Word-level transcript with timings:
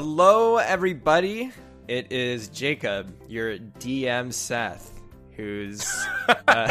Hello, 0.00 0.58
everybody. 0.58 1.50
It 1.88 2.12
is 2.12 2.46
Jacob, 2.50 3.12
your 3.26 3.58
DM 3.58 4.32
Seth, 4.32 4.92
who's. 5.32 5.84
Uh, 6.46 6.70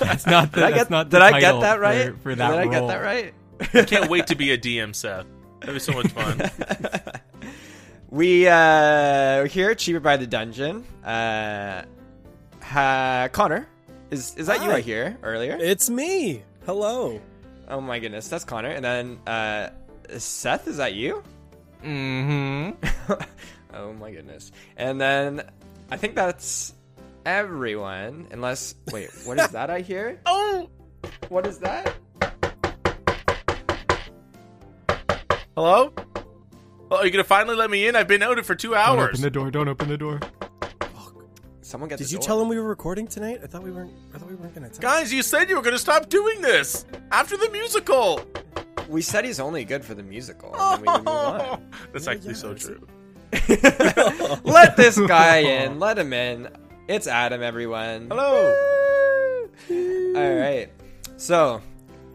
That's 0.00 0.26
not 0.26 0.50
the, 0.52 0.60
did 0.60 0.64
I 0.64 0.70
that's 0.70 0.82
get, 0.84 0.90
not 0.90 1.08
did 1.10 1.20
the 1.20 1.24
I 1.24 1.40
get 1.40 1.60
that 1.60 1.78
right? 1.80 2.12
For, 2.14 2.18
for 2.18 2.34
that 2.34 2.50
did 2.50 2.58
I 2.58 2.66
get 2.66 2.88
that 2.88 3.02
right? 3.02 3.34
I 3.72 3.84
can't 3.84 4.10
wait 4.10 4.26
to 4.28 4.34
be 4.34 4.50
a 4.50 4.58
DM, 4.58 4.94
Seth. 4.96 5.26
That'd 5.60 5.74
be 5.76 5.78
so 5.78 5.92
much 5.92 6.08
fun. 6.08 6.50
We 8.10 8.48
uh 8.48 8.52
we're 9.42 9.46
here, 9.46 9.74
cheaper 9.76 10.00
by 10.00 10.16
the 10.16 10.26
dungeon. 10.26 10.84
Uh, 11.04 11.82
ha, 12.62 13.28
Connor, 13.30 13.68
is 14.10 14.34
is 14.36 14.48
that 14.48 14.56
you 14.58 14.64
Hi. 14.64 14.70
right 14.70 14.84
here 14.84 15.18
earlier? 15.22 15.56
It's 15.60 15.88
me. 15.88 16.42
Hello. 16.64 17.20
oh 17.68 17.80
my 17.80 18.00
goodness, 18.00 18.26
that's 18.28 18.44
Connor. 18.44 18.70
And 18.70 18.84
then 18.84 19.18
uh, 19.24 19.68
Seth, 20.18 20.66
is 20.66 20.78
that 20.78 20.94
you? 20.94 21.22
Mm-hmm. 21.86 23.12
oh 23.74 23.92
my 23.94 24.10
goodness. 24.10 24.50
And 24.76 25.00
then 25.00 25.48
I 25.90 25.96
think 25.96 26.14
that's 26.16 26.74
everyone, 27.24 28.26
unless 28.32 28.74
wait, 28.92 29.10
what 29.24 29.38
is 29.38 29.48
that 29.50 29.70
I 29.70 29.80
hear? 29.80 30.20
oh, 30.26 30.68
What 31.28 31.46
is 31.46 31.58
that? 31.58 31.94
hello. 35.54 35.92
Oh, 36.90 36.96
are 36.98 37.04
you 37.04 37.10
gonna 37.10 37.24
finally 37.24 37.56
let 37.56 37.70
me 37.70 37.86
in? 37.86 37.96
I've 37.96 38.08
been 38.08 38.22
out 38.22 38.44
for 38.44 38.54
two 38.54 38.70
Don't 38.70 38.78
hours. 38.78 39.08
open 39.10 39.22
the 39.22 39.30
door. 39.30 39.50
Don't 39.50 39.68
open 39.68 39.88
the 39.88 39.96
door. 39.98 40.20
Someone 41.62 41.88
get 41.88 41.98
Did 41.98 42.06
the 42.06 42.12
you 42.12 42.18
door. 42.18 42.26
tell 42.26 42.40
him 42.40 42.48
we 42.48 42.56
were 42.58 42.68
recording 42.68 43.08
tonight? 43.08 43.40
I 43.42 43.46
thought 43.48 43.62
we 43.64 43.72
weren't. 43.72 43.92
I 44.14 44.18
thought 44.18 44.28
we 44.28 44.36
weren't 44.36 44.54
gonna. 44.54 44.68
Tell 44.68 44.80
Guys, 44.80 45.12
you 45.12 45.22
said 45.22 45.48
you 45.50 45.56
were 45.56 45.62
gonna 45.62 45.78
stop 45.78 46.08
doing 46.08 46.40
this 46.40 46.84
after 47.10 47.36
the 47.36 47.50
musical. 47.50 48.20
We 48.88 49.02
said 49.02 49.24
he's 49.24 49.40
only 49.40 49.64
good 49.64 49.84
for 49.84 49.94
the 49.94 50.02
musical. 50.02 50.54
And 50.54 50.84
then 50.84 50.94
we 50.94 50.98
move 50.98 51.08
on. 51.08 51.70
That's 51.92 52.06
actually 52.06 52.30
yeah, 52.30 52.34
so 52.34 52.54
true. 52.54 52.86
Let 54.44 54.76
this 54.76 54.98
guy 54.98 55.38
in. 55.64 55.78
Let 55.78 55.98
him 55.98 56.12
in. 56.12 56.48
It's 56.88 57.06
Adam, 57.06 57.42
everyone. 57.42 58.08
Hello. 58.08 58.54
All 59.70 60.36
right. 60.36 60.68
So, 61.16 61.60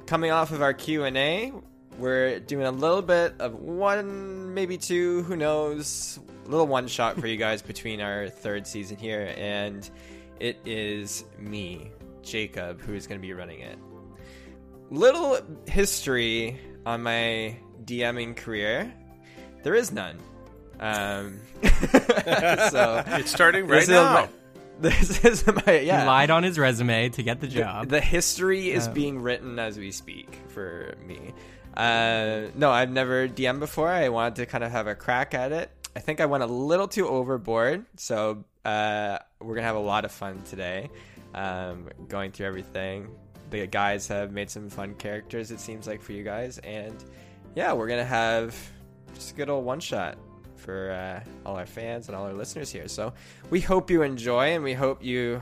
coming 0.05 0.31
off 0.31 0.51
of 0.51 0.61
our 0.61 0.73
Q 0.73 1.03
and 1.03 1.17
A, 1.17 1.51
we're 1.97 2.39
doing 2.39 2.65
a 2.65 2.71
little 2.71 3.01
bit 3.01 3.35
of 3.39 3.55
one, 3.55 4.53
maybe 4.53 4.77
two, 4.77 5.23
who 5.23 5.35
knows, 5.35 6.19
a 6.45 6.49
little 6.49 6.67
one 6.67 6.87
shot 6.87 7.19
for 7.19 7.27
you 7.27 7.37
guys 7.37 7.61
between 7.61 7.99
our 7.99 8.29
third 8.29 8.65
season 8.65 8.97
here, 8.97 9.33
and 9.37 9.89
it 10.39 10.57
is 10.65 11.25
me, 11.37 11.91
Jacob, 12.23 12.81
who 12.81 12.93
is 12.93 13.07
going 13.07 13.19
to 13.19 13.25
be 13.25 13.33
running 13.33 13.59
it. 13.59 13.77
Little 14.91 15.39
history 15.67 16.59
on 16.85 17.01
my 17.01 17.55
DMing 17.85 18.35
career. 18.35 18.93
There 19.63 19.73
is 19.73 19.91
none. 19.91 20.17
Um, 20.79 21.39
so 21.63 23.03
It's 23.07 23.31
starting 23.31 23.67
this 23.67 23.71
right 23.71 23.81
is 23.83 23.89
now. 23.89 24.13
my- 24.13 24.29
this 24.81 25.23
is 25.23 25.45
my 25.47 25.79
yeah. 25.79 26.01
He 26.01 26.07
lied 26.07 26.29
on 26.31 26.43
his 26.43 26.57
resume 26.59 27.09
to 27.09 27.23
get 27.23 27.39
the 27.39 27.47
The- 27.47 27.53
job. 27.59 27.87
The, 27.89 28.01
history 28.01 28.71
is 28.71 28.87
Yeah. 28.87 28.93
being 28.93 29.21
written 29.21 29.59
as 29.59 29.77
we 29.77 29.91
speak 29.91 30.37
for 30.49 30.95
me. 31.05 31.33
Uh, 31.77 32.47
no, 32.55 32.69
I've 32.71 32.91
never 32.91 33.27
DM 33.29 33.59
before. 33.59 33.87
I 33.89 34.09
wanted 34.09 34.35
to 34.37 34.45
kind 34.45 34.63
of 34.63 34.71
have 34.71 34.87
a 34.87 34.95
crack 34.95 35.33
at 35.33 35.51
it. 35.53 35.71
I 35.95 35.99
think 35.99 36.19
I 36.19 36.25
went 36.25 36.43
a 36.43 36.47
little 36.47 36.87
too 36.87 37.07
overboard, 37.07 37.85
so 37.95 38.43
uh, 38.65 39.19
we're 39.39 39.55
gonna 39.55 39.67
have 39.67 39.75
a 39.77 39.79
lot 39.79 40.03
of 40.03 40.11
fun 40.11 40.41
today, 40.49 40.89
um, 41.33 41.87
going 42.09 42.31
through 42.31 42.47
everything. 42.47 43.07
The 43.51 43.67
guys 43.67 44.07
have 44.07 44.31
made 44.31 44.49
some 44.49 44.69
fun 44.69 44.95
characters. 44.95 45.51
It 45.51 45.59
seems 45.59 45.85
like 45.87 46.01
for 46.01 46.13
you 46.13 46.23
guys, 46.23 46.57
and 46.59 46.95
yeah, 47.55 47.73
we're 47.73 47.87
gonna 47.87 48.03
have 48.05 48.55
just 49.13 49.31
a 49.31 49.35
good 49.35 49.49
old 49.49 49.65
one 49.65 49.79
shot 49.79 50.17
for 50.55 50.91
uh, 50.91 51.19
all 51.45 51.55
our 51.57 51.65
fans 51.65 52.07
and 52.07 52.15
all 52.15 52.25
our 52.25 52.33
listeners 52.33 52.71
here. 52.71 52.87
So 52.87 53.13
we 53.49 53.59
hope 53.61 53.91
you 53.91 54.01
enjoy, 54.03 54.53
and 54.55 54.63
we 54.63 54.73
hope 54.73 55.03
you 55.03 55.41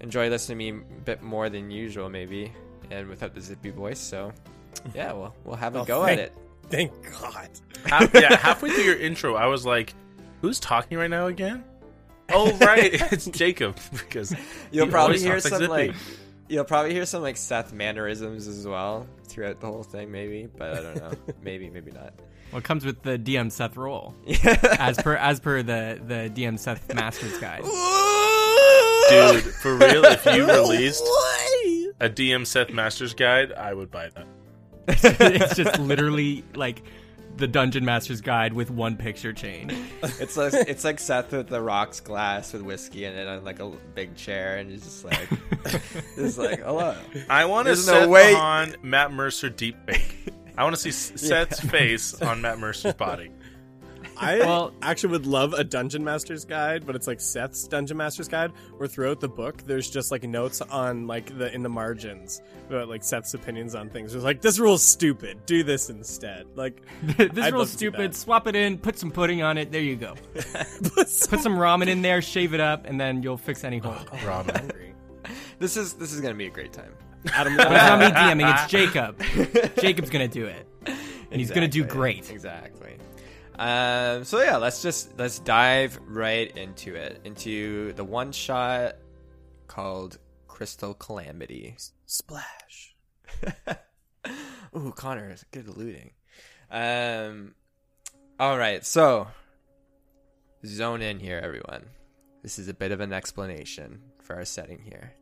enjoy 0.00 0.28
listening 0.28 0.58
to 0.58 0.72
me 0.72 0.78
a 0.98 1.00
bit 1.00 1.22
more 1.22 1.48
than 1.48 1.70
usual, 1.70 2.08
maybe, 2.10 2.52
and 2.90 3.08
without 3.08 3.34
the 3.34 3.40
zippy 3.40 3.70
voice. 3.70 3.98
So, 3.98 4.32
yeah, 4.94 5.12
we'll 5.12 5.34
we'll 5.44 5.56
have 5.56 5.74
a 5.74 5.80
Oh, 5.80 5.84
go 5.84 6.04
thank- 6.04 6.20
at 6.20 6.24
it. 6.26 6.34
Thank 6.68 6.92
God. 7.20 7.48
Half, 7.86 8.12
yeah, 8.14 8.36
halfway 8.36 8.70
through 8.70 8.82
your 8.84 8.98
intro, 8.98 9.36
I 9.36 9.46
was 9.46 9.64
like, 9.64 9.94
"Who's 10.42 10.58
talking 10.60 10.98
right 10.98 11.10
now 11.10 11.26
again?" 11.28 11.64
Oh, 12.28 12.50
right, 12.58 12.92
it's 13.12 13.26
Jacob 13.26 13.76
because 13.92 14.34
You'll 14.72 14.86
he 14.86 14.90
probably 14.90 15.20
hear 15.20 15.34
talks 15.34 15.48
some 15.48 15.58
Zippy. 15.60 15.68
like 15.68 15.94
you'll 16.48 16.64
probably 16.64 16.92
hear 16.92 17.06
some 17.06 17.22
like 17.22 17.36
Seth 17.36 17.72
mannerisms 17.72 18.46
as 18.46 18.66
well 18.66 19.06
throughout 19.24 19.60
the 19.60 19.66
whole 19.66 19.82
thing, 19.82 20.10
maybe. 20.10 20.46
But 20.56 20.74
I 20.74 20.82
don't 20.82 20.96
know, 20.96 21.12
maybe 21.42 21.70
maybe 21.70 21.90
not. 21.92 22.12
Well, 22.52 22.58
it 22.58 22.64
comes 22.64 22.84
with 22.84 23.02
the 23.02 23.18
DM 23.18 23.50
Seth 23.50 23.76
role, 23.76 24.14
as 24.78 24.96
per 24.98 25.16
as 25.16 25.40
per 25.40 25.62
the 25.62 26.00
the 26.06 26.30
DM 26.34 26.58
Seth 26.58 26.88
Masters 26.94 27.36
guide. 27.38 27.62
dude, 29.08 29.42
for 29.54 29.76
real, 29.76 30.04
if 30.04 30.24
you 30.26 30.46
released 30.46 31.04
a 32.00 32.08
DM 32.08 32.46
Seth 32.46 32.70
Masters 32.70 33.14
guide, 33.14 33.52
I 33.52 33.74
would 33.74 33.90
buy 33.90 34.10
that. 34.10 34.26
it's 34.88 35.56
just 35.56 35.78
literally 35.80 36.44
like 36.54 36.82
the 37.36 37.46
Dungeon 37.46 37.84
Master's 37.84 38.20
guide 38.20 38.52
with 38.52 38.70
one 38.70 38.96
picture 38.96 39.32
change. 39.32 39.72
It's 40.20 40.36
like 40.36 40.52
it's 40.54 40.84
like 40.84 40.98
Seth 41.00 41.32
with 41.32 41.48
the 41.48 41.60
rocks 41.60 42.00
glass 42.00 42.52
with 42.52 42.62
whiskey 42.62 43.04
in 43.04 43.14
it 43.14 43.26
on 43.26 43.44
like 43.44 43.58
a 43.60 43.70
big 43.94 44.14
chair, 44.16 44.56
and 44.58 44.70
he's 44.70 44.84
just 44.84 45.04
like, 45.04 45.28
just 46.14 46.38
like 46.38 46.60
hello. 46.62 46.96
I 47.28 47.44
want 47.46 47.66
to 47.66 47.70
There's 47.74 47.84
Seth 47.84 48.02
no 48.02 48.08
way- 48.08 48.34
on 48.34 48.76
Matt 48.82 49.12
Mercer 49.12 49.48
deep 49.50 49.76
fake. 49.86 50.32
I 50.56 50.62
want 50.64 50.76
to 50.76 50.80
see 50.80 50.88
S- 51.14 51.20
Seth's 51.20 51.60
face 51.60 52.20
on 52.22 52.40
Matt 52.40 52.58
Mercer's 52.58 52.94
body. 52.94 53.30
I 54.18 54.38
Well- 54.46 54.72
actually 54.82 55.10
would 55.12 55.26
love 55.26 55.52
a 55.52 55.64
Dungeon 55.64 56.02
Master's 56.04 56.44
guide, 56.44 56.86
but 56.86 56.96
it's 56.96 57.06
like 57.06 57.20
Seth's 57.20 57.66
Dungeon 57.68 57.96
Master's 57.96 58.28
guide, 58.28 58.52
where 58.76 58.88
throughout 58.88 59.20
the 59.20 59.28
book 59.28 59.62
there's 59.66 59.90
just 59.90 60.10
like 60.10 60.22
notes 60.24 60.60
on 60.60 61.06
like 61.06 61.36
the 61.38 61.52
in 61.54 61.62
the 61.62 61.68
margins 61.68 62.40
about 62.68 62.88
like 62.88 63.04
Seth's 63.04 63.34
opinions 63.34 63.74
on 63.74 63.88
things. 63.90 64.14
It's 64.14 64.24
like 64.24 64.40
this 64.40 64.58
rule's 64.58 64.82
stupid. 64.82 65.44
Do 65.46 65.62
this 65.62 65.90
instead. 65.90 66.46
Like 66.56 66.82
this 67.02 67.44
I'd 67.44 67.52
rule's 67.52 67.52
love 67.52 67.66
to 67.66 67.72
see 67.72 67.76
stupid. 67.78 68.14
Swap 68.16 68.46
it 68.46 68.56
in. 68.56 68.78
Put 68.78 68.98
some 68.98 69.10
pudding 69.10 69.42
on 69.42 69.58
it. 69.58 69.70
There 69.72 69.80
you 69.82 69.96
go. 69.96 70.14
Put 70.34 71.08
some 71.08 71.56
ramen 71.56 71.88
in 71.88 72.02
there. 72.02 72.22
Shave 72.22 72.54
it 72.54 72.60
up, 72.60 72.86
and 72.86 73.00
then 73.00 73.22
you'll 73.22 73.36
fix 73.36 73.64
any 73.64 73.78
hole. 73.78 73.94
Oh, 74.12 74.26
Robin. 74.26 74.54
hungry. 74.54 74.94
This 75.58 75.76
is 75.76 75.94
this 75.94 76.12
is 76.12 76.20
gonna 76.20 76.34
be 76.34 76.46
a 76.46 76.50
great 76.50 76.72
time. 76.72 76.92
Adam, 77.32 77.56
But 77.56 77.72
it's 77.72 77.74
not 77.74 77.98
me 77.98 78.06
DMing. 78.44 78.52
It's 78.54 78.70
Jacob. 78.70 79.20
Jacob's 79.80 80.10
gonna 80.10 80.28
do 80.28 80.46
it, 80.46 80.66
and 80.86 81.40
he's 81.40 81.50
gonna 81.50 81.66
do 81.68 81.82
great. 81.84 82.30
Exactly. 82.30 82.96
Um, 83.58 84.24
so 84.24 84.42
yeah, 84.42 84.56
let's 84.58 84.82
just 84.82 85.18
let's 85.18 85.38
dive 85.38 85.98
right 86.06 86.54
into 86.56 86.94
it, 86.94 87.20
into 87.24 87.92
the 87.94 88.04
one 88.04 88.32
shot 88.32 88.96
called 89.66 90.18
Crystal 90.46 90.94
Calamity. 90.94 91.76
splash. 92.06 92.94
Ooh, 94.76 94.92
Connor 94.94 95.30
is 95.30 95.44
good 95.52 95.68
at 95.68 95.76
looting. 95.76 96.10
Um, 96.70 97.54
all 98.38 98.58
right, 98.58 98.84
so 98.84 99.28
zone 100.64 101.00
in 101.00 101.18
here, 101.18 101.40
everyone. 101.42 101.86
This 102.42 102.58
is 102.58 102.68
a 102.68 102.74
bit 102.74 102.92
of 102.92 103.00
an 103.00 103.12
explanation 103.12 104.02
for 104.20 104.36
our 104.36 104.44
setting 104.44 104.80
here. 104.82 105.14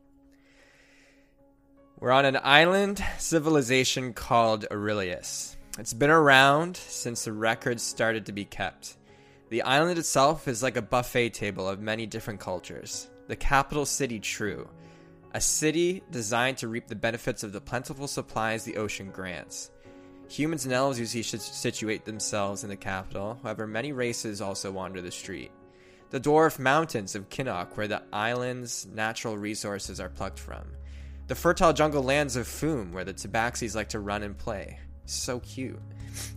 We're 1.99 2.11
on 2.11 2.25
an 2.25 2.37
island 2.43 3.03
civilization 3.17 4.13
called 4.13 4.65
Aurelius. 4.69 5.55
It's 5.77 5.93
been 5.93 6.09
around 6.09 6.77
since 6.77 7.25
the 7.25 7.33
records 7.33 7.83
started 7.83 8.25
to 8.27 8.31
be 8.31 8.45
kept. 8.45 8.95
The 9.49 9.61
island 9.63 9.99
itself 9.99 10.47
is 10.47 10.63
like 10.63 10.77
a 10.77 10.81
buffet 10.81 11.31
table 11.31 11.67
of 11.67 11.81
many 11.81 12.05
different 12.05 12.39
cultures. 12.39 13.09
The 13.27 13.35
capital 13.35 13.85
city, 13.85 14.21
True, 14.21 14.69
a 15.33 15.41
city 15.41 16.01
designed 16.11 16.59
to 16.59 16.69
reap 16.69 16.87
the 16.87 16.95
benefits 16.95 17.43
of 17.43 17.51
the 17.51 17.59
plentiful 17.59 18.07
supplies 18.07 18.63
the 18.63 18.77
ocean 18.77 19.11
grants. 19.11 19.69
Humans 20.29 20.63
and 20.63 20.73
elves 20.73 20.97
usually 20.97 21.23
situate 21.23 22.05
themselves 22.05 22.63
in 22.63 22.69
the 22.69 22.77
capital, 22.77 23.37
however, 23.43 23.67
many 23.67 23.91
races 23.91 24.39
also 24.39 24.71
wander 24.71 25.01
the 25.01 25.11
street. 25.11 25.51
The 26.09 26.21
dwarf 26.21 26.57
mountains 26.57 27.15
of 27.15 27.27
Kinnock, 27.27 27.75
where 27.75 27.89
the 27.89 28.03
island's 28.13 28.87
natural 28.93 29.37
resources 29.37 29.99
are 29.99 30.07
plucked 30.07 30.39
from. 30.39 30.63
The 31.27 31.35
fertile 31.35 31.73
jungle 31.73 32.01
lands 32.01 32.37
of 32.37 32.47
Foom, 32.47 32.93
where 32.93 33.03
the 33.03 33.13
tabaxis 33.13 33.75
like 33.75 33.89
to 33.89 33.99
run 33.99 34.23
and 34.23 34.37
play. 34.37 34.79
So 35.05 35.39
cute. 35.39 35.79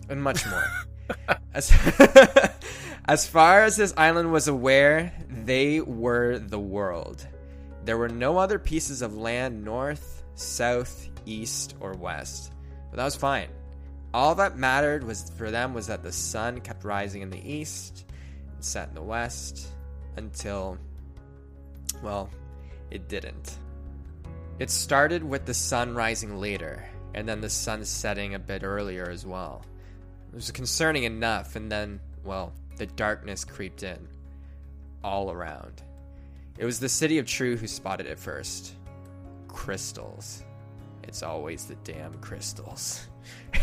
And 0.08 0.22
much 0.22 0.46
more. 0.46 0.64
as, 1.54 1.72
as 3.06 3.26
far 3.26 3.64
as 3.64 3.76
this 3.76 3.94
island 3.96 4.32
was 4.32 4.48
aware, 4.48 5.12
they 5.28 5.80
were 5.80 6.38
the 6.38 6.58
world. 6.58 7.26
There 7.84 7.96
were 7.96 8.08
no 8.08 8.38
other 8.38 8.58
pieces 8.58 9.02
of 9.02 9.16
land 9.16 9.64
north, 9.64 10.22
south, 10.34 11.08
east, 11.26 11.74
or 11.80 11.92
west. 11.94 12.52
But 12.90 12.98
that 12.98 13.04
was 13.04 13.16
fine. 13.16 13.48
All 14.12 14.34
that 14.36 14.56
mattered 14.56 15.04
was 15.04 15.30
for 15.36 15.50
them 15.50 15.74
was 15.74 15.86
that 15.86 16.02
the 16.02 16.12
sun 16.12 16.60
kept 16.60 16.84
rising 16.84 17.22
in 17.22 17.30
the 17.30 17.50
east 17.50 18.04
and 18.54 18.64
set 18.64 18.88
in 18.88 18.94
the 18.94 19.02
west 19.02 19.68
until 20.16 20.78
well, 22.02 22.30
it 22.90 23.08
didn't. 23.08 23.58
It 24.58 24.70
started 24.70 25.22
with 25.22 25.46
the 25.46 25.54
sun 25.54 25.94
rising 25.94 26.40
later, 26.40 26.88
and 27.18 27.28
then 27.28 27.40
the 27.40 27.50
sun 27.50 27.84
setting 27.84 28.34
a 28.34 28.38
bit 28.38 28.62
earlier 28.62 29.10
as 29.10 29.26
well. 29.26 29.64
It 30.28 30.36
was 30.36 30.52
concerning 30.52 31.02
enough, 31.02 31.56
and 31.56 31.70
then 31.70 31.98
well, 32.22 32.52
the 32.76 32.86
darkness 32.86 33.44
creeped 33.44 33.82
in 33.82 34.06
all 35.02 35.32
around. 35.32 35.82
It 36.58 36.64
was 36.64 36.78
the 36.78 36.88
city 36.88 37.18
of 37.18 37.26
True 37.26 37.56
who 37.56 37.66
spotted 37.66 38.06
it 38.06 38.20
first. 38.20 38.72
Crystals. 39.48 40.44
It's 41.02 41.24
always 41.24 41.64
the 41.64 41.74
damn 41.82 42.14
crystals. 42.20 43.08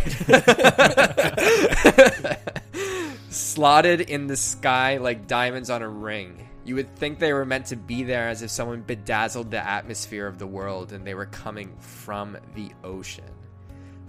Slotted 3.29 4.01
in 4.01 4.27
the 4.27 4.35
sky 4.35 4.97
like 4.97 5.27
diamonds 5.27 5.69
on 5.69 5.81
a 5.81 5.87
ring. 5.87 6.45
You 6.65 6.75
would 6.75 6.93
think 6.97 7.19
they 7.19 7.31
were 7.31 7.45
meant 7.45 7.67
to 7.67 7.77
be 7.77 8.03
there 8.03 8.27
as 8.27 8.41
if 8.41 8.51
someone 8.51 8.81
bedazzled 8.81 9.49
the 9.49 9.65
atmosphere 9.65 10.27
of 10.27 10.39
the 10.39 10.47
world 10.47 10.91
and 10.91 11.07
they 11.07 11.13
were 11.13 11.27
coming 11.27 11.73
from 11.79 12.35
the 12.53 12.69
ocean. 12.83 13.23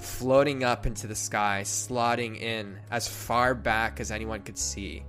Floating 0.06 0.64
up 0.64 0.86
into 0.86 1.06
the 1.06 1.14
sky, 1.14 1.60
slotting 1.62 2.40
in 2.40 2.78
as 2.90 3.06
far 3.06 3.54
back 3.54 4.00
as 4.00 4.10
anyone 4.10 4.40
could 4.40 4.56
see, 4.56 5.04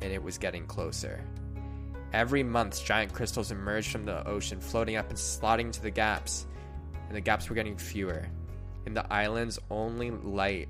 and 0.00 0.12
it 0.12 0.20
was 0.20 0.36
getting 0.36 0.66
closer. 0.66 1.24
Every 2.12 2.42
month, 2.42 2.84
giant 2.84 3.12
crystals 3.12 3.52
emerged 3.52 3.92
from 3.92 4.04
the 4.04 4.26
ocean, 4.26 4.58
floating 4.58 4.96
up 4.96 5.10
and 5.10 5.18
slotting 5.18 5.66
into 5.66 5.80
the 5.80 5.92
gaps, 5.92 6.46
and 7.06 7.16
the 7.16 7.20
gaps 7.20 7.48
were 7.48 7.54
getting 7.54 7.76
fewer. 7.76 8.26
In 8.84 8.94
the 8.94 9.10
island's 9.12 9.60
only 9.70 10.10
light, 10.10 10.68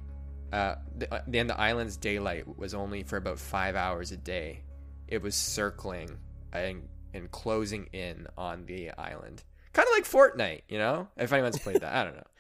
uh, 0.53 0.75
the, 0.99 1.14
uh, 1.14 1.23
in 1.32 1.47
the 1.47 1.59
island's 1.59 1.97
daylight 1.97 2.59
was 2.59 2.75
only 2.75 3.05
for 3.05 3.17
about 3.17 3.38
five 3.38 3.75
hours 3.75 4.12
a 4.12 4.19
day. 4.19 4.64
It 5.09 5.23
was 5.23 5.35
circling 5.35 6.19
and, 6.53 6.88
and 7.14 7.31
closing 7.31 7.87
in 7.94 8.26
on 8.37 8.67
the 8.67 8.91
island, 8.91 9.44
kind 9.73 9.87
of 9.89 9.93
like 9.95 10.05
Fortnite, 10.05 10.63
you 10.69 10.79
know. 10.79 11.09
If 11.17 11.33
anyone's 11.33 11.59
played 11.59 11.81
that, 11.81 11.93
I 11.95 12.05
don't 12.05 12.17
know. 12.17 12.23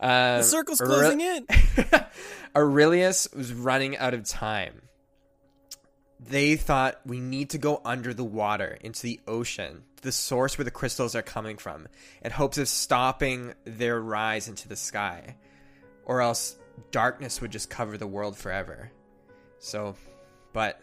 Um, 0.00 0.38
The 0.38 0.42
circle's 0.44 0.80
Aure- 0.80 0.86
closing 0.86 1.20
in. 1.20 1.46
Aurelius 2.56 3.26
was 3.34 3.52
running 3.52 3.96
out 3.96 4.14
of 4.14 4.24
time. 4.24 4.82
They 6.20 6.54
thought 6.56 7.00
we 7.06 7.18
need 7.20 7.50
to 7.50 7.58
go 7.58 7.80
under 7.84 8.12
the 8.14 8.24
water 8.24 8.76
into 8.80 9.02
the 9.02 9.20
ocean, 9.26 9.82
the 10.02 10.12
source 10.12 10.56
where 10.58 10.64
the 10.64 10.70
crystals 10.70 11.14
are 11.16 11.22
coming 11.22 11.56
from, 11.56 11.88
in 12.22 12.30
hopes 12.30 12.58
of 12.58 12.68
stopping 12.68 13.54
their 13.64 14.00
rise 14.00 14.48
into 14.48 14.68
the 14.68 14.76
sky. 14.76 15.36
Or 16.04 16.20
else 16.20 16.56
darkness 16.90 17.40
would 17.40 17.50
just 17.50 17.70
cover 17.70 17.96
the 17.98 18.06
world 18.06 18.36
forever. 18.36 18.90
So, 19.58 19.96
but 20.52 20.80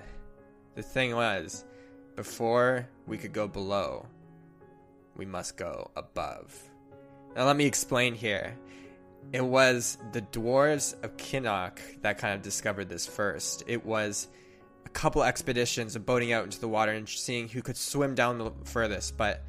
the 0.76 0.84
thing 0.84 1.16
was, 1.16 1.64
before 2.16 2.88
we 3.08 3.18
could 3.18 3.32
go 3.34 3.48
below, 3.48 4.08
we 5.16 5.26
must 5.26 5.58
go 5.58 5.92
above. 5.96 6.58
Now, 7.36 7.46
let 7.46 7.56
me 7.56 7.66
explain 7.66 8.14
here. 8.14 8.58
It 9.34 9.44
was 9.44 9.98
the 10.14 10.22
dwarves 10.22 10.94
of 11.04 11.18
Kinnock 11.18 11.80
that 12.02 12.18
kind 12.18 12.36
of 12.36 12.42
discovered 12.42 12.90
this 12.90 13.06
first. 13.08 13.64
It 13.68 13.86
was 13.86 14.28
a 14.86 14.90
couple 14.90 15.24
expeditions 15.24 15.96
of 15.96 16.06
boating 16.06 16.32
out 16.32 16.44
into 16.44 16.60
the 16.60 16.68
water 16.68 16.92
and 16.92 17.10
seeing 17.10 17.50
who 17.50 17.62
could 17.62 17.78
swim 17.78 18.16
down 18.16 18.38
the 18.38 18.52
furthest, 18.66 19.18
but 19.18 19.44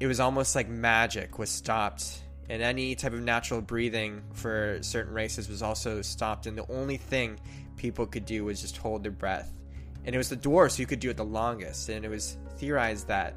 it 0.00 0.06
was 0.06 0.20
almost 0.20 0.54
like 0.54 0.68
magic 0.68 1.38
was 1.38 1.50
stopped. 1.50 2.22
And 2.48 2.62
any 2.62 2.94
type 2.94 3.12
of 3.12 3.20
natural 3.20 3.60
breathing 3.60 4.22
for 4.32 4.78
certain 4.82 5.14
races 5.14 5.48
was 5.48 5.62
also 5.62 6.02
stopped. 6.02 6.46
And 6.46 6.58
the 6.58 6.70
only 6.70 6.96
thing 6.96 7.38
people 7.76 8.06
could 8.06 8.26
do 8.26 8.44
was 8.44 8.60
just 8.60 8.76
hold 8.76 9.02
their 9.02 9.12
breath. 9.12 9.52
And 10.04 10.14
it 10.14 10.18
was 10.18 10.28
the 10.28 10.36
dwarves 10.36 10.76
who 10.76 10.84
could 10.84 11.00
do 11.00 11.10
it 11.10 11.16
the 11.16 11.24
longest. 11.24 11.88
And 11.88 12.04
it 12.04 12.08
was 12.08 12.36
theorized 12.56 13.06
that 13.08 13.34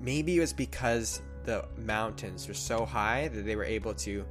maybe 0.00 0.36
it 0.36 0.40
was 0.40 0.52
because 0.52 1.22
the 1.44 1.64
mountains 1.76 2.48
were 2.48 2.54
so 2.54 2.84
high 2.84 3.28
that 3.28 3.42
they 3.42 3.56
were 3.56 3.64
able 3.64 3.94
to 3.94 4.24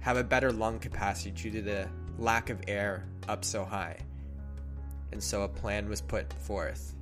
have 0.00 0.16
a 0.16 0.24
better 0.24 0.52
lung 0.52 0.78
capacity 0.78 1.30
due 1.30 1.50
to 1.50 1.62
the 1.62 1.88
lack 2.18 2.50
of 2.50 2.60
air 2.68 3.04
up 3.28 3.44
so 3.44 3.64
high. 3.64 3.98
And 5.12 5.22
so 5.22 5.42
a 5.42 5.48
plan 5.48 5.88
was 5.88 6.00
put 6.00 6.32
forth. 6.32 6.94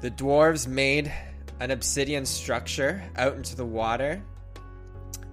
The 0.00 0.10
dwarves 0.10 0.66
made 0.66 1.12
an 1.60 1.70
obsidian 1.70 2.24
structure 2.24 3.02
out 3.16 3.34
into 3.34 3.56
the 3.56 3.66
water, 3.66 4.22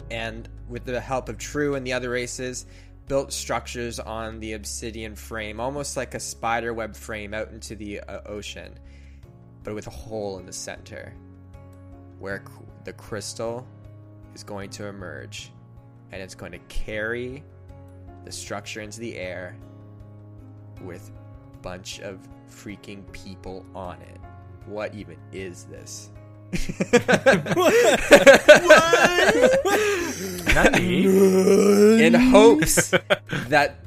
and 0.09 0.49
with 0.67 0.85
the 0.85 0.99
help 0.99 1.29
of 1.29 1.37
True 1.37 1.75
and 1.75 1.85
the 1.85 1.93
other 1.93 2.09
races, 2.09 2.65
built 3.07 3.31
structures 3.31 3.99
on 3.99 4.39
the 4.39 4.53
obsidian 4.53 5.15
frame, 5.15 5.59
almost 5.59 5.95
like 5.95 6.15
a 6.15 6.19
spider 6.19 6.73
web 6.73 6.95
frame 6.95 7.35
out 7.35 7.49
into 7.51 7.75
the 7.75 7.99
uh, 7.99 8.21
ocean, 8.25 8.79
but 9.63 9.75
with 9.75 9.85
a 9.85 9.91
hole 9.91 10.39
in 10.39 10.47
the 10.47 10.53
center 10.53 11.13
where 12.19 12.43
the 12.83 12.93
crystal 12.93 13.67
is 14.33 14.43
going 14.43 14.69
to 14.71 14.87
emerge 14.87 15.51
and 16.11 16.21
it's 16.21 16.35
going 16.35 16.51
to 16.51 16.59
carry 16.69 17.43
the 18.23 18.31
structure 18.31 18.81
into 18.81 18.99
the 18.99 19.15
air 19.17 19.57
with 20.81 21.11
a 21.53 21.57
bunch 21.57 21.99
of 21.99 22.19
freaking 22.49 23.09
people 23.11 23.65
on 23.75 24.01
it. 24.01 24.19
What 24.65 24.93
even 24.95 25.17
is 25.31 25.65
this? 25.65 26.09
Not 30.53 30.73
me. 30.73 32.05
in 32.05 32.13
hopes 32.13 32.91
that 33.49 33.79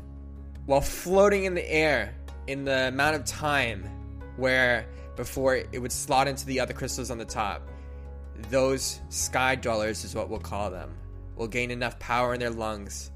while 0.67 0.81
floating 0.81 1.45
in 1.45 1.55
the 1.55 1.71
air 1.71 2.15
in 2.47 2.65
the 2.65 2.89
amount 2.89 3.17
of 3.17 3.25
time 3.25 3.89
where 4.37 4.87
before 5.17 5.57
it 5.57 5.79
would 5.81 5.93
slot 5.93 6.29
into 6.29 6.45
the 6.47 6.61
other 6.61 6.75
crystals 6.75 7.11
on 7.11 7.19
the 7.19 7.25
top 7.25 7.67
those 8.51 9.01
sky 9.09 9.55
dwellers 9.55 10.05
is 10.05 10.15
what 10.15 10.29
we'll 10.29 10.39
call 10.39 10.71
them. 10.71 10.97
Will 11.37 11.49
gain 11.49 11.71
enough 11.71 11.99
power 11.99 12.35
in 12.35 12.41
their 12.41 12.51
lungs 12.51 13.11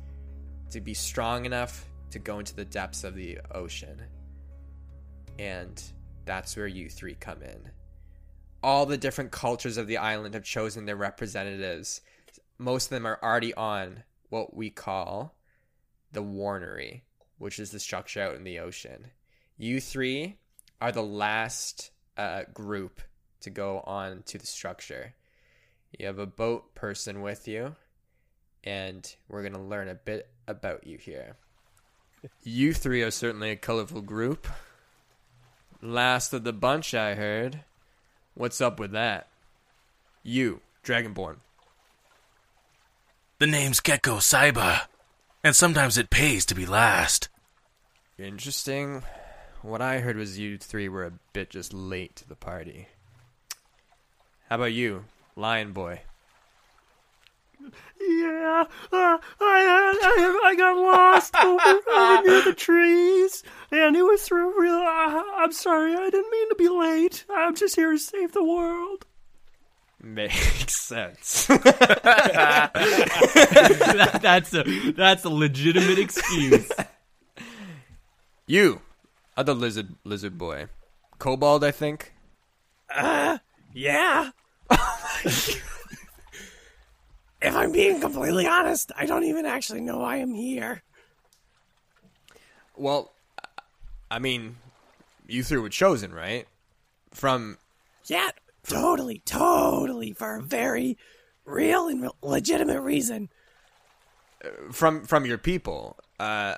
to 0.71 0.81
be 0.81 0.95
strong 0.95 1.45
enough 1.45 1.89
to 2.11 2.19
go 2.19 2.39
into 2.39 2.55
the 2.55 2.65
depths 2.65 3.05
of 3.05 3.15
the 3.15 3.39
ocean. 3.53 4.01
And 5.39 5.83
that's 6.25 6.57
where 6.57 6.67
you 6.67 6.89
three 6.89 7.15
come 7.15 7.43
in. 7.43 7.71
All 8.63 8.87
the 8.87 8.99
different 8.99 9.33
cultures 9.33 9.77
of 9.77 9.87
the 9.87 9.97
island 9.97 10.35
have 10.35 10.45
chosen 10.45 10.85
their 10.85 10.97
representatives. 10.97 12.01
Most 12.59 12.87
of 12.87 12.91
them 12.91 13.07
are 13.07 13.19
already 13.23 13.55
on 13.55 14.05
what 14.29 14.55
we 14.55 14.71
call 14.71 15.35
the 16.13 16.23
Warnery, 16.23 17.03
which 17.39 17.59
is 17.59 17.71
the 17.71 17.81
structure 17.81 18.23
out 18.23 18.37
in 18.37 18.45
the 18.45 18.61
ocean. 18.61 19.11
You 19.57 19.81
three 19.81 20.37
are 20.81 20.93
the 20.93 21.03
last 21.03 21.91
uh, 22.17 22.43
group 22.53 23.01
to 23.43 23.51
go 23.51 23.81
on 23.87 24.23
to 24.27 24.39
the 24.39 24.47
structure. 24.47 25.15
You 25.99 26.07
have 26.07 26.19
a 26.19 26.27
boat 26.27 26.75
person 26.75 27.23
with 27.23 27.47
you, 27.47 27.77
and 28.65 29.15
we're 29.29 29.43
going 29.43 29.53
to 29.53 29.61
learn 29.61 29.89
a 29.89 29.95
bit 29.95 30.29
about 30.49 30.87
you 30.87 30.99
here. 30.99 31.37
You 32.43 32.73
three 32.73 33.03
are 33.03 33.11
certainly 33.11 33.51
a 33.51 33.57
colorful 33.57 34.01
group. 34.01 34.47
Last 35.81 36.33
of 36.33 36.45
the 36.45 36.53
bunch, 36.53 36.95
I 36.95 37.15
heard. 37.15 37.61
What's 38.35 38.61
up 38.61 38.79
with 38.79 38.93
that? 38.93 39.29
You, 40.23 40.61
Dragonborn. 40.85 41.39
The 43.39 43.47
name's 43.49 43.81
Gecko 43.81 44.19
Saiba, 44.19 44.83
and 45.43 45.57
sometimes 45.57 45.99
it 45.99 46.11
pays 46.11 46.47
to 46.47 46.55
be 46.55 46.65
last. 46.65 47.29
Interesting. 48.19 49.03
What 49.63 49.83
I 49.83 49.99
heard 49.99 50.17
was 50.17 50.39
you 50.39 50.59
three 50.59 50.89
were 50.89 51.05
a 51.05 51.19
bit 51.33 51.51
just 51.51 51.73
late 51.73 52.15
to 52.17 52.29
the 52.29 52.37
party. 52.37 52.87
How 54.53 54.57
about 54.57 54.75
you, 54.75 55.07
Lion 55.35 55.73
Boy? 55.73 56.03
Yeah, 57.99 58.65
uh, 58.93 59.17
I, 59.17 59.19
I, 59.41 60.41
I 60.45 60.55
got 60.55 60.77
lost 60.77 61.35
over, 61.43 61.91
over 61.91 62.23
near 62.29 62.43
the 62.45 62.53
trees, 62.53 63.43
and 63.71 63.97
it 63.97 64.03
was 64.03 64.23
through 64.25 64.61
real. 64.61 64.75
Uh, 64.75 65.23
I'm 65.37 65.53
sorry, 65.53 65.95
I 65.95 66.11
didn't 66.11 66.31
mean 66.31 66.49
to 66.51 66.55
be 66.57 66.69
late. 66.69 67.25
I'm 67.35 67.55
just 67.55 67.77
here 67.77 67.93
to 67.93 67.99
save 67.99 68.33
the 68.33 68.45
world. 68.45 69.07
Makes 70.03 70.75
sense. 70.77 71.47
That- 72.67 72.73
that's 74.21 74.53
a 74.53 74.65
that's 74.93 75.25
a 75.25 75.31
legitimate 75.31 75.99
excuse. 75.99 76.71
you, 78.47 78.83
other 79.35 79.55
lizard 79.55 79.95
lizard 80.05 80.37
boy, 80.37 80.67
Kobold, 81.19 81.65
I 81.65 81.71
think. 81.71 82.13
Yeah. 83.75 84.31
if 87.43 87.57
I'm 87.57 87.73
being 87.73 88.01
completely 88.01 88.47
honest, 88.47 88.93
I 88.97 89.07
don't 89.07 89.25
even 89.25 89.47
actually 89.47 89.81
know 89.81 89.99
why 89.99 90.15
I 90.15 90.19
am 90.19 90.35
here. 90.35 90.83
Well, 92.77 93.13
I 94.11 94.19
mean, 94.19 94.57
you 95.27 95.43
three 95.43 95.59
were 95.59 95.69
chosen, 95.69 96.13
right? 96.13 96.47
From 97.13 97.59
Yeah, 98.07 98.31
totally, 98.67 99.23
totally, 99.25 100.13
for 100.13 100.37
a 100.37 100.43
very 100.43 100.97
real 101.45 101.89
and 101.89 102.11
legitimate 102.23 102.81
reason. 102.81 103.29
from 104.71 105.05
from 105.05 105.27
your 105.27 105.39
people. 105.39 105.97
Uh, 106.19 106.57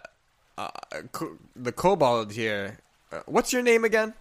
uh 0.58 0.70
co- 1.12 1.38
the 1.56 1.73
Kobold 1.73 2.32
here. 2.32 2.78
Uh, 3.12 3.20
what's 3.26 3.52
your 3.52 3.62
name 3.62 3.84
again? 3.84 4.14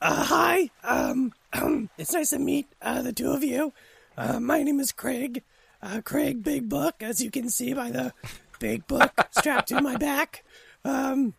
Uh, 0.00 0.24
hi, 0.24 0.70
um, 0.84 1.32
it's 1.98 2.12
nice 2.12 2.30
to 2.30 2.38
meet 2.38 2.68
uh, 2.82 3.02
the 3.02 3.12
two 3.12 3.30
of 3.30 3.44
you. 3.44 3.72
Uh, 4.16 4.40
my 4.40 4.62
name 4.62 4.80
is 4.80 4.92
Craig. 4.92 5.42
Uh, 5.82 6.00
Craig 6.04 6.42
Big 6.42 6.68
Book, 6.68 6.96
as 7.00 7.22
you 7.22 7.30
can 7.30 7.50
see 7.50 7.74
by 7.74 7.90
the 7.90 8.12
big 8.58 8.86
book 8.86 9.12
strapped 9.30 9.68
to 9.68 9.80
my 9.80 9.96
back. 9.96 10.44
Um, 10.84 11.34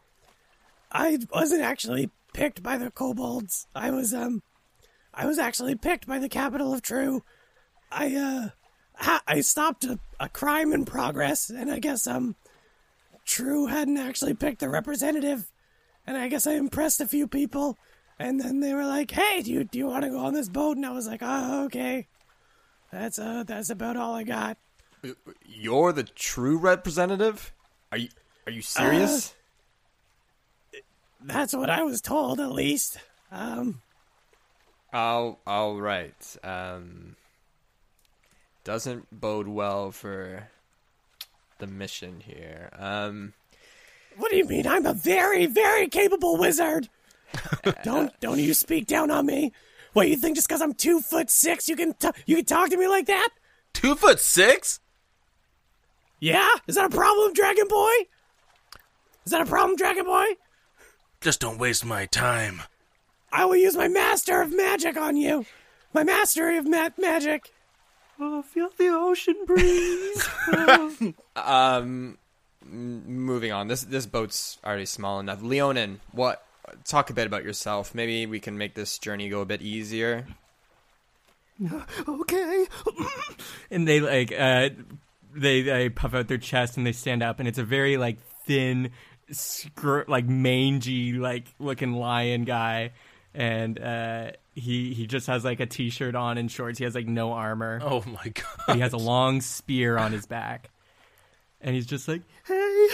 I 0.91 1.17
wasn't 1.33 1.61
actually 1.61 2.11
picked 2.33 2.61
by 2.63 2.77
the 2.77 2.91
kobolds. 2.91 3.67
I 3.75 3.91
was 3.91 4.13
um, 4.13 4.43
I 5.13 5.25
was 5.25 5.39
actually 5.39 5.75
picked 5.75 6.07
by 6.07 6.19
the 6.19 6.29
capital 6.29 6.73
of 6.73 6.81
True. 6.81 7.23
I 7.91 8.15
uh, 8.15 8.49
ha- 8.95 9.23
I 9.27 9.41
stopped 9.41 9.85
a, 9.85 9.99
a 10.19 10.29
crime 10.29 10.71
in 10.71 10.85
progress, 10.85 11.49
and 11.49 11.71
I 11.71 11.79
guess 11.79 12.07
um, 12.07 12.35
True 13.25 13.67
hadn't 13.67 13.97
actually 13.97 14.35
picked 14.35 14.59
the 14.59 14.69
representative, 14.69 15.51
and 16.05 16.15
I 16.15 16.27
guess 16.29 16.47
I 16.47 16.53
impressed 16.53 17.01
a 17.01 17.07
few 17.07 17.27
people, 17.27 17.77
and 18.19 18.39
then 18.39 18.59
they 18.59 18.73
were 18.73 18.85
like, 18.85 19.11
"Hey, 19.11 19.41
do 19.41 19.51
you 19.51 19.63
do 19.63 19.77
you 19.77 19.87
want 19.87 20.03
to 20.03 20.09
go 20.09 20.19
on 20.19 20.33
this 20.33 20.49
boat?" 20.49 20.77
And 20.77 20.85
I 20.85 20.91
was 20.91 21.07
like, 21.07 21.21
"Oh, 21.23 21.65
okay." 21.65 22.07
That's 22.91 23.19
uh, 23.19 23.43
that's 23.45 23.69
about 23.69 23.97
all 23.97 24.15
I 24.15 24.23
got. 24.23 24.57
You're 25.45 25.93
the 25.93 26.03
true 26.03 26.57
representative? 26.57 27.53
Are 27.91 27.97
you 27.97 28.09
are 28.45 28.51
you 28.51 28.61
serious? 28.61 29.35
That's 31.21 31.53
what 31.53 31.69
I 31.69 31.83
was 31.83 32.01
told, 32.01 32.39
at 32.39 32.51
least. 32.51 32.97
Um, 33.31 33.81
all 34.93 35.39
all 35.45 35.79
right. 35.79 36.37
Um 36.43 37.15
doesn't 38.63 39.07
bode 39.11 39.47
well 39.47 39.91
for 39.91 40.49
the 41.59 41.67
mission 41.67 42.21
here. 42.21 42.69
Um 42.77 43.33
what 44.17 44.31
do 44.31 44.37
you 44.37 44.45
mean? 44.45 44.65
I'm 44.65 44.85
a 44.85 44.93
very, 44.93 45.45
very 45.45 45.87
capable 45.87 46.37
wizard. 46.37 46.89
don't 47.83 48.17
don't 48.19 48.39
you 48.39 48.53
speak 48.53 48.87
down 48.87 49.11
on 49.11 49.25
me? 49.25 49.51
What 49.93 50.09
you 50.09 50.15
think? 50.15 50.35
Just 50.35 50.47
because 50.47 50.61
I'm 50.61 50.73
two 50.73 51.01
foot 51.01 51.29
six, 51.29 51.67
you 51.67 51.75
can 51.75 51.93
t- 51.93 52.09
you 52.25 52.35
can 52.37 52.45
talk 52.45 52.69
to 52.69 52.77
me 52.77 52.87
like 52.87 53.07
that? 53.07 53.29
Two 53.73 53.95
foot 53.95 54.19
six? 54.19 54.79
Yeah, 56.19 56.49
is 56.67 56.75
that 56.75 56.85
a 56.85 56.95
problem, 56.95 57.33
Dragon 57.33 57.67
Boy? 57.67 57.91
Is 59.25 59.31
that 59.31 59.41
a 59.41 59.45
problem, 59.45 59.75
Dragon 59.75 60.05
Boy? 60.05 60.25
Just 61.21 61.39
don't 61.39 61.57
waste 61.59 61.85
my 61.85 62.05
time. 62.05 62.61
I 63.31 63.45
will 63.45 63.55
use 63.55 63.75
my 63.75 63.87
master 63.87 64.41
of 64.41 64.55
magic 64.55 64.97
on 64.97 65.17
you. 65.17 65.45
My 65.93 66.03
mastery 66.03 66.57
of 66.57 66.67
ma- 66.67 66.89
magic. 66.97 67.51
Oh, 68.19 68.41
feel 68.41 68.69
the 68.77 68.87
ocean 68.87 69.35
breeze. 69.45 70.27
Oh. 70.47 71.13
um 71.35 72.17
m- 72.63 73.03
moving 73.05 73.51
on. 73.51 73.67
This 73.67 73.83
this 73.83 74.05
boat's 74.05 74.57
already 74.65 74.85
small 74.85 75.19
enough. 75.19 75.41
Leonin, 75.41 75.99
what 76.11 76.43
talk 76.85 77.09
a 77.09 77.13
bit 77.13 77.27
about 77.27 77.43
yourself. 77.43 77.93
Maybe 77.95 78.25
we 78.25 78.39
can 78.39 78.57
make 78.57 78.73
this 78.75 78.97
journey 78.99 79.29
go 79.29 79.41
a 79.41 79.45
bit 79.45 79.61
easier. 79.61 80.25
okay. 82.07 82.65
and 83.71 83.87
they 83.87 83.99
like 83.99 84.31
uh 84.31 84.69
they 85.33 85.61
they 85.63 85.89
puff 85.89 86.13
out 86.13 86.27
their 86.27 86.37
chest 86.37 86.77
and 86.77 86.85
they 86.85 86.91
stand 86.91 87.23
up 87.23 87.39
and 87.39 87.47
it's 87.47 87.57
a 87.57 87.63
very 87.63 87.97
like 87.97 88.19
thin 88.45 88.91
scr- 89.31 90.01
like 90.07 90.25
mangy 90.25 91.13
like 91.13 91.47
looking 91.59 91.93
lion 91.93 92.43
guy 92.43 92.91
and 93.33 93.79
uh 93.79 94.31
he 94.55 94.93
he 94.93 95.05
just 95.07 95.27
has 95.27 95.43
like 95.43 95.59
a 95.59 95.65
t-shirt 95.65 96.15
on 96.15 96.37
and 96.37 96.51
shorts 96.51 96.77
he 96.77 96.83
has 96.85 96.95
like 96.95 97.07
no 97.07 97.33
armor 97.33 97.79
Oh 97.83 98.03
my 98.05 98.31
god. 98.67 98.75
he 98.75 98.79
has 98.79 98.93
a 98.93 98.97
long 98.97 99.41
spear 99.41 99.97
on 99.97 100.11
his 100.11 100.25
back 100.27 100.69
and 101.61 101.75
he's 101.75 101.85
just 101.85 102.07
like 102.07 102.21
Hey, 102.45 102.87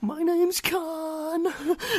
my 0.00 0.22
name's 0.22 0.60
Khan, 0.60 1.46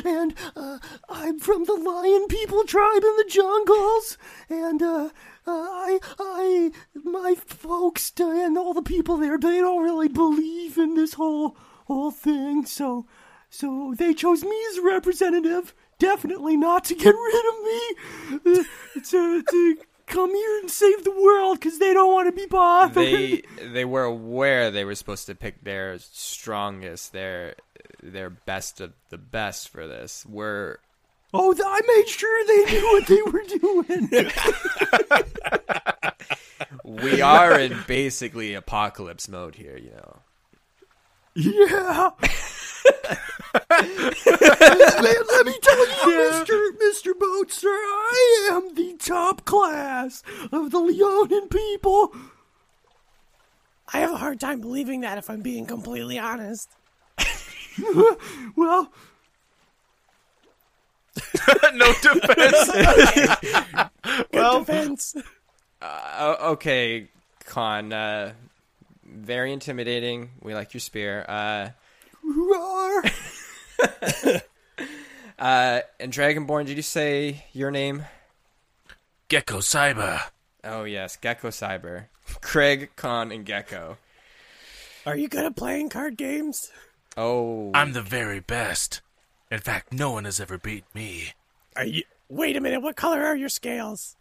and 0.05 0.33
uh, 0.55 0.79
I'm 1.09 1.39
from 1.39 1.63
the 1.63 1.73
Lion 1.73 2.27
People 2.27 2.63
tribe 2.63 3.03
in 3.03 3.15
the 3.17 3.25
jungles, 3.29 4.17
and 4.49 4.81
uh, 4.81 5.09
uh, 5.45 5.51
I, 5.51 5.99
I, 6.19 6.71
my 6.93 7.35
folks 7.35 8.11
and 8.19 8.57
all 8.57 8.73
the 8.73 8.81
people 8.81 9.17
there, 9.17 9.37
they 9.37 9.59
don't 9.59 9.83
really 9.83 10.09
believe 10.09 10.77
in 10.77 10.95
this 10.95 11.13
whole 11.13 11.55
whole 11.85 12.11
thing, 12.11 12.65
so, 12.65 13.05
so 13.49 13.93
they 13.97 14.13
chose 14.13 14.43
me 14.43 14.65
as 14.71 14.77
a 14.77 14.83
representative. 14.83 15.73
Definitely 15.99 16.57
not 16.57 16.83
to 16.85 16.95
get 16.95 17.15
rid 17.15 17.45
of 17.45 17.63
me, 17.63 18.59
uh, 18.59 19.01
to, 19.03 19.43
to 19.43 19.77
come 20.07 20.33
here 20.33 20.59
and 20.59 20.71
save 20.71 21.03
the 21.03 21.11
world 21.11 21.59
because 21.59 21.77
they 21.79 21.93
don't 21.93 22.11
want 22.11 22.27
to 22.27 22.31
be 22.31 22.47
bothered. 22.47 22.95
They 22.95 23.43
they 23.61 23.85
were 23.85 24.03
aware 24.05 24.71
they 24.71 24.85
were 24.85 24.95
supposed 24.95 25.27
to 25.27 25.35
pick 25.35 25.63
their 25.63 25.99
strongest, 25.99 27.13
their 27.13 27.55
their 28.01 28.29
best 28.29 28.81
of 28.81 28.93
the 29.09 29.17
best 29.17 29.69
for 29.69 29.87
this. 29.87 30.25
We're 30.27 30.79
Oh, 31.33 31.53
th- 31.53 31.65
I 31.65 31.81
made 31.85 32.07
sure 32.07 32.45
they 32.47 32.71
knew 32.71 32.85
what 32.93 33.07
they 33.07 33.21
were 33.21 33.43
doing. 36.83 37.03
we 37.03 37.21
are 37.21 37.59
in 37.59 37.77
basically 37.85 38.53
apocalypse 38.53 39.27
mode 39.27 39.55
here, 39.55 39.77
you 39.77 39.91
know. 39.91 40.19
Yeah. 41.37 42.09
let, 43.69 45.27
let 45.27 45.45
me 45.45 45.55
tell 45.61 45.87
you, 45.87 46.17
Mister 46.17 46.71
Mister 46.79 47.13
Boatster, 47.13 47.65
I 47.65 48.49
am 48.51 48.75
the 48.75 48.95
top 48.99 49.45
class 49.45 50.23
of 50.51 50.71
the 50.71 50.79
Leonin 50.79 51.47
people. 51.49 52.13
I 53.93 53.99
have 53.99 54.11
a 54.11 54.17
hard 54.17 54.39
time 54.39 54.59
believing 54.59 55.01
that 55.01 55.17
if 55.17 55.29
I'm 55.29 55.41
being 55.41 55.65
completely 55.65 56.19
honest. 56.19 56.69
Well, 58.55 58.91
no 61.73 61.93
defense. 62.01 62.71
Good 64.31 64.65
defense. 64.65 65.15
Uh, 65.81 66.35
okay, 66.41 67.07
Khan. 67.45 67.93
Uh, 67.93 68.33
very 69.17 69.51
intimidating. 69.51 70.31
We 70.41 70.53
like 70.53 70.73
your 70.73 70.81
spear. 70.81 71.25
Uh, 71.27 71.69
roar. 72.23 73.03
uh, 75.39 75.81
and 75.99 76.13
Dragonborn, 76.13 76.65
did 76.65 76.77
you 76.77 76.83
say 76.83 77.45
your 77.53 77.71
name? 77.71 78.05
Gecko 79.29 79.59
Cyber. 79.59 80.21
Oh 80.63 80.83
yes, 80.83 81.15
Gecko 81.17 81.49
Cyber, 81.49 82.05
Craig, 82.41 82.89
Khan, 82.95 83.31
and 83.31 83.45
Gecko. 83.45 83.97
Are 85.05 85.17
you 85.17 85.27
good 85.27 85.45
at 85.45 85.55
playing 85.55 85.89
card 85.89 86.17
games? 86.17 86.71
Oh, 87.15 87.71
I'm 87.73 87.93
the 87.93 88.01
very 88.01 88.39
best. 88.39 89.01
In 89.49 89.59
fact, 89.59 89.93
no 89.93 90.11
one 90.11 90.25
has 90.25 90.39
ever 90.39 90.57
beat 90.57 90.83
me. 90.93 91.33
Are 91.75 91.85
you? 91.85 92.03
Wait 92.29 92.57
a 92.57 92.61
minute. 92.61 92.81
What 92.81 92.95
color 92.95 93.23
are 93.23 93.35
your 93.35 93.49
scales? 93.49 94.17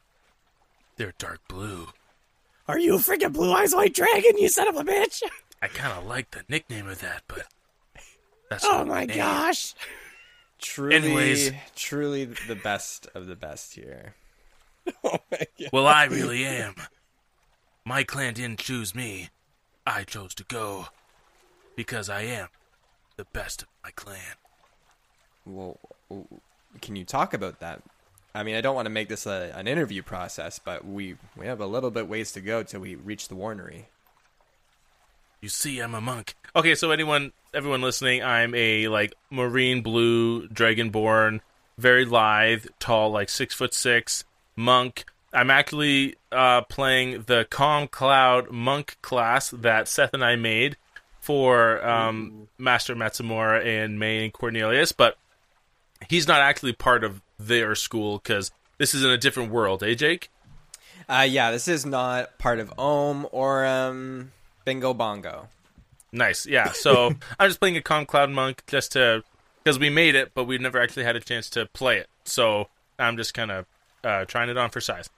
They're 0.97 1.15
dark 1.19 1.41
blue. 1.49 1.89
Are 2.69 2.79
you 2.79 2.95
a 2.97 2.99
freaking 2.99 3.33
blue 3.33 3.53
eyes 3.53 3.75
white 3.75 3.95
dragon? 3.95 4.39
You 4.39 4.49
son 4.49 4.69
of 4.69 4.77
a 4.77 4.85
bitch! 4.85 5.23
I 5.63 5.69
kind 5.69 5.93
of 5.99 6.07
like 6.07 6.31
the 6.33 6.43
nickname 6.49 6.89
of 6.89 7.01
that, 7.01 7.23
but 7.29 7.47
that's 8.51 8.65
Oh 8.65 8.85
my 8.85 9.05
name. 9.07 9.17
gosh! 9.17 9.75
truly, 10.59 10.97
anyways. 10.97 11.53
truly 11.77 12.25
the 12.25 12.55
best 12.57 13.09
of 13.15 13.27
the 13.27 13.37
best 13.37 13.75
here. 13.75 14.15
Oh 15.03 15.19
well, 15.73 15.87
I 15.89 16.05
really 16.05 16.45
am. 16.45 16.75
My 17.85 18.05
clan 18.05 18.35
didn't 18.35 18.61
choose 18.61 18.95
me. 18.95 19.31
I 19.85 20.05
chose 20.05 20.33
to 20.37 20.45
go 20.45 20.87
because 21.75 22.09
I 22.09 22.21
am 22.23 22.49
the 23.17 23.25
best 23.33 23.63
of 23.63 23.69
my 23.83 23.91
clan. 23.91 24.37
Well, 25.45 25.79
can 26.81 26.95
you 26.95 27.05
talk 27.05 27.35
about 27.35 27.59
that? 27.59 27.83
I 28.37 28.43
mean, 28.43 28.55
I 28.55 28.61
don't 28.61 28.75
want 28.75 28.85
to 28.85 28.91
make 28.91 29.09
this 29.09 29.25
a, 29.25 29.51
an 29.55 29.67
interview 29.67 30.03
process, 30.03 30.59
but 30.59 30.87
we 30.87 31.17
we 31.37 31.47
have 31.47 31.61
a 31.61 31.67
little 31.67 31.91
bit 31.91 32.07
ways 32.07 32.33
to 32.33 32.43
go 32.43 32.63
till 32.63 32.81
we 32.81 32.95
reach 32.95 33.29
the 33.29 33.35
warnery. 33.35 33.87
You 35.41 35.49
see, 35.49 35.81
I'm 35.81 35.95
a 35.95 36.03
monk. 36.03 36.35
Okay, 36.55 36.75
so 36.75 36.91
anyone, 36.91 37.33
everyone 37.55 37.81
listening, 37.81 38.23
I'm 38.23 38.55
a 38.55 38.89
like 38.89 39.15
marine 39.31 39.81
blue 39.81 40.49
dragonborn, 40.49 41.41
very 41.79 42.05
lithe, 42.05 42.67
tall, 42.79 43.11
like 43.11 43.31
six 43.31 43.55
foot 43.55 43.73
six 43.73 44.25
monk. 44.55 45.07
I'm 45.33 45.51
actually 45.51 46.17
uh, 46.31 46.61
playing 46.63 47.23
the 47.27 47.47
Calm 47.49 47.89
Cloud 47.89 48.51
monk 48.51 48.99
class 49.01 49.49
that 49.51 49.89
Seth 49.89 50.13
and 50.13 50.25
I 50.25 50.37
made 50.37 50.77
for 51.21 51.85
um, 51.87 52.49
Master 52.59 52.95
Matsumura 52.95 53.65
and 53.65 53.99
May 53.99 54.25
and 54.25 54.33
Cornelius, 54.33 54.93
but 54.93 55.17
he's 56.09 56.29
not 56.29 56.41
actually 56.41 56.73
part 56.75 57.03
of 57.03 57.23
their 57.39 57.75
school 57.75 58.19
because 58.19 58.51
this 58.79 58.95
is 58.95 59.05
in 59.05 59.11
a 59.11 59.19
different 59.19 59.51
world, 59.51 59.83
eh, 59.83 59.95
Jake? 59.95 60.31
Uh, 61.09 61.27
yeah, 61.29 61.51
this 61.51 61.69
is 61.69 61.87
not 61.87 62.39
part 62.39 62.59
of 62.59 62.73
Ohm 62.79 63.27
or 63.31 63.65
um, 63.65 64.33
Bingo 64.65 64.93
Bongo. 64.93 65.49
Nice, 66.13 66.47
yeah. 66.47 66.73
So 66.73 67.09
I'm 67.39 67.49
just 67.49 67.61
playing 67.61 67.77
a 67.77 67.83
Calm 67.83 68.07
Cloud 68.07 68.31
Monk 68.31 68.63
just 68.67 68.93
to 68.93 69.23
because 69.63 69.79
we 69.79 69.91
made 69.91 70.15
it, 70.15 70.33
but 70.35 70.45
we 70.45 70.59
never 70.59 70.81
actually 70.81 71.05
had 71.05 71.17
a 71.17 71.21
chance 71.21 71.51
to 71.51 71.67
play 71.67 71.99
it. 71.99 72.09
So 72.25 72.69
I'm 72.99 73.17
just 73.17 73.35
kind 73.35 73.51
of 73.51 73.67
uh, 74.05 74.25
trying 74.25 74.49
it 74.49 74.57
on 74.57 74.71
for 74.71 74.81
size. 74.81 75.11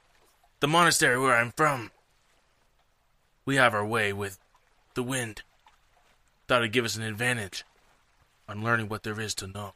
The 0.60 0.68
monastery 0.68 1.18
where 1.18 1.36
I'm 1.36 1.52
from, 1.56 1.90
we 3.44 3.56
have 3.56 3.74
our 3.74 3.86
way 3.86 4.12
with 4.12 4.38
the 4.94 5.02
wind. 5.02 5.42
Thought 6.48 6.62
it'd 6.62 6.72
give 6.72 6.84
us 6.84 6.96
an 6.96 7.02
advantage 7.02 7.64
on 8.48 8.64
learning 8.64 8.88
what 8.88 9.02
there 9.02 9.20
is 9.20 9.34
to 9.36 9.46
know. 9.46 9.74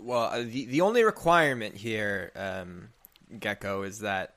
Well, 0.00 0.24
uh, 0.24 0.38
the 0.42 0.66
the 0.66 0.80
only 0.82 1.02
requirement 1.04 1.76
here, 1.76 2.32
um, 2.36 2.88
Gecko, 3.38 3.82
is 3.82 4.00
that 4.00 4.34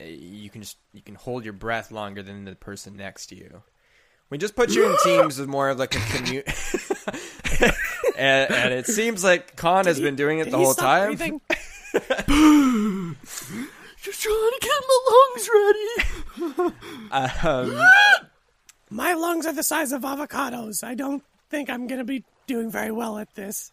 uh, 0.00 0.04
you 0.04 0.50
can 0.50 0.62
just 0.62 0.76
you 0.92 1.02
can 1.02 1.14
hold 1.14 1.44
your 1.44 1.52
breath 1.52 1.90
longer 1.90 2.22
than 2.22 2.44
the 2.44 2.54
person 2.54 2.96
next 2.96 3.26
to 3.26 3.36
you. 3.36 3.62
We 4.30 4.38
just 4.38 4.56
put 4.56 4.70
you 4.70 4.90
in 4.90 4.96
teams 5.04 5.38
with 5.38 5.48
more 5.48 5.68
of 5.68 5.78
like 5.78 5.94
a 5.94 6.00
commute. 6.00 6.46
and, 8.18 8.50
and 8.50 8.74
it 8.74 8.86
seems 8.86 9.22
like 9.22 9.54
Khan 9.54 9.86
has 9.86 10.00
been 10.00 10.16
doing 10.16 10.40
it 10.40 10.50
the 10.50 10.58
he 10.58 10.64
whole 10.64 10.72
stop 10.72 10.84
time. 10.84 11.06
breathing? 11.14 11.40
Just 14.02 14.22
trying 14.22 14.34
to 14.34 14.58
get 14.60 14.82
my 14.88 14.98
lungs 15.12 15.48
ready. 16.58 16.74
Um, 17.42 17.80
My 18.90 19.14
lungs 19.14 19.46
are 19.46 19.52
the 19.52 19.62
size 19.62 19.92
of 19.92 20.02
avocados. 20.02 20.84
I 20.84 20.94
don't 20.94 21.22
think 21.50 21.70
I'm 21.70 21.86
gonna 21.86 22.04
be 22.04 22.24
doing 22.46 22.70
very 22.70 22.90
well 22.92 23.18
at 23.18 23.34
this. 23.34 23.70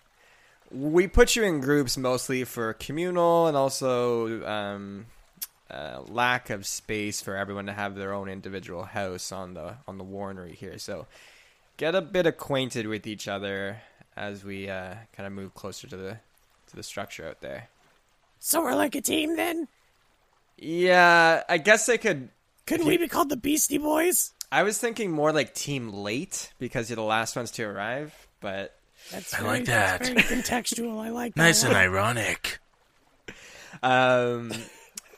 We 0.73 1.07
put 1.07 1.35
you 1.35 1.43
in 1.43 1.59
groups 1.59 1.97
mostly 1.97 2.43
for 2.43 2.73
communal 2.73 3.47
and 3.47 3.55
also 3.55 4.45
um, 4.45 5.05
uh, 5.69 6.01
lack 6.07 6.49
of 6.49 6.65
space 6.65 7.21
for 7.21 7.35
everyone 7.35 7.67
to 7.67 7.73
have 7.73 7.95
their 7.95 8.13
own 8.13 8.27
individual 8.27 8.83
house 8.83 9.31
on 9.31 9.53
the 9.53 9.75
on 9.87 9.97
the 9.97 10.03
Warnery 10.03 10.55
here. 10.55 10.77
So 10.79 11.05
get 11.77 11.95
a 11.95 12.01
bit 12.01 12.25
acquainted 12.25 12.87
with 12.87 13.05
each 13.05 13.27
other 13.27 13.81
as 14.15 14.43
we 14.43 14.69
uh, 14.69 14.95
kind 15.15 15.27
of 15.27 15.33
move 15.33 15.53
closer 15.53 15.87
to 15.87 15.95
the 15.95 16.17
to 16.67 16.75
the 16.75 16.83
structure 16.83 17.27
out 17.27 17.41
there. 17.41 17.69
So 18.39 18.61
we're 18.61 18.75
like 18.75 18.95
a 18.95 19.01
team 19.01 19.35
then? 19.35 19.67
Yeah, 20.57 21.43
I 21.47 21.57
guess 21.57 21.87
I 21.87 21.97
could. 21.97 22.29
Couldn't 22.65 22.87
we 22.87 22.97
be 22.97 23.07
called 23.07 23.29
the 23.29 23.37
Beastie 23.37 23.77
Boys? 23.77 24.33
I 24.51 24.63
was 24.63 24.77
thinking 24.77 25.11
more 25.11 25.31
like 25.31 25.53
team 25.53 25.91
late 25.91 26.51
because 26.59 26.89
you're 26.89 26.95
the 26.95 27.03
last 27.03 27.35
ones 27.35 27.51
to 27.51 27.63
arrive, 27.63 28.27
but 28.39 28.77
That's 29.11 29.33
I 29.33 29.37
very, 29.37 29.49
like 29.49 29.65
that. 29.65 29.99
That's 29.99 30.09
very 30.09 30.41
contextual. 30.41 30.99
I 30.99 31.09
like 31.09 31.35
that. 31.35 31.41
Nice 31.41 31.63
and 31.63 31.75
ironic. 31.75 32.59
Um. 33.81 34.51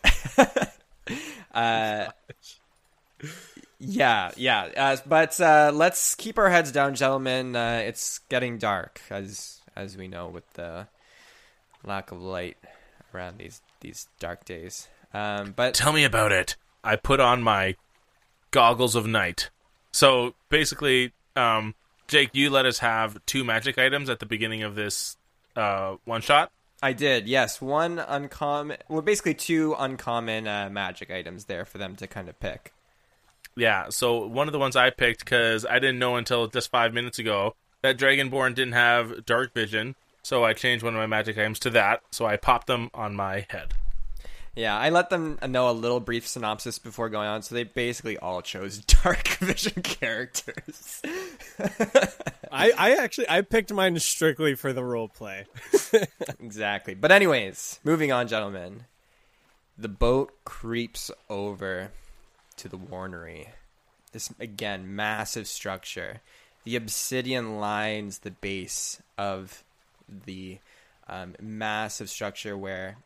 uh. 1.54 2.08
Yeah, 3.80 4.32
yeah. 4.36 4.70
Uh, 4.76 4.98
but 5.06 5.40
uh, 5.40 5.72
let's 5.74 6.16
keep 6.16 6.38
our 6.38 6.50
heads 6.50 6.72
down, 6.72 6.96
gentlemen. 6.96 7.56
Uh, 7.56 7.84
it's 7.86 8.20
getting 8.30 8.58
dark, 8.58 9.02
as 9.10 9.60
as 9.76 9.98
we 9.98 10.08
know, 10.08 10.28
with 10.28 10.50
the 10.54 10.88
lack 11.84 12.12
of 12.12 12.22
light 12.22 12.58
around 13.14 13.38
these 13.38 13.62
these 13.82 14.08
dark 14.20 14.46
days. 14.46 14.88
Um, 15.14 15.54
but 15.56 15.74
Tell 15.74 15.94
me 15.94 16.04
about 16.04 16.32
it. 16.32 16.56
I 16.84 16.96
put 16.96 17.20
on 17.20 17.42
my 17.42 17.76
goggles 18.52 18.96
of 18.96 19.08
night. 19.08 19.50
So 19.92 20.36
basically, 20.50 21.14
um, 21.36 21.76
Jake, 22.08 22.30
you 22.34 22.50
let 22.50 22.66
us 22.66 22.80
have 22.80 23.24
two 23.26 23.44
magic 23.44 23.78
items 23.78 24.10
at 24.10 24.20
the 24.20 24.26
beginning 24.26 24.64
of 24.64 24.76
this 24.76 25.18
uh, 25.56 25.96
one 26.06 26.22
shot. 26.22 26.52
I 26.84 26.94
did, 26.94 27.28
yes. 27.28 27.62
One 27.62 28.00
uncommon, 28.00 28.78
well, 28.90 29.02
basically 29.02 29.34
two 29.34 29.76
uncommon 29.78 30.48
uh, 30.48 30.70
magic 30.70 31.10
items 31.10 31.46
there 31.46 31.66
for 31.66 31.78
them 31.78 31.96
to 31.96 32.08
kind 32.08 32.30
of 32.30 32.40
pick. 32.40 32.74
Yeah, 33.56 33.90
so 33.90 34.28
one 34.28 34.48
of 34.48 34.52
the 34.52 34.60
ones 34.60 34.76
I 34.76 34.90
picked 34.90 35.22
because 35.22 35.66
I 35.66 35.80
didn't 35.80 35.98
know 35.98 36.18
until 36.18 36.48
just 36.48 36.70
five 36.70 36.94
minutes 36.94 37.20
ago 37.20 37.56
that 37.82 37.98
Dragonborn 37.98 38.54
didn't 38.54 38.74
have 38.74 39.26
dark 39.26 39.54
vision, 39.54 39.96
so 40.24 40.44
I 40.44 40.54
changed 40.54 40.84
one 40.84 40.94
of 40.94 41.00
my 41.00 41.08
magic 41.08 41.38
items 41.38 41.60
to 41.60 41.70
that. 41.72 42.02
So 42.12 42.26
I 42.26 42.36
popped 42.36 42.68
them 42.68 42.90
on 42.94 43.16
my 43.16 43.46
head. 43.50 43.74
Yeah, 44.56 44.78
I 44.78 44.90
let 44.90 45.10
them 45.10 45.38
know 45.50 45.70
a 45.70 45.74
little 45.74 46.00
brief 46.00 46.26
synopsis 46.26 46.80
before 46.80 47.10
going 47.10 47.28
on, 47.28 47.42
so 47.42 47.56
they 47.56 47.66
basically 47.66 48.18
all 48.18 48.42
chose 48.42 48.78
dark 49.04 49.28
vision 49.28 49.82
characters. 49.82 51.02
I, 52.52 52.72
I 52.78 52.96
actually 52.96 53.30
I 53.30 53.42
picked 53.42 53.74
mine 53.74 54.00
strictly 54.00 54.56
for 54.56 54.72
the 54.72 54.84
role 54.84 55.10
play. 55.10 55.46
exactly. 56.40 56.94
But 56.94 57.12
anyways, 57.12 57.82
moving 57.84 58.14
on, 58.14 58.30
gentlemen. 58.30 58.86
The 59.78 59.90
boat 59.90 60.32
creeps 60.46 61.12
over 61.30 61.92
to 62.56 62.70
the 62.70 62.78
Warnery. 62.78 63.50
This 64.14 64.34
again, 64.40 64.96
massive 64.96 65.48
structure. 65.48 66.22
The 66.64 66.78
obsidian 66.78 67.60
lines 67.60 68.20
the 68.20 68.32
base 68.32 69.02
of 69.18 69.66
the 70.08 70.60
um, 71.10 71.36
massive 71.42 72.10
structure 72.10 72.58
where 72.58 72.98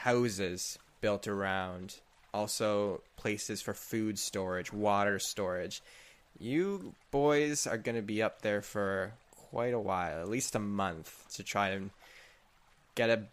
houses 0.00 0.78
built 1.02 1.28
around, 1.28 1.96
also 2.32 3.02
places 3.16 3.60
for 3.60 3.74
food 3.74 4.18
storage, 4.18 4.72
water 4.72 5.18
storage. 5.18 5.82
You 6.38 6.94
boys 7.10 7.66
are 7.66 7.76
going 7.76 7.96
to 7.96 8.02
be 8.02 8.22
up 8.22 8.40
there 8.40 8.62
for 8.62 9.12
quite 9.50 9.74
a 9.74 9.78
while, 9.78 10.20
at 10.20 10.28
least 10.28 10.54
a 10.54 10.58
month, 10.58 11.26
to 11.34 11.42
try 11.42 11.68
and 11.70 11.90
get 12.94 13.10
a 13.10 13.24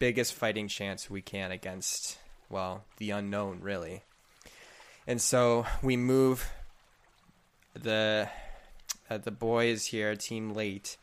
biggest 0.00 0.34
fighting 0.34 0.66
chance 0.66 1.08
we 1.08 1.22
can 1.22 1.52
against, 1.52 2.18
well, 2.50 2.82
the 2.96 3.10
unknown, 3.12 3.60
really. 3.62 4.02
And 5.06 5.20
so 5.20 5.66
we 5.82 5.96
move 5.96 6.50
the 7.74 8.28
uh, 9.08 9.18
the 9.18 9.30
boys 9.30 9.86
here, 9.86 10.16
team 10.16 10.52
late, 10.52 10.96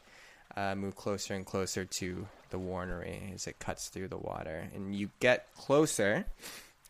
uh, 0.56 0.76
move 0.76 0.96
closer 0.96 1.34
and 1.34 1.46
closer 1.46 1.86
to 1.86 2.28
the 2.50 2.58
Warnery 2.58 3.34
as 3.34 3.48
it 3.48 3.60
cuts 3.60 3.90
through 3.90 4.08
the 4.08 4.18
water, 4.18 4.70
and 4.74 4.96
you 4.96 5.10
get 5.20 5.54
closer, 5.56 6.26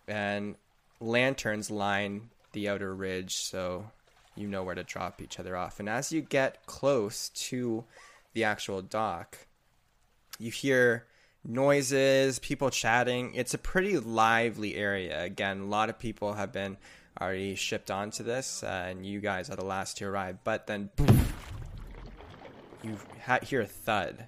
and 0.08 0.56
lanterns 1.00 1.72
line 1.72 2.30
the 2.54 2.70
outer 2.70 2.94
ridge, 2.94 3.36
so 3.36 3.86
you 4.36 4.48
know 4.48 4.64
where 4.64 4.76
to 4.76 4.84
drop 4.84 5.22
each 5.22 5.40
other 5.40 5.56
off. 5.56 5.80
And 5.80 5.90
as 5.90 6.12
you 6.12 6.22
get 6.22 6.66
close 6.66 7.30
to 7.30 7.84
the 8.34 8.44
actual 8.44 8.82
dock, 8.82 9.48
you 10.38 10.52
hear 10.52 11.06
noises, 11.44 12.40
people 12.40 12.70
chatting. 12.70 13.34
It's 13.36 13.54
a 13.54 13.58
pretty 13.58 13.98
lively 13.98 14.76
area. 14.76 15.24
Again, 15.24 15.62
a 15.62 15.66
lot 15.66 15.90
of 15.90 16.00
people 16.00 16.34
have 16.34 16.52
been 16.52 16.78
already 17.20 17.56
shipped 17.56 17.90
onto 17.90 18.24
this, 18.24 18.64
uh, 18.64 18.88
and 18.90 19.06
you 19.06 19.22
guys 19.22 19.50
are 19.50 19.56
the 19.56 19.66
last 19.66 19.98
to 19.98 20.06
arrive. 20.06 20.38
But 20.44 20.68
then 20.68 20.90
you 22.86 22.98
ha- 23.26 23.40
hear 23.42 23.62
a 23.62 23.66
thud, 23.66 24.26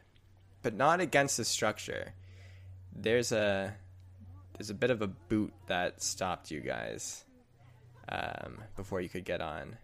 but 0.63 0.73
not 0.73 0.99
against 0.99 1.37
the 1.37 1.45
structure. 1.45 2.13
There's 2.95 3.31
a 3.31 3.75
there's 4.57 4.69
a 4.69 4.73
bit 4.73 4.89
of 4.89 5.01
a 5.01 5.07
boot 5.07 5.53
that 5.67 6.01
stopped 6.01 6.49
you 6.49 6.61
guys 6.61 7.23
um, 8.09 8.57
before 8.75 9.01
you 9.01 9.09
could 9.09 9.23
get 9.23 9.39
on. 9.39 9.77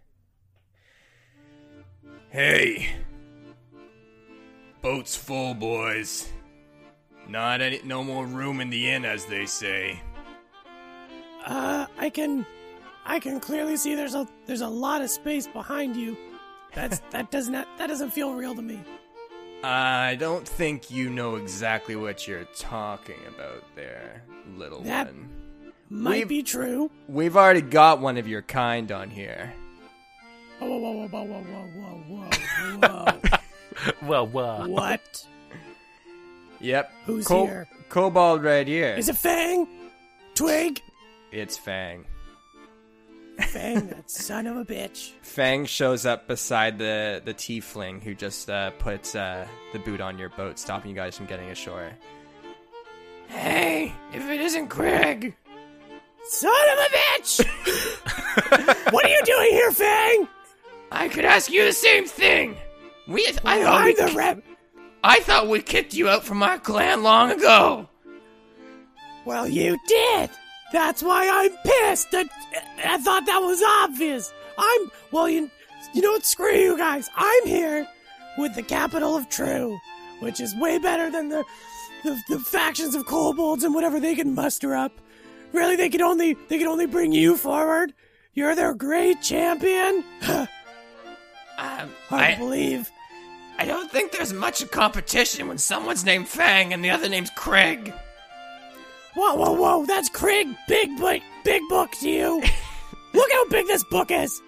Hey, 2.29 2.89
boat's 4.81 5.15
full, 5.15 5.53
boys. 5.53 6.27
Not 7.27 7.61
any, 7.61 7.81
no 7.83 8.03
more 8.03 8.25
room 8.25 8.59
in 8.59 8.69
the 8.69 8.89
inn, 8.89 9.05
as 9.05 9.25
they 9.25 9.45
say. 9.45 10.01
Uh, 11.45 11.85
I 11.97 12.09
can, 12.09 12.45
I 13.05 13.19
can 13.19 13.39
clearly 13.39 13.77
see 13.77 13.95
there's 13.95 14.15
a 14.15 14.27
there's 14.47 14.61
a 14.61 14.67
lot 14.67 15.01
of 15.01 15.09
space 15.09 15.45
behind 15.45 15.95
you. 15.95 16.17
That's 16.75 16.99
that 17.11 17.29
does 17.31 17.49
not 17.49 17.67
that 17.77 17.87
doesn't 17.87 18.11
feel 18.11 18.33
real 18.33 18.55
to 18.55 18.61
me. 18.61 18.81
I 19.63 20.15
don't 20.19 20.47
think 20.47 20.91
you 20.91 21.09
know 21.09 21.35
exactly 21.35 21.95
what 21.95 22.27
you're 22.27 22.43
talking 22.57 23.19
about 23.27 23.63
there, 23.75 24.23
little 24.57 24.81
That- 24.81 25.07
one. 25.07 25.29
Might 25.89 26.11
We've- 26.25 26.25
be 26.25 26.43
true. 26.43 26.89
We've 27.07 27.37
already 27.37 27.61
got 27.61 27.99
one 28.01 28.17
of 28.17 28.27
your 28.27 28.41
kind 28.41 28.91
on 28.91 29.09
here. 29.11 29.53
Whoa, 30.59 30.67
whoa, 30.67 30.79
whoa, 30.79 31.07
whoa, 31.07 31.23
whoa, 31.25 31.43
whoa, 31.43 32.79
whoa, 32.79 33.05
whoa, 33.21 33.39
Well, 34.01 34.27
whoa! 34.27 34.43
uh, 34.63 34.67
what? 34.67 35.25
Yep. 36.61 36.91
Who's 37.05 37.27
Co- 37.27 37.45
here? 37.45 37.67
Kobold 37.89 38.43
right 38.43 38.65
here. 38.67 38.95
Is 38.95 39.09
it 39.09 39.17
Fang? 39.17 39.67
Twig? 40.35 40.81
It's 41.31 41.57
Fang. 41.57 42.05
Fang, 43.39 43.87
that 43.87 44.09
son 44.09 44.47
of 44.47 44.57
a 44.57 44.65
bitch. 44.65 45.11
Fang 45.21 45.65
shows 45.65 46.05
up 46.05 46.27
beside 46.27 46.77
the 46.77 47.21
the 47.23 47.33
tiefling 47.33 48.01
who 48.01 48.13
just 48.13 48.49
uh, 48.49 48.71
put 48.71 49.15
uh, 49.15 49.45
the 49.71 49.79
boot 49.79 50.01
on 50.01 50.17
your 50.17 50.29
boat, 50.29 50.59
stopping 50.59 50.91
you 50.91 50.95
guys 50.95 51.17
from 51.17 51.25
getting 51.25 51.49
ashore. 51.49 51.91
Hey, 53.27 53.91
if 54.13 54.29
it 54.29 54.41
isn't 54.41 54.67
Craig. 54.67 55.35
Son 56.25 56.53
of 56.71 56.79
a 56.79 56.89
bitch! 56.97 58.91
what 58.93 59.05
are 59.05 59.09
you 59.09 59.21
doing 59.25 59.51
here, 59.51 59.71
Fang? 59.71 60.27
I 60.91 61.09
could 61.09 61.25
ask 61.25 61.51
you 61.51 61.65
the 61.65 61.73
same 61.73 62.05
thing. 62.05 62.55
We, 63.07 63.27
I 63.43 63.63
thought 63.63 63.81
I'm 63.81 63.85
we, 63.85 63.95
the 63.95 64.13
rep. 64.15 64.43
I 65.03 65.19
thought 65.19 65.49
we 65.49 65.61
kicked 65.61 65.93
you 65.93 66.07
out 66.07 66.23
from 66.23 66.41
our 66.41 66.59
clan 66.59 67.03
long 67.03 67.31
ago. 67.31 67.89
Well, 69.25 69.47
you 69.47 69.77
did. 69.87 70.29
That's 70.73 71.03
why 71.03 71.29
I'm 71.31 71.55
pissed. 71.63 72.09
That 72.11 72.27
I 72.83 72.97
thought 72.97 73.27
that 73.27 73.39
was 73.39 73.61
obvious. 73.83 74.33
I'm 74.57 74.91
well, 75.11 75.29
you, 75.29 75.49
you 75.93 76.01
know 76.01 76.11
what? 76.11 76.25
Screw 76.25 76.51
you 76.51 76.75
guys. 76.75 77.09
I'm 77.15 77.45
here 77.45 77.87
with 78.39 78.55
the 78.55 78.63
capital 78.63 79.15
of 79.15 79.29
True, 79.29 79.79
which 80.19 80.41
is 80.41 80.55
way 80.55 80.79
better 80.79 81.11
than 81.11 81.29
the 81.29 81.45
the, 82.03 82.19
the 82.27 82.39
factions 82.39 82.95
of 82.95 83.05
kobolds 83.05 83.63
and 83.63 83.73
whatever 83.73 83.99
they 83.99 84.15
can 84.15 84.33
muster 84.33 84.75
up. 84.75 84.91
Really, 85.53 85.75
they 85.75 85.89
could 85.89 86.01
only 86.01 86.35
they 86.49 86.57
could 86.57 86.67
only 86.67 86.87
bring 86.87 87.13
you 87.13 87.37
forward. 87.37 87.93
You're 88.33 88.55
their 88.55 88.73
great 88.73 89.21
champion. 89.21 90.03
Um, 91.55 91.91
Hard 92.09 92.23
I, 92.23 92.33
to 92.33 92.39
believe. 92.39 92.91
I 93.59 93.65
don't 93.65 93.89
think 93.91 94.11
there's 94.11 94.33
much 94.33 94.69
competition 94.71 95.47
when 95.47 95.59
someone's 95.59 96.03
named 96.03 96.27
Fang 96.27 96.73
and 96.73 96.83
the 96.83 96.89
other 96.89 97.07
name's 97.07 97.29
Craig. 97.29 97.93
Whoa, 99.15 99.35
whoa, 99.35 99.51
whoa! 99.51 99.85
That's 99.85 100.09
Craig 100.09 100.47
Big 100.67 100.97
Book, 100.97 101.21
Big 101.43 101.61
Book 101.69 101.91
to 102.01 102.09
you. 102.09 102.41
Look 103.13 103.31
how 103.31 103.47
big 103.49 103.67
this 103.67 103.83
book 103.83 104.09
is. 104.09 104.41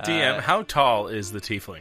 DM, 0.00 0.38
Uh, 0.38 0.40
how 0.40 0.62
tall 0.62 1.06
is 1.08 1.30
the 1.32 1.40
tiefling? 1.40 1.80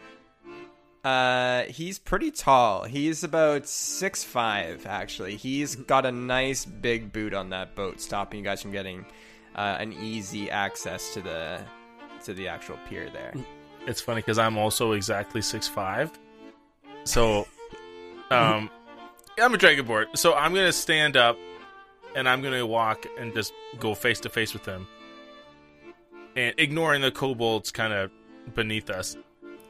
Uh, 1.04 1.64
he's 1.64 1.98
pretty 2.00 2.32
tall. 2.32 2.84
He's 2.84 3.24
about 3.24 3.68
six 3.68 4.24
five. 4.24 4.86
Actually, 4.86 5.36
he's 5.36 5.76
got 5.76 6.06
a 6.06 6.12
nice 6.12 6.66
big 6.66 7.12
boot 7.12 7.34
on 7.34 7.50
that 7.52 7.76
boat, 7.76 8.02
stopping 8.02 8.40
you 8.40 8.44
guys 8.46 8.62
from 8.62 8.72
getting 8.72 9.06
uh, 9.56 9.78
an 9.80 9.94
easy 9.94 10.52
access 10.52 11.14
to 11.14 11.22
the 11.22 11.60
to 12.26 12.34
the 12.34 12.48
actual 12.50 12.78
pier 12.90 13.10
there. 13.10 13.34
It's 13.88 14.02
funny 14.02 14.20
because 14.22 14.38
I'm 14.38 14.58
also 14.58 14.92
exactly 14.92 15.42
six 15.42 15.68
five. 15.68 16.12
So, 17.06 17.48
um, 18.32 18.70
I'm 19.40 19.54
a 19.54 19.58
dragonborn. 19.58 20.18
So 20.18 20.34
I'm 20.34 20.54
gonna 20.54 20.72
stand 20.72 21.16
up, 21.18 21.38
and 22.16 22.28
I'm 22.28 22.42
gonna 22.42 22.66
walk 22.66 23.06
and 23.20 23.34
just 23.34 23.54
go 23.80 23.94
face 23.94 24.20
to 24.22 24.30
face 24.30 24.54
with 24.54 24.66
him, 24.66 24.88
and 26.36 26.54
ignoring 26.58 27.02
the 27.02 27.12
kobolds 27.12 27.72
kind 27.72 27.94
of 27.94 28.12
beneath 28.56 28.90
us. 28.90 29.16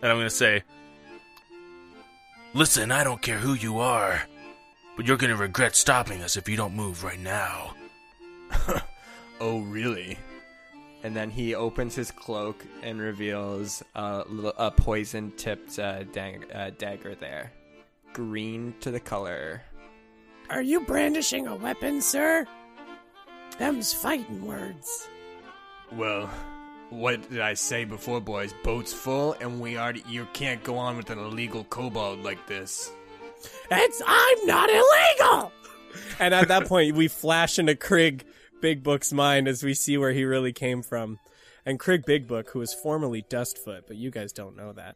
And 0.01 0.12
I'm 0.12 0.17
gonna 0.17 0.30
say, 0.30 0.63
"Listen, 2.53 2.91
I 2.91 3.03
don't 3.03 3.21
care 3.21 3.39
who 3.39 3.53
you 3.53 3.80
are, 3.80 4.23
but 4.95 5.06
you're 5.06 5.17
gonna 5.17 5.36
regret 5.36 5.75
stopping 5.75 6.21
us 6.21 6.38
if 6.38 6.47
you 6.47 6.56
don't 6.56 6.75
move 6.75 7.03
right 7.03 7.19
now." 7.19 7.75
Oh, 9.39 9.60
really? 9.60 10.17
And 11.03 11.15
then 11.15 11.30
he 11.30 11.53
opens 11.53 11.95
his 11.95 12.10
cloak 12.10 12.65
and 12.82 12.99
reveals 12.99 13.84
a, 13.93 14.23
a 14.58 14.71
poison 14.71 15.32
tipped 15.38 15.77
uh, 15.77 16.03
uh, 16.53 16.71
dagger 16.77 17.15
there. 17.15 17.51
Green 18.17 18.73
to 18.80 18.89
the 18.89 18.99
color. 18.99 19.62
Are 20.49 20.63
you 20.63 20.80
brandishing 20.80 21.45
a 21.45 21.56
weapon, 21.56 22.01
sir? 22.01 22.47
Them's 23.60 23.93
fighting 23.93 24.43
words. 24.43 25.08
Well, 25.91 26.27
what 26.89 27.30
did 27.30 27.41
I 27.41 27.53
say 27.53 27.86
before, 27.86 28.19
boys? 28.19 28.56
Boat's 28.63 28.91
full, 28.91 29.34
and 29.34 29.62
we 29.62 29.77
are. 29.77 29.93
You 30.10 30.27
can't 30.34 30.63
go 30.63 30.80
on 30.80 30.97
with 30.97 31.12
an 31.12 31.19
illegal 31.19 31.65
kobold 31.65 32.23
like 32.23 32.47
this. 32.47 32.91
It's 33.69 34.01
I'm 34.03 34.47
not 34.47 34.71
illegal. 34.71 35.51
And 36.17 36.34
at 36.34 36.47
that 36.47 36.65
point, 36.65 36.95
we 36.95 37.08
flash 37.08 37.60
into 37.60 37.75
Krig 37.75 38.23
Big 38.63 38.82
Book's 38.82 39.13
mind 39.13 39.47
as 39.47 39.62
we 39.62 39.75
see 39.75 39.95
where 39.95 40.12
he 40.12 40.25
really 40.25 40.53
came 40.53 40.82
from. 40.82 41.19
And 41.67 41.80
Krig 41.80 42.03
Big 42.03 42.25
Book, 42.25 42.49
who 42.49 42.58
was 42.58 42.73
formerly 42.73 43.23
Dustfoot, 43.30 43.84
but 43.86 43.95
you 43.95 44.10
guys 44.10 44.34
don't 44.34 44.58
know 44.58 44.73
that. 44.73 44.95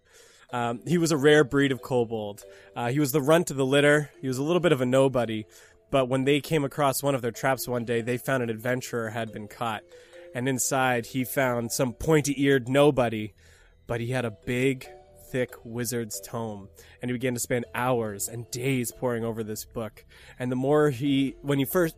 Um, 0.51 0.81
he 0.85 0.97
was 0.97 1.11
a 1.11 1.17
rare 1.17 1.43
breed 1.43 1.71
of 1.71 1.81
kobold. 1.81 2.43
Uh, 2.75 2.89
he 2.89 2.99
was 2.99 3.11
the 3.11 3.21
runt 3.21 3.51
of 3.51 3.57
the 3.57 3.65
litter. 3.65 4.11
He 4.21 4.27
was 4.27 4.37
a 4.37 4.43
little 4.43 4.59
bit 4.59 4.71
of 4.71 4.81
a 4.81 4.85
nobody. 4.85 5.45
But 5.91 6.07
when 6.07 6.23
they 6.23 6.39
came 6.39 6.63
across 6.63 7.03
one 7.03 7.15
of 7.15 7.21
their 7.21 7.31
traps 7.31 7.67
one 7.67 7.85
day, 7.85 8.01
they 8.01 8.17
found 8.17 8.43
an 8.43 8.49
adventurer 8.49 9.09
had 9.09 9.31
been 9.31 9.47
caught. 9.47 9.83
And 10.33 10.47
inside, 10.47 11.07
he 11.07 11.23
found 11.23 11.71
some 11.71 11.93
pointy 11.93 12.41
eared 12.41 12.69
nobody. 12.69 13.33
But 13.87 14.01
he 14.01 14.07
had 14.07 14.25
a 14.25 14.31
big, 14.31 14.87
thick 15.31 15.53
wizard's 15.63 16.21
tome. 16.21 16.69
And 17.01 17.09
he 17.09 17.13
began 17.13 17.33
to 17.33 17.39
spend 17.39 17.65
hours 17.75 18.27
and 18.27 18.49
days 18.51 18.91
poring 18.91 19.25
over 19.25 19.43
this 19.43 19.65
book. 19.65 20.05
And 20.39 20.51
the 20.51 20.55
more 20.55 20.89
he, 20.89 21.35
when 21.41 21.59
he 21.59 21.65
first, 21.65 21.95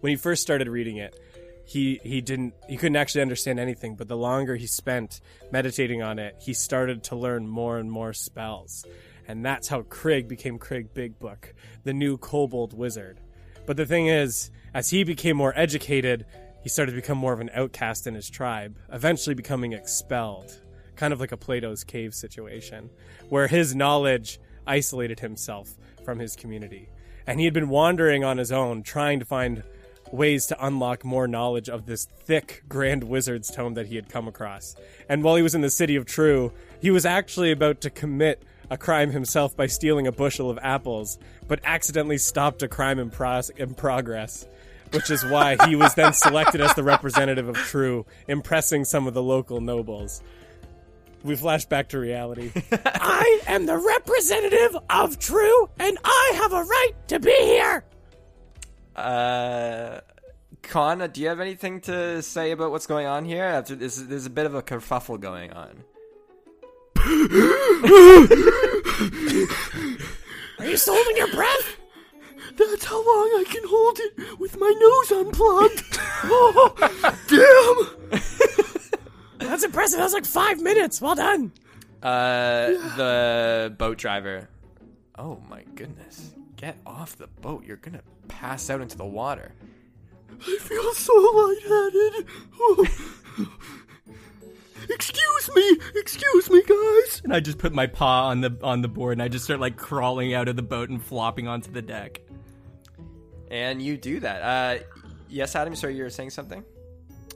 when 0.00 0.10
he 0.10 0.16
first 0.16 0.42
started 0.42 0.68
reading 0.68 0.96
it, 0.96 1.18
he 1.70 2.00
he 2.02 2.20
didn't 2.20 2.52
he 2.68 2.76
couldn't 2.76 2.96
actually 2.96 3.22
understand 3.22 3.60
anything 3.60 3.94
but 3.94 4.08
the 4.08 4.16
longer 4.16 4.56
he 4.56 4.66
spent 4.66 5.20
meditating 5.52 6.02
on 6.02 6.18
it 6.18 6.34
he 6.40 6.52
started 6.52 7.04
to 7.04 7.14
learn 7.14 7.46
more 7.46 7.78
and 7.78 7.90
more 7.90 8.12
spells. 8.12 8.84
And 9.28 9.44
that's 9.44 9.68
how 9.68 9.82
Krig 9.82 10.26
became 10.26 10.58
Krig 10.58 10.92
Big 10.94 11.20
Book 11.20 11.54
the 11.84 11.92
new 11.92 12.18
kobold 12.18 12.76
wizard. 12.76 13.20
But 13.66 13.76
the 13.76 13.86
thing 13.86 14.08
is 14.08 14.50
as 14.74 14.90
he 14.90 15.04
became 15.04 15.36
more 15.36 15.52
educated 15.56 16.26
he 16.60 16.68
started 16.68 16.90
to 16.90 16.96
become 16.96 17.18
more 17.18 17.32
of 17.32 17.40
an 17.40 17.50
outcast 17.54 18.08
in 18.08 18.14
his 18.14 18.28
tribe 18.28 18.76
eventually 18.92 19.34
becoming 19.34 19.72
expelled. 19.72 20.60
Kind 20.96 21.12
of 21.12 21.20
like 21.20 21.30
a 21.30 21.36
Plato's 21.36 21.84
cave 21.84 22.14
situation 22.14 22.90
where 23.28 23.46
his 23.46 23.76
knowledge 23.76 24.40
isolated 24.66 25.20
himself 25.20 25.76
from 26.04 26.18
his 26.18 26.34
community. 26.34 26.88
And 27.28 27.38
he 27.38 27.44
had 27.44 27.54
been 27.54 27.68
wandering 27.68 28.24
on 28.24 28.38
his 28.38 28.50
own 28.50 28.82
trying 28.82 29.20
to 29.20 29.24
find 29.24 29.62
ways 30.12 30.46
to 30.46 30.66
unlock 30.66 31.04
more 31.04 31.28
knowledge 31.28 31.68
of 31.68 31.86
this 31.86 32.04
thick 32.04 32.62
grand 32.68 33.04
wizard's 33.04 33.50
tome 33.50 33.74
that 33.74 33.86
he 33.86 33.96
had 33.96 34.08
come 34.08 34.28
across. 34.28 34.74
And 35.08 35.22
while 35.22 35.36
he 35.36 35.42
was 35.42 35.54
in 35.54 35.60
the 35.60 35.70
city 35.70 35.96
of 35.96 36.06
True, 36.06 36.52
he 36.80 36.90
was 36.90 37.06
actually 37.06 37.52
about 37.52 37.80
to 37.82 37.90
commit 37.90 38.42
a 38.70 38.78
crime 38.78 39.10
himself 39.10 39.56
by 39.56 39.66
stealing 39.66 40.06
a 40.06 40.12
bushel 40.12 40.48
of 40.50 40.58
apples, 40.62 41.18
but 41.48 41.60
accidentally 41.64 42.18
stopped 42.18 42.62
a 42.62 42.68
crime 42.68 42.98
in, 42.98 43.10
pros- 43.10 43.50
in 43.50 43.74
progress. 43.74 44.46
Which 44.92 45.10
is 45.10 45.24
why 45.24 45.56
he 45.68 45.76
was 45.76 45.94
then 45.94 46.12
selected 46.12 46.60
as 46.60 46.74
the 46.74 46.82
representative 46.82 47.48
of 47.48 47.54
True, 47.54 48.06
impressing 48.26 48.84
some 48.84 49.06
of 49.06 49.14
the 49.14 49.22
local 49.22 49.60
nobles. 49.60 50.20
We 51.22 51.36
flash 51.36 51.64
back 51.64 51.90
to 51.90 51.98
reality. 52.00 52.50
I 52.72 53.40
am 53.46 53.66
the 53.66 53.78
representative 53.78 54.76
of 54.88 55.18
True, 55.20 55.70
and 55.78 55.96
I 56.02 56.32
have 56.36 56.52
a 56.52 56.64
right 56.64 56.92
to 57.08 57.20
be 57.20 57.36
here. 57.36 57.84
Uh, 58.96 60.00
Khan, 60.62 61.08
do 61.12 61.20
you 61.20 61.28
have 61.28 61.40
anything 61.40 61.80
to 61.82 62.22
say 62.22 62.50
about 62.50 62.70
what's 62.70 62.86
going 62.86 63.06
on 63.06 63.24
here? 63.24 63.44
After 63.44 63.74
this, 63.74 63.96
there's 63.96 64.26
a 64.26 64.30
bit 64.30 64.46
of 64.46 64.54
a 64.54 64.62
kerfuffle 64.62 65.18
going 65.18 65.52
on. 65.52 65.84
Are 70.58 70.66
you 70.66 70.76
still 70.76 70.94
holding 70.94 71.16
your 71.16 71.32
breath? 71.32 71.76
That's 72.56 72.84
how 72.84 72.96
long 72.96 73.28
I 73.38 73.44
can 73.48 73.62
hold 73.66 73.98
it 74.00 74.38
with 74.38 74.58
my 74.58 74.68
nose 74.78 75.12
unplugged. 75.24 75.98
oh, 76.24 76.74
damn! 79.40 79.48
That's 79.48 79.64
impressive. 79.64 79.98
That 79.98 80.04
was 80.04 80.12
like 80.12 80.26
five 80.26 80.60
minutes. 80.60 81.00
Well 81.00 81.14
done. 81.14 81.52
Uh, 82.02 82.68
the 82.96 83.74
boat 83.78 83.96
driver. 83.98 84.48
Oh 85.18 85.40
my 85.48 85.62
goodness. 85.74 86.34
Get 86.60 86.76
off 86.84 87.16
the 87.16 87.26
boat. 87.26 87.64
You're 87.64 87.78
gonna 87.78 88.02
pass 88.28 88.68
out 88.68 88.82
into 88.82 88.98
the 88.98 89.06
water. 89.06 89.54
I 90.46 90.58
feel 90.60 90.92
so 90.92 91.14
lightheaded. 91.14 92.26
Oh. 92.60 92.86
Excuse 94.90 95.50
me, 95.54 95.78
excuse 95.94 96.50
me, 96.50 96.62
guys. 96.62 97.22
And 97.24 97.32
I 97.32 97.40
just 97.40 97.56
put 97.56 97.72
my 97.72 97.86
paw 97.86 98.28
on 98.28 98.42
the 98.42 98.58
on 98.62 98.82
the 98.82 98.88
board 98.88 99.12
and 99.12 99.22
I 99.22 99.28
just 99.28 99.44
start 99.44 99.58
like 99.58 99.78
crawling 99.78 100.34
out 100.34 100.48
of 100.48 100.56
the 100.56 100.62
boat 100.62 100.90
and 100.90 101.02
flopping 101.02 101.48
onto 101.48 101.70
the 101.72 101.80
deck. 101.80 102.20
And 103.50 103.80
you 103.80 103.96
do 103.96 104.20
that. 104.20 104.42
Uh, 104.42 104.84
yes, 105.30 105.56
Adam, 105.56 105.74
sorry, 105.74 105.96
you 105.96 106.02
were 106.02 106.10
saying 106.10 106.30
something? 106.30 106.62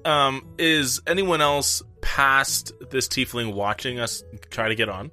Um, 0.04 0.46
is 0.58 1.00
anyone 1.06 1.40
else 1.40 1.82
past 2.02 2.72
this 2.90 3.08
tiefling 3.08 3.54
watching 3.54 4.00
us 4.00 4.22
try 4.50 4.68
to 4.68 4.74
get 4.74 4.90
on? 4.90 5.10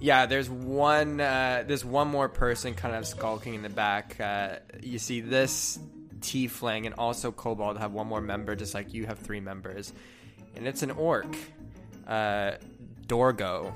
Yeah, 0.00 0.26
there's 0.26 0.50
one. 0.50 1.20
Uh, 1.20 1.64
there's 1.66 1.84
one 1.84 2.08
more 2.08 2.28
person 2.28 2.74
kind 2.74 2.94
of 2.94 3.06
skulking 3.06 3.54
in 3.54 3.62
the 3.62 3.70
back. 3.70 4.20
Uh, 4.20 4.56
you 4.82 4.98
see 4.98 5.20
this 5.20 5.78
tiefling 6.20 6.86
and 6.86 6.94
also 6.96 7.32
kobold 7.32 7.78
have 7.78 7.92
one 7.92 8.06
more 8.06 8.20
member, 8.20 8.54
just 8.54 8.74
like 8.74 8.92
you 8.92 9.06
have 9.06 9.18
three 9.18 9.40
members, 9.40 9.92
and 10.54 10.66
it's 10.66 10.82
an 10.82 10.90
orc. 10.90 11.26
Uh, 12.06 12.52
Dorgo 13.06 13.72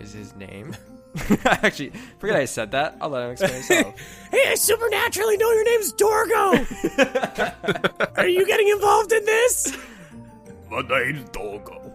is 0.00 0.12
his 0.12 0.34
name. 0.36 0.76
Actually 1.44 1.92
forget 2.18 2.36
I 2.36 2.44
said 2.44 2.72
that. 2.72 2.96
I'll 3.00 3.08
let 3.08 3.24
him 3.24 3.30
explain 3.32 3.54
himself. 3.54 3.94
Hey, 4.30 4.42
I 4.48 4.54
supernaturally 4.54 5.36
know 5.38 5.50
your 5.52 5.64
name's 5.64 5.92
Dorgo. 5.94 6.58
Are 8.18 8.28
you 8.28 8.44
getting 8.46 8.68
involved 8.68 9.12
in 9.12 9.24
this? 9.24 9.76
My 10.70 10.82
name's 10.82 11.28
Doggo. 11.30 11.94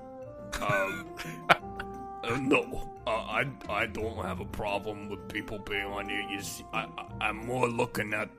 Um, 0.59 1.05
uh, 1.49 2.37
no, 2.39 2.89
I 3.11 3.45
I 3.69 3.85
don't 3.87 4.23
have 4.25 4.39
a 4.39 4.45
problem 4.45 5.09
with 5.09 5.27
people 5.29 5.59
being 5.59 5.85
on 5.85 6.09
here. 6.09 6.21
You 6.21 6.41
see, 6.41 6.65
I, 6.73 6.87
I 6.97 7.27
I'm 7.27 7.45
more 7.45 7.67
looking 7.67 8.13
at 8.13 8.29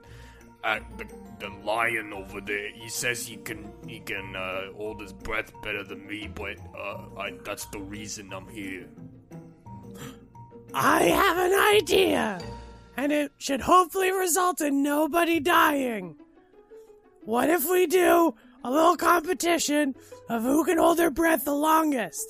at 0.65 0.83
the, 0.99 1.07
the 1.41 1.49
lion 1.65 2.13
over 2.13 2.41
there. 2.41 2.71
He 2.71 2.89
says 2.89 3.27
he 3.27 3.37
can 3.37 3.73
he 3.87 4.01
can 4.01 4.37
uh, 4.37 4.73
hold 4.73 5.01
his 5.01 5.13
breath 5.13 5.53
better 5.63 5.85
than 5.85 6.07
me, 6.07 6.31
but 6.33 6.57
uh, 6.77 6.99
I, 7.19 7.33
that's 7.45 7.67
the 7.67 7.81
reason 7.81 8.33
I'm 8.33 8.49
here. 8.49 8.87
I 10.75 11.03
have 11.03 11.39
an 11.39 11.77
idea, 11.77 12.41
and 12.97 13.13
it 13.13 13.33
should 13.39 13.61
hopefully 13.61 14.13
result 14.13 14.61
in 14.61 14.83
nobody 14.83 15.41
dying. 15.41 16.17
What 17.25 17.51
if 17.51 17.69
we 17.69 17.87
do 17.87 18.35
a 18.65 18.71
little 18.71 18.97
competition 18.97 19.95
of 20.29 20.43
who 20.43 20.65
can 20.65 20.79
hold 20.79 20.99
their 20.99 21.11
breath 21.11 21.45
the 21.45 21.55
longest? 21.55 22.27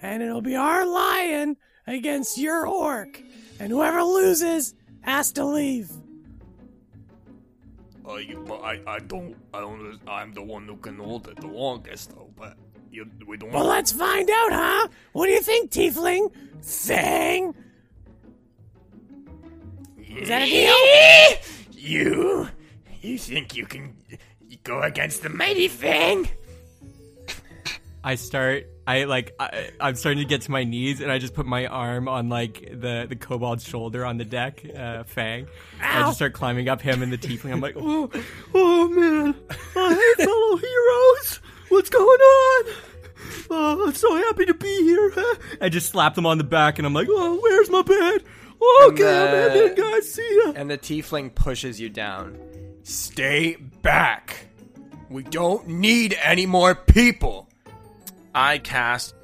And 0.00 0.22
it'll 0.22 0.42
be 0.42 0.56
our 0.56 0.84
lion 0.84 1.56
against 1.86 2.38
your 2.38 2.66
orc, 2.66 3.22
and 3.58 3.70
whoever 3.70 4.02
loses 4.02 4.74
has 5.00 5.32
to 5.32 5.44
leave. 5.44 5.90
Uh, 8.08 8.16
you, 8.16 8.44
but 8.46 8.60
I, 8.62 8.80
I 8.86 8.98
don't 8.98 9.36
I 9.54 9.60
don't 9.60 9.98
I'm 10.08 10.32
the 10.32 10.42
one 10.42 10.66
who 10.66 10.76
can 10.76 10.98
hold 10.98 11.28
it 11.28 11.36
the 11.36 11.46
longest 11.46 12.10
though. 12.10 12.30
But 12.36 12.56
you, 12.90 13.08
we 13.26 13.36
don't. 13.36 13.52
Well, 13.52 13.66
let's 13.66 13.92
find 13.92 14.28
out, 14.28 14.52
huh? 14.52 14.88
What 15.12 15.26
do 15.26 15.32
you 15.32 15.40
think, 15.40 15.70
Tiefling? 15.70 16.30
Thing? 16.62 17.54
Is 19.98 20.28
that 20.28 20.42
a 20.42 20.46
deal? 20.46 21.38
You, 21.82 22.48
you 23.00 23.18
think 23.18 23.56
you 23.56 23.66
can 23.66 23.96
go 24.62 24.82
against 24.82 25.24
the 25.24 25.28
mighty 25.28 25.66
Fang? 25.66 26.28
I 28.04 28.14
start 28.14 28.68
I 28.86 29.04
like 29.04 29.34
I, 29.38 29.70
I'm 29.80 29.94
starting 29.94 30.22
to 30.22 30.28
get 30.28 30.42
to 30.42 30.50
my 30.50 30.64
knees, 30.64 31.00
and 31.00 31.10
I 31.12 31.18
just 31.18 31.34
put 31.34 31.46
my 31.46 31.66
arm 31.66 32.08
on 32.08 32.28
like 32.28 32.68
the 32.80 33.06
the 33.08 33.16
kobold's 33.16 33.64
shoulder 33.64 34.04
on 34.04 34.16
the 34.18 34.24
deck, 34.24 34.64
uh, 34.76 35.04
Fang. 35.04 35.46
And 35.80 35.98
I 35.98 36.00
just 36.02 36.16
start 36.16 36.32
climbing 36.32 36.68
up 36.68 36.80
him 36.82 37.02
and 37.02 37.12
the 37.12 37.18
tiefling. 37.18 37.52
I'm 37.52 37.60
like, 37.60 37.76
oh, 37.78 38.10
Oh 38.54 38.88
man, 38.88 39.34
uh, 39.50 39.94
hey 39.94 40.24
fellow 40.24 40.56
heroes, 40.56 41.40
what's 41.68 41.90
going 41.90 42.20
on? 42.20 42.72
Uh, 43.50 43.84
I'm 43.86 43.94
so 43.94 44.16
happy 44.16 44.46
to 44.46 44.54
be 44.54 44.82
here. 44.82 45.12
I 45.60 45.68
just 45.68 45.90
slap 45.90 46.14
them 46.16 46.26
on 46.26 46.38
the 46.38 46.44
back, 46.44 46.78
and 46.78 46.86
I'm 46.86 46.92
like, 46.94 47.06
oh, 47.08 47.38
Oh, 47.38 47.40
where's 47.40 47.70
my 47.70 47.82
bed? 47.82 48.24
Okay, 48.88 49.04
I'm 49.04 49.26
And, 49.28 49.34
uh, 49.34 49.50
heading 49.50 49.68
in, 49.68 49.74
guys. 49.90 50.12
See 50.12 50.42
ya. 50.44 50.52
And 50.56 50.70
the 50.70 50.78
tiefling 50.78 51.34
pushes 51.34 51.80
you 51.80 51.88
down. 51.88 52.38
Stay 52.82 53.56
back. 53.82 54.46
We 55.08 55.22
don't 55.24 55.68
need 55.68 56.16
any 56.22 56.46
more 56.46 56.74
people. 56.74 57.48
I 58.34 58.58
cast 58.58 59.14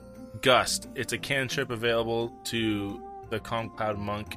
Gust. 0.42 0.88
It's 0.94 1.12
a 1.12 1.18
cantrip 1.18 1.70
available 1.70 2.30
to 2.44 3.02
the 3.30 3.40
Calm 3.40 3.70
Cloud 3.70 3.98
Monk 3.98 4.36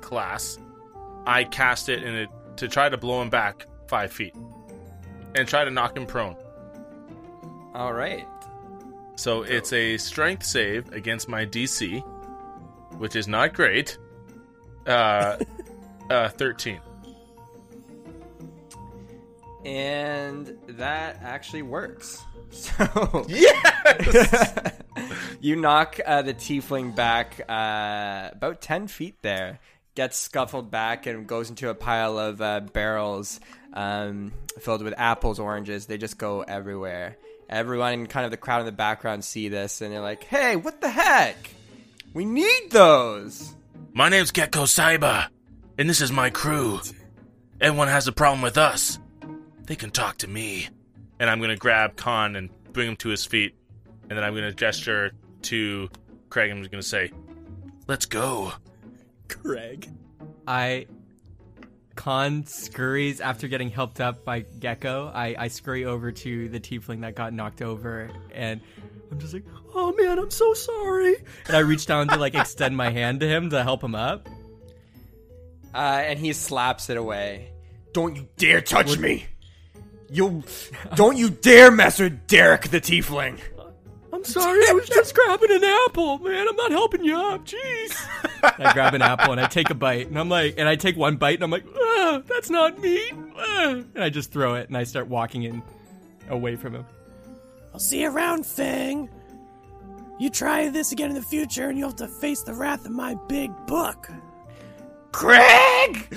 class. 0.00 0.58
I 1.26 1.44
cast 1.44 1.88
it 1.88 2.02
in 2.02 2.14
it 2.14 2.28
to 2.56 2.68
try 2.68 2.88
to 2.88 2.96
blow 2.96 3.22
him 3.22 3.30
back 3.30 3.66
five 3.86 4.12
feet 4.12 4.34
and 5.34 5.46
try 5.46 5.64
to 5.64 5.70
knock 5.70 5.96
him 5.96 6.06
prone. 6.06 6.36
All 7.74 7.92
right. 7.92 8.26
So 9.16 9.42
it's 9.42 9.72
a 9.72 9.96
strength 9.98 10.44
save 10.44 10.92
against 10.92 11.28
my 11.28 11.46
DC, 11.46 12.02
which 12.98 13.14
is 13.14 13.28
not 13.28 13.54
great. 13.54 13.98
Uh, 14.86 15.36
uh, 16.10 16.28
thirteen. 16.30 16.80
And 19.64 20.58
that 20.68 21.20
actually 21.22 21.62
works. 21.62 22.22
So 22.52 23.24
yes, 23.28 24.72
you 25.40 25.56
knock 25.56 25.98
uh, 26.04 26.20
the 26.20 26.34
tiefling 26.34 26.94
back 26.94 27.40
uh, 27.48 28.28
about 28.30 28.60
ten 28.60 28.88
feet. 28.88 29.16
There 29.22 29.58
gets 29.94 30.18
scuffled 30.18 30.70
back 30.70 31.06
and 31.06 31.26
goes 31.26 31.48
into 31.48 31.70
a 31.70 31.74
pile 31.74 32.18
of 32.18 32.42
uh, 32.42 32.60
barrels 32.60 33.40
um, 33.72 34.32
filled 34.60 34.82
with 34.82 34.92
apples, 34.98 35.38
oranges. 35.38 35.86
They 35.86 35.96
just 35.96 36.18
go 36.18 36.42
everywhere. 36.42 37.16
Everyone 37.48 37.94
in 37.94 38.06
kind 38.06 38.26
of 38.26 38.30
the 38.30 38.36
crowd 38.36 38.60
in 38.60 38.66
the 38.66 38.72
background 38.72 39.24
see 39.24 39.48
this 39.48 39.80
and 39.80 39.90
they're 39.90 40.02
like, 40.02 40.24
"Hey, 40.24 40.54
what 40.56 40.82
the 40.82 40.90
heck? 40.90 41.54
We 42.12 42.26
need 42.26 42.70
those." 42.70 43.54
My 43.94 44.10
name's 44.10 44.30
Gecko 44.30 44.64
Saiba, 44.64 45.28
and 45.78 45.88
this 45.88 46.02
is 46.02 46.12
my 46.12 46.28
crew. 46.28 46.80
Everyone 47.62 47.88
has 47.88 48.08
a 48.08 48.12
problem 48.12 48.42
with 48.42 48.58
us, 48.58 48.98
they 49.66 49.76
can 49.76 49.90
talk 49.90 50.18
to 50.18 50.28
me. 50.28 50.68
And 51.18 51.30
I'm 51.30 51.40
gonna 51.40 51.56
grab 51.56 51.96
Khan 51.96 52.36
and 52.36 52.50
bring 52.72 52.88
him 52.88 52.96
to 52.96 53.08
his 53.08 53.24
feet, 53.24 53.54
and 54.08 54.16
then 54.16 54.24
I'm 54.24 54.34
gonna 54.34 54.52
gesture 54.52 55.12
to 55.42 55.88
Craig. 56.30 56.50
I'm 56.50 56.58
just 56.58 56.70
gonna 56.70 56.82
say, 56.82 57.12
"Let's 57.86 58.06
go." 58.06 58.52
Craig. 59.28 59.88
I 60.46 60.86
Khan 61.94 62.44
scurries 62.46 63.20
after 63.20 63.48
getting 63.48 63.68
helped 63.68 64.00
up 64.00 64.24
by 64.24 64.40
Gecko. 64.40 65.10
I, 65.14 65.36
I 65.38 65.48
scurry 65.48 65.84
over 65.84 66.10
to 66.10 66.48
the 66.48 66.58
tiefling 66.58 67.02
that 67.02 67.14
got 67.14 67.32
knocked 67.32 67.62
over, 67.62 68.10
and 68.32 68.60
I'm 69.10 69.18
just 69.20 69.34
like, 69.34 69.44
Oh 69.74 69.92
man, 69.92 70.18
I'm 70.18 70.30
so 70.30 70.54
sorry. 70.54 71.16
and 71.46 71.56
I 71.56 71.60
reach 71.60 71.86
down 71.86 72.08
to 72.08 72.16
like 72.16 72.34
extend 72.34 72.76
my 72.76 72.90
hand 72.90 73.20
to 73.20 73.28
him 73.28 73.50
to 73.50 73.62
help 73.62 73.82
him 73.84 73.94
up. 73.94 74.28
Uh, 75.74 76.02
and 76.04 76.18
he 76.18 76.32
slaps 76.32 76.90
it 76.90 76.96
away. 76.96 77.52
Don't 77.92 78.16
you 78.16 78.28
dare 78.36 78.60
touch 78.60 78.98
me. 78.98 79.26
You 80.12 80.42
don't 80.94 81.16
you 81.16 81.30
dare 81.30 81.70
mess 81.70 81.98
with 81.98 82.26
Derek 82.26 82.68
the 82.68 82.80
Tiefling. 82.80 83.38
I'm 84.12 84.24
sorry. 84.24 84.60
I 84.68 84.72
was 84.72 84.86
just 84.86 85.14
grabbing 85.16 85.50
an 85.50 85.64
apple, 85.64 86.18
man. 86.18 86.46
I'm 86.48 86.56
not 86.56 86.70
helping 86.70 87.02
you 87.02 87.16
up. 87.16 87.46
Jeez. 87.46 87.96
I 88.42 88.72
grab 88.74 88.92
an 88.92 89.00
apple 89.00 89.32
and 89.32 89.40
I 89.40 89.46
take 89.46 89.70
a 89.70 89.74
bite, 89.74 90.08
and 90.08 90.18
I'm 90.18 90.28
like, 90.28 90.56
and 90.58 90.68
I 90.68 90.76
take 90.76 90.96
one 90.96 91.16
bite, 91.16 91.36
and 91.36 91.44
I'm 91.44 91.50
like, 91.50 91.64
ah, 91.74 92.22
that's 92.26 92.50
not 92.50 92.78
me. 92.78 93.00
Ah. 93.36 93.70
And 93.94 94.04
I 94.04 94.10
just 94.10 94.30
throw 94.30 94.54
it, 94.54 94.68
and 94.68 94.76
I 94.76 94.84
start 94.84 95.08
walking 95.08 95.44
in 95.44 95.62
away 96.28 96.56
from 96.56 96.74
him. 96.74 96.86
I'll 97.72 97.80
see 97.80 98.02
you 98.02 98.10
around, 98.10 98.44
Fang. 98.44 99.08
You 100.18 100.28
try 100.28 100.68
this 100.68 100.92
again 100.92 101.08
in 101.08 101.16
the 101.16 101.22
future, 101.22 101.70
and 101.70 101.78
you'll 101.78 101.88
have 101.88 101.96
to 101.96 102.08
face 102.08 102.42
the 102.42 102.52
wrath 102.52 102.84
of 102.84 102.92
my 102.92 103.16
big 103.28 103.50
book. 103.66 104.10
Craig! 105.12 106.16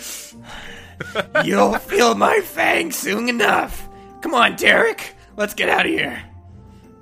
You'll 1.44 1.78
feel 1.80 2.16
my 2.16 2.40
fangs 2.40 2.96
soon 2.96 3.30
enough. 3.30 3.88
Come 4.22 4.34
on, 4.34 4.56
Derek. 4.56 5.14
Let's 5.38 5.54
get 5.54 5.70
out 5.70 5.86
of 5.86 5.92
here. 5.92 6.24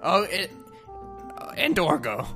Oh, 0.01 0.23
it, 0.23 0.51
uh, 1.37 1.53
and 1.55 1.75
Dorgo. 1.75 2.27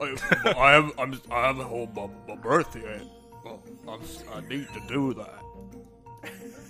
I, 0.00 0.54
I 0.56 0.72
have 0.72 0.92
I'm, 0.98 1.20
I 1.30 1.46
haven't 1.46 1.68
held 1.68 1.96
my, 1.96 2.08
my 2.28 2.36
birth 2.36 2.76
yet. 2.76 3.02
Well, 3.44 3.62
I'm, 3.88 4.00
I 4.32 4.40
need 4.48 4.68
to 4.72 4.80
do 4.86 5.14
that. 5.14 5.42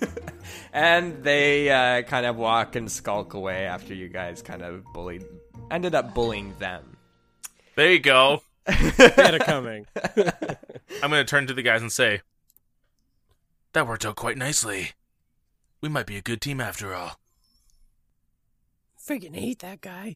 And 0.73 1.23
they 1.23 1.69
uh, 1.69 2.01
kind 2.01 2.25
of 2.25 2.35
walk 2.35 2.75
and 2.75 2.91
skulk 2.91 3.35
away 3.35 3.67
after 3.67 3.93
you 3.93 4.09
guys 4.09 4.41
kind 4.41 4.63
of 4.63 4.83
bullied, 4.91 5.23
ended 5.69 5.93
up 5.93 6.15
bullying 6.15 6.55
them. 6.57 6.97
There 7.75 7.91
you 7.91 7.99
go. 7.99 8.41
Had 8.67 9.35
it 9.35 9.41
coming. 9.45 9.85
I'm 11.01 11.09
gonna 11.09 11.23
turn 11.25 11.47
to 11.47 11.53
the 11.53 11.61
guys 11.61 11.81
and 11.81 11.91
say, 11.91 12.21
"That 13.73 13.87
worked 13.87 14.05
out 14.05 14.15
quite 14.15 14.37
nicely. 14.37 14.91
We 15.81 15.89
might 15.89 16.05
be 16.05 16.17
a 16.17 16.21
good 16.21 16.41
team 16.41 16.61
after 16.61 16.93
all." 16.93 17.19
Freaking 19.05 19.35
hate 19.35 19.59
that 19.59 19.81
guy. 19.81 20.15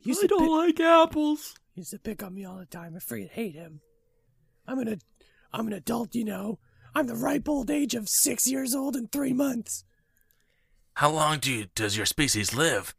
He 0.00 0.10
used 0.10 0.22
to 0.22 0.28
don't 0.28 0.40
pick, 0.40 0.78
like 0.78 0.80
apples. 0.80 1.54
he 1.74 1.82
used 1.82 1.90
to 1.90 1.98
pick 1.98 2.22
on 2.22 2.34
me 2.34 2.44
all 2.46 2.56
the 2.56 2.64
time. 2.66 2.94
I 2.96 3.00
freaking 3.00 3.30
hate 3.30 3.54
him. 3.54 3.80
I'm 4.66 4.78
an 4.78 4.88
ad- 4.88 5.04
I'm 5.52 5.66
an 5.66 5.72
adult, 5.74 6.14
you 6.14 6.24
know. 6.24 6.58
I'm 6.94 7.06
the 7.06 7.14
ripe 7.14 7.48
old 7.48 7.70
age 7.70 7.94
of 7.94 8.08
six 8.08 8.46
years 8.46 8.74
old 8.74 8.96
and 8.96 9.10
three 9.12 9.32
months. 9.34 9.84
How 10.94 11.10
long 11.10 11.38
do 11.38 11.52
you, 11.52 11.66
does 11.74 11.96
your 11.96 12.06
species 12.06 12.54
live? 12.54 12.94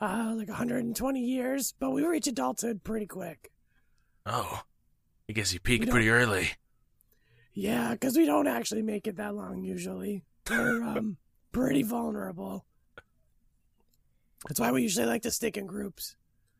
Uh, 0.00 0.32
like 0.34 0.48
120 0.48 1.20
years, 1.20 1.74
but 1.78 1.90
we 1.90 2.04
reach 2.06 2.26
adulthood 2.26 2.82
pretty 2.82 3.06
quick. 3.06 3.50
Oh, 4.24 4.62
I 5.28 5.32
guess 5.32 5.52
you 5.52 5.60
peaked 5.60 5.90
pretty 5.90 6.08
early. 6.08 6.52
Yeah, 7.52 7.92
because 7.92 8.16
we 8.16 8.24
don't 8.24 8.46
actually 8.46 8.82
make 8.82 9.06
it 9.06 9.16
that 9.16 9.34
long 9.34 9.62
usually. 9.62 10.24
We're 10.48 10.82
um 10.84 11.18
pretty 11.52 11.82
vulnerable. 11.82 12.64
That's 14.48 14.58
why 14.58 14.72
we 14.72 14.82
usually 14.82 15.06
like 15.06 15.22
to 15.22 15.30
stick 15.30 15.56
in 15.56 15.66
groups. 15.66 16.16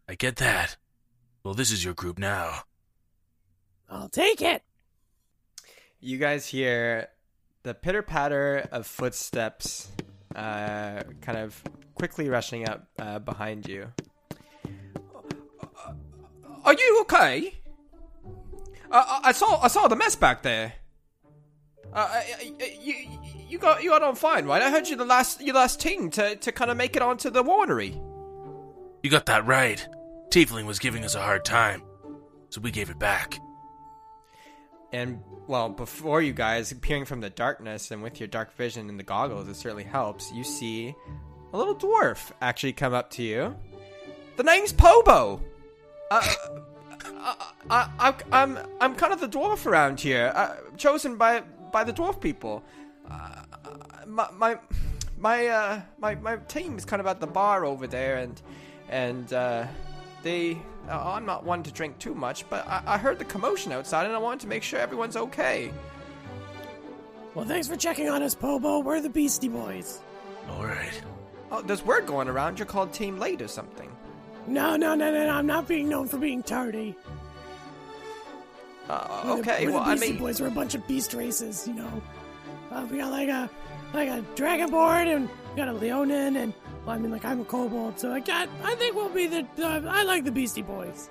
I 0.09 0.14
get 0.14 0.37
that. 0.37 0.76
Well, 1.42 1.55
this 1.55 1.70
is 1.70 1.83
your 1.83 1.94
group 1.94 2.18
now. 2.18 2.64
I'll 3.88 4.11
take 4.11 4.42
it. 4.42 4.62
You 5.98 6.18
guys 6.18 6.46
hear 6.46 7.09
the 7.62 7.74
pitter 7.74 8.03
patter 8.03 8.68
of 8.70 8.87
footsteps, 8.87 9.88
uh, 10.35 11.03
kind 11.21 11.38
of 11.38 11.62
quickly 11.95 12.29
rushing 12.29 12.69
up 12.69 12.87
uh, 12.99 13.19
behind 13.19 13.66
you. 13.69 13.88
Are 16.64 16.75
you 16.75 16.99
okay? 17.03 17.55
Uh, 18.90 19.05
I- 19.07 19.21
I 19.29 19.33
saw 19.33 19.61
I 19.62 19.69
saw 19.69 19.88
the 19.88 19.97
mess 19.97 20.14
back 20.16 20.43
there. 20.43 20.75
Uh, 21.93 22.09
I- 22.11 22.53
I- 22.61 22.79
you 22.83 22.95
you 23.49 23.59
got 23.59 23.83
you 23.83 23.90
got 23.90 24.03
on 24.03 24.14
fine, 24.14 24.45
right? 24.47 24.62
I 24.62 24.71
heard 24.71 24.88
you 24.88 24.97
the 24.97 25.05
last 25.05 25.40
your 25.40 25.55
last 25.55 25.81
team 25.81 26.11
to 26.11 26.37
to 26.37 26.53
kind 26.53 26.71
of 26.71 26.77
make 26.77 26.97
it 26.97 27.03
onto 27.03 27.31
the 27.31 27.43
winery. 27.43 27.95
You 29.03 29.11
got 29.11 29.27
that 29.27 29.47
right. 29.47 29.87
Tiefling 30.31 30.66
was 30.66 30.79
giving 30.79 31.05
us 31.05 31.14
a 31.14 31.21
hard 31.23 31.45
time, 31.45 31.83
so 32.51 32.61
we 32.61 32.71
gave 32.71 32.90
it 32.90 32.99
back. 32.99 33.38
And 34.92 35.22
well, 35.46 35.68
before 35.68 36.20
you 36.22 36.33
guys 36.33 36.72
appearing 36.72 37.05
from 37.05 37.20
the 37.20 37.31
darkness 37.31 37.90
and 37.90 38.03
with 38.03 38.20
your 38.20 38.26
dark 38.26 38.55
vision 38.57 38.88
and 38.88 38.98
the 38.98 39.05
goggles, 39.05 39.48
it 39.48 39.55
certainly 39.55 39.85
helps. 39.85 40.33
You 40.33 40.44
see 40.44 40.94
a 41.53 41.59
little 41.59 41.74
dwarf 41.74 42.31
actually 42.40 42.72
come 42.72 42.94
up 42.94 43.11
to 43.12 43.22
you. 43.22 43.57
The 44.37 44.42
name's 44.42 44.72
Pobo. 44.72 45.40
Uh, 46.11 46.22
I, 47.05 47.37
I, 47.70 47.88
I, 47.98 48.14
I'm 48.33 48.59
I'm 48.81 48.94
kind 48.94 49.12
of 49.12 49.20
the 49.20 49.29
dwarf 49.29 49.66
around 49.66 50.00
here, 50.00 50.33
uh, 50.35 50.57
chosen 50.76 51.16
by 51.16 51.42
by 51.72 51.85
the 51.85 51.92
dwarf 51.92 52.20
people. 52.20 52.64
Uh, 53.09 53.42
my 54.07 54.29
my 54.33 54.59
my 55.18 55.46
uh 55.46 55.81
my 55.98 56.14
my 56.16 56.37
team's 56.37 56.85
kind 56.85 57.00
of 57.00 57.07
at 57.07 57.20
the 57.20 57.26
bar 57.26 57.64
over 57.64 57.87
there, 57.87 58.18
and 58.18 58.40
and 58.88 59.33
uh, 59.33 59.66
they. 60.22 60.59
Uh, 60.88 61.12
I'm 61.14 61.25
not 61.27 61.45
one 61.45 61.62
to 61.62 61.71
drink 61.73 61.99
too 61.99 62.14
much, 62.14 62.49
but 62.51 62.66
I, 62.66 62.83
I 62.87 62.99
heard 62.99 63.19
the 63.19 63.25
commotion 63.25 63.71
outside, 63.73 64.07
and 64.07 64.14
I 64.14 64.19
wanted 64.19 64.40
to 64.40 64.47
make 64.49 64.62
sure 64.62 64.81
everyone's 64.81 65.16
okay. 65.16 65.73
Well, 67.35 67.45
thanks 67.45 67.69
for 67.69 67.77
checking 67.77 68.09
on 68.09 68.23
us, 68.23 68.35
Pobo. 68.35 68.81
We're 68.81 69.01
the 69.01 69.09
Beastie 69.11 69.49
Boys. 69.49 70.01
All 70.51 70.64
right. 70.66 71.01
Oh, 71.53 71.62
there's 71.62 71.85
word 71.85 72.07
going 72.07 72.29
around 72.29 72.59
you're 72.59 72.66
called 72.66 72.93
Team 72.93 73.19
Late 73.19 73.40
or 73.43 73.49
something. 73.49 73.90
No, 74.47 74.75
no, 74.77 74.95
no, 74.97 75.12
no, 75.12 75.27
no. 75.27 75.31
I'm 75.33 75.47
not 75.47 75.69
being 75.69 75.88
known 75.88 76.09
for 76.09 76.19
being 76.19 76.43
tardy. 76.43 76.97
Uh, 78.88 79.23
We're 79.25 79.35
the- 79.37 79.40
okay, 79.40 79.66
we're 79.66 79.73
well, 79.73 79.85
the 79.85 79.90
I 79.90 79.95
Beastie 79.95 80.11
mean, 80.12 80.19
Boys. 80.21 80.40
We're 80.40 80.49
a 80.49 80.53
bunch 80.53 80.75
of 80.75 80.87
beast 80.88 81.14
races, 81.14 81.69
you 81.69 81.75
know. 81.75 82.03
Uh, 82.73 82.87
we 82.90 82.99
got 82.99 83.11
like 83.12 83.29
a 83.29 83.49
like 83.93 84.09
a 84.09 84.23
dragonborn 84.35 85.14
and 85.14 85.29
we 85.51 85.57
got 85.57 85.69
a 85.69 85.73
Leonin, 85.73 86.37
and 86.37 86.53
well, 86.85 86.97
I 86.97 86.99
mean, 86.99 87.11
like 87.11 87.25
I'm 87.25 87.40
a 87.40 87.45
kobold, 87.45 87.99
so 87.99 88.12
I 88.12 88.21
got. 88.21 88.49
I 88.62 88.75
think 88.75 88.97
we'll 88.97 89.09
be 89.09 89.27
the. 89.27 89.47
Uh, 89.59 89.83
I 89.88 90.03
like 90.05 90.25
the 90.25 90.33
Beastie 90.33 90.62
Boys. 90.62 91.11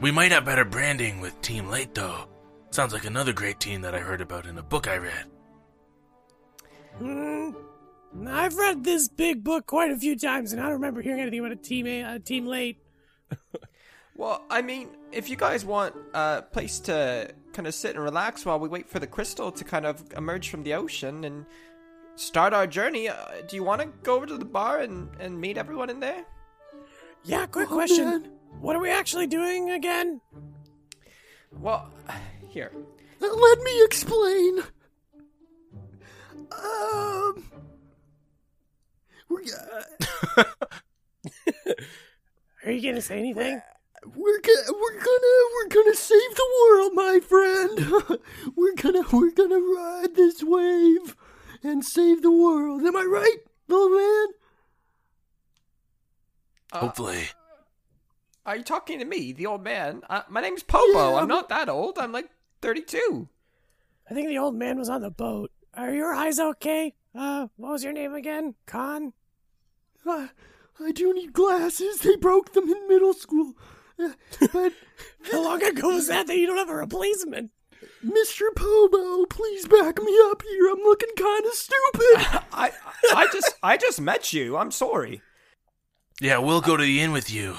We 0.00 0.10
might 0.10 0.32
have 0.32 0.44
better 0.44 0.64
branding 0.64 1.20
with 1.20 1.40
Team 1.42 1.68
Late, 1.68 1.94
though. 1.94 2.28
Sounds 2.70 2.92
like 2.92 3.04
another 3.04 3.32
great 3.32 3.58
team 3.60 3.80
that 3.80 3.94
I 3.94 3.98
heard 3.98 4.20
about 4.20 4.46
in 4.46 4.58
a 4.58 4.62
book 4.62 4.86
I 4.86 4.98
read. 4.98 5.24
Hmm. 6.98 7.50
I've 8.26 8.56
read 8.56 8.84
this 8.84 9.08
big 9.08 9.44
book 9.44 9.66
quite 9.66 9.90
a 9.90 9.96
few 9.96 10.16
times, 10.16 10.52
and 10.52 10.60
I 10.60 10.64
don't 10.64 10.74
remember 10.74 11.02
hearing 11.02 11.20
anything 11.20 11.40
about 11.40 11.52
a 11.52 11.56
team. 11.56 11.86
A 11.86 12.18
team 12.18 12.46
late. 12.46 12.78
Well, 14.18 14.44
I 14.50 14.62
mean, 14.62 14.88
if 15.12 15.30
you 15.30 15.36
guys 15.36 15.64
want 15.64 15.94
a 16.12 16.42
place 16.42 16.80
to 16.80 17.32
kind 17.52 17.68
of 17.68 17.74
sit 17.74 17.94
and 17.94 18.02
relax 18.02 18.44
while 18.44 18.58
we 18.58 18.68
wait 18.68 18.88
for 18.88 18.98
the 18.98 19.06
crystal 19.06 19.52
to 19.52 19.62
kind 19.62 19.86
of 19.86 20.02
emerge 20.16 20.50
from 20.50 20.64
the 20.64 20.74
ocean 20.74 21.22
and 21.22 21.46
start 22.18 22.52
our 22.52 22.66
journey, 22.66 23.08
uh, 23.08 23.16
do 23.46 23.56
you 23.56 23.62
want 23.62 23.80
to 23.80 23.88
go 24.02 24.16
over 24.16 24.26
to 24.26 24.36
the 24.38 24.44
bar 24.44 24.80
and, 24.80 25.08
and 25.20 25.40
meet 25.40 25.56
everyone 25.56 25.90
in 25.90 26.00
there? 26.00 26.24
Yeah. 27.24 27.46
Quick 27.46 27.70
Oh, 27.70 27.74
question. 27.74 28.04
man. 28.04 28.30
What 28.60 28.76
are 28.76 28.80
we 28.80 28.90
actually 28.90 29.26
doing 29.26 29.70
again? 29.70 30.20
Well, 31.52 31.90
here. 32.48 32.72
Let 33.20 33.58
me 33.60 33.84
explain. 33.84 34.60
Um, 36.52 37.44
we're, 39.28 39.42
uh, 40.36 40.44
Are 42.64 42.70
you 42.72 42.90
gonna 42.90 43.00
say 43.02 43.18
anything? 43.18 43.60
we're 44.14 44.40
gonna 44.40 44.72
we're 44.80 44.98
gonna 44.98 45.36
we're 45.54 45.68
gonna 45.68 45.94
save 45.94 46.34
the 46.36 46.48
world, 46.62 46.92
my 46.94 47.20
friend. 47.20 48.20
we're 48.56 48.74
gonna 48.74 49.02
we're 49.12 49.30
gonna 49.32 49.58
ride 49.60 50.14
this 50.14 50.42
wave 50.42 51.16
and 51.62 51.84
save 51.84 52.22
the 52.22 52.30
world. 52.30 52.82
Am 52.82 52.96
I 52.96 53.04
right, 53.04 53.36
little 53.68 53.90
man? 53.90 54.26
Hopefully. 56.72 57.28
Are 58.46 58.56
you 58.56 58.62
talking 58.62 58.98
to 58.98 59.04
me, 59.04 59.32
the 59.32 59.46
old 59.46 59.62
man? 59.62 60.02
Uh, 60.08 60.22
my 60.28 60.40
name's 60.40 60.62
Pobo. 60.62 60.92
Yeah, 61.14 61.20
I'm 61.20 61.28
not 61.28 61.48
that 61.50 61.68
old. 61.68 61.98
I'm 61.98 62.12
like 62.12 62.30
32. 62.62 63.28
I 64.10 64.14
think 64.14 64.28
the 64.28 64.38
old 64.38 64.54
man 64.54 64.78
was 64.78 64.88
on 64.88 65.02
the 65.02 65.10
boat. 65.10 65.50
Are 65.74 65.92
your 65.92 66.14
eyes 66.14 66.38
okay? 66.40 66.94
Uh, 67.14 67.48
what 67.56 67.72
was 67.72 67.84
your 67.84 67.92
name 67.92 68.14
again? 68.14 68.54
Khan? 68.66 69.12
I, 70.06 70.30
I 70.80 70.92
do 70.92 71.12
need 71.12 71.32
glasses. 71.34 71.98
They 72.00 72.16
broke 72.16 72.52
them 72.54 72.70
in 72.70 72.88
middle 72.88 73.12
school. 73.12 73.52
Uh, 73.98 74.10
But 74.52 74.72
How 75.32 75.42
long 75.44 75.62
ago 75.62 75.88
was 75.88 76.06
that 76.08 76.26
that 76.26 76.36
you 76.38 76.46
don't 76.46 76.56
have 76.56 76.70
a 76.70 76.74
replacement? 76.76 77.50
Mr. 78.04 78.54
Pobo, 78.54 79.26
please 79.26 79.66
back 79.66 79.98
me 80.00 80.18
up 80.30 80.42
here. 80.42 80.70
I'm 80.70 80.82
looking 80.82 81.08
kind 81.16 81.44
of 81.44 81.52
stupid. 81.52 82.42
I 82.52 82.72
I 83.14 83.28
just 83.32 83.54
I 83.62 83.76
just 83.76 84.00
met 84.00 84.32
you. 84.32 84.56
I'm 84.56 84.70
sorry. 84.70 85.22
Yeah, 86.20 86.38
we'll 86.38 86.60
go 86.60 86.76
to 86.76 86.82
the 86.82 87.00
inn 87.00 87.12
with 87.12 87.30
you. 87.30 87.56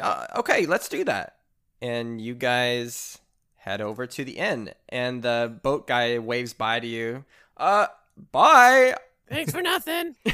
Uh, 0.00 0.26
okay, 0.36 0.66
let's 0.66 0.88
do 0.88 1.04
that. 1.04 1.36
And 1.80 2.20
you 2.20 2.34
guys 2.34 3.18
head 3.56 3.80
over 3.80 4.06
to 4.06 4.24
the 4.24 4.38
inn, 4.38 4.70
and 4.88 5.22
the 5.22 5.58
boat 5.62 5.86
guy 5.86 6.18
waves 6.18 6.52
bye 6.52 6.80
to 6.80 6.86
you. 6.86 7.24
Uh, 7.56 7.88
bye. 8.30 8.94
Thanks 9.28 9.52
for 9.52 9.62
nothing. 9.62 10.16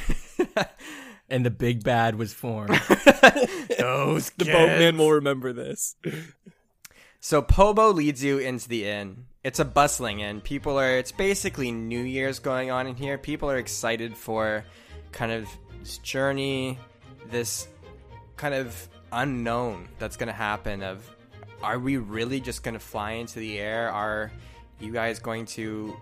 And 1.30 1.44
the 1.44 1.50
big 1.50 1.84
bad 1.84 2.14
was 2.14 2.32
formed. 2.32 2.70
Those 3.78 4.30
The 4.30 4.46
boatman 4.46 4.96
will 4.96 5.12
remember 5.12 5.52
this. 5.52 5.94
So 7.20 7.42
Pobo 7.42 7.92
leads 7.92 8.22
you 8.22 8.38
into 8.38 8.68
the 8.68 8.86
inn. 8.86 9.26
It's 9.42 9.58
a 9.58 9.64
bustling 9.64 10.20
inn. 10.20 10.40
People 10.40 10.78
are 10.78 10.98
it's 10.98 11.10
basically 11.10 11.72
New 11.72 12.02
Year's 12.02 12.38
going 12.38 12.70
on 12.70 12.86
in 12.86 12.94
here. 12.94 13.18
People 13.18 13.50
are 13.50 13.56
excited 13.56 14.16
for 14.16 14.64
kind 15.10 15.32
of 15.32 15.48
this 15.80 15.98
journey, 15.98 16.78
this 17.28 17.66
kind 18.36 18.54
of 18.54 18.88
unknown 19.10 19.88
that's 19.98 20.16
going 20.16 20.28
to 20.28 20.32
happen 20.32 20.82
of 20.82 21.08
are 21.60 21.78
we 21.78 21.96
really 21.96 22.40
just 22.40 22.62
going 22.62 22.74
to 22.74 22.80
fly 22.80 23.12
into 23.12 23.40
the 23.40 23.58
air? 23.58 23.90
Are 23.90 24.30
you 24.78 24.92
guys 24.92 25.18
going 25.18 25.46
to 25.46 25.96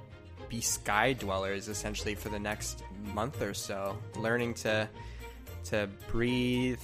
be 0.50 0.60
sky 0.60 1.14
dwellers 1.14 1.68
essentially 1.68 2.14
for 2.14 2.28
the 2.28 2.38
next 2.38 2.84
month 3.14 3.40
or 3.40 3.54
so, 3.54 3.96
learning 4.16 4.52
to 4.54 4.88
to 5.64 5.88
breathe 6.10 6.80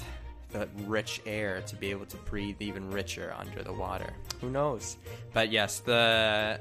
the 0.52 0.68
rich 0.86 1.20
air 1.26 1.62
to 1.66 1.76
be 1.76 1.90
able 1.90 2.06
to 2.06 2.16
breathe 2.18 2.56
even 2.60 2.90
richer 2.90 3.34
under 3.38 3.62
the 3.62 3.72
water. 3.72 4.12
Who 4.40 4.50
knows? 4.50 4.96
But 5.32 5.50
yes, 5.50 5.80
the 5.80 6.60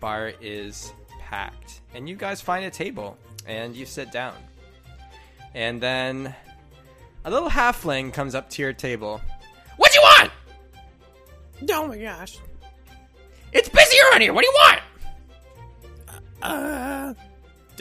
bar 0.00 0.32
is 0.40 0.92
packed. 1.20 1.80
And 1.94 2.08
you 2.08 2.16
guys 2.16 2.40
find 2.40 2.64
a 2.64 2.70
table 2.70 3.18
and 3.46 3.74
you 3.74 3.86
sit 3.86 4.12
down. 4.12 4.34
And 5.54 5.80
then 5.80 6.34
a 7.24 7.30
little 7.30 7.50
halfling 7.50 8.12
comes 8.12 8.34
up 8.34 8.50
to 8.50 8.62
your 8.62 8.72
table. 8.72 9.20
What 9.76 9.92
do 9.92 9.98
you 9.98 10.02
want? 10.02 10.30
Oh 11.70 11.88
my 11.88 11.98
gosh. 11.98 12.38
It's 13.52 13.68
busy 13.68 13.96
around 14.10 14.20
here. 14.20 14.32
What 14.32 14.42
do 14.42 14.48
you 14.48 14.58
want? 14.62 14.80
Uh, 16.42 17.14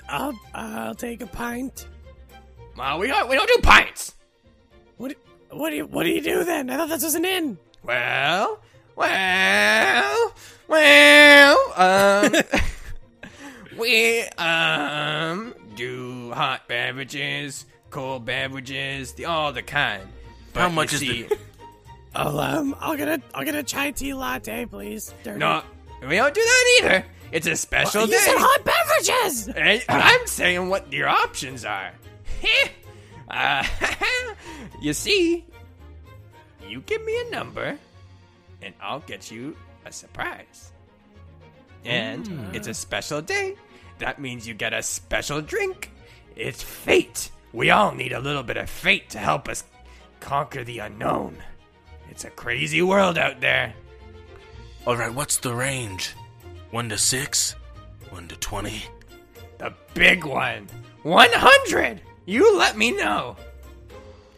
I'll 0.07 0.39
I'll 0.53 0.95
take 0.95 1.21
a 1.21 1.27
pint. 1.27 1.87
Well, 2.77 2.99
we 2.99 3.07
don't 3.07 3.27
we 3.27 3.35
don't 3.35 3.47
do 3.47 3.57
pints. 3.61 4.15
What 4.97 5.15
what 5.55 5.69
do 5.71 5.75
you 5.77 5.85
what 5.85 6.03
do 6.03 6.09
you 6.09 6.21
do 6.21 6.43
then? 6.43 6.69
I 6.69 6.77
thought 6.77 6.89
this 6.89 7.03
was 7.03 7.15
an 7.15 7.25
inn. 7.25 7.57
Well, 7.83 8.59
well, 8.95 10.33
well, 10.67 11.73
um, 11.75 12.33
we, 13.77 14.21
um, 14.37 15.53
do 15.75 16.31
hot 16.31 16.67
beverages, 16.67 17.65
cold 17.89 18.25
beverages, 18.25 19.13
the, 19.13 19.25
all 19.25 19.51
the 19.51 19.61
kind. 19.63 20.03
But 20.53 20.61
How 20.61 20.69
much 20.69 20.93
is 20.93 20.99
see, 20.99 21.23
the- 21.23 21.37
I'll 22.15 22.39
um 22.39 22.75
I'll 22.79 22.95
get 22.95 23.07
a 23.07 23.19
I'll 23.33 23.43
get 23.43 23.55
a 23.55 23.63
chai 23.63 23.91
tea 23.91 24.13
latte, 24.13 24.65
please. 24.67 25.13
Dirty. 25.23 25.39
No, 25.39 25.63
we 26.07 26.15
don't 26.17 26.33
do 26.33 26.41
that 26.41 26.79
either. 26.81 27.05
It's 27.31 27.47
a 27.47 27.55
special 27.55 28.01
you 28.05 28.11
day. 28.11 28.17
said 28.17 28.35
hot 28.37 28.63
beverages. 28.63 29.47
Hey, 29.55 29.81
I'm 29.89 30.27
saying 30.27 30.69
what 30.69 30.93
your 30.93 31.07
options 31.07 31.65
are. 31.65 31.91
uh, 33.33 33.63
you 34.81 34.93
see, 34.93 35.45
you 36.67 36.81
give 36.81 37.03
me 37.03 37.19
a 37.27 37.31
number, 37.31 37.77
and 38.61 38.73
I'll 38.81 39.01
get 39.01 39.31
you 39.31 39.55
a 39.85 39.91
surprise. 39.91 40.71
And 41.85 42.55
it's 42.55 42.67
a 42.67 42.73
special 42.73 43.21
day. 43.21 43.55
That 43.99 44.19
means 44.19 44.47
you 44.47 44.53
get 44.53 44.73
a 44.73 44.81
special 44.81 45.41
drink. 45.41 45.91
It's 46.35 46.63
fate. 46.63 47.29
We 47.51 47.71
all 47.71 47.91
need 47.93 48.13
a 48.13 48.19
little 48.19 48.43
bit 48.43 48.57
of 48.57 48.69
fate 48.69 49.09
to 49.11 49.19
help 49.19 49.49
us 49.49 49.63
conquer 50.19 50.63
the 50.63 50.79
unknown. 50.79 51.37
It's 52.09 52.23
a 52.23 52.29
crazy 52.29 52.81
world 52.81 53.17
out 53.17 53.41
there. 53.41 53.73
All 54.87 54.95
right, 54.95 55.13
what's 55.13 55.37
the 55.37 55.53
range? 55.53 56.13
One 56.71 56.89
to 56.89 56.97
six? 56.97 57.55
One 58.09 58.27
to 58.27 58.35
twenty? 58.37 58.83
The 59.57 59.73
big 59.93 60.25
one. 60.25 60.67
100! 61.03 62.01
You 62.25 62.57
let 62.57 62.77
me 62.77 62.91
know. 62.91 63.35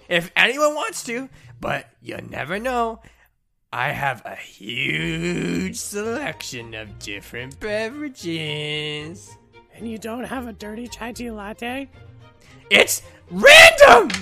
If 0.09 0.31
anyone 0.35 0.75
wants 0.75 1.03
to, 1.05 1.29
but 1.59 1.89
you 2.01 2.17
never 2.29 2.59
know. 2.59 3.01
I 3.71 3.89
have 3.91 4.21
a 4.25 4.35
huge 4.35 5.75
selection 5.75 6.73
of 6.73 6.97
different 6.99 7.59
beverages. 7.59 9.35
And 9.75 9.89
you 9.89 9.97
don't 9.97 10.23
have 10.23 10.47
a 10.47 10.53
dirty 10.53 10.87
chai 10.87 11.11
tea 11.11 11.31
latte? 11.31 11.89
It's 12.69 13.01
random! 13.29 14.09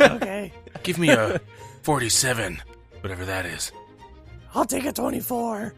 Okay. 0.00 0.52
Give 0.82 0.98
me 0.98 1.10
a 1.10 1.40
forty-seven, 1.82 2.60
whatever 3.00 3.24
that 3.26 3.46
is. 3.46 3.70
I'll 4.54 4.64
take 4.64 4.84
a 4.86 4.92
24. 4.92 5.72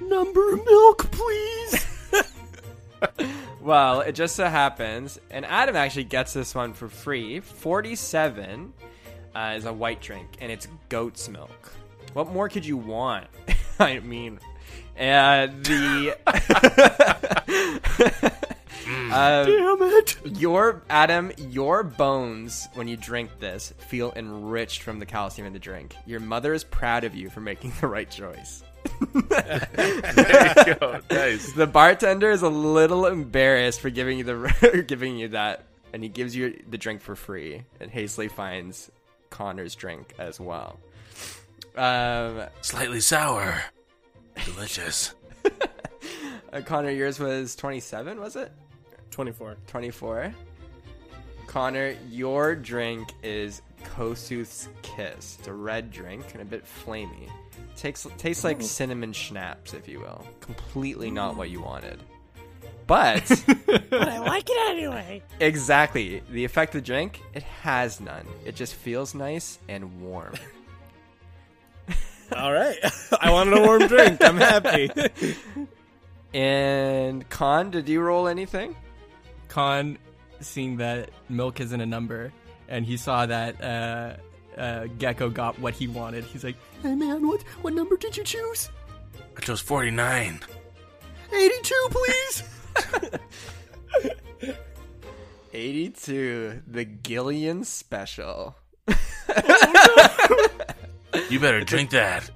Number 0.00 0.56
milk, 0.56 1.10
please. 1.12 1.86
Well, 3.68 4.00
it 4.00 4.12
just 4.12 4.34
so 4.34 4.46
happens, 4.46 5.20
and 5.30 5.44
Adam 5.44 5.76
actually 5.76 6.04
gets 6.04 6.32
this 6.32 6.54
one 6.54 6.72
for 6.72 6.88
free. 6.88 7.40
47 7.40 8.72
uh, 9.36 9.54
is 9.58 9.66
a 9.66 9.72
white 9.74 10.00
drink, 10.00 10.38
and 10.40 10.50
it's 10.50 10.66
goat's 10.88 11.28
milk. 11.28 11.74
What 12.14 12.32
more 12.32 12.48
could 12.48 12.64
you 12.64 12.78
want? 12.78 13.26
I 13.78 13.98
mean, 13.98 14.40
uh, 14.98 15.48
the. 15.48 16.16
Uh, 19.10 19.44
Damn 19.44 19.82
it. 19.82 20.16
your 20.24 20.82
Adam, 20.88 21.30
your 21.36 21.82
bones 21.82 22.68
when 22.72 22.88
you 22.88 22.96
drink 22.96 23.38
this 23.38 23.74
feel 23.76 24.14
enriched 24.16 24.80
from 24.80 24.98
the 24.98 25.04
calcium 25.04 25.46
in 25.46 25.52
the 25.52 25.58
drink. 25.58 25.94
Your 26.06 26.20
mother 26.20 26.54
is 26.54 26.64
proud 26.64 27.04
of 27.04 27.14
you 27.14 27.28
for 27.28 27.40
making 27.40 27.74
the 27.80 27.86
right 27.86 28.10
choice. 28.10 28.62
There 29.28 30.54
you 30.66 30.74
go. 30.74 31.00
Nice. 31.10 31.52
The 31.52 31.66
bartender 31.66 32.30
is 32.30 32.42
a 32.42 32.48
little 32.48 33.06
embarrassed 33.06 33.80
for 33.80 33.90
giving 33.90 34.18
you 34.18 34.24
the 34.24 34.84
giving 34.88 35.16
you 35.18 35.28
that, 35.28 35.64
and 35.92 36.02
he 36.02 36.08
gives 36.08 36.34
you 36.34 36.62
the 36.68 36.78
drink 36.78 37.00
for 37.00 37.14
free. 37.16 37.62
And 37.80 37.90
Hazley 37.90 38.30
finds 38.30 38.90
Connor's 39.30 39.74
drink 39.74 40.14
as 40.18 40.40
well. 40.40 40.78
Um, 41.76 42.42
Slightly 42.60 43.00
sour. 43.00 43.62
Delicious. 44.44 45.14
uh, 46.52 46.60
Connor, 46.64 46.90
yours 46.90 47.18
was 47.18 47.54
twenty 47.56 47.80
seven, 47.80 48.20
was 48.20 48.36
it? 48.36 48.52
24. 49.10 49.56
24. 49.66 50.32
Connor, 51.48 51.96
your 52.08 52.54
drink 52.54 53.14
is 53.22 53.62
Kossuth's 53.82 54.68
Kiss. 54.82 55.38
It's 55.38 55.48
a 55.48 55.52
red 55.52 55.90
drink 55.90 56.24
and 56.34 56.42
a 56.42 56.44
bit 56.44 56.64
flamey. 56.64 57.28
Takes 57.78 58.06
tastes 58.18 58.42
like 58.42 58.60
cinnamon 58.60 59.12
schnapps, 59.12 59.72
if 59.72 59.86
you 59.88 60.00
will. 60.00 60.26
Completely 60.40 61.10
not 61.12 61.36
what 61.36 61.48
you 61.48 61.60
wanted. 61.62 62.02
But 62.88 63.22
But 63.66 64.08
I 64.08 64.18
like 64.34 64.48
it 64.50 64.70
anyway. 64.70 65.22
exactly 65.38 66.20
the 66.30 66.44
effect 66.44 66.74
of 66.74 66.82
the 66.82 66.86
drink, 66.86 67.22
it 67.34 67.44
has 67.62 68.00
none. 68.00 68.26
It 68.44 68.56
just 68.56 68.74
feels 68.74 69.14
nice 69.14 69.58
and 69.68 70.00
warm. 70.00 70.34
All 72.36 72.52
right. 72.52 72.76
I 73.20 73.30
wanted 73.30 73.58
a 73.58 73.62
warm 73.62 73.86
drink. 73.86 74.22
I'm 74.24 74.36
happy. 74.36 74.90
And 76.34 77.28
Khan, 77.30 77.70
did 77.70 77.88
you 77.88 78.00
roll 78.00 78.26
anything? 78.28 78.74
Khan, 79.48 79.98
seeing 80.40 80.76
that 80.78 81.10
milk 81.28 81.60
isn't 81.60 81.80
a 81.80 81.86
number, 81.86 82.32
and 82.68 82.84
he 82.84 82.96
saw 82.96 83.24
that 83.24 83.62
uh, 83.62 84.16
uh, 84.58 84.86
Gecko 84.98 85.30
got 85.30 85.58
what 85.58 85.74
he 85.74 85.86
wanted, 85.88 86.24
he's 86.24 86.44
like, 86.44 86.56
Hey 86.82 86.94
man, 86.94 87.26
what 87.26 87.42
what 87.62 87.74
number 87.74 87.96
did 87.96 88.16
you 88.16 88.24
choose? 88.24 88.70
I 89.36 89.40
chose 89.40 89.60
49. 89.60 90.40
82, 91.32 91.88
please. 91.90 92.42
82, 95.52 96.62
the 96.66 96.84
Gillian 96.84 97.64
Special. 97.64 98.56
You 101.30 101.40
better 101.40 101.62
drink 101.62 101.90
that. 101.90 102.30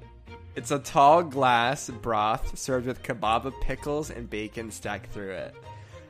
It's 0.54 0.70
a 0.70 0.78
tall 0.78 1.22
glass 1.22 1.88
broth 1.88 2.58
served 2.58 2.86
with 2.86 3.02
kebab 3.02 3.46
of 3.46 3.58
pickles 3.62 4.10
and 4.10 4.28
bacon 4.28 4.70
stacked 4.70 5.10
through 5.12 5.32
it. 5.32 5.54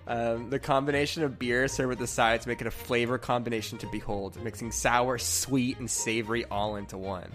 Um, 0.07 0.51
the 0.51 0.59
combination 0.59 1.23
of 1.23 1.39
beer 1.39 1.69
served 1.69 1.91
with 1.91 1.99
the 1.99 2.07
sides 2.07 2.47
make 2.47 2.61
it 2.61 2.67
a 2.67 2.73
flavor 2.73 3.19
combination 3.19 3.79
to 3.79 3.87
behold, 3.87 4.43
mixing 4.43 4.73
sour, 4.73 5.19
sweet, 5.19 5.79
and 5.79 5.91
savory 5.91 6.45
all 6.47 6.77
into 6.77 6.99
one. 6.99 7.31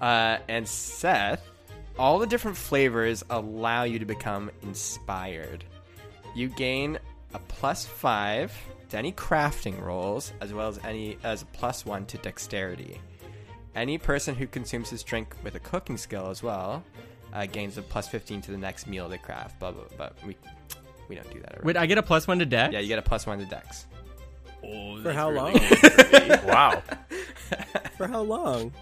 Uh, 0.00 0.38
and 0.48 0.68
Seth, 0.68 1.48
all 1.98 2.18
the 2.18 2.26
different 2.26 2.56
flavors 2.56 3.24
allow 3.30 3.84
you 3.84 3.98
to 3.98 4.04
become 4.04 4.50
inspired. 4.62 5.64
You 6.34 6.48
gain 6.48 6.98
a 7.34 7.38
plus 7.38 7.86
five 7.86 8.52
to 8.90 8.98
any 8.98 9.12
crafting 9.12 9.80
rolls, 9.80 10.32
as 10.40 10.52
well 10.52 10.68
as 10.68 10.78
any 10.84 11.16
as 11.24 11.42
a 11.42 11.46
plus 11.46 11.86
one 11.86 12.04
to 12.06 12.18
dexterity. 12.18 13.00
Any 13.74 13.96
person 13.96 14.34
who 14.34 14.46
consumes 14.46 14.90
this 14.90 15.02
drink 15.02 15.34
with 15.42 15.54
a 15.54 15.60
cooking 15.60 15.96
skill 15.96 16.28
as 16.28 16.42
well 16.42 16.84
uh, 17.32 17.46
gains 17.46 17.78
a 17.78 17.82
plus 17.82 18.08
15 18.08 18.42
to 18.42 18.50
the 18.50 18.58
next 18.58 18.86
meal 18.86 19.08
they 19.08 19.18
craft. 19.18 19.58
Blah, 19.58 19.72
blah, 19.72 19.84
but 19.96 20.14
we 20.26 20.36
we 21.12 21.16
don't 21.16 21.30
do 21.32 21.40
that. 21.40 21.52
Already. 21.52 21.66
"Wait, 21.66 21.76
I 21.76 21.86
get 21.86 21.98
a 21.98 22.02
plus 22.02 22.26
one 22.26 22.38
to 22.40 22.46
deck." 22.46 22.72
yeah, 22.72 22.80
you 22.80 22.88
get 22.88 22.98
a 22.98 23.02
plus 23.02 23.26
one 23.26 23.38
to 23.38 23.44
dex. 23.46 23.86
For 25.02 25.12
how 25.12 25.30
long? 25.30 25.52
Wow. 26.44 26.82
For 27.96 28.06
how 28.06 28.22
long? 28.22 28.72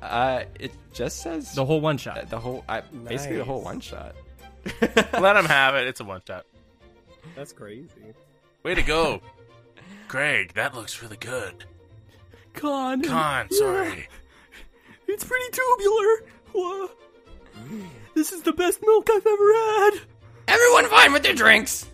Uh, 0.00 0.44
it 0.60 0.72
just 0.92 1.22
says 1.22 1.54
the 1.54 1.64
whole 1.64 1.80
one 1.80 1.96
shot. 1.98 2.28
the 2.30 2.38
whole 2.38 2.64
I, 2.68 2.80
basically 2.80 3.36
the 3.38 3.44
whole 3.44 3.62
one 3.62 3.80
shot. 3.80 4.14
Let 5.20 5.36
him 5.36 5.44
have 5.46 5.74
it. 5.76 5.86
It's 5.88 6.00
a 6.00 6.04
one 6.04 6.20
shot. 6.26 6.44
That's 7.36 7.52
crazy. 7.52 7.88
Way 8.62 8.74
to 8.74 8.82
go. 8.82 9.20
Greg, 10.08 10.52
that 10.54 10.74
looks 10.74 11.02
really 11.02 11.16
good. 11.16 11.64
Khan. 12.54 13.02
Khan, 13.02 13.48
Yeah, 13.50 13.58
sorry. 13.58 14.08
it's 15.08 15.24
pretty 15.24 15.46
tubular. 15.52 16.24
Wha- 16.54 16.88
This 18.14 18.32
is 18.32 18.42
the 18.42 18.52
best 18.52 18.80
milk 18.82 19.08
I've 19.10 19.26
ever 19.26 19.52
had. 19.54 19.90
Everyone 20.52 20.86
fine 20.90 21.12
with 21.14 21.22
their 21.22 21.32
drinks. 21.34 21.86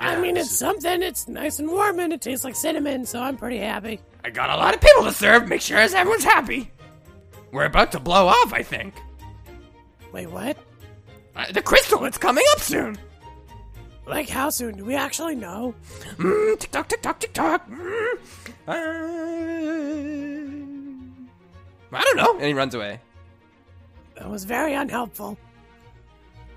I 0.00 0.16
mean, 0.18 0.38
it's 0.38 0.50
is- 0.50 0.58
something. 0.58 1.02
It's 1.02 1.28
nice 1.28 1.58
and 1.58 1.68
warm, 1.68 2.00
and 2.00 2.14
it 2.14 2.22
tastes 2.22 2.44
like 2.44 2.56
cinnamon, 2.56 3.04
so 3.04 3.20
I'm 3.20 3.36
pretty 3.36 3.58
happy. 3.58 4.00
I 4.24 4.30
got 4.30 4.48
a 4.48 4.56
lot 4.56 4.74
of 4.74 4.80
people 4.80 5.04
to 5.04 5.12
serve. 5.12 5.46
Make 5.46 5.60
sure 5.60 5.76
everyone's 5.76 6.24
happy. 6.24 6.70
We're 7.52 7.66
about 7.66 7.92
to 7.92 8.00
blow 8.00 8.26
off, 8.28 8.54
I 8.54 8.62
think. 8.62 8.94
Wait, 10.12 10.28
what? 10.30 10.56
Uh, 11.36 11.52
the 11.52 11.60
crystal, 11.60 12.04
it's 12.06 12.16
coming 12.18 12.44
up 12.52 12.60
soon. 12.60 12.98
Like, 14.06 14.28
how 14.30 14.48
soon? 14.50 14.76
Do 14.76 14.84
we 14.86 14.94
actually 14.94 15.34
know? 15.34 15.74
Mm, 16.16 16.58
tick 16.58 16.70
tock, 16.70 16.88
tick 16.88 17.02
tock, 17.02 17.20
tick 17.20 17.32
tock. 17.34 17.68
Mm. 17.68 18.18
Uh, 18.66 18.72
I 21.96 22.02
don't 22.04 22.16
know. 22.16 22.32
And 22.38 22.44
he 22.44 22.54
runs 22.54 22.74
away. 22.74 23.00
That 24.16 24.30
was 24.30 24.44
very 24.44 24.74
unhelpful. 24.74 25.36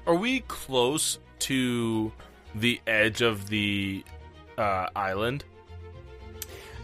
Are 0.06 0.16
we 0.16 0.42
close 0.42 1.20
to 1.40 2.12
the 2.56 2.82
edge 2.88 3.22
of 3.22 3.50
the 3.50 4.04
uh, 4.58 4.88
island? 4.96 5.44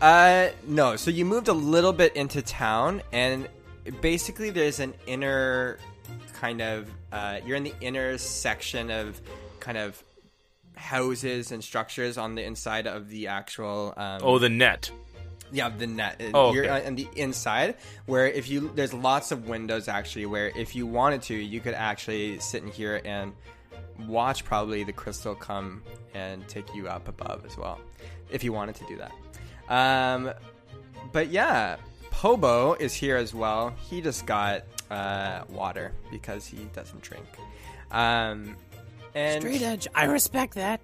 Uh, 0.01 0.49
no. 0.65 0.95
So 0.95 1.11
you 1.11 1.25
moved 1.25 1.49
a 1.49 1.53
little 1.53 1.91
bit 1.93 2.15
into 2.15 2.41
town, 2.41 3.01
and 3.11 3.47
basically 4.01 4.49
there's 4.49 4.79
an 4.79 4.93
inner 5.07 5.77
kind 6.33 6.61
of. 6.61 6.89
Uh, 7.11 7.39
you're 7.45 7.57
in 7.57 7.63
the 7.63 7.73
inner 7.81 8.17
section 8.17 8.89
of 8.89 9.19
kind 9.59 9.77
of 9.77 10.01
houses 10.75 11.51
and 11.51 11.61
structures 11.61 12.17
on 12.17 12.35
the 12.35 12.43
inside 12.43 12.87
of 12.87 13.09
the 13.09 13.27
actual. 13.27 13.93
Um, 13.97 14.21
Oh, 14.23 14.39
the 14.39 14.49
net. 14.49 14.89
Yeah, 15.51 15.69
the 15.69 15.87
net. 15.87 16.21
Oh, 16.33 16.53
You're 16.53 16.69
okay. 16.71 16.87
on 16.87 16.95
the 16.95 17.07
inside 17.15 17.75
where 18.05 18.27
if 18.27 18.49
you 18.49 18.71
there's 18.75 18.93
lots 18.93 19.31
of 19.31 19.47
windows 19.47 19.87
actually 19.87 20.25
where 20.25 20.49
if 20.49 20.75
you 20.75 20.85
wanted 20.85 21.21
to 21.23 21.35
you 21.35 21.59
could 21.59 21.73
actually 21.73 22.39
sit 22.39 22.63
in 22.63 22.69
here 22.69 23.01
and 23.05 23.33
watch 24.07 24.45
probably 24.45 24.83
the 24.83 24.93
crystal 24.93 25.35
come 25.35 25.83
and 26.13 26.47
take 26.47 26.73
you 26.73 26.87
up 26.87 27.07
above 27.07 27.45
as 27.45 27.57
well 27.57 27.79
if 28.29 28.43
you 28.43 28.53
wanted 28.53 28.75
to 28.75 28.85
do 28.85 28.97
that. 28.97 29.11
Um, 29.69 30.31
but 31.11 31.29
yeah, 31.29 31.77
Pobo 32.11 32.73
is 32.73 32.93
here 32.93 33.17
as 33.17 33.33
well. 33.33 33.73
He 33.89 34.01
just 34.01 34.25
got 34.25 34.63
uh, 34.89 35.43
water 35.49 35.93
because 36.11 36.45
he 36.45 36.57
doesn't 36.73 37.01
drink. 37.01 37.25
Um, 37.91 38.55
and 39.15 39.41
Straight 39.41 39.61
edge. 39.61 39.87
I 39.95 40.05
respect 40.05 40.55
that. 40.55 40.81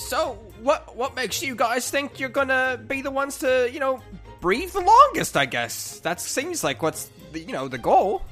So, 0.00 0.38
what 0.62 0.96
what 0.96 1.14
makes 1.14 1.42
you 1.42 1.54
guys 1.54 1.90
think 1.90 2.18
you're 2.18 2.30
gonna 2.30 2.80
be 2.88 3.02
the 3.02 3.10
ones 3.10 3.38
to, 3.38 3.70
you 3.70 3.78
know, 3.78 4.02
breathe 4.40 4.72
the 4.72 4.80
longest? 4.80 5.36
I 5.36 5.44
guess 5.44 6.00
that 6.00 6.20
seems 6.20 6.64
like 6.64 6.82
what's 6.82 7.10
the, 7.32 7.40
you 7.40 7.52
know 7.52 7.68
the 7.68 7.78
goal. 7.78 8.22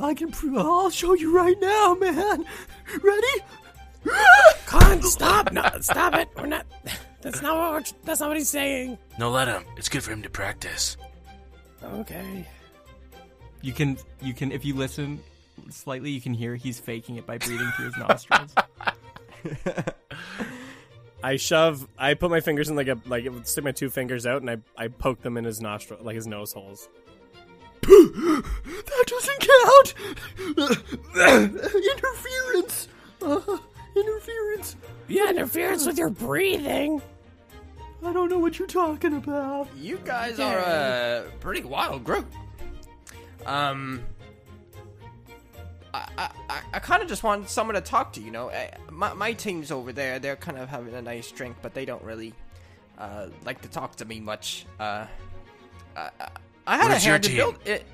I 0.00 0.12
can. 0.12 0.30
prove. 0.30 0.58
I'll 0.58 0.90
show 0.90 1.14
you 1.14 1.34
right 1.34 1.58
now, 1.60 1.94
man. 1.94 2.44
Ready? 3.02 3.44
Khan, 4.66 5.02
stop! 5.02 5.52
No, 5.52 5.64
stop 5.80 6.14
it. 6.14 6.28
We're 6.36 6.46
not. 6.46 6.66
That's 7.22 7.40
not 7.40 7.56
what. 7.56 7.72
We're, 7.72 7.98
that's 8.04 8.20
not 8.20 8.28
what 8.28 8.36
he's 8.36 8.48
saying. 8.48 8.98
No, 9.18 9.30
let 9.30 9.48
him. 9.48 9.64
It's 9.76 9.88
good 9.88 10.02
for 10.02 10.10
him 10.12 10.22
to 10.22 10.30
practice. 10.30 10.96
Okay. 11.82 12.46
You 13.62 13.72
can, 13.72 13.96
you 14.20 14.34
can, 14.34 14.52
if 14.52 14.64
you 14.64 14.74
listen 14.74 15.20
slightly, 15.70 16.10
you 16.10 16.20
can 16.20 16.34
hear 16.34 16.56
he's 16.56 16.78
faking 16.78 17.16
it 17.16 17.26
by 17.26 17.38
breathing 17.38 17.70
through 17.76 17.86
his 17.86 17.96
nostrils. 17.96 18.54
I 21.22 21.36
shove. 21.36 21.88
I 21.98 22.14
put 22.14 22.30
my 22.30 22.40
fingers 22.40 22.68
in 22.68 22.76
like 22.76 22.88
a 22.88 22.98
like 23.06 23.26
stick 23.44 23.64
my 23.64 23.72
two 23.72 23.90
fingers 23.90 24.26
out 24.26 24.42
and 24.42 24.50
I 24.50 24.58
I 24.76 24.88
poke 24.88 25.22
them 25.22 25.36
in 25.36 25.44
his 25.44 25.60
nostril 25.60 26.00
like 26.02 26.14
his 26.14 26.26
nose 26.26 26.52
holes. 26.52 26.88
That 27.82 29.04
doesn't 29.06 29.40
count. 29.40 29.94
interference. 31.74 32.88
Uh, 33.22 33.58
interference. 33.96 34.76
Yeah, 35.08 35.30
interference 35.30 35.86
with 35.86 35.98
your 35.98 36.10
breathing. 36.10 37.00
I 38.04 38.12
don't 38.12 38.28
know 38.28 38.38
what 38.38 38.58
you're 38.58 38.68
talking 38.68 39.14
about. 39.14 39.68
You 39.76 39.98
guys 40.04 40.38
are 40.38 40.58
a 40.58 41.24
pretty 41.40 41.62
wild 41.62 42.04
group. 42.04 42.26
Um, 43.46 44.02
I 45.96 46.08
I, 46.18 46.30
I, 46.50 46.60
I 46.74 46.78
kind 46.78 47.02
of 47.02 47.08
just 47.08 47.22
want 47.22 47.48
someone 47.48 47.74
to 47.74 47.80
talk 47.80 48.12
to. 48.14 48.20
You 48.20 48.30
know, 48.30 48.48
Eh, 48.48 48.70
my 48.90 49.12
my 49.14 49.32
team's 49.32 49.70
over 49.70 49.92
there. 49.92 50.18
They're 50.18 50.36
kind 50.36 50.58
of 50.58 50.68
having 50.68 50.94
a 50.94 51.02
nice 51.02 51.30
drink, 51.30 51.56
but 51.62 51.74
they 51.74 51.84
don't 51.84 52.02
really 52.02 52.34
uh, 52.98 53.28
like 53.44 53.60
to 53.62 53.68
talk 53.68 53.96
to 53.96 54.04
me 54.04 54.20
much. 54.20 54.66
Uh, 54.80 55.06
I, 55.96 56.10
I- 56.20 56.28
I 56.68 56.76
had 56.78 56.88
Where's 56.88 57.06
a 57.06 57.08
hand 57.10 57.22
to 57.22 57.28
team? 57.28 57.36
build 57.38 57.58
it. 57.64 57.86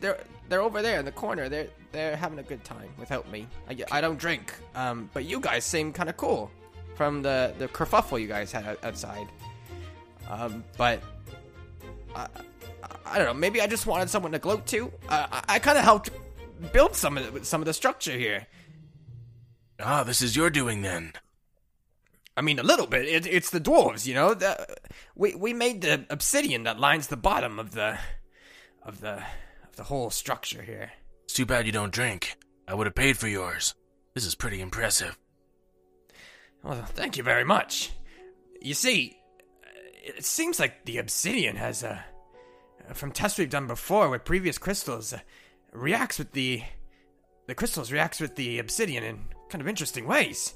They're 0.00 0.18
they're 0.48 0.60
over 0.62 0.82
there 0.82 0.98
in 0.98 1.04
the 1.04 1.12
corner. 1.12 1.48
They're 1.48 1.68
they're 1.92 2.16
having 2.16 2.38
a 2.40 2.42
good 2.42 2.64
time 2.64 2.88
without 2.98 3.30
me. 3.30 3.46
I, 3.70 3.76
I 3.92 4.00
don't 4.00 4.18
drink. 4.18 4.52
Um, 4.74 5.08
but 5.14 5.24
you 5.24 5.38
guys 5.38 5.64
seem 5.64 5.92
kind 5.92 6.08
of 6.08 6.16
cool 6.16 6.50
from 6.96 7.22
the 7.22 7.54
the 7.58 7.68
kerfuffle 7.68 8.20
you 8.20 8.26
guys 8.26 8.50
had 8.50 8.76
outside. 8.82 9.28
Um, 10.28 10.64
but 10.76 11.00
I, 12.14 12.26
I 13.06 13.18
don't 13.18 13.26
know. 13.26 13.34
Maybe 13.34 13.60
I 13.60 13.66
just 13.68 13.86
wanted 13.86 14.08
someone 14.10 14.32
to 14.32 14.38
gloat 14.38 14.66
to. 14.66 14.90
Uh, 15.08 15.26
I, 15.30 15.42
I 15.54 15.58
kind 15.58 15.78
of 15.78 15.84
helped 15.84 16.10
build 16.72 16.94
some 16.94 17.18
of 17.18 17.32
the, 17.32 17.44
some 17.44 17.60
of 17.60 17.66
the 17.66 17.74
structure 17.74 18.16
here. 18.16 18.46
Ah, 19.80 20.04
this 20.04 20.22
is 20.22 20.36
your 20.36 20.50
doing 20.50 20.82
then. 20.82 21.12
I 22.36 22.40
mean, 22.40 22.58
a 22.58 22.62
little 22.62 22.86
bit. 22.86 23.06
It, 23.06 23.26
it's 23.26 23.50
the 23.50 23.60
dwarves, 23.60 24.06
you 24.06 24.14
know. 24.14 24.34
The, 24.34 24.66
we 25.14 25.34
we 25.34 25.52
made 25.52 25.82
the 25.82 26.06
obsidian 26.08 26.62
that 26.64 26.78
lines 26.80 27.08
the 27.08 27.16
bottom 27.16 27.58
of 27.58 27.72
the 27.72 27.98
of 28.82 29.00
the 29.00 29.22
of 29.64 29.76
the 29.76 29.84
whole 29.84 30.10
structure 30.10 30.62
here. 30.62 30.92
It's 31.24 31.34
too 31.34 31.46
bad 31.46 31.66
you 31.66 31.72
don't 31.72 31.92
drink. 31.92 32.36
I 32.66 32.74
would 32.74 32.86
have 32.86 32.94
paid 32.94 33.18
for 33.18 33.28
yours. 33.28 33.74
This 34.14 34.24
is 34.24 34.34
pretty 34.34 34.60
impressive. 34.60 35.18
Well, 36.62 36.82
thank 36.84 37.16
you 37.16 37.22
very 37.22 37.44
much. 37.44 37.92
You 38.60 38.74
see, 38.74 39.18
it 40.02 40.24
seems 40.24 40.60
like 40.60 40.84
the 40.84 40.98
obsidian 40.98 41.56
has, 41.56 41.82
uh, 41.82 41.98
from 42.92 43.10
tests 43.12 43.38
we've 43.38 43.50
done 43.50 43.66
before 43.66 44.08
with 44.08 44.24
previous 44.24 44.58
crystals, 44.58 45.12
uh, 45.12 45.20
reacts 45.72 46.18
with 46.18 46.32
the. 46.32 46.62
The 47.48 47.56
crystals 47.56 47.90
reacts 47.90 48.20
with 48.20 48.36
the 48.36 48.60
obsidian 48.60 49.02
in 49.02 49.18
kind 49.48 49.60
of 49.60 49.66
interesting 49.66 50.06
ways. 50.06 50.54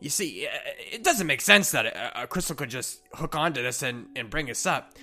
You 0.00 0.10
see, 0.10 0.46
uh, 0.46 0.50
it 0.92 1.02
doesn't 1.02 1.26
make 1.26 1.40
sense 1.40 1.70
that 1.72 1.86
a, 1.86 2.24
a 2.24 2.26
crystal 2.26 2.54
could 2.54 2.70
just 2.70 3.00
hook 3.14 3.34
onto 3.34 3.62
this 3.62 3.82
and, 3.82 4.06
and 4.16 4.28
bring 4.28 4.50
us 4.50 4.66
up. 4.66 4.94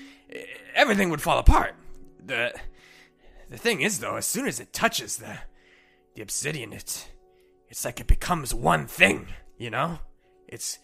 Everything 0.76 1.10
would 1.10 1.22
fall 1.22 1.40
apart. 1.40 1.76
The 2.24 2.54
the 3.50 3.58
thing 3.58 3.82
is, 3.82 4.00
though, 4.00 4.16
as 4.16 4.26
soon 4.26 4.48
as 4.48 4.60
it 4.60 4.74
touches 4.74 5.18
the 5.18 5.40
the 6.16 6.22
obsidian, 6.22 6.74
it 6.74 7.10
it's 7.70 7.86
like 7.86 8.00
it 8.00 8.08
becomes 8.08 8.54
one 8.54 8.88
thing. 8.88 9.28
You 9.58 9.70
know, 9.70 10.00
it's 10.48 10.80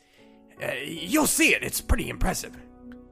uh, 0.62 0.72
you'll 0.84 1.28
see 1.28 1.54
it. 1.54 1.64
It's 1.64 1.82
pretty 1.82 2.10
impressive. 2.10 2.56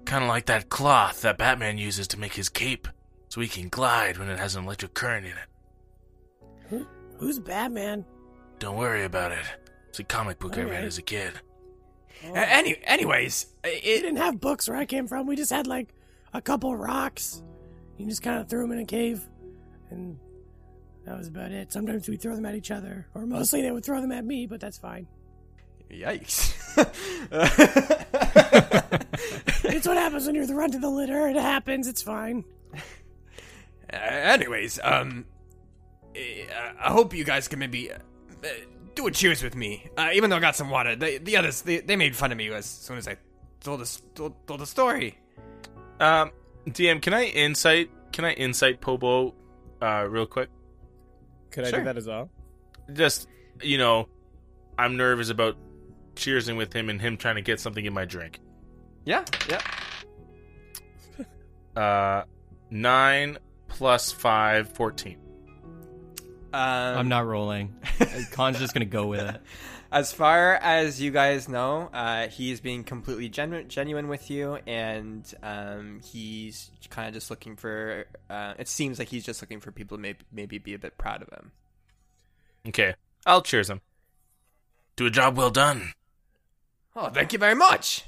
Kind 0.06 0.24
of 0.24 0.30
like 0.30 0.46
that 0.48 0.70
cloth 0.70 1.22
that 1.22 1.38
Batman 1.38 1.78
uses 1.78 2.08
to 2.10 2.20
make 2.20 2.34
his 2.34 2.50
cape, 2.50 2.88
so 3.32 3.40
he 3.40 3.48
can 3.48 3.70
glide 3.70 4.18
when 4.18 4.28
it 4.28 4.38
has 4.38 4.56
an 4.58 4.66
electric 4.66 4.94
current 4.94 5.26
in 5.26 5.32
it. 5.32 5.48
Who, 6.70 6.86
who's 7.18 7.40
Batman? 7.40 8.04
Don't 8.60 8.76
worry 8.76 9.06
about 9.06 9.32
it. 9.32 9.46
It's 9.88 10.00
a 10.00 10.04
comic 10.04 10.38
book 10.38 10.58
I 10.58 10.64
read 10.64 10.84
as 10.84 10.98
a 10.98 11.02
kid. 11.02 11.32
Uh, 12.26 12.34
any, 12.36 12.78
anyways, 12.84 13.48
We 13.64 13.70
it, 13.72 14.02
didn't 14.02 14.18
have 14.18 14.42
books 14.42 14.68
where 14.68 14.78
I 14.78 14.86
came 14.86 15.08
from. 15.08 15.28
We 15.28 15.38
just 15.38 15.50
had 15.52 15.66
like 15.66 15.94
a 16.34 16.42
couple 16.42 16.76
rocks. 16.76 17.42
You 17.98 18.06
just 18.06 18.22
kind 18.22 18.38
of 18.40 18.50
threw 18.50 18.62
them 18.64 18.74
in 18.74 18.80
a 18.80 18.86
cave, 18.86 19.22
and 19.92 20.20
that 21.06 21.18
was 21.18 21.28
about 21.30 21.52
it. 21.52 21.72
Sometimes 21.72 22.10
we 22.10 22.18
throw 22.18 22.36
them 22.36 22.46
at 22.46 22.54
each 22.56 22.70
other, 22.70 23.08
or 23.16 23.26
mostly 23.26 23.62
they 23.62 23.72
would 23.72 23.86
throw 23.86 24.02
them 24.02 24.12
at 24.12 24.26
me, 24.26 24.46
but 24.46 24.60
that's 24.60 24.78
fine. 24.78 25.08
yikes. 25.90 26.54
It's 29.64 29.88
what 29.88 29.98
happens 29.98 30.26
when 30.26 30.36
you're 30.36 30.46
the 30.46 30.54
runt 30.56 30.76
of 30.76 30.82
the 30.82 30.90
litter. 30.90 31.28
It 31.28 31.38
happens. 31.38 31.88
It's 31.88 32.02
fine. 32.02 32.44
Uh, 33.92 33.98
anyways, 33.98 34.80
um, 34.84 35.26
uh, 36.16 36.20
I 36.80 36.92
hope 36.92 37.14
you 37.14 37.24
guys 37.24 37.48
can 37.48 37.60
maybe 37.60 37.92
uh, 37.92 37.98
uh, 38.44 38.48
do 38.96 39.08
a 39.08 39.12
cheers 39.12 39.44
with 39.44 39.56
me. 39.56 39.90
Uh, 39.98 40.10
even 40.14 40.30
though 40.30 40.38
I 40.38 40.40
got 40.40 40.56
some 40.56 40.70
water, 40.70 40.96
the, 40.96 41.18
the 41.18 41.38
others 41.38 41.62
they, 41.62 41.80
they 41.80 41.96
made 41.96 42.16
fun 42.16 42.32
of 42.32 42.38
me 42.38 42.50
as 42.50 42.66
soon 42.66 42.98
as 42.98 43.08
I 43.08 43.18
told 43.62 43.82
the 43.82 44.02
told, 44.16 44.48
told 44.48 44.60
the 44.60 44.66
story. 44.66 45.18
Um, 46.00 46.32
DM, 46.68 47.02
can 47.02 47.14
I 47.14 47.26
insight? 47.26 47.90
Can 48.12 48.26
I 48.26 48.34
insight 48.34 48.82
Pobo, 48.82 49.34
uh, 49.82 50.06
real 50.10 50.26
quick? 50.26 50.50
Could 51.52 51.66
I 51.66 51.72
do 51.72 51.84
that 51.84 51.98
as 51.98 52.08
well? 52.08 52.30
Just 52.94 53.28
you 53.62 53.78
know, 53.78 54.08
I'm 54.78 54.98
nervous 54.98 55.30
about 55.30 55.58
cheersing 56.16 56.58
with 56.58 56.74
him 56.74 56.90
and 56.90 57.00
him 57.02 57.18
trying 57.18 57.36
to 57.36 57.42
get 57.42 57.60
something 57.60 57.86
in 57.86 57.94
my 57.94 58.06
drink. 58.06 58.40
Yeah, 59.06 59.26
yeah. 59.50 59.62
Uh, 61.76 62.26
nine 62.70 63.38
plus 63.82 64.12
five, 64.12 64.70
fourteen. 64.70 65.18
Um, 66.54 67.00
I'm 67.00 67.10
not 67.10 67.26
rolling. 67.26 67.74
Khan's 68.32 68.60
just 68.60 68.76
gonna 68.76 68.86
go 68.86 69.08
with 69.08 69.22
it. 69.22 69.42
As 69.92 70.14
far 70.14 70.54
as 70.54 71.02
you 71.02 71.10
guys 71.10 71.50
know, 71.50 71.90
uh, 71.92 72.28
he's 72.28 72.62
being 72.62 72.84
completely 72.84 73.28
genu- 73.28 73.64
genuine 73.64 74.08
with 74.08 74.30
you, 74.30 74.60
and 74.68 75.26
um, 75.42 76.00
he's 76.04 76.70
kind 76.92 77.08
of 77.08 77.16
just 77.16 77.32
looking 77.32 77.56
for. 77.56 78.06
Uh, 78.30 78.54
it 78.60 78.68
seems 78.68 79.00
like 79.00 79.08
he's 79.08 79.26
just 79.26 79.42
looking 79.42 79.60
for 79.60 79.72
people 79.72 79.98
to 79.98 80.02
maybe, 80.02 80.20
maybe 80.32 80.60
be 80.60 80.76
a 80.76 80.80
bit 80.80 81.00
proud 81.00 81.24
of 81.24 81.30
him. 81.30 81.52
Okay, 82.68 82.94
I'll 83.26 83.42
cheers 83.42 83.68
him. 83.68 83.82
Do 84.96 85.08
a 85.08 85.10
job 85.10 85.38
well 85.38 85.50
done. 85.50 85.94
Oh, 86.96 87.10
thank 87.10 87.34
you 87.34 87.40
very 87.40 87.56
much. 87.56 88.06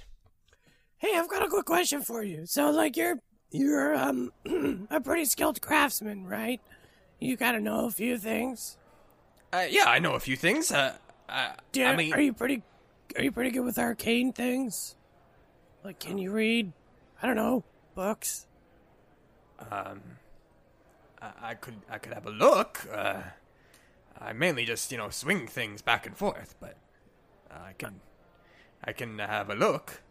Hey, 0.98 1.18
I've 1.18 1.30
got 1.30 1.42
a 1.42 1.48
quick 1.48 1.66
question 1.66 2.04
for 2.04 2.22
you. 2.22 2.46
So, 2.46 2.70
like, 2.70 2.96
you're 2.96 3.18
you're 3.54 3.96
um 3.96 4.34
a 4.92 5.00
pretty 5.00 5.24
skilled 5.26 5.62
craftsman, 5.62 6.26
right? 6.28 6.60
You 7.20 7.38
gotta 7.38 7.62
know 7.62 7.86
a 7.86 7.92
few 7.92 8.18
things. 8.18 8.78
Uh, 9.54 9.66
yeah, 9.70 9.86
I 9.88 10.00
know 10.00 10.14
a 10.14 10.20
few 10.20 10.36
things. 10.36 10.72
Uh, 10.72 10.98
Do 11.72 11.80
you, 11.80 11.86
I 11.86 11.96
mean, 11.96 12.14
are 12.14 12.20
you 12.20 12.34
pretty 12.34 12.64
are 13.16 13.24
you 13.24 13.32
pretty 13.32 13.52
good 13.52 13.64
with 13.64 13.78
arcane 13.78 14.34
things? 14.34 14.96
Like, 15.84 16.00
can 16.00 16.18
you 16.18 16.32
read? 16.32 16.74
I 17.22 17.28
don't 17.28 17.36
know 17.38 17.64
books. 17.96 18.48
um, 19.72 20.02
I, 21.22 21.32
I 21.42 21.54
could 21.54 21.76
I 21.90 22.00
could 22.00 22.14
have 22.14 22.26
a 22.26 22.32
look. 22.32 22.82
Uh, 22.92 23.22
I 24.20 24.34
mainly 24.34 24.66
just 24.66 24.92
you 24.92 24.98
know 24.98 25.10
swing 25.10 25.48
things 25.48 25.82
back 25.82 26.06
and 26.08 26.18
forth, 26.18 26.56
but 26.60 26.76
I 27.52 27.74
can 27.78 28.02
I 28.84 28.92
can 28.92 29.20
have 29.20 29.50
a 29.50 29.56
look. 29.56 30.02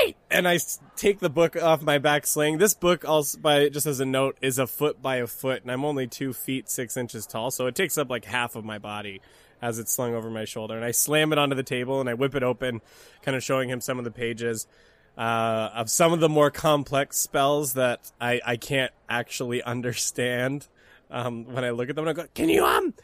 Great. 0.00 0.16
And 0.30 0.48
I 0.48 0.58
take 0.96 1.18
the 1.18 1.30
book 1.30 1.56
off 1.56 1.82
my 1.82 1.98
back 1.98 2.26
sling. 2.26 2.58
This 2.58 2.74
book, 2.74 3.04
also 3.04 3.38
by 3.38 3.68
just 3.68 3.86
as 3.86 4.00
a 4.00 4.04
note, 4.04 4.38
is 4.40 4.58
a 4.58 4.66
foot 4.66 5.02
by 5.02 5.16
a 5.16 5.26
foot, 5.26 5.62
and 5.62 5.70
I'm 5.70 5.84
only 5.84 6.06
two 6.06 6.32
feet 6.32 6.70
six 6.70 6.96
inches 6.96 7.26
tall, 7.26 7.50
so 7.50 7.66
it 7.66 7.74
takes 7.74 7.98
up 7.98 8.08
like 8.08 8.24
half 8.24 8.56
of 8.56 8.64
my 8.64 8.78
body 8.78 9.20
as 9.60 9.78
it's 9.78 9.92
slung 9.92 10.14
over 10.14 10.30
my 10.30 10.44
shoulder. 10.44 10.76
And 10.76 10.84
I 10.84 10.90
slam 10.90 11.32
it 11.32 11.38
onto 11.38 11.54
the 11.54 11.62
table 11.62 12.00
and 12.00 12.08
I 12.08 12.14
whip 12.14 12.34
it 12.34 12.42
open, 12.42 12.80
kind 13.22 13.36
of 13.36 13.42
showing 13.42 13.68
him 13.68 13.80
some 13.80 13.98
of 13.98 14.04
the 14.04 14.10
pages 14.10 14.66
uh, 15.18 15.70
of 15.74 15.90
some 15.90 16.12
of 16.14 16.20
the 16.20 16.28
more 16.30 16.50
complex 16.50 17.18
spells 17.18 17.74
that 17.74 18.10
I, 18.20 18.40
I 18.44 18.56
can't 18.56 18.92
actually 19.08 19.62
understand 19.64 20.66
um, 21.10 21.44
when 21.44 21.64
I 21.64 21.70
look 21.70 21.90
at 21.90 21.96
them. 21.96 22.08
And 22.08 22.18
I 22.18 22.22
go, 22.22 22.28
Can 22.34 22.48
you 22.48 22.64
um 22.64 22.94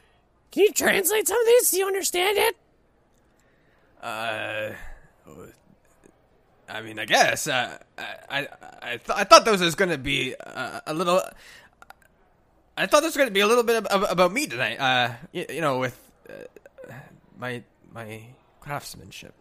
can 0.51 0.63
you 0.63 0.73
translate 0.73 1.29
some 1.29 1.39
of 1.39 1.47
these? 1.47 1.71
Do 1.71 1.79
you 1.79 1.87
understand 1.87 2.39
it? 2.39 2.57
Uh, 4.03 4.71
I 6.69 6.83
mean, 6.83 6.99
I 6.99 7.05
guess. 7.05 7.47
Uh, 7.47 7.79
I 7.99 8.05
I 8.29 8.49
I, 8.83 8.91
th- 8.97 9.11
I 9.11 9.25
thought 9.25 9.45
those 9.45 9.61
was 9.61 9.75
gonna 9.75 9.99
be 9.99 10.35
uh, 10.35 10.81
a 10.87 10.95
little. 10.95 11.23
I 12.77 12.87
thought 12.87 13.01
this 13.01 13.15
was 13.15 13.17
gonna 13.17 13.31
be 13.31 13.41
a 13.41 13.47
little 13.47 13.63
bit 13.65 13.87
ab- 13.91 14.07
about 14.11 14.33
me 14.33 14.47
tonight. 14.47 14.79
Uh, 14.79 15.13
you, 15.33 15.47
you 15.49 15.61
know, 15.61 15.79
with 15.79 15.99
uh, 16.29 16.93
my 17.39 17.63
my 17.93 18.23
craftsmanship. 18.61 19.35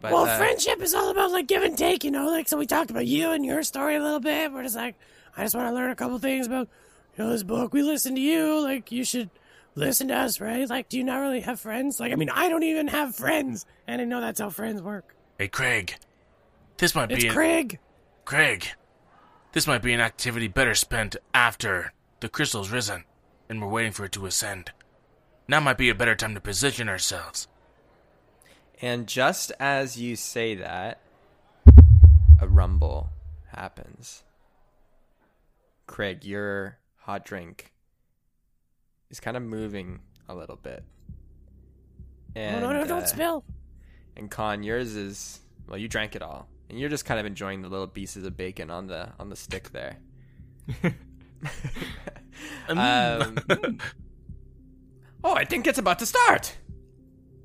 But, 0.00 0.12
well, 0.12 0.24
uh, 0.24 0.36
friendship 0.36 0.82
is 0.82 0.92
all 0.94 1.10
about 1.10 1.30
like 1.30 1.46
give 1.46 1.62
and 1.62 1.78
take, 1.78 2.04
you 2.04 2.10
know. 2.10 2.26
Like, 2.28 2.48
so 2.48 2.56
we 2.58 2.66
talked 2.66 2.90
about 2.90 3.06
you 3.06 3.30
and 3.30 3.44
your 3.44 3.62
story 3.62 3.96
a 3.96 4.02
little 4.02 4.20
bit. 4.20 4.52
We're 4.52 4.62
just 4.64 4.76
like, 4.76 4.96
I 5.36 5.42
just 5.44 5.54
want 5.54 5.68
to 5.68 5.74
learn 5.74 5.90
a 5.90 5.94
couple 5.96 6.18
things 6.18 6.46
about 6.46 6.68
you 7.16 7.24
know 7.24 7.30
this 7.30 7.42
book. 7.42 7.72
We 7.72 7.82
listen 7.82 8.14
to 8.16 8.20
you, 8.20 8.60
like 8.62 8.90
you 8.90 9.04
should 9.04 9.30
listen 9.76 10.08
to 10.08 10.14
us, 10.14 10.40
right? 10.40 10.68
Like, 10.68 10.88
do 10.88 10.98
you 10.98 11.04
not 11.04 11.18
really 11.18 11.40
have 11.40 11.60
friends? 11.60 12.00
Like, 12.00 12.12
I 12.12 12.16
mean, 12.16 12.30
I 12.30 12.48
don't 12.48 12.62
even 12.64 12.88
have 12.88 13.14
friends, 13.14 13.66
and 13.86 14.00
I 14.00 14.04
know 14.04 14.20
that's 14.20 14.40
how 14.40 14.50
friends 14.50 14.82
work. 14.82 15.14
Hey, 15.38 15.48
Craig. 15.48 15.94
This 16.78 16.94
might 16.94 17.10
It's 17.10 17.22
be 17.22 17.28
an- 17.28 17.34
Craig. 17.34 17.78
Craig. 18.24 18.66
This 19.52 19.66
might 19.66 19.82
be 19.82 19.92
an 19.92 20.00
activity 20.00 20.48
better 20.48 20.74
spent 20.74 21.16
after 21.32 21.92
the 22.20 22.28
crystal's 22.28 22.70
risen, 22.70 23.04
and 23.48 23.60
we're 23.62 23.68
waiting 23.68 23.92
for 23.92 24.04
it 24.04 24.12
to 24.12 24.26
ascend. 24.26 24.72
Now 25.46 25.60
might 25.60 25.78
be 25.78 25.90
a 25.90 25.94
better 25.94 26.14
time 26.16 26.34
to 26.34 26.40
position 26.40 26.88
ourselves. 26.88 27.46
And 28.82 29.06
just 29.06 29.52
as 29.60 29.96
you 29.96 30.16
say 30.16 30.56
that, 30.56 31.00
a 32.40 32.48
rumble 32.48 33.10
happens. 33.54 34.24
Craig, 35.86 36.24
your 36.24 36.78
hot 36.98 37.24
drink 37.24 37.72
is 39.10 39.20
kind 39.20 39.36
of 39.36 39.42
moving 39.42 40.00
a 40.28 40.34
little 40.34 40.56
bit. 40.56 40.82
And, 42.34 42.64
oh 42.64 42.72
no, 42.72 42.80
no, 42.80 42.86
don't 42.86 43.02
uh, 43.04 43.06
spill. 43.06 43.44
And 44.16 44.30
Khan, 44.30 44.62
yours 44.64 44.96
is 44.96 45.40
well, 45.68 45.78
you 45.78 45.86
drank 45.88 46.16
it 46.16 46.22
all, 46.22 46.48
and 46.68 46.78
you're 46.78 46.88
just 46.88 47.04
kind 47.04 47.20
of 47.20 47.26
enjoying 47.26 47.62
the 47.62 47.68
little 47.68 47.86
pieces 47.86 48.24
of 48.24 48.36
bacon 48.36 48.70
on 48.70 48.86
the 48.86 49.10
on 49.18 49.28
the 49.28 49.36
stick 49.36 49.70
there. 49.72 49.98
um, 52.68 53.38
oh, 55.24 55.34
I 55.34 55.44
think 55.44 55.66
it's 55.66 55.78
about 55.78 55.98
to 56.00 56.06
start. 56.06 56.56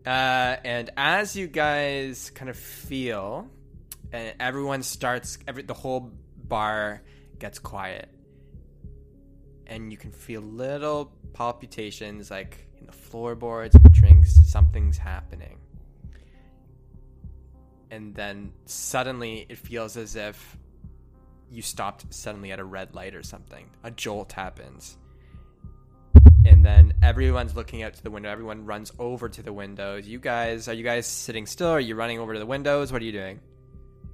Uh, 0.06 0.56
and 0.64 0.90
as 0.98 1.36
you 1.36 1.48
guys 1.48 2.32
kind 2.34 2.50
of 2.50 2.58
feel, 2.58 3.48
and 4.12 4.34
everyone 4.40 4.84
starts, 4.84 5.38
every 5.48 5.64
the 5.64 5.74
whole 5.74 6.12
bar 6.38 7.02
gets 7.38 7.60
quiet, 7.60 8.10
and 9.68 9.92
you 9.92 9.98
can 9.98 10.12
feel 10.12 10.42
little 10.42 11.12
palpitations, 11.34 12.32
like 12.32 12.68
in 12.80 12.86
the 12.86 12.92
floorboards 12.92 13.76
and 13.76 13.84
the 13.84 13.90
drinks. 13.90 14.40
Something's 14.46 14.98
happening, 14.98 15.59
and 17.92 18.14
then 18.16 18.52
suddenly 18.66 19.46
it 19.50 19.58
feels 19.58 19.98
as 19.98 20.16
if 20.16 20.58
you 21.52 21.62
stopped 21.62 22.14
suddenly 22.14 22.52
at 22.52 22.60
a 22.60 22.64
red 22.64 22.94
light 22.94 23.16
or 23.16 23.24
something. 23.24 23.70
A 23.84 23.92
jolt 23.92 24.32
happens 24.32 24.98
and 26.46 26.66
then 26.66 26.94
everyone's 27.02 27.56
looking 27.56 27.84
out 27.84 27.94
to 27.94 28.04
the 28.04 28.12
window. 28.12 28.30
Everyone 28.30 28.66
runs 28.66 28.92
over 29.00 29.30
to 29.30 29.42
the 29.42 29.54
windows. 29.54 30.08
You 30.08 30.20
guys, 30.20 30.68
are 30.68 30.74
you 30.74 30.84
guys 30.84 31.06
sitting 31.06 31.46
still? 31.46 31.70
Are 31.70 31.80
you 31.80 31.96
running 31.96 32.20
over 32.20 32.34
to 32.34 32.40
the 32.40 32.46
windows? 32.46 32.92
What 32.92 33.02
are 33.02 33.06
you 33.06 33.12
doing? 33.12 33.40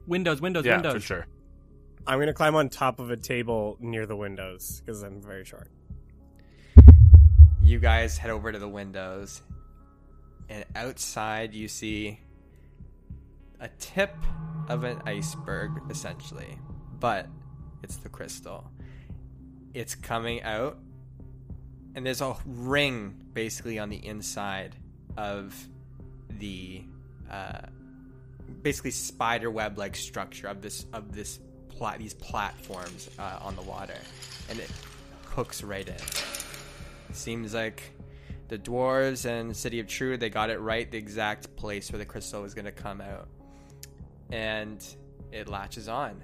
Windows, 0.07 0.41
windows, 0.41 0.65
yeah, 0.65 0.76
windows. 0.76 0.93
for 0.93 0.99
sure. 0.99 1.28
I'm 2.07 2.17
going 2.17 2.28
to 2.28 2.34
climb 2.34 2.55
on 2.55 2.69
top 2.69 2.99
of 2.99 3.09
a 3.09 3.17
table 3.17 3.78
near 3.80 4.05
the 4.05 4.15
windows 4.15 4.82
because 4.86 5.01
I'm 5.01 5.21
very 5.21 5.45
short. 5.45 5.71
You 7.61 7.80
guys 7.80 8.17
head 8.17 8.30
over 8.30 8.51
to 8.51 8.59
the 8.59 8.69
windows, 8.69 9.41
and 10.49 10.65
outside 10.76 11.55
you 11.55 11.67
see 11.67 12.19
a 13.59 13.69
tip 13.79 14.15
of 14.69 14.83
an 14.83 15.01
iceberg, 15.05 15.71
essentially, 15.89 16.57
but 16.99 17.27
it's 17.83 17.97
the 17.97 18.09
crystal. 18.09 18.69
It's 19.73 19.95
coming 19.95 20.41
out, 20.43 20.77
and 21.93 22.05
there's 22.05 22.21
a 22.21 22.35
ring 22.45 23.15
basically 23.33 23.79
on 23.79 23.89
the 23.89 24.05
inside 24.05 24.75
of 25.17 25.55
the 26.29 26.83
uh, 27.29 27.61
basically 28.61 28.91
spider 28.91 29.49
web 29.49 29.77
like 29.77 29.95
structure 29.95 30.47
of 30.47 30.61
this 30.61 30.85
of 30.93 31.13
this 31.13 31.39
pla- 31.69 31.97
these 31.97 32.13
platforms 32.13 33.09
uh, 33.19 33.39
on 33.41 33.55
the 33.55 33.61
water, 33.61 33.97
and 34.49 34.59
it 34.59 34.71
hooks 35.25 35.63
right 35.63 35.87
in. 35.87 37.13
Seems 37.13 37.53
like 37.53 37.83
the 38.47 38.57
dwarves 38.57 39.25
and 39.25 39.55
City 39.55 39.79
of 39.79 39.87
True 39.87 40.17
they 40.17 40.29
got 40.29 40.49
it 40.49 40.59
right, 40.59 40.89
the 40.89 40.97
exact 40.97 41.55
place 41.55 41.91
where 41.91 41.99
the 41.99 42.05
crystal 42.05 42.41
was 42.41 42.53
going 42.53 42.65
to 42.65 42.71
come 42.71 43.01
out, 43.01 43.27
and 44.32 44.84
it 45.32 45.47
latches 45.47 45.88
on, 45.88 46.21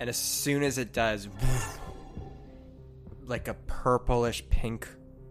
and 0.00 0.08
as 0.08 0.16
soon 0.16 0.62
as 0.62 0.78
it 0.78 0.92
does, 0.92 1.28
like 3.24 3.48
a 3.48 3.54
purplish 3.54 4.44
pink 4.50 4.88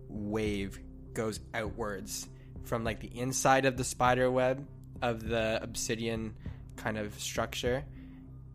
wave 0.08 0.80
goes 1.14 1.39
outwards 1.54 2.28
from 2.64 2.84
like 2.84 2.99
the 2.99 3.20
inside 3.20 3.66
of 3.66 3.78
the 3.78 3.84
spider 3.84 4.32
web 4.32 4.66
of 5.02 5.28
the 5.28 5.60
obsidian 5.62 6.34
kind 6.76 6.97
of 6.97 7.14
structure 7.20 7.84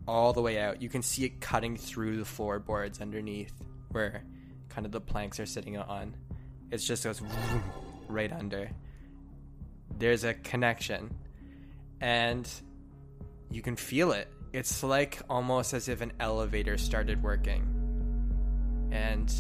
all 0.07 0.33
the 0.33 0.41
way 0.41 0.59
out. 0.59 0.81
You 0.81 0.89
can 0.89 1.03
see 1.03 1.25
it 1.25 1.41
cutting 1.41 1.77
through 1.77 2.19
the 2.19 2.25
floorboards 2.25 3.01
underneath 3.01 3.53
where 3.91 4.23
kind 4.69 4.87
of 4.87 4.93
the 4.93 5.01
planks 5.01 5.41
are 5.41 5.47
sitting 5.47 5.77
on. 5.77 6.15
It 6.71 6.79
just 6.79 7.05
goes 7.05 7.21
right 8.09 8.33
under. 8.33 8.71
There's 9.99 10.25
a 10.25 10.35
connection 10.35 11.15
and 12.01 12.49
you 13.51 13.63
can 13.63 13.77
feel 13.77 14.13
it. 14.13 14.29
It's 14.53 14.83
like 14.83 15.21
almost 15.29 15.75
as 15.75 15.89
if 15.89 16.01
an 16.01 16.13
elevator 16.21 16.79
started 16.79 17.23
working 17.23 17.77
and 18.93 19.33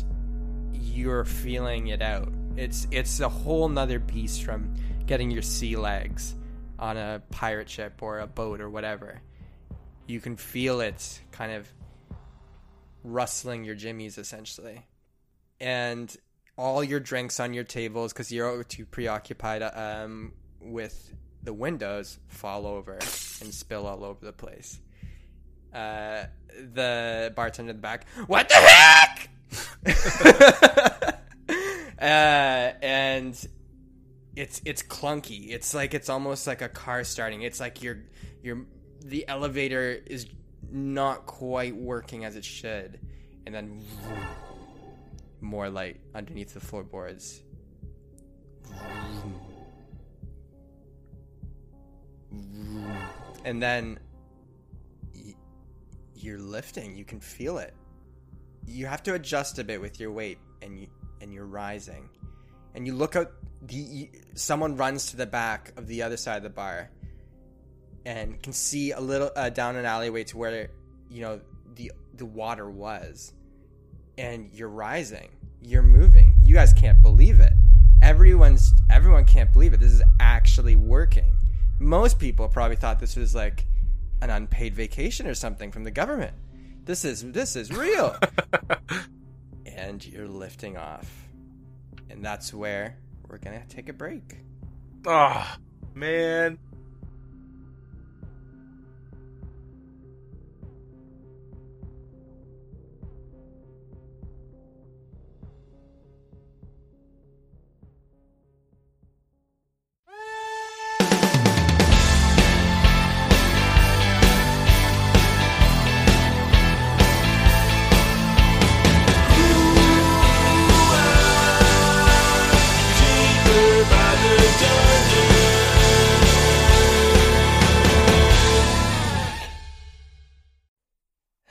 you're 0.72 1.24
feeling 1.24 1.88
it 1.88 2.02
out. 2.02 2.32
It's 2.56 2.86
it's 2.90 3.20
a 3.20 3.28
whole 3.28 3.68
nother 3.68 4.00
piece 4.00 4.38
from 4.38 4.74
getting 5.06 5.30
your 5.30 5.42
sea 5.42 5.76
legs 5.76 6.34
on 6.78 6.96
a 6.96 7.22
pirate 7.30 7.68
ship 7.68 8.02
or 8.02 8.20
a 8.20 8.26
boat 8.26 8.60
or 8.60 8.68
whatever. 8.68 9.20
You 10.06 10.20
can 10.20 10.36
feel 10.36 10.80
it 10.80 11.20
kind 11.32 11.52
of 11.52 11.68
rustling 13.04 13.64
your 13.64 13.74
jimmies 13.74 14.18
essentially. 14.18 14.86
And 15.60 16.14
all 16.56 16.82
your 16.82 17.00
drinks 17.00 17.40
on 17.40 17.54
your 17.54 17.64
tables 17.64 18.12
because 18.12 18.32
you're 18.32 18.64
too 18.64 18.86
preoccupied 18.86 19.62
um, 19.62 20.32
with 20.60 21.12
the 21.42 21.52
windows 21.52 22.18
fall 22.28 22.66
over 22.66 22.98
and 23.40 23.52
spill 23.52 23.86
all 23.86 24.04
over 24.04 24.24
the 24.24 24.32
place. 24.32 24.78
Uh, 25.72 26.24
the 26.74 27.32
bartender 27.36 27.70
in 27.70 27.76
the 27.76 27.82
back, 27.82 28.06
what 28.26 28.48
the 28.48 28.54
heck? 28.54 29.30
uh, 32.00 32.72
and 32.82 33.48
it's 34.34 34.60
it's 34.64 34.82
clunky. 34.82 35.50
It's 35.50 35.74
like 35.74 35.94
it's 35.94 36.08
almost 36.08 36.46
like 36.46 36.62
a 36.62 36.68
car 36.68 37.04
starting. 37.04 37.42
It's 37.42 37.60
like 37.60 37.82
your 37.82 37.98
your 38.42 38.66
the 39.04 39.26
elevator 39.28 40.02
is 40.06 40.26
not 40.70 41.26
quite 41.26 41.76
working 41.76 42.24
as 42.24 42.36
it 42.36 42.44
should, 42.44 42.98
and 43.44 43.54
then 43.54 43.82
more 45.40 45.68
light 45.68 46.00
underneath 46.14 46.54
the 46.54 46.60
floorboards. 46.60 47.42
And 53.44 53.62
then 53.62 53.98
y- 55.14 55.34
you're 56.14 56.38
lifting. 56.38 56.96
You 56.96 57.04
can 57.04 57.20
feel 57.20 57.58
it. 57.58 57.74
You 58.66 58.86
have 58.86 59.02
to 59.04 59.14
adjust 59.14 59.58
a 59.58 59.64
bit 59.64 59.80
with 59.80 60.00
your 60.00 60.10
weight, 60.10 60.38
and 60.62 60.78
you 60.78 60.88
and 61.20 61.32
you're 61.32 61.46
rising. 61.46 62.08
And 62.74 62.86
you 62.86 62.94
look 62.94 63.16
out. 63.16 63.32
The 63.62 64.10
someone 64.34 64.76
runs 64.76 65.10
to 65.10 65.16
the 65.16 65.26
back 65.26 65.72
of 65.76 65.86
the 65.86 66.02
other 66.02 66.16
side 66.16 66.36
of 66.36 66.42
the 66.42 66.50
bar, 66.50 66.90
and 68.04 68.40
can 68.42 68.52
see 68.52 68.92
a 68.92 69.00
little 69.00 69.30
uh, 69.36 69.50
down 69.50 69.76
an 69.76 69.84
alleyway 69.84 70.24
to 70.24 70.38
where 70.38 70.68
you 71.10 71.20
know 71.20 71.40
the 71.74 71.92
the 72.14 72.24
water 72.24 72.70
was 72.70 73.32
and 74.18 74.50
you're 74.52 74.68
rising 74.68 75.28
you're 75.60 75.82
moving 75.82 76.36
you 76.42 76.54
guys 76.54 76.72
can't 76.72 77.02
believe 77.02 77.40
it 77.40 77.52
everyone's 78.02 78.72
everyone 78.90 79.24
can't 79.24 79.52
believe 79.52 79.72
it 79.72 79.80
this 79.80 79.92
is 79.92 80.02
actually 80.20 80.76
working 80.76 81.35
most 81.78 82.18
people 82.18 82.48
probably 82.48 82.76
thought 82.76 83.00
this 83.00 83.16
was 83.16 83.34
like 83.34 83.66
an 84.22 84.30
unpaid 84.30 84.74
vacation 84.74 85.26
or 85.26 85.34
something 85.34 85.70
from 85.70 85.84
the 85.84 85.90
government. 85.90 86.32
This 86.84 87.04
is 87.04 87.30
this 87.32 87.56
is 87.56 87.72
real. 87.72 88.16
And 89.76 90.04
you're 90.06 90.26
lifting 90.26 90.78
off. 90.78 91.28
And 92.08 92.24
that's 92.24 92.54
where 92.54 92.96
we're 93.28 93.36
gonna 93.36 93.62
take 93.68 93.90
a 93.90 93.92
break. 93.92 94.38
Oh, 95.06 95.56
man. 95.94 96.58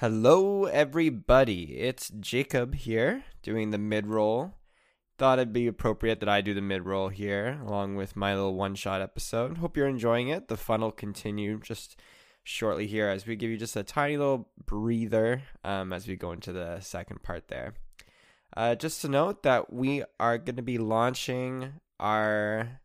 Hello, 0.07 0.65
everybody. 0.65 1.79
It's 1.79 2.11
Jacob 2.19 2.75
here 2.75 3.23
doing 3.41 3.71
the 3.71 3.79
mid 3.79 4.05
roll. 4.05 4.53
Thought 5.17 5.39
it'd 5.39 5.51
be 5.51 5.65
appropriate 5.65 6.19
that 6.19 6.29
I 6.29 6.41
do 6.41 6.53
the 6.53 6.61
mid 6.61 6.85
roll 6.85 7.09
here, 7.09 7.59
along 7.65 7.95
with 7.95 8.15
my 8.15 8.35
little 8.35 8.53
one 8.53 8.75
shot 8.75 9.01
episode. 9.01 9.57
Hope 9.57 9.75
you're 9.75 9.87
enjoying 9.87 10.27
it. 10.27 10.47
The 10.47 10.57
fun 10.57 10.81
will 10.81 10.91
continue 10.91 11.59
just 11.59 11.99
shortly 12.43 12.85
here 12.85 13.09
as 13.09 13.25
we 13.25 13.35
give 13.35 13.49
you 13.49 13.57
just 13.57 13.75
a 13.75 13.81
tiny 13.81 14.15
little 14.15 14.47
breather 14.63 15.41
um, 15.63 15.91
as 15.91 16.07
we 16.07 16.15
go 16.15 16.33
into 16.33 16.53
the 16.53 16.81
second 16.81 17.23
part 17.23 17.47
there. 17.47 17.73
Uh, 18.55 18.75
just 18.75 19.01
to 19.01 19.09
note 19.09 19.41
that 19.41 19.73
we 19.73 20.03
are 20.19 20.37
going 20.37 20.57
to 20.57 20.61
be 20.61 20.77
launching 20.77 21.81
our 21.99 22.79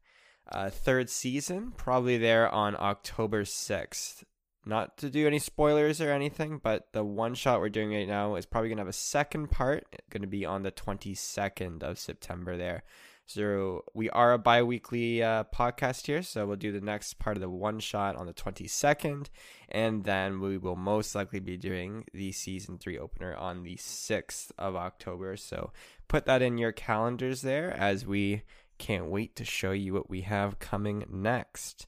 uh, 0.51 0.71
third 0.71 1.11
season, 1.11 1.75
probably 1.77 2.16
there 2.16 2.49
on 2.49 2.75
October 2.81 3.45
6th 3.45 4.23
not 4.67 4.99
to 4.99 5.11
do 5.11 5.27
any 5.27 5.39
spoilers 5.39 6.01
or 6.01 6.11
anything, 6.11 6.61
but 6.63 6.89
the 6.93 7.05
one 7.05 7.35
shot 7.35 7.61
we're 7.61 7.69
doing 7.69 7.93
right 7.93 8.09
now 8.09 8.35
is 8.35 8.47
probably 8.47 8.71
to 8.71 8.77
have 8.77 8.89
a 8.89 8.93
second 8.93 9.51
part, 9.51 9.85
going 10.11 10.23
to 10.23 10.29
be 10.29 10.45
on 10.45 10.63
the 10.63 10.73
22nd 10.73 11.83
of 11.83 11.99
September 11.99 12.57
there. 12.57 12.83
So 13.27 13.85
we 13.95 14.11
are 14.11 14.33
a 14.33 14.39
bi 14.39 14.63
weekly 14.65 15.23
uh, 15.23 15.45
podcast 15.45 16.07
here, 16.07 16.21
so 16.21 16.47
we'll 16.47 16.57
do 16.57 16.73
the 16.73 16.81
next 16.81 17.21
part 17.21 17.37
of 17.37 17.41
the 17.41 17.49
one 17.49 17.79
shot 17.79 18.17
on 18.17 18.27
the 18.27 18.35
22nd, 18.35 19.29
and 19.69 20.03
then 20.03 20.41
we 20.41 20.59
will 20.59 20.75
most 20.75 21.15
likely 21.15 21.39
be 21.39 21.57
doing 21.57 22.05
the 22.13 22.33
season 22.33 22.77
three 22.77 22.99
opener 22.99 23.37
on 23.37 23.63
the 23.63 23.77
6th 23.77 24.51
of 24.59 24.75
October. 24.75 25.37
So 25.37 25.71
put 26.09 26.27
that 26.27 26.43
in 26.43 26.59
your 26.59 26.73
calendars 26.73 27.43
there 27.43 27.71
as 27.71 28.05
we 28.05 28.43
can't 28.79 29.07
wait 29.07 29.37
to 29.37 29.45
show 29.45 29.71
you 29.71 29.95
what 29.95 30.11
we 30.11 30.23
have 30.23 30.59
coming 30.59 31.05
next. 31.09 31.87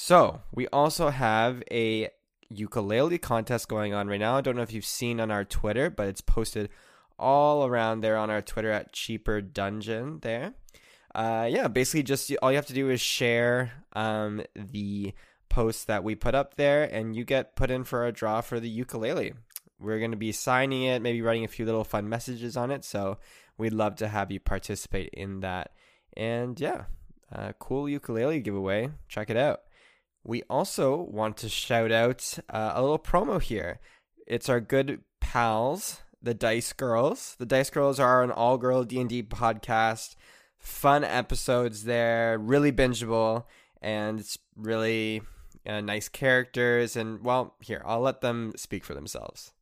So, 0.00 0.42
we 0.54 0.68
also 0.68 1.10
have 1.10 1.60
a 1.72 2.10
ukulele 2.48 3.18
contest 3.18 3.66
going 3.66 3.94
on 3.94 4.06
right 4.06 4.20
now. 4.20 4.36
I 4.36 4.40
don't 4.40 4.54
know 4.54 4.62
if 4.62 4.72
you've 4.72 4.84
seen 4.84 5.18
on 5.18 5.32
our 5.32 5.44
Twitter, 5.44 5.90
but 5.90 6.06
it's 6.06 6.20
posted 6.20 6.68
all 7.18 7.66
around 7.66 8.02
there 8.02 8.16
on 8.16 8.30
our 8.30 8.40
Twitter 8.40 8.70
at 8.70 8.92
Cheaper 8.92 9.40
Dungeon 9.40 10.20
there. 10.22 10.54
Uh, 11.12 11.48
yeah, 11.50 11.66
basically 11.66 12.04
just 12.04 12.32
all 12.40 12.52
you 12.52 12.56
have 12.56 12.66
to 12.66 12.72
do 12.72 12.88
is 12.90 13.00
share 13.00 13.72
um, 13.94 14.40
the 14.54 15.14
post 15.48 15.88
that 15.88 16.04
we 16.04 16.14
put 16.14 16.36
up 16.36 16.54
there 16.54 16.84
and 16.84 17.16
you 17.16 17.24
get 17.24 17.56
put 17.56 17.68
in 17.68 17.82
for 17.82 18.06
a 18.06 18.12
draw 18.12 18.40
for 18.40 18.60
the 18.60 18.68
ukulele. 18.68 19.32
We're 19.80 19.98
going 19.98 20.12
to 20.12 20.16
be 20.16 20.30
signing 20.30 20.84
it, 20.84 21.02
maybe 21.02 21.22
writing 21.22 21.44
a 21.44 21.48
few 21.48 21.64
little 21.64 21.82
fun 21.82 22.08
messages 22.08 22.56
on 22.56 22.70
it. 22.70 22.84
So 22.84 23.18
we'd 23.56 23.72
love 23.72 23.96
to 23.96 24.06
have 24.06 24.30
you 24.30 24.38
participate 24.38 25.10
in 25.12 25.40
that. 25.40 25.72
And 26.16 26.60
yeah, 26.60 26.84
uh, 27.34 27.50
cool 27.58 27.88
ukulele 27.88 28.38
giveaway. 28.38 28.90
Check 29.08 29.28
it 29.28 29.36
out. 29.36 29.62
We 30.24 30.42
also 30.50 30.96
want 30.96 31.36
to 31.38 31.48
shout 31.48 31.92
out 31.92 32.38
uh, 32.50 32.72
a 32.74 32.82
little 32.82 32.98
promo 32.98 33.40
here. 33.40 33.80
It's 34.26 34.48
our 34.48 34.60
good 34.60 35.00
pals, 35.20 36.02
the 36.22 36.34
Dice 36.34 36.72
Girls. 36.72 37.36
The 37.38 37.46
Dice 37.46 37.70
Girls 37.70 37.98
are 37.98 38.22
an 38.22 38.30
all-girl 38.30 38.84
D&D 38.84 39.22
podcast. 39.24 40.16
Fun 40.58 41.04
episodes 41.04 41.84
there, 41.84 42.36
really 42.36 42.72
bingeable, 42.72 43.44
and 43.80 44.18
it's 44.20 44.38
really 44.56 45.22
uh, 45.66 45.80
nice 45.80 46.08
characters, 46.08 46.96
and 46.96 47.22
well, 47.22 47.54
here 47.60 47.82
I'll 47.84 48.00
let 48.00 48.20
them 48.20 48.52
speak 48.56 48.84
for 48.84 48.94
themselves. 48.94 49.52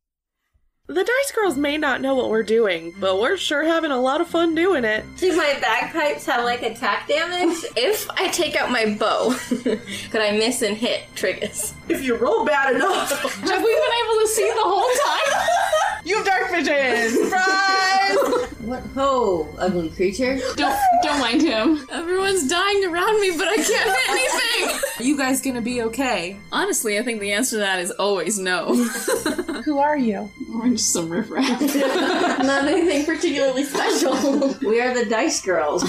The 0.87 1.03
Dice 1.03 1.31
Girls 1.35 1.57
may 1.57 1.77
not 1.77 1.99
know 1.99 2.15
what 2.15 2.29
we're 2.29 2.43
doing, 2.43 2.93
but 2.97 3.19
we're 3.19 3.35
sure 3.35 3.65
having 3.65 3.91
a 3.91 3.99
lot 3.99 4.21
of 4.21 4.29
fun 4.29 4.55
doing 4.55 4.85
it. 4.85 5.03
Do 5.17 5.35
my 5.35 5.57
bagpipes 5.59 6.25
have 6.27 6.45
like 6.45 6.63
attack 6.63 7.09
damage? 7.09 7.57
if 7.75 8.09
I 8.11 8.29
take 8.29 8.55
out 8.55 8.71
my 8.71 8.95
bow, 8.97 9.35
could 9.49 10.21
I 10.21 10.31
miss 10.37 10.61
and 10.61 10.77
hit 10.77 11.03
Trigus? 11.13 11.73
If 11.89 12.05
you 12.05 12.15
roll 12.15 12.45
bad 12.45 12.73
enough. 12.73 13.11
Have 13.11 13.63
we 13.63 13.75
been 13.75 13.97
able 14.05 14.21
to 14.21 14.27
see 14.29 14.49
the 14.49 14.63
whole 14.63 14.89
time? 15.05 16.01
you 16.05 16.15
have 16.15 16.25
dark 16.25 16.51
vision! 16.51 17.25
Surprise! 17.25 18.53
What 18.67 18.83
ho, 18.87 19.47
ugly 19.57 19.89
creature? 19.91 20.37
Don't 20.57 20.77
don't 21.01 21.19
mind 21.21 21.41
him. 21.41 21.87
Everyone's 21.89 22.49
dying 22.49 22.83
around 22.83 23.21
me, 23.21 23.31
but 23.37 23.47
I 23.47 23.55
can't 23.55 23.67
hit 23.67 24.09
anything. 24.09 24.89
Are 24.99 25.03
you 25.03 25.17
guys 25.17 25.41
gonna 25.41 25.61
be 25.61 25.83
okay? 25.83 26.37
Honestly, 26.51 26.99
I 26.99 27.03
think 27.03 27.21
the 27.21 27.31
answer 27.31 27.51
to 27.55 27.59
that 27.59 27.79
is 27.79 27.91
always 27.91 28.37
no. 28.37 28.75
Who 29.63 29.77
are 29.79 29.97
you? 29.97 30.29
We're 30.49 30.71
just 30.71 30.91
some 30.91 31.07
riffraff. 31.09 31.61
Not 32.43 32.67
anything 32.67 33.05
particularly 33.05 33.63
special. 33.63 34.53
we 34.61 34.81
are 34.81 34.93
the 34.93 35.09
Dice 35.09 35.41
Girls. 35.41 35.83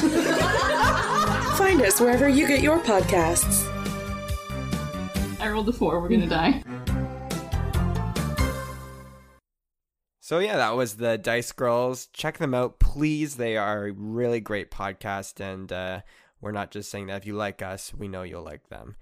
Find 1.58 1.82
us 1.82 2.00
wherever 2.00 2.28
you 2.28 2.46
get 2.46 2.60
your 2.62 2.78
podcasts. 2.78 3.66
I 5.40 5.48
rolled 5.48 5.68
a 5.68 5.72
four. 5.72 5.98
We're 5.98 6.10
gonna 6.10 6.28
die. 6.28 6.62
So 10.28 10.40
yeah, 10.40 10.58
that 10.58 10.76
was 10.76 10.96
the 10.96 11.16
Dice 11.16 11.52
Girls. 11.52 12.08
Check 12.12 12.36
them 12.36 12.52
out, 12.52 12.78
please. 12.78 13.36
They 13.36 13.56
are 13.56 13.86
a 13.86 13.92
really 13.92 14.40
great 14.40 14.70
podcast, 14.70 15.40
and 15.40 15.72
uh, 15.72 16.02
we're 16.42 16.52
not 16.52 16.70
just 16.70 16.90
saying 16.90 17.06
that. 17.06 17.16
If 17.16 17.26
you 17.26 17.34
like 17.34 17.62
us, 17.62 17.94
we 17.94 18.08
know 18.08 18.24
you'll 18.24 18.42
like 18.42 18.68
them. 18.68 18.96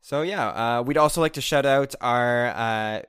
So 0.00 0.22
yeah, 0.22 0.46
uh, 0.78 0.82
we'd 0.82 0.96
also 0.96 1.20
like 1.20 1.32
to 1.32 1.40
shout 1.40 1.66
out 1.66 1.96
our 2.00 2.46
uh, 2.50 3.02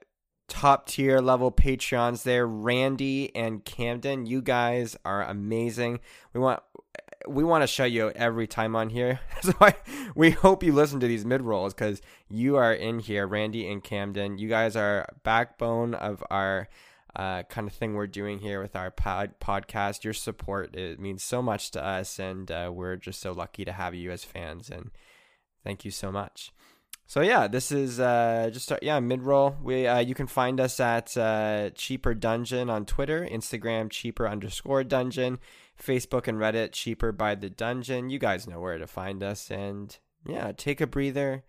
top 0.47 0.87
tier 0.87 1.19
level 1.19 1.51
Patreons. 1.51 2.23
There, 2.23 2.47
Randy 2.47 3.29
and 3.35 3.63
Camden. 3.63 4.25
You 4.25 4.41
guys 4.41 4.97
are 5.05 5.21
amazing. 5.21 5.99
We 6.33 6.39
want 6.39 6.63
we 7.27 7.43
want 7.43 7.61
to 7.61 7.67
shout 7.67 7.91
you 7.91 8.09
every 8.15 8.47
time 8.47 8.75
on 8.75 8.89
here. 8.89 9.19
That's 9.35 9.55
why 9.59 9.75
we 10.15 10.31
hope 10.31 10.63
you 10.63 10.73
listen 10.73 10.99
to 10.99 11.07
these 11.07 11.25
mid 11.25 11.43
rolls 11.43 11.75
because 11.75 12.01
you 12.27 12.55
are 12.55 12.73
in 12.73 12.97
here, 12.97 13.27
Randy 13.27 13.71
and 13.71 13.83
Camden. 13.83 14.39
You 14.39 14.49
guys 14.49 14.75
are 14.75 15.07
backbone 15.21 15.93
of 15.93 16.23
our 16.31 16.67
uh, 17.15 17.43
kind 17.43 17.67
of 17.67 17.73
thing 17.73 17.93
we're 17.93 18.07
doing 18.07 18.39
here 18.39 18.61
with 18.61 18.75
our 18.75 18.91
pod- 18.91 19.39
podcast. 19.39 20.03
Your 20.03 20.13
support 20.13 20.75
it 20.75 20.99
means 20.99 21.23
so 21.23 21.41
much 21.41 21.71
to 21.71 21.83
us, 21.83 22.19
and 22.19 22.49
uh, 22.51 22.71
we're 22.73 22.95
just 22.95 23.21
so 23.21 23.31
lucky 23.31 23.65
to 23.65 23.71
have 23.71 23.93
you 23.93 24.11
as 24.11 24.23
fans. 24.23 24.69
And 24.69 24.91
thank 25.63 25.85
you 25.85 25.91
so 25.91 26.11
much. 26.11 26.51
So 27.11 27.19
yeah, 27.19 27.47
this 27.49 27.73
is 27.73 27.99
uh, 27.99 28.49
just 28.53 28.71
yeah 28.81 29.01
mid 29.01 29.23
roll. 29.23 29.57
We 29.61 29.85
uh, 29.85 29.99
you 29.99 30.15
can 30.15 30.27
find 30.27 30.61
us 30.61 30.79
at 30.79 31.17
uh, 31.17 31.71
Cheaper 31.71 32.13
Dungeon 32.13 32.69
on 32.69 32.85
Twitter, 32.85 33.27
Instagram 33.29 33.89
Cheaper 33.89 34.27
underscore 34.27 34.85
Dungeon, 34.85 35.39
Facebook 35.77 36.29
and 36.29 36.37
Reddit 36.37 36.71
Cheaper 36.71 37.11
by 37.11 37.35
the 37.35 37.49
Dungeon. 37.49 38.09
You 38.09 38.17
guys 38.17 38.47
know 38.47 38.61
where 38.61 38.77
to 38.77 38.87
find 38.87 39.23
us, 39.23 39.51
and 39.51 39.97
yeah, 40.25 40.53
take 40.55 40.79
a 40.79 40.87
breather, 40.87 41.43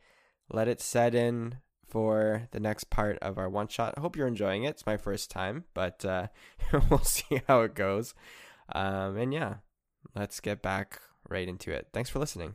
let 0.50 0.66
it 0.66 0.80
set 0.80 1.14
in 1.14 1.58
for 1.92 2.48
the 2.52 2.58
next 2.58 2.88
part 2.88 3.18
of 3.18 3.36
our 3.36 3.50
one 3.50 3.68
shot. 3.68 3.92
I 3.98 4.00
hope 4.00 4.16
you're 4.16 4.26
enjoying 4.26 4.64
it. 4.64 4.70
It's 4.70 4.86
my 4.86 4.96
first 4.96 5.30
time, 5.30 5.64
but 5.74 6.02
uh, 6.06 6.28
we'll 6.90 7.00
see 7.00 7.42
how 7.46 7.60
it 7.60 7.74
goes. 7.74 8.14
Um, 8.74 9.18
and 9.18 9.34
yeah, 9.34 9.56
let's 10.16 10.40
get 10.40 10.62
back 10.62 11.02
right 11.28 11.46
into 11.46 11.70
it. 11.70 11.88
Thanks 11.92 12.08
for 12.08 12.18
listening. 12.18 12.54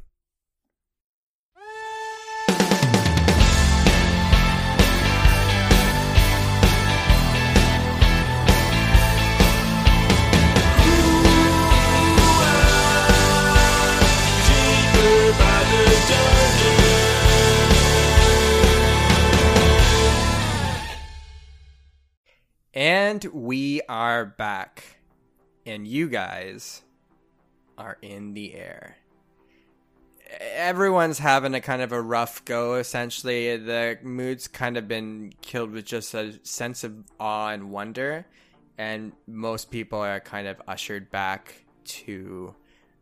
And 23.07 23.23
we 23.31 23.79
are 23.87 24.25
back. 24.25 24.97
And 25.65 25.87
you 25.87 26.09
guys 26.09 26.81
are 27.77 27.97
in 28.01 28.33
the 28.33 28.53
air. 28.53 28.97
Everyone's 30.41 31.17
having 31.17 31.55
a 31.55 31.61
kind 31.61 31.81
of 31.81 31.93
a 31.93 32.01
rough 32.01 32.43
go, 32.43 32.73
essentially. 32.75 33.55
The 33.55 33.97
mood's 34.03 34.49
kind 34.49 34.75
of 34.75 34.89
been 34.89 35.31
killed 35.41 35.71
with 35.71 35.85
just 35.85 36.13
a 36.15 36.37
sense 36.43 36.83
of 36.83 36.95
awe 37.17 37.51
and 37.51 37.71
wonder. 37.71 38.25
And 38.77 39.13
most 39.25 39.71
people 39.71 39.99
are 39.99 40.19
kind 40.19 40.45
of 40.45 40.61
ushered 40.67 41.09
back 41.09 41.63
to 41.85 42.55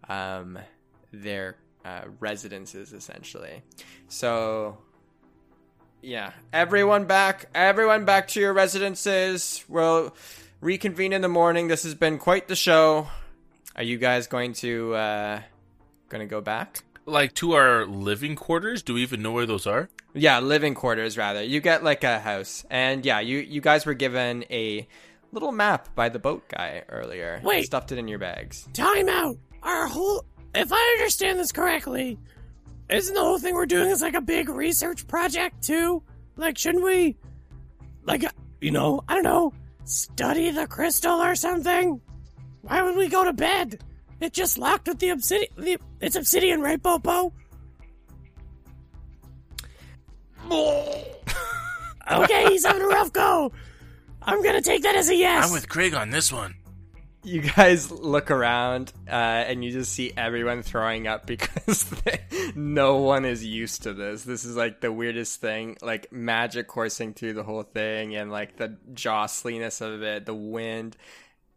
um, 0.07 0.59
their 1.11 1.57
uh, 1.83 2.01
residences, 2.19 2.93
essentially. 2.93 3.63
So 4.07 4.77
yeah, 6.05 6.31
everyone 6.53 7.05
back. 7.05 7.49
Everyone 7.55 8.05
back 8.05 8.27
to 8.29 8.39
your 8.39 8.53
residences. 8.53 9.65
We'll 9.67 10.15
reconvene 10.61 11.13
in 11.13 11.21
the 11.21 11.27
morning. 11.27 11.67
This 11.67 11.83
has 11.83 11.95
been 11.95 12.19
quite 12.19 12.47
the 12.47 12.55
show. 12.55 13.07
Are 13.75 13.83
you 13.83 13.97
guys 13.97 14.27
going 14.27 14.53
to 14.53 14.93
uh 14.93 15.41
going 16.09 16.21
to 16.21 16.29
go 16.29 16.41
back? 16.41 16.83
Like 17.05 17.33
to 17.35 17.53
our 17.53 17.85
living 17.85 18.35
quarters? 18.35 18.83
Do 18.83 18.93
we 18.93 19.01
even 19.01 19.21
know 19.21 19.31
where 19.31 19.45
those 19.45 19.67
are? 19.67 19.89
Yeah, 20.13 20.39
living 20.39 20.75
quarters 20.75 21.17
rather. 21.17 21.43
You 21.43 21.59
get 21.59 21.83
like 21.83 22.03
a 22.03 22.19
house. 22.19 22.65
And 22.69 23.05
yeah, 23.05 23.19
you 23.19 23.39
you 23.39 23.61
guys 23.61 23.85
were 23.85 23.95
given 23.95 24.45
a 24.49 24.87
little 25.31 25.51
map 25.51 25.93
by 25.95 26.09
the 26.09 26.19
boat 26.19 26.47
guy 26.47 26.83
earlier. 26.87 27.41
Wait. 27.43 27.65
Stuffed 27.65 27.91
it 27.91 27.97
in 27.97 28.07
your 28.07 28.19
bags. 28.19 28.67
Time 28.73 29.09
out. 29.09 29.37
Our 29.63 29.87
whole. 29.87 30.23
If 30.53 30.71
I 30.71 30.95
understand 30.97 31.37
this 31.37 31.51
correctly, 31.51 32.17
isn't 32.89 33.13
the 33.13 33.21
whole 33.21 33.39
thing 33.39 33.55
we're 33.55 33.65
doing 33.65 33.89
is 33.89 34.01
like 34.01 34.13
a 34.13 34.21
big 34.21 34.49
research 34.49 35.07
project 35.07 35.63
too? 35.63 36.03
Like, 36.35 36.57
shouldn't 36.57 36.83
we, 36.83 37.17
like, 38.03 38.23
uh, 38.23 38.29
you 38.61 38.71
know, 38.71 39.01
I 39.07 39.15
don't 39.15 39.23
know, 39.23 39.53
study 39.85 40.51
the 40.51 40.67
crystal 40.67 41.21
or 41.21 41.35
something? 41.35 42.01
Why 42.61 42.83
would 42.83 42.95
we 42.95 43.07
go 43.07 43.23
to 43.23 43.33
bed? 43.33 43.83
It 44.19 44.33
just 44.33 44.57
locked 44.57 44.87
with 44.87 44.99
the 44.99 45.09
obsidian. 45.09 45.51
The, 45.57 45.77
it's 45.99 46.15
obsidian, 46.15 46.61
right, 46.61 46.81
Pobo? 46.81 47.33
okay, 50.51 52.45
he's 52.49 52.65
having 52.65 52.83
a 52.83 52.87
rough 52.87 53.11
go. 53.11 53.51
I'm 54.21 54.43
gonna 54.43 54.61
take 54.61 54.83
that 54.83 54.95
as 54.95 55.09
a 55.09 55.15
yes. 55.15 55.45
I'm 55.45 55.51
with 55.51 55.69
Craig 55.69 55.93
on 55.93 56.09
this 56.09 56.31
one. 56.31 56.55
You 57.25 57.41
guys 57.41 57.91
look 57.91 58.29
around 58.29 58.93
uh, 59.07 59.11
and 59.11 59.65
you 59.65 59.71
just 59.71 59.91
see 59.91 60.13
everyone 60.15 60.61
throwing 60.61 61.07
up 61.07 61.25
because 61.27 61.83
they, 61.83 62.19
no 62.55 62.97
one 62.97 63.25
is 63.25 63.43
used 63.43 63.83
to 63.83 63.93
this. 63.93 64.23
This 64.23 64.45
is 64.45 64.55
like 64.55 64.81
the 64.81 64.91
weirdest 64.91 65.41
thing, 65.41 65.77
like 65.81 66.11
magic 66.11 66.67
coursing 66.67 67.13
through 67.13 67.33
the 67.33 67.43
whole 67.43 67.63
thing, 67.63 68.15
and 68.15 68.31
like 68.31 68.57
the 68.57 68.77
jostliness 68.93 69.81
of 69.81 70.03
it, 70.03 70.25
the 70.25 70.35
wind. 70.35 70.95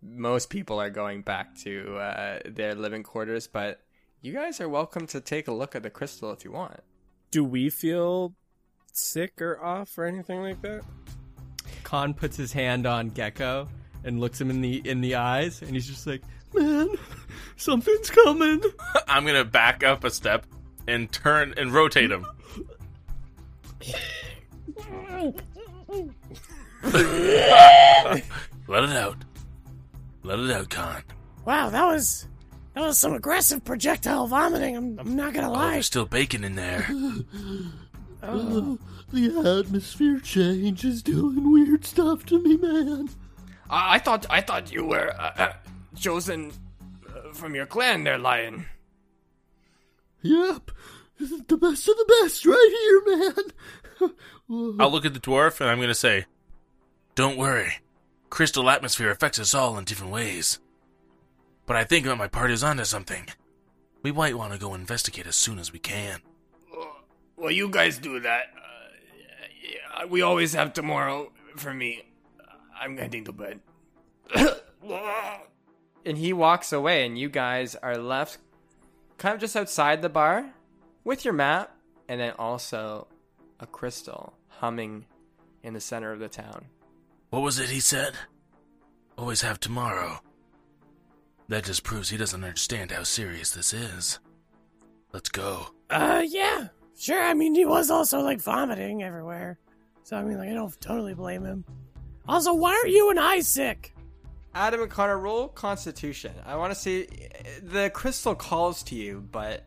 Most 0.02 0.48
people 0.48 0.80
are 0.80 0.90
going 0.90 1.22
back 1.22 1.56
to 1.58 1.96
uh, 1.96 2.38
their 2.46 2.74
living 2.74 3.02
quarters, 3.02 3.46
but 3.46 3.80
you 4.22 4.32
guys 4.32 4.60
are 4.60 4.68
welcome 4.68 5.06
to 5.08 5.20
take 5.20 5.48
a 5.48 5.52
look 5.52 5.76
at 5.76 5.82
the 5.82 5.90
crystal 5.90 6.32
if 6.32 6.44
you 6.44 6.52
want. 6.52 6.80
Do 7.30 7.44
we 7.44 7.68
feel 7.68 8.34
sick 8.92 9.40
or 9.42 9.62
off 9.62 9.98
or 9.98 10.06
anything 10.06 10.40
like 10.40 10.62
that? 10.62 10.82
Khan 11.82 12.14
puts 12.14 12.36
his 12.36 12.52
hand 12.52 12.86
on 12.86 13.08
Gecko 13.08 13.68
and 14.04 14.20
looks 14.20 14.40
him 14.40 14.50
in 14.50 14.60
the 14.60 14.76
in 14.88 15.00
the 15.00 15.14
eyes, 15.16 15.60
and 15.62 15.70
he's 15.72 15.86
just 15.86 16.06
like, 16.06 16.22
"Man, 16.54 16.88
something's 17.56 18.10
coming." 18.10 18.62
I'm 19.08 19.26
gonna 19.26 19.44
back 19.44 19.82
up 19.84 20.04
a 20.04 20.10
step 20.10 20.46
and 20.86 21.10
turn 21.12 21.54
and 21.56 21.72
rotate 21.72 22.10
him. 22.10 22.26
Let 28.68 28.84
it 28.84 28.96
out. 28.96 29.16
Let 30.22 30.38
it 30.40 30.50
out, 30.50 30.70
Khan. 30.70 31.02
Wow, 31.44 31.70
that 31.70 31.84
was 31.86 32.26
that 32.74 32.82
was 32.82 32.98
some 32.98 33.14
aggressive 33.14 33.64
projectile 33.64 34.26
vomiting. 34.26 34.76
I'm, 34.76 34.98
I'm 34.98 35.16
not 35.16 35.32
gonna 35.32 35.48
Oh, 35.48 35.52
lie. 35.54 35.72
there's 35.72 35.86
still 35.86 36.06
bacon 36.06 36.44
in 36.44 36.54
there. 36.56 36.88
Oh. 38.20 38.76
oh, 38.76 38.78
the 39.12 39.60
atmosphere 39.64 40.18
change 40.18 40.84
is 40.84 41.04
doing 41.04 41.52
weird 41.52 41.84
stuff 41.84 42.26
to 42.26 42.42
me, 42.42 42.56
man. 42.56 43.08
I, 43.70 43.96
I 43.96 43.98
thought 43.98 44.26
I 44.30 44.40
thought 44.40 44.72
you 44.72 44.84
were 44.84 45.10
uh, 45.18 45.32
uh, 45.36 45.52
chosen 45.96 46.52
uh, 47.08 47.32
from 47.32 47.54
your 47.54 47.66
clan, 47.66 48.04
there, 48.04 48.18
lion. 48.18 48.66
Yep, 50.22 50.70
the 51.18 51.56
best 51.56 51.88
of 51.88 51.96
the 51.96 52.20
best 52.22 52.44
right 52.44 53.02
here, 53.06 53.18
man. 53.18 54.14
I'll 54.80 54.90
look 54.90 55.04
at 55.04 55.14
the 55.14 55.20
dwarf 55.20 55.60
and 55.60 55.70
I'm 55.70 55.80
gonna 55.80 55.94
say, 55.94 56.26
Don't 57.14 57.36
worry. 57.36 57.74
Crystal 58.30 58.68
atmosphere 58.68 59.10
affects 59.10 59.38
us 59.38 59.54
all 59.54 59.78
in 59.78 59.84
different 59.84 60.12
ways. 60.12 60.58
But 61.66 61.76
I 61.76 61.84
think 61.84 62.06
that 62.06 62.16
my 62.16 62.28
party's 62.28 62.62
onto 62.62 62.84
something. 62.84 63.28
We 64.02 64.12
might 64.12 64.36
want 64.36 64.52
to 64.52 64.58
go 64.58 64.74
investigate 64.74 65.26
as 65.26 65.36
soon 65.36 65.58
as 65.58 65.72
we 65.72 65.78
can. 65.78 66.20
Well, 67.36 67.50
you 67.50 67.68
guys 67.68 67.98
do 67.98 68.20
that. 68.20 68.46
Uh, 68.56 69.48
yeah, 69.62 70.04
we 70.06 70.22
always 70.22 70.54
have 70.54 70.72
tomorrow 70.72 71.30
for 71.56 71.72
me. 71.72 72.02
I'm 72.80 72.96
heading 72.96 73.24
to 73.24 73.32
bed. 73.32 73.60
And 76.04 76.16
he 76.16 76.32
walks 76.32 76.72
away, 76.72 77.04
and 77.04 77.18
you 77.18 77.28
guys 77.28 77.74
are 77.74 77.98
left 77.98 78.38
kind 79.18 79.34
of 79.34 79.40
just 79.40 79.56
outside 79.56 80.00
the 80.00 80.08
bar 80.08 80.50
with 81.04 81.24
your 81.24 81.34
map, 81.34 81.76
and 82.08 82.20
then 82.20 82.32
also 82.38 83.08
a 83.60 83.66
crystal 83.66 84.32
humming 84.48 85.04
in 85.62 85.74
the 85.74 85.80
center 85.80 86.12
of 86.12 86.20
the 86.20 86.28
town. 86.28 86.66
What 87.30 87.42
was 87.42 87.58
it 87.58 87.68
he 87.68 87.80
said? 87.80 88.14
Always 89.18 89.42
have 89.42 89.60
tomorrow. 89.60 90.20
That 91.48 91.64
just 91.64 91.82
proves 91.82 92.10
he 92.10 92.16
doesn't 92.16 92.44
understand 92.44 92.92
how 92.92 93.02
serious 93.02 93.50
this 93.50 93.74
is. 93.74 94.20
Let's 95.12 95.28
go. 95.28 95.68
Uh, 95.90 96.22
yeah, 96.26 96.68
sure. 96.98 97.22
I 97.22 97.34
mean, 97.34 97.54
he 97.54 97.64
was 97.64 97.90
also 97.90 98.20
like 98.20 98.40
vomiting 98.40 99.02
everywhere, 99.02 99.58
so 100.04 100.16
I 100.16 100.22
mean, 100.22 100.38
like, 100.38 100.50
I 100.50 100.54
don't 100.54 100.80
totally 100.80 101.14
blame 101.14 101.44
him. 101.44 101.64
Also, 102.28 102.52
why 102.52 102.74
aren't 102.74 102.90
you 102.90 103.10
and 103.10 103.18
I 103.18 103.40
sick? 103.40 103.94
Adam 104.54 104.82
and 104.82 104.90
Connor 104.90 105.18
roll 105.18 105.48
Constitution. 105.48 106.32
I 106.44 106.56
want 106.56 106.72
to 106.72 106.78
see 106.78 107.08
the 107.62 107.90
crystal 107.90 108.34
calls 108.34 108.82
to 108.84 108.94
you, 108.94 109.26
but 109.32 109.64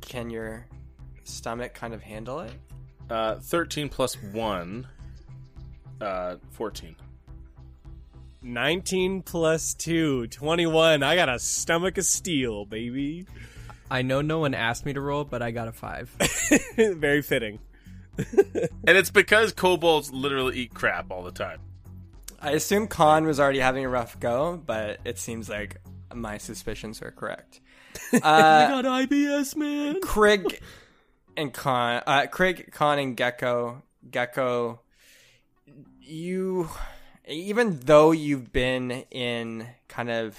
can 0.00 0.30
your 0.30 0.66
stomach 1.24 1.74
kind 1.74 1.92
of 1.92 2.02
handle 2.02 2.40
it? 2.40 2.52
Uh, 3.10 3.36
13 3.36 3.88
plus 3.88 4.14
1. 4.14 4.86
Uh, 6.00 6.36
14. 6.52 6.96
19 8.42 9.22
plus 9.22 9.74
2, 9.74 10.28
21. 10.28 11.02
I 11.02 11.14
got 11.14 11.28
a 11.28 11.38
stomach 11.38 11.98
of 11.98 12.04
steel, 12.04 12.64
baby. 12.64 13.26
I 13.90 14.00
know 14.02 14.22
no 14.22 14.38
one 14.38 14.54
asked 14.54 14.86
me 14.86 14.94
to 14.94 15.00
roll, 15.00 15.24
but 15.24 15.42
I 15.42 15.50
got 15.50 15.68
a 15.68 15.72
five. 15.72 16.08
Very 16.76 17.20
fitting. 17.20 17.58
And 18.86 18.96
it's 18.96 19.10
because 19.10 19.52
kobolds 19.52 20.12
literally 20.12 20.58
eat 20.60 20.74
crap 20.74 21.10
all 21.10 21.22
the 21.22 21.30
time. 21.30 21.60
I 22.40 22.52
assume 22.52 22.88
Khan 22.88 23.26
was 23.26 23.38
already 23.38 23.58
having 23.58 23.84
a 23.84 23.88
rough 23.88 24.18
go, 24.18 24.60
but 24.64 24.98
it 25.04 25.18
seems 25.18 25.48
like 25.48 25.76
my 26.14 26.38
suspicions 26.38 27.02
are 27.02 27.10
correct. 27.10 27.60
I 28.12 28.16
Uh, 28.18 28.82
got 28.82 28.84
IBS, 29.10 29.54
man. 29.56 30.00
Krig 30.00 30.60
and 31.36 31.52
Khan, 31.52 32.02
uh, 32.06 32.22
Krig, 32.30 32.72
Khan, 32.72 32.98
and 32.98 33.16
Gecko, 33.16 33.82
Gecko, 34.10 34.80
you, 36.00 36.68
even 37.28 37.78
though 37.80 38.10
you've 38.12 38.52
been 38.52 38.90
in 39.10 39.66
kind 39.88 40.10
of 40.10 40.38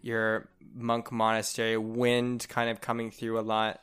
your 0.00 0.48
monk 0.74 1.10
monastery, 1.12 1.76
wind 1.76 2.46
kind 2.48 2.70
of 2.70 2.80
coming 2.80 3.10
through 3.10 3.38
a 3.38 3.42
lot, 3.42 3.80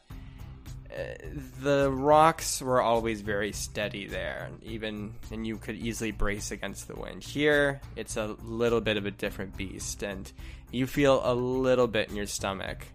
the 1.62 1.92
rocks 1.92 2.62
were 2.62 2.82
always 2.82 3.22
very 3.22 3.52
steady 3.52 4.08
there, 4.08 4.50
even 4.64 5.14
and 5.32 5.46
you 5.46 5.58
could 5.58 5.76
easily 5.76 6.12
brace 6.12 6.52
against 6.52 6.88
the 6.88 6.96
wind. 6.96 7.24
Here, 7.24 7.82
it's 7.96 8.18
a 8.18 8.36
little 8.44 8.82
bit 8.82 8.98
of 8.98 9.06
a 9.06 9.12
different 9.12 9.56
beast, 9.58 10.04
and 10.04 10.32
you 10.72 10.88
feel 10.88 11.22
a 11.24 11.34
little 11.34 11.88
bit 11.88 12.10
in 12.10 12.16
your 12.16 12.26
stomach, 12.26 12.86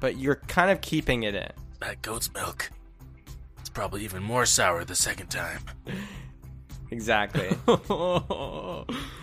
but 0.00 0.16
you're 0.16 0.36
kind 0.36 0.70
of 0.70 0.80
keeping 0.80 1.22
it 1.24 1.34
in. 1.34 1.50
That 1.80 2.02
goat's 2.02 2.32
milk. 2.32 2.70
It's 3.60 3.70
probably 3.70 4.04
even 4.04 4.22
more 4.22 4.46
sour 4.46 4.84
the 4.84 4.94
second 4.94 5.28
time. 5.28 5.60
Exactly. 6.92 7.48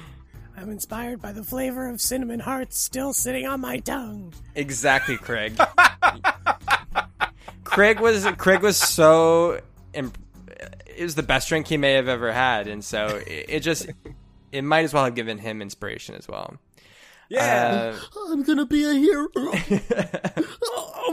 I'm 0.60 0.70
inspired 0.72 1.22
by 1.22 1.32
the 1.32 1.44
flavor 1.44 1.88
of 1.88 2.02
cinnamon 2.02 2.42
hearts 2.42 2.78
still 2.78 3.14
sitting 3.14 3.48
on 3.48 3.62
my 3.62 3.78
tongue. 3.78 4.34
exactly, 4.56 5.16
Craig. 5.16 5.58
Craig 7.64 8.02
was 8.02 8.26
Craig 8.38 8.62
was 8.62 8.76
so 8.76 9.62
imp- 9.94 10.18
it 10.86 11.04
was 11.04 11.16
the 11.16 11.24
best 11.24 11.48
drink 11.48 11.68
he 11.68 11.78
may 11.78 11.94
have 11.94 12.10
ever 12.10 12.34
had, 12.34 12.68
and 12.68 12.84
so 12.84 13.22
it, 13.26 13.46
it 13.48 13.60
just 13.62 13.88
it 14.52 14.64
might 14.64 14.84
as 14.84 14.94
well 14.94 15.06
have 15.06 15.16
given 15.16 15.38
him 15.38 15.62
inspiration 15.62 16.16
as 16.16 16.28
well. 16.28 16.58
Yeah. 17.30 17.96
Uh, 17.96 18.32
I'm 18.34 18.44
gonna 18.44 18.66
be 18.66 18.84
a 18.84 18.94
hero. 18.94 19.30
I'm 19.36 19.50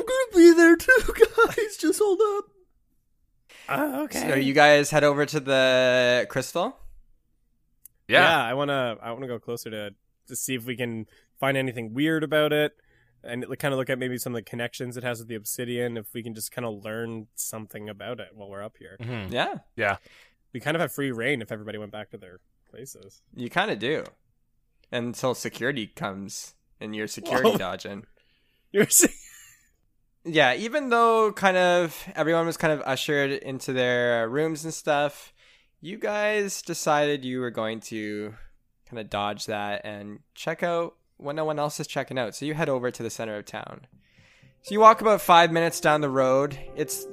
gonna 0.02 0.32
be 0.34 0.54
there 0.54 0.76
too, 0.76 1.14
guys. 1.14 1.76
Just 1.78 2.00
hold 2.02 2.20
up. 2.20 2.44
Uh, 3.68 4.00
okay. 4.04 4.28
so 4.28 4.34
you 4.34 4.54
guys 4.54 4.90
head 4.90 5.04
over 5.04 5.24
to 5.24 5.38
the 5.38 6.26
crystal. 6.30 6.76
Yeah, 8.08 8.42
I 8.44 8.54
want 8.54 8.68
to 8.70 8.96
I 9.02 9.10
want 9.10 9.22
to 9.22 9.28
go 9.28 9.38
closer 9.38 9.70
to 9.70 9.90
to 10.28 10.36
see 10.36 10.54
if 10.54 10.66
we 10.66 10.76
can 10.76 11.06
find 11.38 11.56
anything 11.56 11.94
weird 11.94 12.24
about 12.24 12.52
it 12.52 12.72
and 13.22 13.44
kind 13.58 13.72
of 13.72 13.78
look 13.78 13.90
at 13.90 13.98
maybe 13.98 14.18
some 14.18 14.34
of 14.34 14.38
the 14.38 14.42
connections 14.48 14.96
it 14.96 15.02
has 15.04 15.18
with 15.20 15.28
the 15.28 15.34
obsidian 15.34 15.96
if 15.96 16.12
we 16.14 16.22
can 16.22 16.34
just 16.34 16.52
kind 16.52 16.64
of 16.64 16.84
learn 16.84 17.26
something 17.34 17.88
about 17.88 18.20
it 18.20 18.28
while 18.34 18.48
we're 18.48 18.62
up 18.62 18.76
here. 18.78 18.96
Mhm. 19.00 19.30
Yeah, 19.32 19.58
Yeah. 19.76 19.96
We 20.52 20.60
kind 20.60 20.74
of 20.76 20.80
have 20.80 20.92
free 20.92 21.10
reign 21.10 21.42
if 21.42 21.52
everybody 21.52 21.76
went 21.78 21.92
back 21.92 22.10
to 22.10 22.18
their 22.18 22.38
places. 22.70 23.22
you 23.34 23.50
kind 23.50 23.70
of 23.70 23.78
do 23.78 24.04
until 24.92 25.34
security 25.34 25.86
comes 25.86 26.54
and 26.80 26.94
you're 26.94 27.08
security 27.08 27.50
Whoa. 27.50 27.58
dodging. 27.58 28.04
You're 28.72 28.88
saying 28.88 29.12
yeah, 30.24 30.54
even 30.54 30.88
though 30.88 31.32
kind 31.32 31.56
of 31.56 32.04
everyone 32.16 32.46
was 32.46 32.56
kind 32.56 32.72
of 32.72 32.80
ushered 32.84 33.30
into 33.30 33.72
their 33.72 34.24
uh, 34.24 34.26
rooms 34.26 34.64
and 34.64 34.74
stuff, 34.74 35.32
you 35.80 35.98
guys 35.98 36.62
decided 36.62 37.24
you 37.24 37.40
were 37.40 37.50
going 37.50 37.80
to 37.80 38.34
kind 38.88 39.00
of 39.00 39.10
dodge 39.10 39.46
that 39.46 39.82
and 39.84 40.20
check 40.34 40.62
out 40.62 40.96
when 41.16 41.36
no 41.36 41.44
one 41.44 41.58
else 41.58 41.80
is 41.80 41.86
checking 41.86 42.18
out. 42.18 42.34
So 42.34 42.44
you 42.44 42.54
head 42.54 42.68
over 42.68 42.90
to 42.90 43.02
the 43.02 43.10
center 43.10 43.36
of 43.36 43.46
town. 43.46 43.86
So 44.62 44.72
you 44.72 44.80
walk 44.80 45.00
about 45.00 45.20
five 45.20 45.52
minutes 45.52 45.80
down 45.80 46.00
the 46.00 46.10
road. 46.10 46.58
It's 46.74 47.06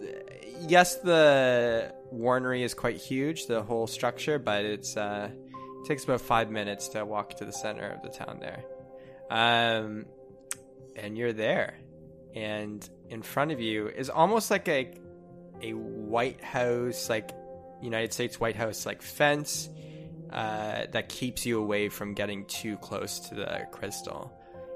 yes, 0.67 0.95
the 0.97 1.93
warnery 2.11 2.63
is 2.63 2.73
quite 2.73 2.97
huge, 2.97 3.45
the 3.45 3.61
whole 3.61 3.87
structure, 3.87 4.39
but 4.39 4.65
it's 4.65 4.97
uh, 4.97 5.29
it 5.31 5.87
takes 5.87 6.03
about 6.03 6.21
five 6.21 6.49
minutes 6.49 6.87
to 6.89 7.05
walk 7.05 7.35
to 7.37 7.45
the 7.45 7.53
center 7.53 7.89
of 7.89 8.01
the 8.01 8.09
town 8.09 8.39
there. 8.39 8.63
Um, 9.29 10.05
and 10.95 11.17
you're 11.17 11.33
there 11.33 11.75
and 12.35 12.87
in 13.09 13.21
front 13.21 13.51
of 13.51 13.59
you 13.59 13.87
is 13.87 14.09
almost 14.09 14.49
like 14.49 14.67
a 14.67 14.91
a 15.61 15.73
White 15.73 16.43
House, 16.43 17.09
like 17.09 17.31
United 17.83 18.13
States 18.13 18.39
White 18.39 18.55
House, 18.55 18.85
like 18.85 19.01
fence 19.01 19.69
uh, 20.31 20.85
that 20.91 21.09
keeps 21.09 21.45
you 21.45 21.59
away 21.59 21.89
from 21.89 22.13
getting 22.13 22.45
too 22.45 22.77
close 22.77 23.19
to 23.19 23.35
the 23.35 23.67
crystal. 23.71 24.31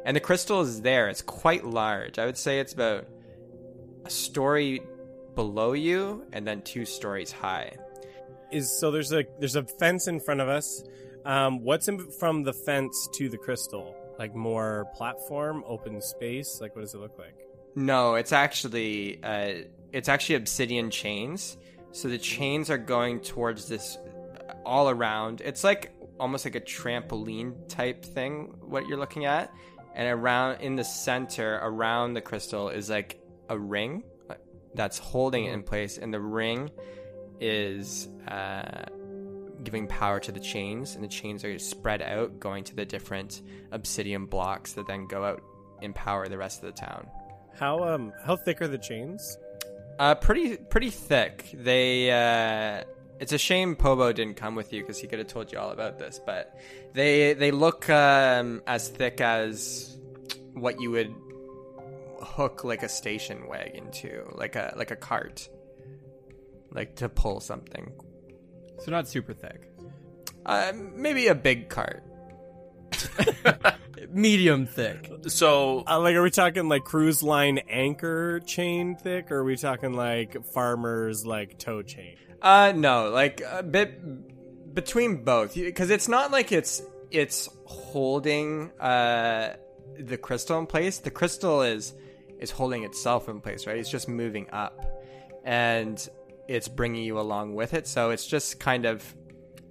And 0.06 0.16
the 0.16 0.22
crystal 0.22 0.62
is 0.62 0.82
there. 0.82 1.10
It's 1.10 1.22
quite 1.22 1.66
large. 1.66 2.20
I 2.20 2.26
would 2.26 2.38
say 2.38 2.60
it's 2.60 2.74
about 2.74 3.08
a 4.06 4.10
story 4.10 4.82
below 5.36 5.74
you 5.74 6.26
and 6.34 6.48
then 6.48 6.62
two 6.62 6.86
stories 6.86 7.32
high. 7.32 7.74
is 8.52 8.72
so 8.80 8.92
there's 8.92 9.12
a 9.12 9.26
there's 9.40 9.56
a 9.56 9.64
fence 9.64 10.08
in 10.08 10.20
front 10.20 10.42
of 10.42 10.50
us. 10.50 10.84
Um, 11.26 11.64
what's 11.64 11.88
in 11.88 12.10
from 12.12 12.44
the 12.44 12.54
fence 12.54 13.10
to 13.16 13.30
the 13.30 13.38
crystal? 13.38 13.96
Like 14.18 14.34
more 14.34 14.88
platform, 14.96 15.64
open 15.68 16.02
space. 16.02 16.60
Like 16.62 16.76
what 16.76 16.84
does 16.84 16.94
it 16.94 17.00
look 17.00 17.20
like? 17.20 17.36
No, 17.76 18.16
it's 18.16 18.32
actually 18.32 19.22
uh, 19.24 19.66
it's 19.92 20.10
actually 20.10 20.36
obsidian 20.36 20.90
chains. 20.90 21.58
So 21.98 22.10
the 22.10 22.20
chains 22.20 22.70
are 22.70 22.78
going 22.78 23.22
towards 23.22 23.68
this 23.68 23.98
all 24.64 24.88
around. 24.88 25.42
It's 25.44 25.64
like 25.64 25.96
almost 26.20 26.46
like 26.46 26.54
a 26.54 26.62
trampoline 26.62 27.56
type 27.68 28.06
thing. 28.06 28.54
What 28.62 28.86
you're 28.86 29.00
looking 29.00 29.26
at, 29.26 29.52
and 29.96 30.08
around 30.08 30.62
in 30.62 30.76
the 30.76 30.84
center, 30.84 31.60
around 31.64 32.14
the 32.14 32.22
crystal, 32.22 32.70
is 32.70 32.88
like 32.88 33.20
a 33.50 33.58
ring 33.58 34.04
that's 34.76 35.00
holding 35.00 35.46
it 35.46 35.54
in 35.54 35.64
place, 35.64 35.98
and 35.98 36.14
the 36.14 36.20
ring 36.20 36.70
is 37.40 38.08
uh, 38.28 38.84
giving 39.64 39.88
power 39.88 40.20
to 40.20 40.32
the 40.32 40.40
chains, 40.40 40.94
and 40.94 41.04
the 41.04 41.08
chains 41.08 41.44
are 41.44 41.58
spread 41.58 42.04
out, 42.04 42.40
going 42.40 42.64
to 42.66 42.76
the 42.76 42.86
different 42.86 43.42
obsidian 43.72 44.28
blocks 44.28 44.74
that 44.74 44.86
then 44.86 45.08
go 45.08 45.26
out 45.26 45.42
and 45.82 45.96
power 45.96 46.28
the 46.28 46.38
rest 46.38 46.64
of 46.64 46.76
the 46.76 46.80
town. 46.80 47.08
How 47.56 47.84
um 47.84 48.14
how 48.24 48.36
thick 48.36 48.62
are 48.62 48.68
the 48.68 48.78
chains? 48.78 49.40
Uh, 50.00 50.16
pretty 50.16 50.58
pretty 50.58 50.90
thick. 50.90 51.50
They 51.54 52.12
uh, 52.12 52.84
it's 53.20 53.34
a 53.34 53.38
shame 53.38 53.76
Pobo 53.76 54.14
didn't 54.14 54.36
come 54.36 54.56
with 54.56 54.72
you 54.74 54.82
because 54.82 55.00
he 55.00 55.08
could 55.08 55.20
have 55.20 55.28
told 55.28 55.52
you 55.52 55.58
all 55.58 55.72
about 55.72 55.98
this. 55.98 56.20
But 56.24 56.56
they 56.94 57.34
they 57.34 57.52
look 57.52 57.90
um, 57.90 58.62
as 58.68 58.88
thick 58.90 59.22
as 59.22 59.98
what 60.54 60.80
you 60.80 60.92
would 60.92 61.14
hook 62.22 62.64
like 62.64 62.84
a 62.84 62.90
station 62.90 63.48
wagon 63.48 63.92
to, 63.92 64.24
like 64.36 64.56
a 64.56 64.74
like 64.78 64.92
a 64.92 64.96
cart, 64.96 65.50
like 66.72 66.96
to 66.98 67.10
pull 67.10 67.40
something. 67.40 67.92
So 68.80 68.92
not 68.92 69.08
super 69.08 69.34
thick. 69.34 69.72
Uh, 70.46 70.72
maybe 70.76 71.28
a 71.28 71.36
big 71.36 71.70
cart. 71.70 72.04
Medium 74.10 74.66
thick. 74.66 75.12
So 75.28 75.84
Uh, 75.88 76.00
like, 76.00 76.16
are 76.16 76.24
we 76.24 76.32
talking 76.32 76.70
like 76.70 76.84
cruise 76.84 77.22
line 77.22 77.60
anchor 77.70 78.40
chain 78.42 78.96
thick, 78.96 79.32
or 79.32 79.40
are 79.40 79.44
we 79.44 79.58
talking 79.58 79.94
like 79.94 80.44
farmers 80.54 81.26
like 81.26 81.60
tow 81.60 81.82
chain? 81.84 82.16
Uh, 82.42 82.74
no, 82.76 83.10
like 83.10 83.42
a 83.50 83.64
bit 83.64 84.74
between 84.74 85.24
both, 85.24 85.56
because 85.56 85.90
it's 85.90 86.08
not 86.08 86.32
like 86.32 86.52
it's 86.52 86.82
it's 87.12 87.50
holding 87.66 88.72
uh 88.80 89.56
the 90.00 90.18
crystal 90.18 90.60
in 90.60 90.66
place. 90.68 91.00
The 91.00 91.12
crystal 91.12 91.62
is 91.62 91.94
is 92.40 92.52
holding 92.52 92.84
itself 92.84 93.28
in 93.30 93.42
place, 93.42 93.66
right? 93.68 93.78
It's 93.78 93.90
just 93.90 94.08
moving 94.08 94.48
up, 94.52 95.02
and 95.44 96.08
it's 96.48 96.68
bringing 96.68 97.04
you 97.04 97.20
along 97.20 97.56
with 97.56 97.74
it. 97.74 97.88
So 97.88 98.12
it's 98.12 98.26
just 98.26 98.60
kind 98.60 98.86
of 98.86 99.04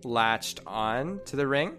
latched 0.04 0.60
on 0.66 1.20
to 1.26 1.36
the 1.36 1.46
ring. 1.46 1.78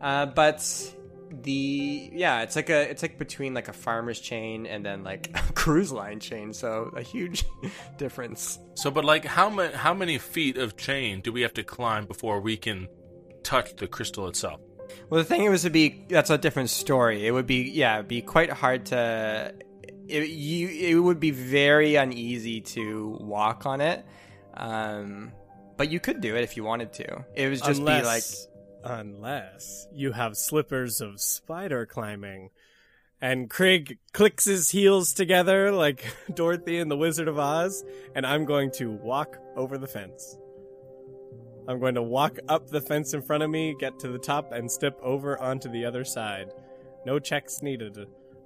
Uh, 0.00 0.26
but 0.26 0.94
the 1.30 2.10
yeah, 2.12 2.42
it's 2.42 2.56
like 2.56 2.70
a 2.70 2.90
it's 2.90 3.02
like 3.02 3.18
between 3.18 3.54
like 3.54 3.68
a 3.68 3.72
farmer's 3.72 4.20
chain 4.20 4.66
and 4.66 4.84
then 4.84 5.04
like 5.04 5.30
a 5.34 5.52
cruise 5.52 5.92
line 5.92 6.20
chain. 6.20 6.52
So 6.52 6.92
a 6.96 7.02
huge 7.02 7.44
difference. 7.98 8.58
So, 8.74 8.90
but 8.90 9.04
like, 9.04 9.24
how 9.24 9.50
many 9.50 9.74
how 9.74 9.94
many 9.94 10.18
feet 10.18 10.56
of 10.56 10.76
chain 10.76 11.20
do 11.20 11.32
we 11.32 11.42
have 11.42 11.54
to 11.54 11.64
climb 11.64 12.06
before 12.06 12.40
we 12.40 12.56
can 12.56 12.88
touch 13.42 13.76
the 13.76 13.86
crystal 13.86 14.28
itself? 14.28 14.60
Well, 15.10 15.18
the 15.18 15.24
thing 15.24 15.44
it 15.44 15.50
was 15.50 15.62
to 15.62 15.70
be 15.70 16.06
that's 16.08 16.30
a 16.30 16.38
different 16.38 16.70
story. 16.70 17.26
It 17.26 17.30
would 17.30 17.46
be 17.46 17.70
yeah, 17.70 17.96
it'd 17.96 18.08
be 18.08 18.22
quite 18.22 18.50
hard 18.50 18.86
to. 18.86 19.54
It, 20.08 20.30
you 20.30 20.68
it 20.68 20.98
would 20.98 21.20
be 21.20 21.30
very 21.30 21.96
uneasy 21.96 22.62
to 22.62 23.18
walk 23.20 23.66
on 23.66 23.82
it, 23.82 24.06
um, 24.54 25.32
but 25.76 25.90
you 25.90 26.00
could 26.00 26.22
do 26.22 26.34
it 26.34 26.44
if 26.44 26.56
you 26.56 26.64
wanted 26.64 26.94
to. 26.94 27.24
It 27.34 27.50
was 27.50 27.60
just 27.60 27.80
unless, 27.80 28.00
be 28.00 28.06
like 28.06 28.22
unless 28.84 29.86
you 29.92 30.12
have 30.12 30.36
slippers 30.36 31.00
of 31.00 31.20
spider 31.20 31.86
climbing. 31.86 32.50
And 33.20 33.50
Craig 33.50 33.98
clicks 34.12 34.44
his 34.44 34.70
heels 34.70 35.12
together 35.12 35.72
like 35.72 36.04
Dorothy 36.34 36.78
in 36.78 36.88
The 36.88 36.96
Wizard 36.96 37.26
of 37.28 37.38
Oz, 37.38 37.84
and 38.14 38.24
I'm 38.24 38.44
going 38.44 38.70
to 38.72 38.90
walk 38.90 39.38
over 39.56 39.76
the 39.76 39.88
fence. 39.88 40.38
I'm 41.66 41.80
going 41.80 41.96
to 41.96 42.02
walk 42.02 42.38
up 42.48 42.68
the 42.68 42.80
fence 42.80 43.12
in 43.12 43.22
front 43.22 43.42
of 43.42 43.50
me, 43.50 43.74
get 43.78 43.98
to 43.98 44.08
the 44.08 44.18
top, 44.18 44.52
and 44.52 44.70
step 44.70 44.98
over 45.02 45.38
onto 45.38 45.68
the 45.68 45.84
other 45.84 46.04
side. 46.04 46.52
No 47.04 47.18
checks 47.18 47.60
needed, 47.60 47.98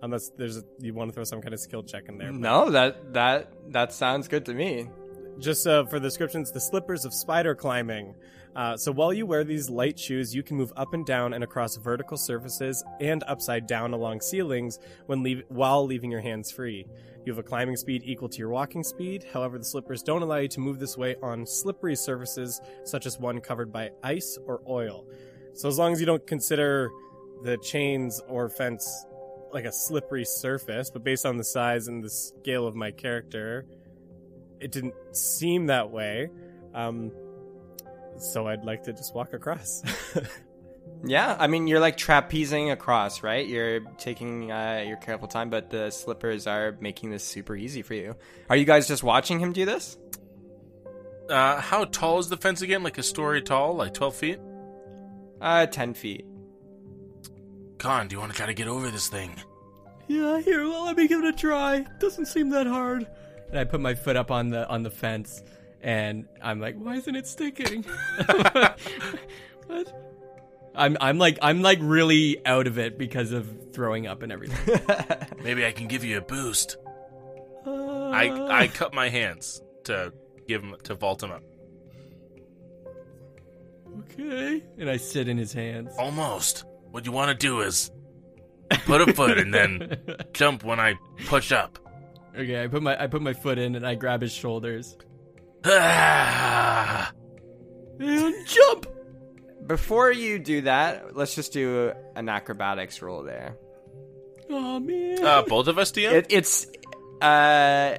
unless 0.02 0.30
there's 0.36 0.56
a, 0.56 0.64
you 0.80 0.94
want 0.94 1.10
to 1.10 1.14
throw 1.14 1.24
some 1.24 1.40
kind 1.40 1.54
of 1.54 1.60
skill 1.60 1.82
check 1.82 2.08
in 2.08 2.18
there. 2.18 2.32
no 2.32 2.70
that 2.70 3.12
that 3.12 3.52
that 3.68 3.92
sounds 3.92 4.26
good 4.26 4.44
to 4.46 4.54
me. 4.54 4.88
just 5.38 5.66
uh, 5.66 5.84
for 5.84 6.00
the 6.00 6.08
descriptions, 6.08 6.50
the 6.50 6.60
slippers 6.60 7.04
of 7.04 7.14
spider 7.14 7.54
climbing. 7.54 8.14
Uh, 8.54 8.76
so 8.76 8.92
while 8.92 9.12
you 9.12 9.24
wear 9.24 9.44
these 9.44 9.70
light 9.70 9.98
shoes, 9.98 10.34
you 10.34 10.42
can 10.42 10.56
move 10.56 10.72
up 10.76 10.92
and 10.92 11.06
down 11.06 11.32
and 11.32 11.42
across 11.42 11.76
vertical 11.76 12.16
surfaces 12.16 12.84
and 13.00 13.24
upside 13.26 13.66
down 13.66 13.94
along 13.94 14.20
ceilings 14.20 14.78
when 15.06 15.22
leave- 15.22 15.42
while 15.48 15.86
leaving 15.86 16.10
your 16.10 16.20
hands 16.20 16.50
free. 16.50 16.86
You 17.24 17.32
have 17.32 17.38
a 17.38 17.42
climbing 17.42 17.76
speed 17.76 18.02
equal 18.04 18.28
to 18.28 18.38
your 18.38 18.50
walking 18.50 18.82
speed. 18.82 19.24
However, 19.32 19.56
the 19.56 19.64
slippers 19.64 20.02
don't 20.02 20.22
allow 20.22 20.36
you 20.36 20.48
to 20.48 20.60
move 20.60 20.78
this 20.78 20.98
way 20.98 21.16
on 21.22 21.46
slippery 21.46 21.96
surfaces, 21.96 22.60
such 22.84 23.06
as 23.06 23.18
one 23.18 23.40
covered 23.40 23.72
by 23.72 23.90
ice 24.02 24.38
or 24.46 24.60
oil. 24.68 25.06
So 25.54 25.68
as 25.68 25.78
long 25.78 25.92
as 25.92 26.00
you 26.00 26.06
don't 26.06 26.26
consider 26.26 26.90
the 27.42 27.56
chains 27.58 28.20
or 28.28 28.48
fence 28.48 29.06
like 29.52 29.64
a 29.64 29.72
slippery 29.72 30.24
surface, 30.24 30.90
but 30.90 31.04
based 31.04 31.24
on 31.24 31.36
the 31.36 31.44
size 31.44 31.86
and 31.86 32.02
the 32.02 32.10
scale 32.10 32.66
of 32.66 32.74
my 32.74 32.90
character, 32.90 33.66
it 34.60 34.72
didn't 34.72 34.94
seem 35.12 35.66
that 35.66 35.90
way. 35.90 36.28
Um, 36.74 37.12
so 38.18 38.46
I'd 38.46 38.64
like 38.64 38.82
to 38.84 38.92
just 38.92 39.14
walk 39.14 39.32
across. 39.32 39.82
Yeah, 41.04 41.36
I 41.38 41.48
mean 41.48 41.66
you're 41.66 41.80
like 41.80 41.96
trapezing 41.96 42.70
across, 42.70 43.22
right? 43.22 43.46
You're 43.46 43.80
taking 43.98 44.52
uh, 44.52 44.84
your 44.86 44.96
careful 44.98 45.26
time, 45.26 45.50
but 45.50 45.68
the 45.68 45.90
slippers 45.90 46.46
are 46.46 46.76
making 46.80 47.10
this 47.10 47.24
super 47.24 47.56
easy 47.56 47.82
for 47.82 47.94
you. 47.94 48.14
Are 48.48 48.56
you 48.56 48.64
guys 48.64 48.86
just 48.86 49.02
watching 49.02 49.40
him 49.40 49.52
do 49.52 49.64
this? 49.64 49.98
Uh, 51.28 51.60
how 51.60 51.86
tall 51.86 52.18
is 52.18 52.28
the 52.28 52.36
fence 52.36 52.62
again? 52.62 52.84
Like 52.84 52.98
a 52.98 53.02
story 53.02 53.42
tall, 53.42 53.74
like 53.74 53.94
twelve 53.94 54.14
feet? 54.14 54.38
Uh, 55.40 55.66
ten 55.66 55.94
feet. 55.94 56.24
Khan, 57.78 58.06
do 58.06 58.14
you 58.14 58.20
want 58.20 58.30
to 58.30 58.36
try 58.36 58.46
to 58.46 58.54
get 58.54 58.68
over 58.68 58.88
this 58.88 59.08
thing? 59.08 59.34
Yeah, 60.06 60.40
here, 60.40 60.62
well, 60.68 60.84
let 60.84 60.96
me 60.96 61.08
give 61.08 61.24
it 61.24 61.34
a 61.34 61.36
try. 61.36 61.84
Doesn't 61.98 62.26
seem 62.26 62.50
that 62.50 62.66
hard. 62.68 63.08
And 63.50 63.58
I 63.58 63.64
put 63.64 63.80
my 63.80 63.94
foot 63.94 64.14
up 64.14 64.30
on 64.30 64.50
the 64.50 64.68
on 64.68 64.84
the 64.84 64.90
fence, 64.90 65.42
and 65.82 66.28
I'm 66.40 66.60
like, 66.60 66.76
why 66.76 66.96
isn't 66.96 67.14
it 67.14 67.26
sticking? 67.26 67.82
what? 69.66 69.92
I'm 70.74 70.96
I'm 71.00 71.18
like 71.18 71.38
I'm 71.42 71.60
like 71.60 71.78
really 71.82 72.44
out 72.46 72.66
of 72.66 72.78
it 72.78 72.96
because 72.96 73.32
of 73.32 73.72
throwing 73.72 74.06
up 74.06 74.22
and 74.22 74.32
everything. 74.32 74.80
Maybe 75.42 75.66
I 75.66 75.72
can 75.72 75.88
give 75.88 76.04
you 76.04 76.18
a 76.18 76.22
boost. 76.22 76.76
Uh, 77.66 78.08
I 78.08 78.62
I 78.62 78.68
cut 78.68 78.94
my 78.94 79.08
hands 79.08 79.60
to 79.84 80.12
give 80.48 80.62
him 80.62 80.76
to 80.84 80.94
vault 80.94 81.22
him 81.22 81.32
up. 81.32 81.42
okay, 84.00 84.62
and 84.78 84.88
I 84.88 84.96
sit 84.96 85.28
in 85.28 85.36
his 85.36 85.52
hands. 85.52 85.92
Almost. 85.98 86.64
What 86.90 87.06
you 87.06 87.12
want 87.12 87.28
to 87.30 87.34
do 87.34 87.60
is 87.60 87.90
put 88.84 89.06
a 89.06 89.12
foot 89.12 89.38
and 89.38 89.52
then 89.52 89.98
jump 90.32 90.64
when 90.64 90.80
I 90.80 90.94
push 91.26 91.52
up. 91.52 91.78
Okay, 92.34 92.62
I 92.62 92.68
put 92.68 92.82
my 92.82 93.02
I 93.02 93.08
put 93.08 93.20
my 93.20 93.34
foot 93.34 93.58
in 93.58 93.74
and 93.74 93.86
I 93.86 93.94
grab 93.94 94.22
his 94.22 94.32
shoulders 94.32 94.96
Ah, 95.64 97.12
and 98.00 98.46
jump. 98.46 98.86
Before 99.66 100.10
you 100.10 100.38
do 100.38 100.62
that, 100.62 101.16
let's 101.16 101.34
just 101.34 101.52
do 101.52 101.92
an 102.16 102.28
acrobatics 102.28 103.00
roll 103.00 103.22
there. 103.22 103.56
Oh 104.50 104.80
man. 104.80 105.24
uh, 105.24 105.42
both 105.42 105.68
of 105.68 105.78
us, 105.78 105.92
DM. 105.92 106.12
It, 106.12 106.26
it's 106.30 106.66
uh 107.20 107.96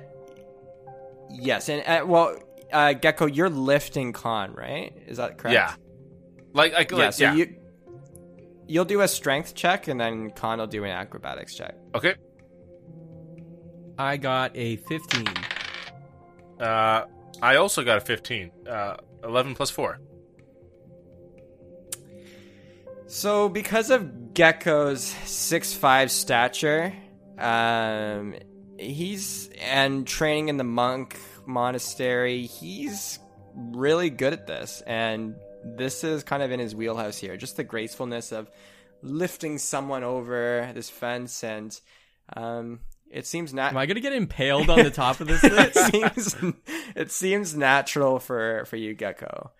yes, 1.29 1.69
and 1.69 1.83
uh, 1.87 2.05
well, 2.05 2.37
uh, 2.71 2.93
Gecko, 2.93 3.27
you're 3.27 3.49
lifting 3.49 4.11
Khan, 4.13 4.53
right? 4.53 4.93
Is 5.07 5.17
that 5.17 5.37
correct? 5.37 5.53
yeah. 5.53 5.73
Like 6.53 6.73
I 6.73 6.79
like, 6.79 6.91
yeah. 6.91 6.97
yeah. 6.97 7.09
So 7.11 7.31
you 7.31 7.55
you'll 8.67 8.85
do 8.85 9.01
a 9.01 9.07
strength 9.07 9.55
check, 9.55 9.87
and 9.87 9.99
then 9.99 10.31
Khan 10.31 10.59
will 10.59 10.67
do 10.67 10.83
an 10.83 10.91
acrobatics 10.91 11.55
check. 11.55 11.75
okay. 11.95 12.15
I 13.97 14.17
got 14.17 14.55
a 14.55 14.77
15. 14.77 15.27
Uh, 16.59 17.05
I 17.41 17.57
also 17.57 17.83
got 17.83 17.97
a 17.97 18.01
fifteen. 18.01 18.51
Uh, 18.67 18.97
eleven 19.23 19.55
plus 19.55 19.69
four. 19.69 19.99
So, 23.07 23.47
because 23.47 23.91
of 23.91 24.33
Gecko's 24.33 25.03
six 25.03 25.73
five 25.73 26.09
stature, 26.09 26.93
um, 27.37 28.35
he's 28.77 29.49
and 29.61 30.07
training 30.07 30.49
in 30.49 30.57
the 30.57 30.63
monk 30.63 31.19
monastery, 31.45 32.45
he's 32.45 33.19
really 33.55 34.09
good 34.09 34.33
at 34.33 34.47
this, 34.47 34.81
and 34.87 35.35
this 35.63 36.03
is 36.03 36.23
kind 36.23 36.41
of 36.41 36.51
in 36.51 36.59
his 36.59 36.73
wheelhouse 36.73 37.17
here. 37.17 37.37
Just 37.37 37.55
the 37.57 37.63
gracefulness 37.63 38.31
of 38.31 38.49
lifting 39.01 39.57
someone 39.57 40.03
over 40.03 40.71
this 40.73 40.89
fence, 40.89 41.43
and 41.43 41.79
um, 42.35 42.79
it 43.13 43.27
seems 43.27 43.53
not. 43.53 43.71
Am 43.71 43.77
I 43.77 43.85
gonna 43.85 43.99
get 43.99 44.13
impaled 44.13 44.69
on 44.69 44.83
the 44.83 44.91
top 44.91 45.21
of 45.21 45.27
this 45.27 45.43
it 45.43 45.75
seems 45.75 46.35
it 46.95 47.11
seems 47.11 47.55
natural 47.55 48.19
for 48.19 48.65
for 48.65 48.75
you, 48.75 48.93
Gecko. 48.93 49.51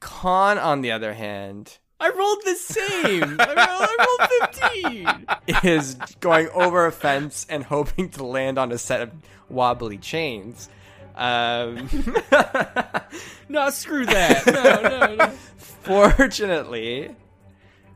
Khan, 0.00 0.58
on 0.58 0.82
the 0.82 0.92
other 0.92 1.14
hand, 1.14 1.78
I 1.98 2.10
rolled 2.10 2.42
the 2.44 2.54
same. 2.54 3.40
I 3.40 3.46
rolled, 3.46 3.88
I 3.90 5.06
rolled 5.08 5.54
15. 5.54 5.64
is 5.70 5.94
going 6.20 6.48
over 6.50 6.86
a 6.86 6.92
fence 6.92 7.46
and 7.48 7.64
hoping 7.64 8.10
to 8.10 8.24
land 8.24 8.58
on 8.58 8.70
a 8.72 8.78
set 8.78 9.00
of 9.00 9.10
wobbly 9.48 9.98
chains. 9.98 10.68
Um, 11.16 11.88
No, 13.48 13.70
screw 13.70 14.04
that. 14.06 14.46
No, 14.46 14.82
no, 14.82 15.14
no. 15.14 15.28
fortunately, 15.58 17.14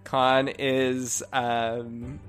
Khan 0.04 0.48
is 0.48 1.22
um, 1.32 2.20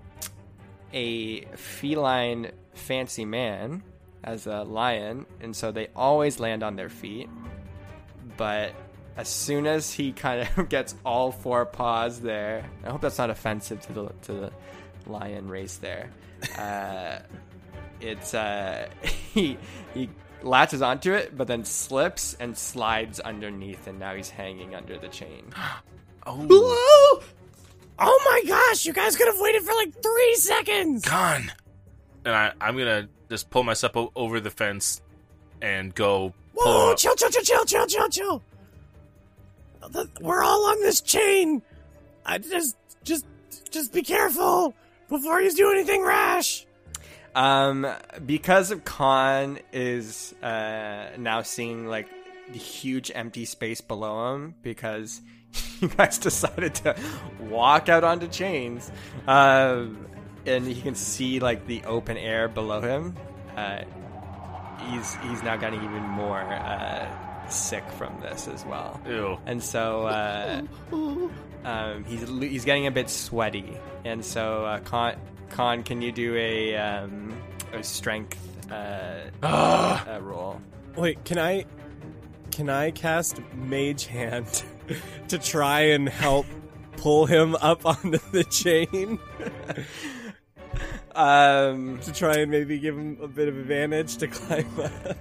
a 0.93 1.41
feline 1.55 2.51
fancy 2.73 3.25
man 3.25 3.83
as 4.23 4.47
a 4.47 4.63
lion, 4.63 5.25
and 5.41 5.55
so 5.55 5.71
they 5.71 5.87
always 5.95 6.39
land 6.39 6.63
on 6.63 6.75
their 6.75 6.89
feet. 6.89 7.29
But 8.37 8.73
as 9.17 9.27
soon 9.27 9.67
as 9.67 9.91
he 9.91 10.11
kind 10.11 10.47
of 10.57 10.69
gets 10.69 10.95
all 11.05 11.31
four 11.31 11.65
paws 11.65 12.21
there, 12.21 12.65
I 12.85 12.89
hope 12.91 13.01
that's 13.01 13.17
not 13.17 13.29
offensive 13.29 13.81
to 13.81 13.93
the 13.93 14.09
to 14.23 14.33
the 14.33 14.51
lion 15.07 15.47
race 15.47 15.77
there. 15.77 16.09
Uh, 16.57 17.19
it's 17.99 18.33
uh, 18.33 18.87
he 19.33 19.57
he 19.93 20.09
latches 20.43 20.81
onto 20.81 21.13
it, 21.13 21.37
but 21.37 21.47
then 21.47 21.65
slips 21.65 22.35
and 22.39 22.57
slides 22.57 23.19
underneath, 23.19 23.87
and 23.87 23.99
now 23.99 24.15
he's 24.15 24.29
hanging 24.29 24.75
under 24.75 24.97
the 24.97 25.07
chain. 25.07 25.53
Oh, 26.23 26.45
Oh 28.03 28.19
my 28.25 28.49
gosh, 28.49 28.85
you 28.85 28.93
guys 28.93 29.15
could 29.15 29.27
have 29.27 29.39
waited 29.39 29.61
for 29.61 29.73
like 29.73 29.93
three 30.01 30.35
seconds! 30.35 31.05
Khan. 31.05 31.51
And 32.25 32.35
I, 32.35 32.51
I'm 32.59 32.77
gonna 32.77 33.09
just 33.29 33.49
pull 33.49 33.63
myself 33.63 33.95
o- 33.95 34.11
over 34.15 34.39
the 34.39 34.49
fence 34.49 35.01
and 35.61 35.93
go 35.93 36.33
Whoa, 36.53 36.91
up. 36.91 36.97
chill, 36.97 37.15
chill, 37.15 37.29
chill, 37.29 37.43
chill, 37.43 37.65
chill, 37.65 37.87
chill, 37.87 38.09
chill. 38.09 38.43
The- 39.89 40.09
We're 40.19 40.43
all 40.43 40.65
on 40.65 40.79
this 40.81 41.01
chain. 41.01 41.61
I 42.25 42.37
just, 42.39 42.75
just, 43.03 43.25
just 43.71 43.93
be 43.93 44.01
careful 44.01 44.73
before 45.09 45.41
you 45.41 45.51
do 45.53 45.71
anything 45.71 46.03
rash. 46.03 46.65
Um, 47.33 47.87
because 48.25 48.71
of 48.71 48.83
Khan 48.83 49.59
is 49.71 50.33
uh, 50.43 51.09
now 51.17 51.41
seeing 51.43 51.87
like 51.87 52.07
the 52.51 52.57
huge 52.59 53.11
empty 53.15 53.45
space 53.45 53.79
below 53.81 54.33
him 54.35 54.55
because 54.61 55.21
you 55.81 55.87
guys 55.89 56.17
decided 56.17 56.75
to 56.75 56.95
walk 57.39 57.89
out 57.89 58.03
onto 58.03 58.27
chains, 58.27 58.91
um, 59.27 60.07
and 60.45 60.65
he 60.65 60.81
can 60.81 60.95
see 60.95 61.39
like 61.39 61.67
the 61.67 61.83
open 61.85 62.17
air 62.17 62.47
below 62.47 62.81
him. 62.81 63.15
Uh, 63.55 63.81
he's 64.89 65.15
he's 65.15 65.43
now 65.43 65.57
getting 65.57 65.83
even 65.83 66.03
more 66.03 66.41
uh, 66.41 67.49
sick 67.49 67.83
from 67.91 68.19
this 68.21 68.47
as 68.47 68.65
well. 68.65 68.99
Ew. 69.07 69.37
And 69.45 69.61
so 69.61 70.07
uh, 70.07 70.61
um, 71.63 72.03
he's 72.05 72.27
he's 72.27 72.65
getting 72.65 72.87
a 72.87 72.91
bit 72.91 73.09
sweaty. 73.09 73.77
And 74.05 74.23
so 74.23 74.65
uh, 74.65 74.79
Khan, 74.79 75.15
Khan, 75.49 75.83
can 75.83 76.01
you 76.01 76.11
do 76.11 76.35
a 76.35 76.75
um, 76.75 77.35
a 77.73 77.83
strength 77.83 78.39
uh, 78.71 79.29
uh, 79.43 80.19
roll? 80.21 80.61
Wait, 80.95 81.23
can 81.25 81.37
I 81.37 81.65
can 82.51 82.69
I 82.69 82.91
cast 82.91 83.39
Mage 83.55 84.05
Hand 84.05 84.63
to 85.29 85.37
try 85.37 85.81
and 85.81 86.07
help 86.07 86.45
pull 86.97 87.25
him 87.25 87.55
up 87.55 87.85
onto 87.85 88.19
the 88.31 88.43
chain? 88.43 89.19
Um, 91.13 91.99
to 91.99 92.13
try 92.13 92.35
and 92.37 92.51
maybe 92.51 92.79
give 92.79 92.97
him 92.97 93.17
a 93.21 93.27
bit 93.27 93.47
of 93.47 93.57
advantage 93.57 94.17
to 94.17 94.27
climb 94.29 94.79
up. 94.79 95.17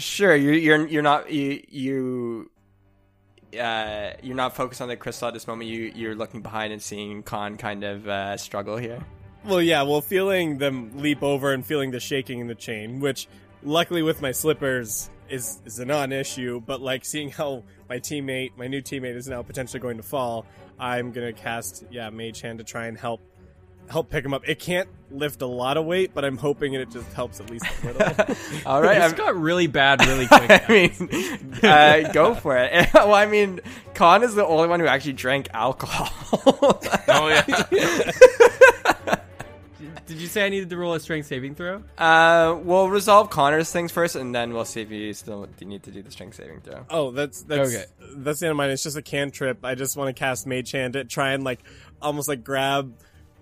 Sure, 0.00 0.34
you're 0.34 0.54
you're 0.54 0.86
you're 0.86 1.02
not 1.02 1.30
you 1.30 1.62
you 1.68 2.50
uh, 3.58 4.12
you're 4.22 4.36
not 4.36 4.54
focused 4.54 4.80
on 4.80 4.88
the 4.88 4.96
crystal 4.96 5.28
at 5.28 5.34
this 5.34 5.46
moment. 5.46 5.70
You 5.70 5.92
you're 5.94 6.14
looking 6.14 6.40
behind 6.42 6.72
and 6.72 6.80
seeing 6.80 7.22
Khan 7.22 7.56
kind 7.56 7.84
of 7.84 8.08
uh, 8.08 8.36
struggle 8.36 8.76
here. 8.76 9.00
Well, 9.44 9.62
yeah, 9.62 9.82
well, 9.82 10.00
feeling 10.00 10.58
them 10.58 10.98
leap 10.98 11.22
over 11.22 11.52
and 11.52 11.64
feeling 11.64 11.92
the 11.92 12.00
shaking 12.00 12.40
in 12.40 12.48
the 12.48 12.54
chain, 12.54 13.00
which 13.00 13.28
luckily 13.62 14.02
with 14.02 14.20
my 14.20 14.32
slippers 14.32 15.08
is 15.28 15.60
is 15.64 15.78
a 15.78 15.84
non-issue, 15.84 16.60
but 16.60 16.80
like 16.80 17.04
seeing 17.04 17.30
how 17.30 17.64
my 17.88 17.98
teammate, 17.98 18.52
my 18.56 18.66
new 18.66 18.82
teammate, 18.82 19.16
is 19.16 19.28
now 19.28 19.42
potentially 19.42 19.80
going 19.80 19.96
to 19.96 20.02
fall, 20.02 20.46
I'm 20.78 21.12
gonna 21.12 21.32
cast 21.32 21.84
yeah 21.90 22.10
Mage 22.10 22.40
Hand 22.40 22.58
to 22.58 22.64
try 22.64 22.86
and 22.86 22.98
help 22.98 23.20
help 23.88 24.10
pick 24.10 24.24
him 24.24 24.34
up. 24.34 24.48
It 24.48 24.58
can't 24.58 24.88
lift 25.12 25.42
a 25.42 25.46
lot 25.46 25.76
of 25.76 25.84
weight, 25.86 26.10
but 26.12 26.24
I'm 26.24 26.36
hoping 26.36 26.74
it 26.74 26.90
just 26.90 27.12
helps 27.12 27.38
at 27.38 27.48
least 27.50 27.64
a 27.82 27.86
little. 27.86 28.02
All 28.66 28.82
right, 28.82 28.94
This 28.94 29.04
I'm- 29.04 29.14
got 29.16 29.36
really 29.36 29.68
bad 29.68 30.04
really 30.04 30.26
quick. 30.30 30.50
I 30.50 30.66
mean, 30.68 31.58
uh, 31.62 32.12
go 32.12 32.34
for 32.34 32.56
it. 32.56 32.88
well, 32.94 33.14
I 33.14 33.26
mean, 33.26 33.60
Khan 33.94 34.24
is 34.24 34.34
the 34.34 34.44
only 34.44 34.66
one 34.68 34.80
who 34.80 34.86
actually 34.88 35.12
drank 35.12 35.48
alcohol. 35.54 36.10
Oh 37.08 37.28
yeah. 37.28 38.92
Did 40.06 40.18
you 40.18 40.28
say 40.28 40.46
I 40.46 40.48
needed 40.48 40.70
to 40.70 40.76
roll 40.76 40.94
a 40.94 41.00
strength 41.00 41.26
saving 41.26 41.54
throw? 41.56 41.82
uh, 41.98 42.56
we'll 42.62 42.88
resolve 42.88 43.28
Connor's 43.30 43.72
things 43.72 43.90
first, 43.90 44.14
and 44.14 44.34
then 44.34 44.52
we'll 44.52 44.64
see 44.64 44.80
if 44.80 44.90
you 44.90 45.12
still 45.14 45.48
need 45.60 45.82
to 45.82 45.90
do 45.90 46.00
the 46.02 46.10
strength 46.12 46.36
saving 46.36 46.60
throw. 46.60 46.86
Oh, 46.90 47.10
that's 47.10 47.42
that's 47.42 47.74
Okay. 47.74 47.84
that's 48.16 48.40
the 48.40 48.46
end 48.46 48.52
of 48.52 48.56
mine. 48.56 48.70
It's 48.70 48.84
just 48.84 48.96
a 48.96 49.02
cantrip. 49.02 49.64
I 49.64 49.74
just 49.74 49.96
want 49.96 50.14
to 50.14 50.18
cast 50.18 50.46
Mage 50.46 50.70
Hand 50.72 50.92
to 50.94 51.04
try 51.04 51.32
and 51.32 51.42
like 51.42 51.60
almost 52.00 52.28
like 52.28 52.44
grab 52.44 52.94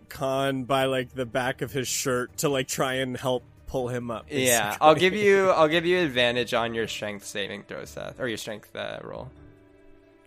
Khan 0.09 0.65
by 0.65 0.87
like 0.87 1.11
the 1.15 1.27
back 1.27 1.61
of 1.61 1.73
his 1.73 1.87
shirt 1.89 2.37
to 2.39 2.49
like 2.49 2.67
try 2.69 2.95
and 2.95 3.17
help 3.17 3.45
pull 3.67 3.89
him 3.89 4.11
up. 4.11 4.27
Yeah. 4.31 4.77
I'll 4.81 4.95
give 4.95 5.13
you 5.15 5.51
I'll 5.51 5.69
give 5.69 5.85
you 5.85 5.99
advantage 5.99 6.55
on 6.55 6.73
your 6.75 6.89
strength 6.89 7.27
saving 7.27 7.65
throw, 7.65 7.85
Seth, 7.85 8.19
or 8.21 8.27
your 8.29 8.39
strength 8.39 8.75
uh, 8.75 9.01
roll. 9.03 9.31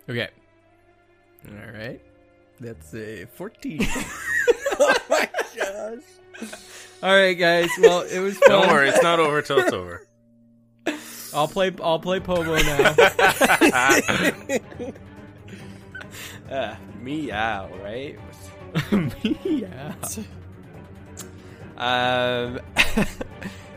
Okay. 0.08 0.28
All 1.48 1.72
right. 1.72 2.00
That's 2.60 2.92
a 2.94 3.24
14. 3.26 3.80
oh 4.80 4.94
my 5.08 5.28
gosh. 5.56 6.02
All 7.02 7.14
right, 7.14 7.34
guys. 7.34 7.70
Well, 7.80 8.02
it 8.02 8.18
was 8.18 8.36
fun. 8.38 8.50
Don't 8.50 8.68
worry, 8.68 8.88
it's 8.88 9.02
not 9.02 9.20
over 9.20 9.40
till 9.42 9.58
it's 9.60 9.72
over. 9.72 10.06
I'll 11.34 11.48
play. 11.48 11.72
I'll 11.82 12.00
play 12.00 12.20
Pobo 12.20 12.56
now. 12.56 12.94
Uh, 16.50 16.74
meow, 17.02 17.68
right? 17.84 18.18
meow. 18.90 19.94
Um, 21.76 22.58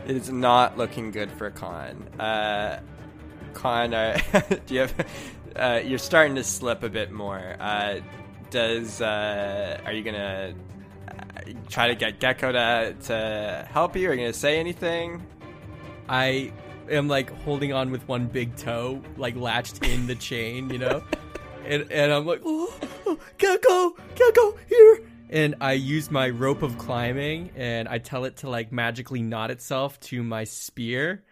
it's 0.06 0.30
not 0.30 0.78
looking 0.78 1.10
good 1.10 1.30
for 1.32 1.50
Khan. 1.50 2.08
Uh, 2.18 2.80
Khan, 3.52 3.92
uh, 3.92 4.18
do 4.66 4.74
you 4.74 4.80
have? 4.80 4.94
Uh, 5.54 5.80
you're 5.84 5.98
starting 5.98 6.34
to 6.36 6.44
slip 6.44 6.82
a 6.82 6.88
bit 6.88 7.12
more. 7.12 7.56
Uh, 7.60 8.00
does 8.48 9.00
uh, 9.02 9.78
are 9.84 9.92
you 9.92 10.02
gonna 10.02 10.54
try 11.68 11.88
to 11.88 11.94
get 11.94 12.20
Gecko 12.20 12.52
to 12.52 12.94
to 13.06 13.68
help 13.70 13.96
you? 13.96 14.10
Are 14.10 14.14
you 14.14 14.20
gonna 14.20 14.32
say 14.32 14.58
anything? 14.58 15.24
I 16.08 16.52
am 16.90 17.08
like 17.08 17.30
holding 17.42 17.72
on 17.72 17.90
with 17.90 18.06
one 18.08 18.26
big 18.26 18.56
toe, 18.56 19.00
like 19.16 19.36
latched 19.36 19.84
in 19.84 20.06
the 20.06 20.14
chain, 20.14 20.70
you 20.70 20.78
know, 20.78 21.02
and 21.64 21.90
and 21.90 22.12
I'm 22.12 22.26
like, 22.26 22.42
oh, 22.44 22.72
oh, 23.06 23.18
Gecko, 23.38 23.96
Gecko, 24.14 24.58
here. 24.68 25.02
And 25.30 25.54
I 25.62 25.72
use 25.72 26.10
my 26.10 26.28
rope 26.28 26.62
of 26.62 26.76
climbing, 26.76 27.52
and 27.56 27.88
I 27.88 27.98
tell 27.98 28.26
it 28.26 28.38
to 28.38 28.50
like 28.50 28.70
magically 28.70 29.22
knot 29.22 29.50
itself 29.50 29.98
to 30.00 30.22
my 30.22 30.44
spear, 30.44 31.24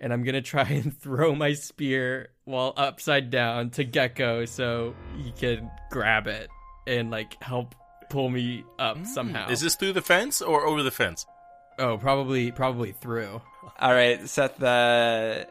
and 0.00 0.12
I'm 0.12 0.24
gonna 0.24 0.42
try 0.42 0.64
and 0.64 0.96
throw 1.00 1.34
my 1.34 1.52
spear 1.52 2.30
while 2.44 2.74
upside 2.76 3.30
down 3.30 3.70
to 3.70 3.84
Gecko, 3.84 4.44
so 4.46 4.94
he 5.16 5.30
can 5.32 5.70
grab 5.90 6.26
it 6.26 6.48
and 6.86 7.10
like 7.10 7.40
help 7.42 7.74
pull 8.08 8.28
me 8.28 8.64
up 8.78 9.04
somehow. 9.06 9.48
Is 9.48 9.60
this 9.60 9.74
through 9.74 9.92
the 9.92 10.02
fence 10.02 10.42
or 10.42 10.66
over 10.66 10.82
the 10.82 10.90
fence? 10.90 11.26
Oh, 11.78 11.98
probably, 11.98 12.52
probably 12.52 12.92
through. 12.92 13.40
All 13.78 13.92
right, 13.92 14.26
Seth. 14.28 14.62
Uh, 14.62 15.44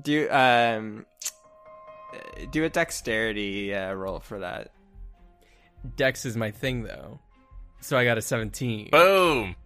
do 0.00 0.30
um 0.30 1.06
do 2.50 2.64
a 2.64 2.68
dexterity 2.68 3.74
uh, 3.74 3.92
roll 3.92 4.20
for 4.20 4.40
that. 4.40 4.70
Dex 5.96 6.24
is 6.24 6.36
my 6.36 6.50
thing 6.50 6.82
though, 6.82 7.20
so 7.80 7.96
I 7.96 8.04
got 8.04 8.18
a 8.18 8.22
17. 8.22 8.90
Boom. 8.90 9.56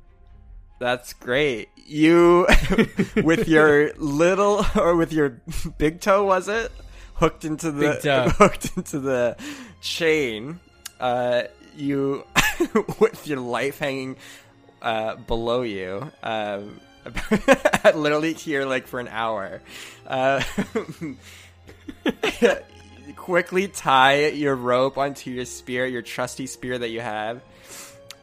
That's 0.78 1.12
great. 1.12 1.68
You, 1.76 2.46
with 3.22 3.46
your 3.46 3.92
little 3.94 4.66
or 4.74 4.96
with 4.96 5.12
your 5.12 5.40
big 5.78 6.00
toe, 6.00 6.24
was 6.24 6.48
it 6.48 6.72
hooked 7.14 7.44
into 7.44 7.70
the 7.70 8.34
hooked 8.38 8.76
into 8.76 8.98
the 8.98 9.36
chain? 9.80 10.58
Uh, 10.98 11.44
you, 11.76 12.24
with 13.00 13.26
your 13.26 13.40
life 13.40 13.78
hanging 13.78 14.16
uh, 14.80 15.16
below 15.16 15.62
you, 15.62 16.10
um, 16.22 16.80
literally 17.94 18.32
here 18.34 18.64
like 18.64 18.86
for 18.86 19.00
an 19.00 19.08
hour. 19.08 19.60
Uh, 20.06 20.42
quickly 23.16 23.68
tie 23.68 24.28
your 24.28 24.54
rope 24.54 24.98
onto 24.98 25.30
your 25.30 25.44
spear, 25.44 25.86
your 25.86 26.02
trusty 26.02 26.46
spear 26.46 26.78
that 26.78 26.88
you 26.88 27.00
have, 27.00 27.42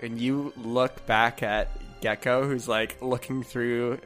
and 0.02 0.20
you 0.20 0.54
look 0.58 1.06
back 1.06 1.44
at 1.44 1.70
Gecko, 2.02 2.48
who's 2.48 2.68
like 2.68 3.02
looking 3.02 3.44
through 3.44 4.00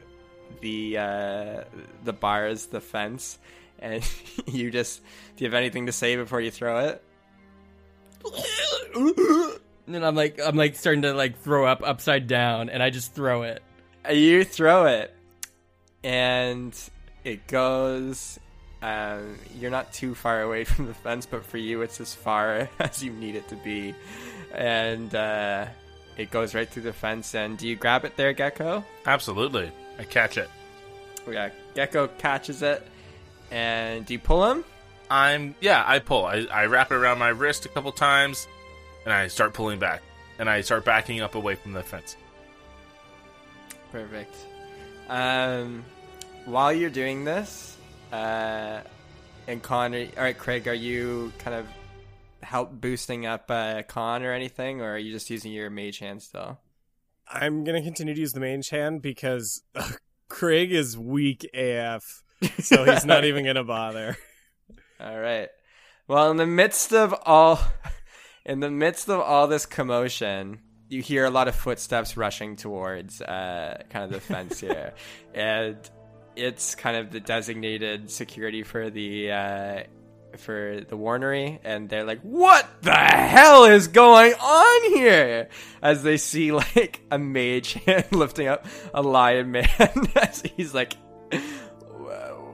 the 0.60 0.98
uh, 0.98 1.64
the 2.04 2.12
bars, 2.12 2.66
the 2.66 2.80
fence, 2.80 3.38
and 3.78 4.08
you 4.46 4.70
just 4.70 5.00
do 5.36 5.44
you 5.44 5.50
have 5.50 5.54
anything 5.54 5.86
to 5.86 5.92
say 5.92 6.16
before 6.16 6.40
you 6.40 6.50
throw 6.50 6.88
it? 6.88 7.02
And 9.86 10.04
I'm 10.04 10.14
like, 10.14 10.40
I'm 10.42 10.56
like 10.56 10.76
starting 10.76 11.02
to 11.02 11.12
like 11.12 11.38
throw 11.40 11.66
up 11.66 11.82
upside 11.84 12.26
down, 12.26 12.70
and 12.70 12.82
I 12.82 12.90
just 12.90 13.14
throw 13.14 13.42
it. 13.42 13.62
You 14.10 14.44
throw 14.44 14.86
it, 14.86 15.14
and 16.02 16.74
it 17.22 17.46
goes. 17.46 18.38
Um, 18.80 19.38
you're 19.58 19.70
not 19.70 19.92
too 19.92 20.14
far 20.14 20.42
away 20.42 20.64
from 20.64 20.86
the 20.86 20.94
fence, 20.94 21.26
but 21.26 21.44
for 21.44 21.58
you, 21.58 21.82
it's 21.82 22.00
as 22.00 22.14
far 22.14 22.68
as 22.80 23.02
you 23.02 23.12
need 23.12 23.34
it 23.34 23.46
to 23.48 23.56
be, 23.56 23.94
and 24.54 25.14
uh, 25.14 25.66
it 26.16 26.30
goes 26.30 26.54
right 26.54 26.68
through 26.68 26.84
the 26.84 26.92
fence. 26.92 27.34
And 27.34 27.58
do 27.58 27.68
you 27.68 27.76
grab 27.76 28.06
it 28.06 28.16
there, 28.16 28.32
Gecko? 28.32 28.84
Absolutely. 29.04 29.70
I 29.98 30.04
catch 30.04 30.38
it. 30.38 30.48
Yeah, 31.30 31.50
Gecko 31.74 32.08
catches 32.18 32.62
it, 32.62 32.86
and 33.50 34.06
do 34.06 34.14
you 34.14 34.18
pull 34.18 34.50
him? 34.50 34.64
I'm 35.10 35.54
yeah, 35.60 35.84
I 35.86 35.98
pull. 35.98 36.24
I, 36.24 36.46
I 36.50 36.66
wrap 36.66 36.90
it 36.90 36.94
around 36.94 37.18
my 37.18 37.28
wrist 37.28 37.66
a 37.66 37.68
couple 37.68 37.92
times 37.92 38.48
and 39.04 39.12
I 39.12 39.28
start 39.28 39.54
pulling 39.54 39.78
back. 39.78 40.02
And 40.38 40.50
I 40.50 40.62
start 40.62 40.84
backing 40.84 41.20
up 41.20 41.36
away 41.36 41.54
from 41.54 41.72
the 41.72 41.82
fence. 41.82 42.16
Perfect. 43.92 44.34
Um, 45.08 45.84
while 46.44 46.72
you're 46.72 46.90
doing 46.90 47.24
this, 47.24 47.76
uh, 48.12 48.80
and 49.46 49.62
Khan, 49.62 49.94
all 49.94 50.22
right, 50.22 50.36
Craig, 50.36 50.66
are 50.66 50.74
you 50.74 51.32
kind 51.38 51.56
of 51.56 51.66
help 52.42 52.72
boosting 52.72 53.26
up 53.26 53.50
uh, 53.50 53.82
Khan 53.82 54.22
or 54.22 54.32
anything, 54.32 54.80
or 54.80 54.94
are 54.94 54.98
you 54.98 55.12
just 55.12 55.30
using 55.30 55.52
your 55.52 55.70
mage 55.70 55.98
hand 55.98 56.22
still? 56.22 56.58
I'm 57.28 57.64
gonna 57.64 57.82
continue 57.82 58.14
to 58.14 58.20
use 58.20 58.32
the 58.32 58.40
mage 58.40 58.68
hand 58.70 59.02
because 59.02 59.62
Craig 60.28 60.72
is 60.72 60.98
weak 60.98 61.48
AF, 61.54 62.22
so 62.60 62.84
he's 62.84 63.04
not 63.04 63.24
even 63.24 63.44
gonna 63.44 63.64
bother. 63.64 64.16
All 65.00 65.18
right. 65.18 65.48
Well, 66.06 66.30
in 66.30 66.36
the 66.36 66.46
midst 66.46 66.92
of 66.92 67.14
all, 67.24 67.60
in 68.44 68.60
the 68.60 68.70
midst 68.70 69.08
of 69.08 69.20
all 69.20 69.46
this 69.46 69.66
commotion, 69.66 70.60
you 70.88 71.02
hear 71.02 71.24
a 71.24 71.30
lot 71.30 71.48
of 71.48 71.54
footsteps 71.54 72.16
rushing 72.16 72.56
towards 72.56 73.20
uh, 73.20 73.82
kind 73.90 74.04
of 74.04 74.10
the 74.10 74.20
fence 74.20 74.60
here, 74.60 74.92
and 75.34 75.76
it's 76.36 76.74
kind 76.74 76.96
of 76.96 77.10
the 77.10 77.20
designated 77.20 78.10
security 78.10 78.62
for 78.62 78.90
the 78.90 79.32
uh, 79.32 79.82
for 80.36 80.80
the 80.88 80.96
warnery, 80.96 81.58
and 81.64 81.88
they're 81.88 82.04
like, 82.04 82.20
"What 82.20 82.68
the 82.82 82.92
hell 82.92 83.64
is 83.64 83.88
going 83.88 84.34
on 84.34 84.94
here?" 84.94 85.48
As 85.82 86.02
they 86.02 86.16
see 86.18 86.52
like 86.74 87.00
a 87.10 87.18
mage 87.18 87.74
hand 87.74 88.06
lifting 88.12 88.48
up 88.48 88.66
a 88.92 89.02
lion 89.02 89.50
man, 89.52 89.68
as 90.16 90.42
he's 90.42 90.74
like. 90.74 90.94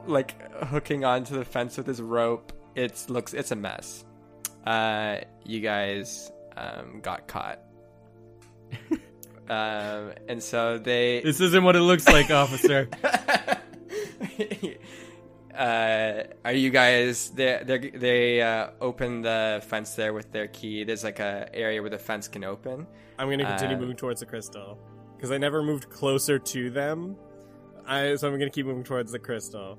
like 0.07 0.51
hooking 0.63 1.05
onto 1.05 1.35
the 1.35 1.45
fence 1.45 1.77
with 1.77 1.85
his 1.85 2.01
rope. 2.01 2.51
It 2.75 3.05
looks 3.07 3.33
it's 3.33 3.51
a 3.51 3.55
mess. 3.55 4.03
Uh, 4.65 5.17
you 5.43 5.59
guys 5.59 6.31
um, 6.55 7.01
got 7.01 7.27
caught. 7.27 7.59
um, 9.49 10.13
and 10.27 10.41
so 10.41 10.77
they 10.77 11.21
This 11.21 11.41
isn't 11.41 11.63
what 11.63 11.75
it 11.75 11.81
looks 11.81 12.07
like, 12.07 12.29
officer. 12.31 12.87
uh, 15.55 16.23
are 16.45 16.53
you 16.53 16.69
guys 16.69 17.31
they 17.31 17.61
they 17.65 17.89
they 17.89 18.41
uh, 18.41 18.69
open 18.79 19.21
the 19.21 19.63
fence 19.67 19.95
there 19.95 20.13
with 20.13 20.31
their 20.31 20.47
key 20.47 20.83
there's 20.83 21.03
like 21.03 21.19
a 21.19 21.49
area 21.53 21.81
where 21.81 21.89
the 21.89 21.97
fence 21.97 22.27
can 22.27 22.43
open 22.43 22.87
I'm 23.19 23.29
gonna 23.29 23.45
continue 23.45 23.75
Uh, 23.75 23.79
moving 23.79 23.97
towards 23.97 24.21
the 24.21 24.25
crystal 24.25 24.79
because 25.15 25.31
I 25.31 25.37
never 25.37 25.61
moved 25.61 25.89
closer 25.89 26.39
to 26.39 26.69
them. 26.69 27.15
I 27.85 28.15
so 28.15 28.27
I'm 28.27 28.33
gonna 28.33 28.49
keep 28.49 28.65
moving 28.65 28.83
towards 28.83 29.11
the 29.11 29.19
crystal. 29.19 29.77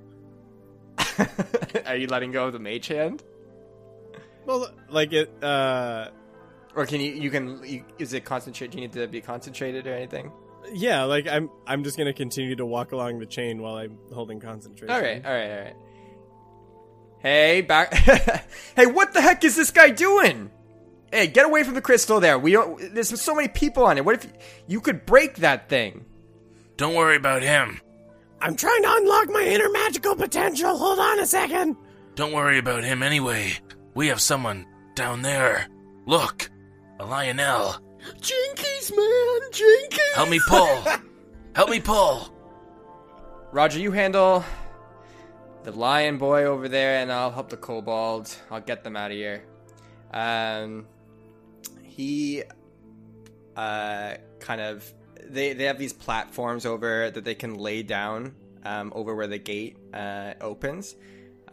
are 1.86 1.96
you 1.96 2.06
letting 2.06 2.30
go 2.32 2.46
of 2.46 2.52
the 2.52 2.58
mage 2.58 2.88
hand 2.88 3.22
Well, 4.46 4.70
like 4.90 5.12
it. 5.12 5.30
uh 5.42 6.08
or 6.74 6.86
can 6.86 7.00
you 7.00 7.12
you 7.12 7.30
can 7.30 7.62
you, 7.64 7.84
is 7.98 8.12
it 8.14 8.24
concentrate 8.24 8.70
do 8.70 8.78
you 8.78 8.82
need 8.82 8.92
to 8.94 9.06
be 9.06 9.20
concentrated 9.20 9.86
or 9.86 9.92
anything 9.94 10.32
Yeah, 10.72 11.04
like 11.04 11.26
I'm. 11.28 11.50
I'm 11.66 11.84
just 11.84 11.98
gonna 11.98 12.12
continue 12.14 12.56
to 12.56 12.64
walk 12.66 12.92
along 12.92 13.18
the 13.18 13.26
chain 13.26 13.60
while 13.60 13.74
I'm 13.76 13.98
holding 14.12 14.40
concentration. 14.40 14.90
all 14.90 15.00
right 15.00 15.24
all 15.24 15.32
right 15.32 15.50
all 15.50 15.64
right 15.64 15.76
hey 17.18 17.60
back 17.60 17.92
hey 18.76 18.86
what 18.86 19.12
the 19.12 19.20
heck 19.20 19.44
is 19.44 19.54
this 19.54 19.70
guy 19.70 19.90
doing 19.90 20.50
hey 21.12 21.26
get 21.26 21.44
away 21.46 21.62
from 21.62 21.74
the 21.74 21.80
crystal 21.80 22.18
there 22.20 22.38
we 22.38 22.52
don't 22.52 22.94
there's 22.94 23.20
so 23.20 23.34
many 23.34 23.48
people 23.48 23.84
on 23.84 23.96
it 23.98 24.04
what 24.04 24.14
if 24.16 24.32
you 24.66 24.80
could 24.80 25.04
break 25.06 25.36
that 25.36 25.68
thing 25.68 26.04
Don't 26.78 26.94
worry 26.94 27.16
about 27.16 27.42
him. 27.42 27.80
I'm 28.40 28.56
trying 28.56 28.82
to 28.82 28.92
unlock 28.96 29.28
my 29.30 29.42
inner 29.44 29.70
magical 29.70 30.16
potential. 30.16 30.76
Hold 30.76 30.98
on 30.98 31.20
a 31.20 31.26
second. 31.26 31.76
Don't 32.16 32.32
worry 32.32 32.58
about 32.58 32.82
him 32.82 33.00
anyway. 33.04 33.52
We 33.94 34.08
have 34.08 34.20
someone 34.20 34.66
down 34.94 35.22
there. 35.22 35.68
Look, 36.06 36.50
a 36.98 37.04
Lionel. 37.04 37.76
Jinkies, 38.20 38.94
man, 38.96 39.50
Jinkies. 39.52 40.14
Help 40.14 40.28
me 40.28 40.40
pull. 40.48 40.84
Help 41.54 41.70
me 41.70 41.80
pull. 41.80 42.28
Roger, 43.52 43.78
you 43.78 43.92
handle 43.92 44.44
the 45.62 45.72
lion 45.72 46.18
boy 46.18 46.44
over 46.44 46.68
there, 46.68 47.00
and 47.02 47.12
I'll 47.12 47.30
help 47.30 47.50
the 47.50 47.56
kobold. 47.56 48.34
I'll 48.50 48.60
get 48.60 48.82
them 48.82 48.96
out 48.96 49.10
of 49.10 49.16
here. 49.16 49.44
Um, 50.12 50.86
he, 51.82 52.42
uh, 53.56 54.14
kind 54.40 54.60
of 54.60 54.92
they 55.28 55.52
they 55.52 55.64
have 55.64 55.78
these 55.78 55.92
platforms 55.92 56.66
over 56.66 57.10
that 57.10 57.24
they 57.24 57.34
can 57.34 57.54
lay 57.54 57.82
down 57.82 58.34
um, 58.64 58.92
over 58.94 59.14
where 59.14 59.26
the 59.26 59.38
gate 59.38 59.76
uh, 59.94 60.34
opens, 60.40 60.96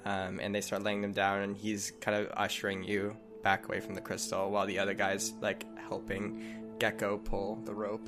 um, 0.05 0.39
and 0.41 0.53
they 0.53 0.61
start 0.61 0.83
laying 0.83 1.01
them 1.01 1.13
down, 1.13 1.41
and 1.41 1.57
he's 1.57 1.91
kind 2.01 2.17
of 2.17 2.31
ushering 2.35 2.83
you 2.83 3.15
back 3.43 3.65
away 3.67 3.79
from 3.79 3.95
the 3.95 4.01
crystal 4.01 4.49
while 4.51 4.65
the 4.65 4.79
other 4.79 4.93
guys 4.93 5.33
like 5.41 5.65
helping 5.77 6.43
Gecko 6.79 7.17
pull 7.17 7.57
the 7.65 7.73
rope. 7.73 8.07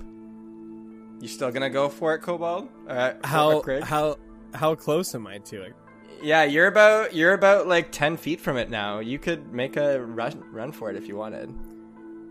You 1.20 1.28
still 1.28 1.52
gonna 1.52 1.70
go 1.70 1.88
for 1.90 2.16
it, 2.16 2.22
Kobold? 2.22 2.70
Uh, 2.88 3.14
How 3.24 3.62
how 3.84 4.18
how 4.54 4.76
close 4.76 5.14
am 5.14 5.28
I 5.28 5.38
to 5.40 5.62
it? 5.64 5.76
Yeah, 6.24 6.44
you're 6.44 6.68
about 6.68 7.14
you're 7.16 7.34
about 7.34 7.68
like 7.68 7.92
ten 7.92 8.18
feet 8.18 8.40
from 8.40 8.58
it 8.58 8.70
now. 8.70 9.00
You 9.00 9.20
could 9.20 9.54
make 9.54 9.78
a 9.78 10.02
run 10.02 10.44
run 10.52 10.72
for 10.72 10.90
it 10.90 10.96
if 10.96 11.08
you 11.08 11.16
wanted. 11.16 11.54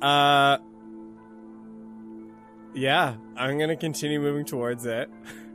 Uh, 0.02 0.58
yeah, 2.74 3.14
I'm 3.36 3.58
gonna 3.58 3.76
continue 3.76 4.20
moving 4.20 4.44
towards 4.44 4.86
it, 4.86 5.10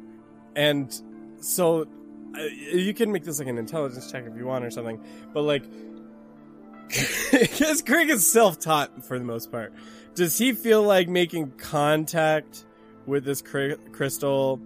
and 0.55 0.93
so 1.39 1.87
you 2.37 2.93
can 2.93 3.11
make 3.11 3.23
this 3.23 3.39
like 3.39 3.47
an 3.47 3.57
intelligence 3.57 4.11
check 4.11 4.25
if 4.25 4.35
you 4.35 4.45
want 4.45 4.65
or 4.65 4.71
something. 4.71 5.03
But 5.33 5.41
like, 5.41 5.63
because 7.31 7.81
Craig 7.81 8.09
is 8.09 8.29
self-taught 8.29 9.05
for 9.05 9.17
the 9.17 9.25
most 9.25 9.51
part, 9.51 9.73
does 10.13 10.37
he 10.37 10.53
feel 10.53 10.83
like 10.83 11.07
making 11.07 11.51
contact 11.51 12.65
with 13.05 13.25
this 13.25 13.41
cri- 13.41 13.77
crystal 13.91 14.59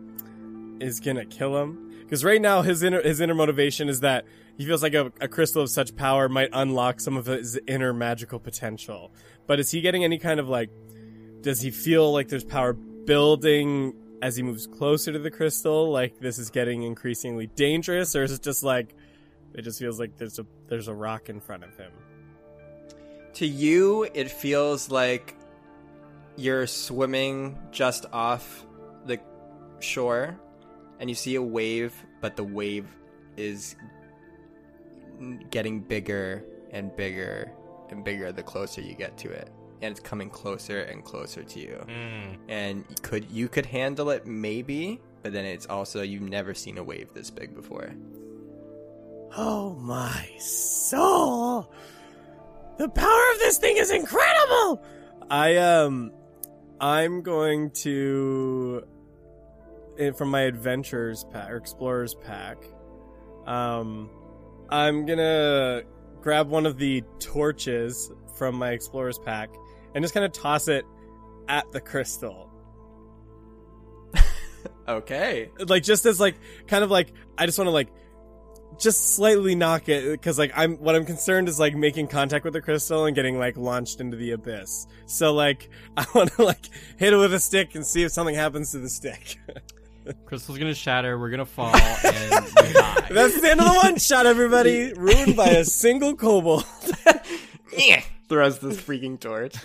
is 0.80 1.00
gonna 1.00 1.26
kill 1.26 1.58
him? 1.58 1.90
Because 2.02 2.24
right 2.24 2.42
now 2.42 2.62
his 2.62 2.84
inner 2.84 3.02
his 3.02 3.20
inner 3.20 3.36
motivation 3.36 3.90
is 3.90 4.00
that 4.02 4.26
he 4.58 4.66
feels 4.66 4.84
like 4.84 4.94
a, 4.94 5.12
a 5.22 5.28
crystal 5.28 5.62
of 5.62 5.70
such 5.70 5.96
power 5.96 6.28
might 6.28 6.50
unlock 6.52 7.00
some 7.00 7.16
of 7.16 7.28
his 7.28 7.58
inner 7.66 7.94
magical 7.94 8.40
potential. 8.40 9.12
But 9.48 9.60
is 9.60 9.72
he 9.72 9.80
getting 9.80 10.04
any 10.04 10.18
kind 10.18 10.40
of 10.40 10.50
like? 10.50 10.70
Does 11.42 11.62
he 11.62 11.72
feel 11.72 12.12
like 12.12 12.28
there's 12.28 12.44
power 12.44 12.74
building 12.74 13.94
as 14.22 14.36
he 14.36 14.44
moves 14.44 14.68
closer 14.68 15.12
to 15.12 15.20
the 15.20 15.32
crystal? 15.32 15.92
Like 15.92 16.20
this 16.20 16.38
is 16.38 16.50
getting 16.50 16.84
increasingly 16.84 17.48
dangerous, 17.48 18.16
or 18.16 18.24
is 18.24 18.32
it 18.32 18.42
just 18.42 18.64
like 18.64 18.96
it 19.54 19.64
just 19.64 19.80
feels 19.80 20.00
like 20.00 20.18
there's 20.18 20.40
a 20.40 20.46
there's 20.68 20.88
a 20.88 20.94
rock 20.94 21.30
in 21.30 21.40
front 21.40 21.64
of 21.64 21.76
him? 21.78 21.92
To 23.34 23.46
you, 23.46 24.08
it 24.14 24.30
feels 24.30 24.90
like 24.90 25.36
you're 26.36 26.68
swimming 26.68 27.58
just 27.72 28.06
off 28.12 28.66
the 29.06 29.20
shore, 29.80 30.40
and 31.00 31.10
you 31.10 31.16
see 31.16 31.36
a 31.36 31.42
wave, 31.42 31.94
but 32.22 32.36
the 32.36 32.44
wave 32.44 32.88
is 33.38 33.76
getting 35.50 35.80
bigger 35.80 36.44
and 36.72 36.96
bigger 36.96 37.52
and 37.90 38.04
bigger 38.04 38.32
the 38.32 38.44
closer 38.44 38.82
you 38.82 38.94
get 38.94 39.18
to 39.18 39.30
it 39.30 39.52
and 39.82 39.92
it's 39.92 40.00
coming 40.00 40.30
closer 40.30 40.82
and 40.82 41.04
closer 41.04 41.44
to 41.44 41.60
you 41.60 41.84
Mm. 41.88 42.38
and 42.50 42.86
you 42.90 42.96
could 43.02 43.32
you 43.32 43.48
could 43.48 43.66
handle 43.66 44.10
it 44.10 44.26
maybe 44.28 45.00
but 45.24 45.34
then 45.34 45.46
it's 45.46 45.66
also 45.68 46.02
you've 46.02 46.22
never 46.30 46.54
seen 46.54 46.78
a 46.78 46.84
wave 46.84 47.14
this 47.14 47.30
big 47.30 47.56
before 47.56 47.92
Oh 49.38 49.76
my 49.76 50.26
soul! 50.40 51.72
The 52.80 52.90
power 52.90 53.32
of 53.34 53.40
this 53.40 53.60
thing 53.60 53.78
is 53.78 53.92
incredible! 53.92 54.84
I 55.30 55.58
um, 55.58 56.12
I'm 56.82 57.22
going 57.22 57.70
to 57.84 58.84
from 60.18 60.30
my 60.30 60.42
adventures 60.42 61.26
pack 61.32 61.52
or 61.52 61.58
explorers 61.58 62.16
pack. 62.16 62.58
Um, 63.46 64.10
I'm 64.70 65.06
gonna 65.06 65.84
grab 66.22 66.50
one 66.50 66.66
of 66.66 66.78
the 66.80 67.04
torches 67.20 68.12
from 68.38 68.56
my 68.56 68.72
explorers 68.72 69.20
pack 69.20 69.50
and 69.94 70.04
just 70.04 70.14
kind 70.14 70.26
of 70.26 70.32
toss 70.32 70.68
it 70.68 70.86
at 71.48 71.72
the 71.72 71.82
crystal. 71.82 72.48
okay 74.88 75.52
like 75.68 75.84
just 75.84 76.06
as 76.06 76.20
like 76.20 76.36
kind 76.68 76.84
of 76.84 76.90
like 76.90 77.14
I 77.38 77.46
just 77.46 77.58
want 77.58 77.68
to 77.68 77.72
like 77.72 77.90
just 78.80 79.16
slightly 79.16 79.56
knock 79.56 79.90
it 79.90 80.12
because 80.12 80.40
like 80.40 80.52
I'm 80.56 80.78
what 80.78 80.96
I'm 80.96 81.06
concerned 81.06 81.50
is 81.50 81.60
like 81.60 81.76
making 81.76 82.08
contact 82.08 82.46
with 82.46 82.54
the 82.54 82.62
crystal 82.62 83.06
and 83.06 83.16
getting 83.16 83.38
like 83.38 83.58
launched 83.58 84.00
into 84.00 84.18
the 84.18 84.32
abyss. 84.32 84.88
So 85.06 85.34
like 85.34 85.70
I 85.98 86.06
want 86.16 86.32
to 86.34 86.44
like 86.44 86.66
hit 86.98 87.14
it 87.14 87.18
with 87.18 87.34
a 87.34 87.40
stick 87.40 87.76
and 87.76 87.86
see 87.86 88.04
if 88.04 88.12
something 88.12 88.36
happens 88.36 88.72
to 88.72 88.80
the 88.80 88.90
stick. 88.90 89.38
Crystal's 90.26 90.58
gonna 90.58 90.74
shatter. 90.74 91.20
We're 91.20 91.30
gonna 91.30 91.46
fall 91.46 91.76
and 91.76 92.46
we 92.46 92.74
die. 92.74 93.08
That's 93.12 93.40
the 93.40 93.52
end 93.52 93.60
of 93.60 93.68
the 93.68 93.80
one 93.84 93.98
shot, 93.98 94.26
everybody. 94.26 94.92
Ruined 94.94 95.36
by 95.36 95.50
a 95.50 95.66
single 95.66 96.16
kobold. 96.16 96.66
Throws 98.30 98.60
this 98.60 98.78
freaking 98.80 99.20
torch. 99.20 99.56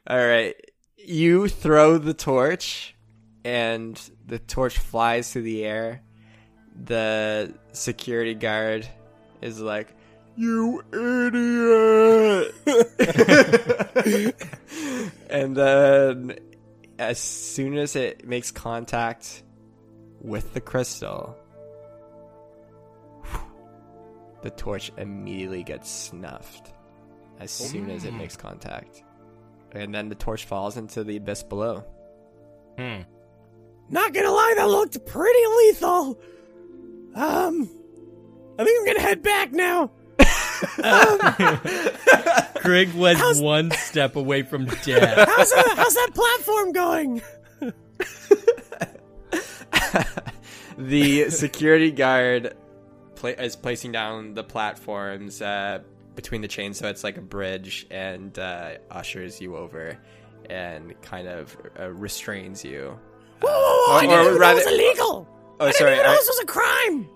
All 0.06 0.26
right. 0.26 0.54
You 0.96 1.48
throw 1.48 1.98
the 1.98 2.14
torch 2.14 2.94
and 3.44 4.00
the 4.26 4.38
torch 4.38 4.78
flies 4.78 5.32
through 5.32 5.42
the 5.42 5.64
air. 5.64 6.02
The 6.84 7.52
security 7.72 8.34
guard 8.34 8.88
is 9.42 9.60
like 9.60 9.94
you 10.36 10.82
idiot. 10.92 12.54
And 15.30 15.54
then 15.54 16.38
as 16.98 17.18
soon 17.18 17.76
as 17.76 17.96
it 17.96 18.26
makes 18.26 18.50
contact 18.50 19.42
with 20.20 20.54
the 20.54 20.60
crystal 20.60 21.36
the 24.42 24.50
torch 24.50 24.90
immediately 24.96 25.62
gets 25.62 25.90
snuffed 25.90 26.72
as 27.40 27.50
soon 27.50 27.90
as 27.90 28.04
it 28.04 28.14
makes 28.14 28.36
contact 28.36 29.02
and 29.72 29.94
then 29.94 30.08
the 30.08 30.14
torch 30.14 30.44
falls 30.44 30.76
into 30.76 31.04
the 31.04 31.16
abyss 31.16 31.42
below 31.42 31.84
Hmm. 32.78 33.00
Not 33.90 34.14
gonna 34.14 34.30
lie, 34.30 34.54
that 34.56 34.68
looked 34.68 35.04
pretty 35.04 35.46
lethal. 35.58 36.20
Um, 37.16 37.68
I 38.56 38.64
think 38.64 38.80
I'm 38.80 38.86
gonna 38.86 39.00
head 39.00 39.22
back 39.22 39.52
now. 39.52 39.90
Craig 42.60 42.92
was 42.94 43.42
one 43.42 43.72
step 43.72 44.14
away 44.14 44.42
from 44.42 44.66
death. 44.66 45.28
How's 45.28 45.50
that, 45.50 45.74
how's 45.76 45.94
that 45.94 46.10
platform 46.14 46.72
going? 46.72 47.20
the 50.78 51.30
security 51.30 51.90
guard 51.90 52.54
pla- 53.18 53.30
is 53.30 53.56
placing 53.56 53.92
down 53.92 54.34
the 54.34 54.44
platforms 54.44 55.42
uh, 55.42 55.80
between 56.14 56.40
the 56.40 56.48
chains, 56.48 56.78
so 56.78 56.88
it's 56.88 57.02
like 57.04 57.16
a 57.16 57.22
bridge, 57.22 57.86
and 57.90 58.36
uh, 58.38 58.72
ushers 58.90 59.40
you 59.40 59.56
over 59.56 59.98
and 60.48 61.00
kind 61.02 61.28
of 61.28 61.56
uh, 61.78 61.90
restrains 61.90 62.64
you. 62.64 62.98
Whoa, 63.40 63.50
whoa, 63.50 63.86
whoa! 63.86 63.92
I 63.92 63.96
Or- 63.96 64.00
didn't 64.02 64.14
or 64.14 64.20
even 64.22 64.32
know 64.34 64.38
rather- 64.40 64.60
it 64.60 64.64
was 64.66 64.74
illegal. 64.74 65.28
Oh, 65.60 65.64
I 65.64 65.72
didn't 65.72 65.76
sorry. 65.78 65.92
even 65.92 66.04
know 66.04 66.10
Are, 66.10 66.16
this 66.16 66.28
was 66.28 66.38
a 66.38 66.46
crime. 66.46 67.08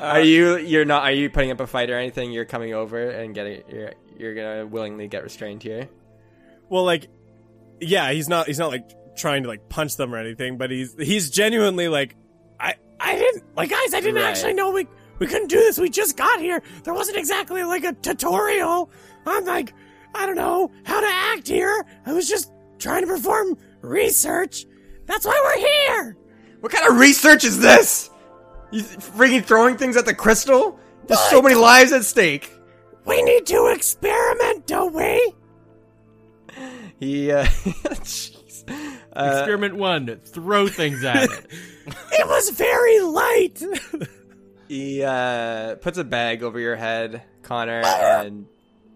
are 0.00 0.20
you? 0.20 0.56
You're 0.58 0.84
not. 0.84 1.02
Are 1.04 1.12
you 1.12 1.30
putting 1.30 1.50
up 1.50 1.60
a 1.60 1.66
fight 1.66 1.90
or 1.90 1.96
anything? 1.98 2.32
You're 2.32 2.44
coming 2.44 2.74
over 2.74 3.10
and 3.10 3.34
getting. 3.34 3.62
You're. 3.68 3.92
You're 4.18 4.34
gonna 4.34 4.66
willingly 4.66 5.08
get 5.08 5.22
restrained 5.22 5.62
here. 5.62 5.88
Well, 6.68 6.84
like, 6.84 7.08
yeah, 7.80 8.12
he's 8.12 8.28
not. 8.28 8.46
He's 8.46 8.58
not 8.58 8.70
like 8.70 8.90
trying 9.16 9.44
to 9.44 9.48
like 9.48 9.68
punch 9.70 9.96
them 9.96 10.14
or 10.14 10.18
anything, 10.18 10.58
but 10.58 10.70
he's 10.70 10.94
he's 10.98 11.30
genuinely 11.30 11.88
like, 11.88 12.16
I, 12.60 12.74
I 13.00 13.16
didn't 13.16 13.44
like, 13.56 13.70
guys. 13.70 13.94
I 13.94 14.00
didn't 14.00 14.16
Right. 14.16 14.24
actually 14.26 14.52
know 14.54 14.70
we 14.70 14.86
we 15.18 15.26
couldn't 15.26 15.48
do 15.48 15.56
this. 15.58 15.78
We 15.78 15.90
just 15.90 16.16
got 16.16 16.40
here. 16.40 16.62
There 16.84 16.94
wasn't 16.94 17.18
exactly 17.18 17.62
like 17.64 17.84
a 17.84 17.92
tutorial. 17.92 18.90
I'm 19.26 19.44
like, 19.44 19.74
I 20.14 20.26
don't 20.26 20.36
know 20.36 20.70
how 20.84 21.00
to 21.00 21.06
act 21.06 21.46
here. 21.48 21.84
I 22.06 22.12
was 22.12 22.28
just 22.28 22.52
trying 22.78 23.02
to 23.02 23.06
perform 23.06 23.56
research. 23.82 24.64
That's 25.06 25.24
why 25.26 25.40
we're 25.44 25.58
here. 25.98 26.16
What 26.60 26.72
kind 26.72 26.86
of 26.88 26.98
research 26.98 27.44
is 27.44 27.58
this? 27.58 28.10
You 28.70 28.82
freaking 28.82 29.44
throwing 29.44 29.76
things 29.76 29.96
at 29.96 30.04
the 30.06 30.14
crystal? 30.14 30.78
There's 31.06 31.20
so 31.20 31.42
many 31.42 31.54
lives 31.54 31.92
at 31.92 32.04
stake. 32.04 32.52
We 33.04 33.20
need 33.22 33.46
to 33.46 33.66
experiment, 33.74 34.66
don't 34.66 34.94
we? 34.94 35.32
He. 37.00 37.32
Uh, 37.32 37.44
jeez. 38.04 38.99
Uh, 39.20 39.38
Experiment 39.38 39.76
one: 39.76 40.20
throw 40.24 40.66
things 40.68 41.04
at 41.04 41.24
it. 41.24 41.46
It 42.12 42.26
was 42.26 42.50
very 42.50 43.00
light. 43.00 43.62
he 44.68 45.02
uh, 45.02 45.74
puts 45.76 45.98
a 45.98 46.04
bag 46.04 46.42
over 46.44 46.60
your 46.60 46.76
head, 46.76 47.22
Connor, 47.42 47.82
and 47.84 48.46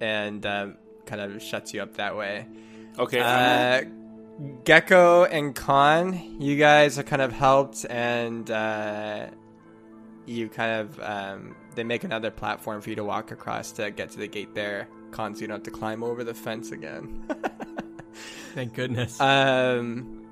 and 0.00 0.46
um, 0.46 0.76
kind 1.06 1.20
of 1.20 1.42
shuts 1.42 1.74
you 1.74 1.82
up 1.82 1.94
that 1.96 2.16
way. 2.16 2.46
Okay. 2.98 3.20
Uh, 3.20 3.82
Gecko 4.64 5.24
and 5.24 5.54
Khan, 5.54 6.40
you 6.40 6.56
guys 6.56 6.98
are 6.98 7.02
kind 7.02 7.22
of 7.22 7.32
helped, 7.32 7.86
and 7.88 8.48
uh, 8.50 9.26
you 10.26 10.48
kind 10.48 10.80
of 10.80 11.00
um, 11.00 11.56
they 11.74 11.84
make 11.84 12.04
another 12.04 12.30
platform 12.30 12.80
for 12.80 12.90
you 12.90 12.96
to 12.96 13.04
walk 13.04 13.30
across 13.30 13.72
to 13.72 13.90
get 13.90 14.10
to 14.10 14.18
the 14.18 14.28
gate 14.28 14.54
there. 14.54 14.88
Khan, 15.10 15.34
so 15.34 15.42
you 15.42 15.46
don't 15.46 15.56
have 15.56 15.64
to 15.64 15.70
climb 15.70 16.02
over 16.02 16.24
the 16.24 16.34
fence 16.34 16.72
again. 16.72 17.28
Thank 18.54 18.74
goodness. 18.74 19.20
um, 19.20 20.26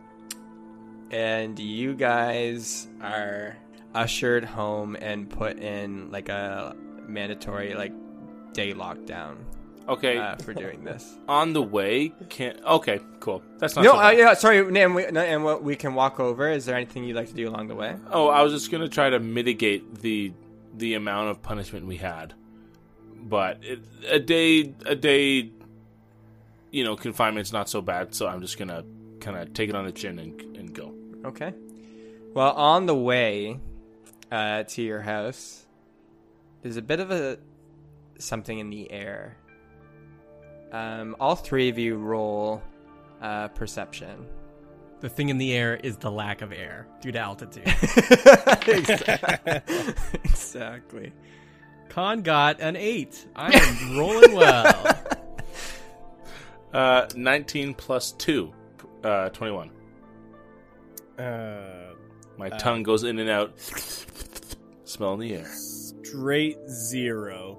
and 1.10 1.58
you 1.58 1.94
guys 1.94 2.88
are 3.00 3.56
ushered 3.94 4.44
home 4.44 4.96
and 4.96 5.28
put 5.28 5.58
in 5.58 6.10
like 6.10 6.28
a 6.28 6.74
mandatory 7.06 7.74
like 7.74 7.92
day 8.52 8.72
lockdown 8.72 9.36
okay. 9.88 10.18
uh, 10.18 10.36
for 10.36 10.54
doing 10.54 10.84
this. 10.84 11.18
on 11.28 11.52
the 11.52 11.62
way, 11.62 12.12
can 12.28 12.58
okay, 12.64 13.00
cool. 13.20 13.42
That's 13.58 13.76
not 13.76 13.84
No, 13.84 13.92
so 13.92 13.98
uh, 14.00 14.10
yeah, 14.10 14.34
sorry, 14.34 14.58
and 14.58 14.94
we, 14.94 15.04
and 15.04 15.44
what 15.44 15.62
we 15.62 15.76
can 15.76 15.94
walk 15.94 16.20
over. 16.20 16.50
Is 16.50 16.64
there 16.64 16.76
anything 16.76 17.04
you'd 17.04 17.16
like 17.16 17.28
to 17.28 17.34
do 17.34 17.48
along 17.48 17.68
the 17.68 17.74
way? 17.74 17.96
Oh, 18.10 18.28
I 18.28 18.42
was 18.42 18.52
just 18.52 18.70
gonna 18.70 18.88
try 18.88 19.10
to 19.10 19.18
mitigate 19.18 19.96
the 19.96 20.32
the 20.74 20.94
amount 20.94 21.30
of 21.30 21.42
punishment 21.42 21.86
we 21.86 21.96
had, 21.96 22.34
but 23.14 23.58
it, 23.62 23.80
a 24.08 24.18
day 24.18 24.74
a 24.86 24.94
day, 24.94 25.50
you 26.72 26.82
know, 26.82 26.96
confinement's 26.96 27.52
not 27.52 27.68
so 27.68 27.80
bad. 27.80 28.14
So 28.14 28.26
I'm 28.26 28.40
just 28.40 28.58
gonna 28.58 28.82
kind 29.20 29.36
of 29.36 29.52
take 29.54 29.68
it 29.68 29.76
on 29.76 29.84
the 29.84 29.92
chin 29.92 30.18
and 30.18 30.40
and 30.56 30.74
go. 30.74 30.92
Okay. 31.24 31.54
Well, 32.34 32.52
on 32.52 32.86
the 32.86 32.94
way 32.96 33.60
uh, 34.32 34.64
to 34.64 34.82
your 34.82 35.02
house, 35.02 35.64
there's 36.62 36.78
a 36.78 36.82
bit 36.82 36.98
of 36.98 37.10
a 37.12 37.38
something 38.18 38.58
in 38.58 38.70
the 38.70 38.90
air. 38.90 39.36
Um, 40.72 41.14
all 41.20 41.36
three 41.36 41.68
of 41.68 41.78
you 41.78 41.96
roll 41.96 42.62
uh, 43.20 43.48
perception. 43.48 44.26
the 45.00 45.08
thing 45.08 45.28
in 45.28 45.36
the 45.36 45.52
air 45.52 45.76
is 45.76 45.98
the 45.98 46.10
lack 46.10 46.40
of 46.42 46.52
air 46.52 46.86
due 47.02 47.12
to 47.12 47.18
altitude. 47.18 47.66
exactly. 50.24 51.12
Khan 51.90 52.22
got 52.22 52.60
an 52.60 52.76
eight. 52.76 53.26
I 53.36 53.52
am 53.54 53.98
rolling 53.98 54.34
well. 54.34 54.98
Uh, 56.72 57.06
19 57.14 57.74
plus 57.74 58.12
two, 58.12 58.52
uh, 59.04 59.28
21. 59.30 59.70
uh, 61.18 61.92
My 62.38 62.48
tongue 62.50 62.82
goes 62.82 63.04
in 63.04 63.18
and 63.18 63.28
out. 63.28 63.58
Smell 64.84 65.14
in 65.14 65.20
the 65.20 65.34
air. 65.34 65.46
straight 65.46 66.58
zero, 66.68 67.58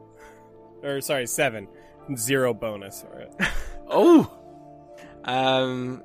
or 0.83 1.01
sorry, 1.01 1.27
seven, 1.27 1.67
zero 2.15 2.53
bonus 2.53 3.01
for 3.01 3.19
it. 3.19 3.33
Oh, 3.95 4.31
Um, 5.25 6.03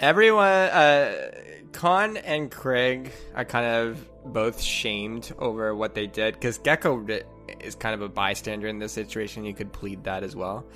everyone, 0.00 0.46
uh, 0.48 1.30
Khan 1.72 2.16
and 2.18 2.50
Craig 2.50 3.10
are 3.34 3.44
kind 3.46 3.64
of 3.88 4.06
both 4.32 4.60
shamed 4.60 5.32
over 5.38 5.74
what 5.74 5.94
they 5.94 6.06
did 6.06 6.34
because 6.34 6.58
Gecko 6.58 7.06
is 7.60 7.74
kind 7.74 7.94
of 7.94 8.02
a 8.02 8.08
bystander 8.08 8.66
in 8.66 8.78
this 8.78 8.92
situation. 8.92 9.44
You 9.44 9.54
could 9.54 9.72
plead 9.72 10.04
that 10.04 10.22
as 10.22 10.36
well, 10.36 10.66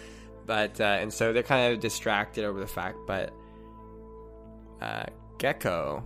but 0.47 0.81
uh, 0.81 0.85
and 0.85 1.12
so 1.12 1.33
they're 1.33 1.43
kind 1.43 1.73
of 1.73 1.81
distracted 1.81 2.45
over 2.45 2.61
the 2.61 2.66
fact. 2.66 2.99
But 3.07 3.33
uh, 4.81 5.05
Gecko, 5.39 6.05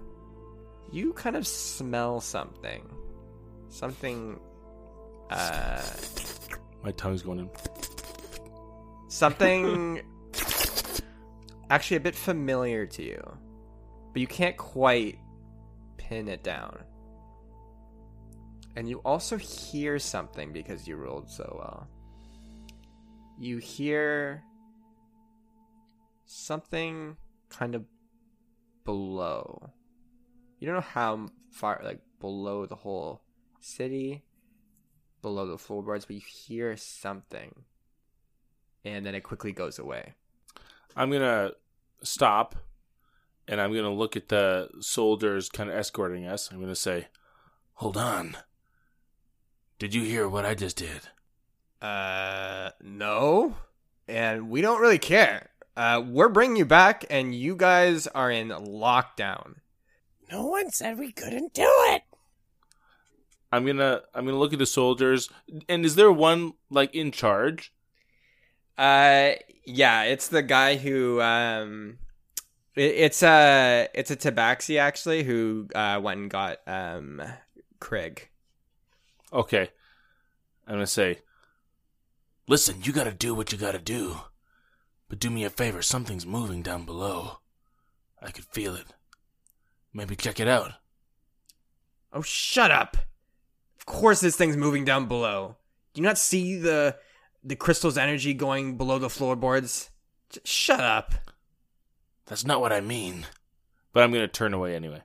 you 0.91 1.13
kind 1.13 1.37
of 1.37 1.47
smell 1.47 2.21
something, 2.21 2.89
something, 3.69 4.41
uh, 5.31 5.83
my 6.83 6.93
tongue's 6.93 7.23
going 7.23 7.41
in. 7.41 7.51
something 9.09 10.01
actually 11.71 11.97
a 11.97 12.01
bit 12.01 12.15
familiar 12.15 12.87
to 12.87 13.03
you, 13.03 13.39
but 14.13 14.21
you 14.21 14.27
can't 14.27 14.57
quite 14.57 15.19
pin 15.97 16.29
it 16.29 16.43
down. 16.43 16.79
And 18.77 18.89
you 18.89 18.99
also 19.05 19.37
hear 19.37 19.99
something 19.99 20.53
because 20.53 20.87
you 20.87 20.97
rolled 20.97 21.29
so 21.29 21.57
well. 21.59 21.89
You 23.39 23.59
hear 23.59 24.43
something 26.25 27.17
kind 27.49 27.75
of 27.75 27.85
below. 28.85 29.71
You 30.59 30.67
don't 30.67 30.77
know 30.77 30.81
how 30.81 31.29
far, 31.51 31.81
like 31.85 32.01
below 32.21 32.67
the 32.67 32.75
whole 32.75 33.23
city, 33.61 34.25
below 35.23 35.47
the 35.47 35.59
floorboards, 35.59 36.05
but 36.05 36.17
you 36.17 36.23
hear 36.25 36.77
something 36.77 37.65
and 38.85 39.05
then 39.05 39.15
it 39.15 39.23
quickly 39.23 39.53
goes 39.53 39.79
away. 39.79 40.15
I'm 40.97 41.11
gonna 41.11 41.53
stop, 42.03 42.57
and 43.47 43.61
I'm 43.61 43.75
gonna 43.75 43.93
look 43.93 44.17
at 44.17 44.29
the 44.29 44.69
soldiers 44.81 45.49
kind 45.49 45.71
of 45.71 45.77
escorting 45.77 46.27
us. 46.27 46.51
I'm 46.51 46.61
gonna 46.61 46.75
say, 46.75 47.09
"Hold 47.75 47.97
on. 47.97 48.37
Did 49.79 49.95
you 49.95 50.03
hear 50.03 50.29
what 50.29 50.45
I 50.45 50.55
just 50.55 50.77
did?" 50.77 51.09
Uh, 51.81 52.71
no, 52.83 53.57
and 54.07 54.51
we 54.51 54.61
don't 54.61 54.81
really 54.81 54.99
care. 54.99 55.51
Uh, 55.77 56.03
we're 56.05 56.29
bringing 56.29 56.57
you 56.57 56.65
back, 56.65 57.05
and 57.09 57.35
you 57.35 57.55
guys 57.55 58.07
are 58.09 58.31
in 58.31 58.49
lockdown. 58.49 59.57
No 60.31 60.47
one 60.47 60.71
said 60.71 60.99
we 60.99 61.13
couldn't 61.13 61.55
do 61.55 61.71
it. 61.91 62.03
I'm 63.51 63.65
gonna 63.65 64.03
I'm 64.15 64.27
gonna 64.27 64.39
look 64.39 64.53
at 64.53 64.59
the 64.59 64.67
soldiers, 64.67 65.31
and 65.69 65.85
is 65.85 65.95
there 65.95 66.13
one 66.13 66.55
like 66.69 66.95
in 66.95 67.13
charge? 67.13 67.73
Uh, 68.77 69.33
yeah, 69.65 70.03
it's 70.03 70.29
the 70.29 70.43
guy 70.43 70.77
who 70.77 71.21
um, 71.21 71.99
it, 72.75 72.95
it's 72.95 73.23
a 73.23 73.89
it's 73.95 74.11
a 74.11 74.17
Tabaxi 74.17 74.79
actually 74.79 75.23
who 75.23 75.69
uh 75.75 76.01
went 76.03 76.21
and 76.21 76.31
got 76.31 76.59
um 76.67 77.23
Craig. 77.81 78.29
Okay, 79.33 79.71
I'm 80.67 80.75
gonna 80.75 80.87
say, 80.87 81.19
"Listen, 82.49 82.81
you 82.83 82.93
gotta 82.93 83.13
do 83.13 83.35
what 83.35 83.53
you 83.53 83.59
gotta 83.59 83.79
do, 83.79 84.21
but 85.09 85.21
do 85.21 85.31
me 85.31 85.45
a 85.45 85.51
favor. 85.51 85.83
Something's 85.83 86.27
moving 86.27 86.63
down 86.63 86.85
below. 86.85 87.41
I 88.21 88.31
could 88.31 88.47
feel 88.47 88.75
it. 88.75 88.87
Maybe 89.93 90.17
check 90.17 90.41
it 90.41 90.49
out." 90.49 90.73
Oh, 92.13 92.23
shut 92.23 92.71
up! 92.71 92.97
Of 93.79 93.87
course, 93.87 94.21
this 94.21 94.35
thing's 94.35 94.57
moving 94.57 94.85
down 94.85 95.07
below. 95.07 95.57
Do 95.93 96.01
you 96.01 96.07
not 96.07 96.19
see 96.19 96.57
the 96.57 96.97
the 97.45 97.55
crystal's 97.55 97.99
energy 97.99 98.35
going 98.35 98.77
below 98.77 98.99
the 98.99 99.11
floorboards? 99.11 99.91
J- 100.31 100.41
shut 100.45 100.81
up. 100.81 101.13
That's 102.27 102.45
not 102.45 102.61
what 102.61 102.73
I 102.73 102.81
mean. 102.81 103.27
But 103.93 104.05
I'm 104.05 104.13
gonna 104.13 104.27
turn 104.27 104.55
away 104.55 104.75
anyway. 104.75 105.03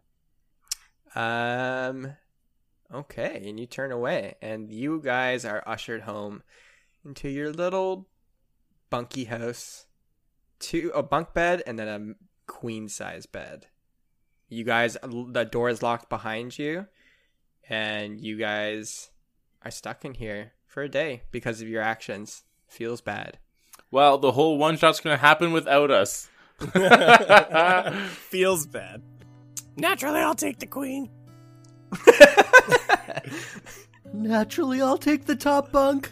Um, 1.15 2.15
okay, 2.93 3.43
and 3.47 3.59
you 3.59 3.65
turn 3.65 3.91
away, 3.91 4.35
and 4.41 4.71
you 4.71 5.01
guys 5.03 5.45
are 5.45 5.63
ushered 5.67 6.01
home 6.01 6.41
into 7.05 7.29
your 7.29 7.51
little 7.51 8.07
bunky 8.89 9.25
house. 9.25 9.85
Two 10.59 10.91
a 10.95 11.03
bunk 11.03 11.33
bed 11.33 11.61
and 11.65 11.77
then 11.77 11.87
a 11.87 12.51
queen 12.51 12.87
size 12.87 13.25
bed. 13.25 13.67
You 14.49 14.63
guys, 14.63 14.97
the 15.03 15.47
door 15.49 15.69
is 15.69 15.81
locked 15.81 16.09
behind 16.09 16.57
you, 16.59 16.87
and 17.67 18.21
you 18.21 18.37
guys 18.37 19.09
are 19.63 19.71
stuck 19.71 20.05
in 20.05 20.13
here 20.13 20.53
for 20.67 20.83
a 20.83 20.89
day 20.89 21.23
because 21.31 21.61
of 21.61 21.67
your 21.67 21.81
actions. 21.81 22.43
Feels 22.67 23.01
bad. 23.01 23.39
Well, 23.91 24.17
the 24.17 24.33
whole 24.33 24.57
one 24.57 24.77
shot's 24.77 24.99
gonna 24.99 25.17
happen 25.17 25.53
without 25.53 25.91
us. 25.91 26.29
Feels 28.29 28.67
bad. 28.67 29.01
Naturally, 29.75 30.21
I'll 30.21 30.35
take 30.35 30.59
the 30.59 30.67
queen. 30.67 31.09
Naturally, 34.13 34.81
I'll 34.81 34.97
take 34.97 35.25
the 35.25 35.35
top 35.35 35.71
bunk. 35.71 36.11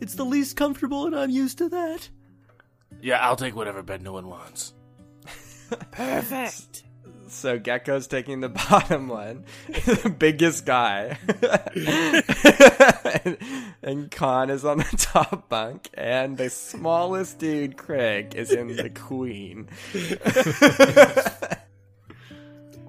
It's 0.00 0.14
the 0.14 0.24
least 0.24 0.56
comfortable, 0.56 1.06
and 1.06 1.16
I'm 1.16 1.30
used 1.30 1.58
to 1.58 1.68
that. 1.70 2.08
Yeah, 3.00 3.18
I'll 3.26 3.36
take 3.36 3.56
whatever 3.56 3.82
bed 3.82 4.02
no 4.02 4.12
one 4.12 4.28
wants. 4.28 4.74
Perfect. 5.90 6.84
So 7.28 7.58
Gecko's 7.58 8.06
taking 8.06 8.40
the 8.40 8.48
bottom 8.70 9.08
one, 9.08 9.44
the 9.68 10.14
biggest 10.16 10.64
guy, 10.64 11.18
and, 13.24 13.38
and 13.82 14.10
Khan 14.10 14.48
is 14.50 14.64
on 14.64 14.78
the 14.78 14.96
top 14.96 15.48
bunk, 15.48 15.90
and 15.94 16.36
the 16.36 16.50
smallest 16.50 17.38
dude, 17.38 17.76
Craig, 17.76 18.34
is 18.36 18.52
in 18.52 18.68
the 18.76 18.90
queen. 18.90 19.68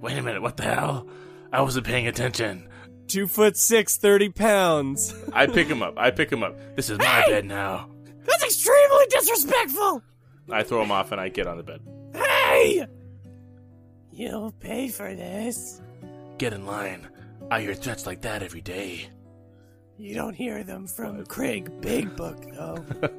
Wait 0.02 0.18
a 0.18 0.22
minute, 0.22 0.42
what 0.42 0.58
the 0.58 0.64
hell? 0.64 1.08
I 1.52 1.62
wasn't 1.62 1.88
paying 1.88 2.08
attention. 2.08 2.70
Two 3.08 3.28
foot 3.28 3.56
six, 3.56 3.98
30 3.98 4.30
pounds. 4.30 5.14
I 5.34 5.48
pick 5.48 5.68
him 5.68 5.82
up. 5.82 5.96
I 5.98 6.12
pick 6.12 6.32
him 6.32 6.44
up. 6.44 6.56
This 6.76 6.90
is 6.90 6.98
my 7.00 7.24
bed 7.28 7.46
now. 7.46 7.90
That's 8.26 8.44
extremely 8.44 9.06
disrespectful. 9.10 10.04
I 10.52 10.64
throw 10.64 10.82
him 10.82 10.92
off 10.92 11.12
and 11.12 11.22
I 11.22 11.30
get 11.30 11.48
on 11.48 11.58
the 11.58 11.64
bed. 11.64 11.82
Hey! 12.14 12.86
You'll 14.12 14.52
pay 14.52 14.90
for 14.90 15.14
this. 15.16 15.82
Get 16.38 16.54
in 16.54 16.66
line. 16.66 17.08
I 17.50 17.62
hear 17.62 17.74
threats 17.74 18.06
like 18.06 18.22
that 18.22 18.44
every 18.44 18.62
day. 18.62 19.10
You 19.98 20.14
don't 20.14 20.34
hear 20.34 20.64
them 20.64 20.86
from 20.86 21.26
Craig 21.26 21.72
Big 21.82 22.16
Book, 22.16 22.38
though. 22.54 22.84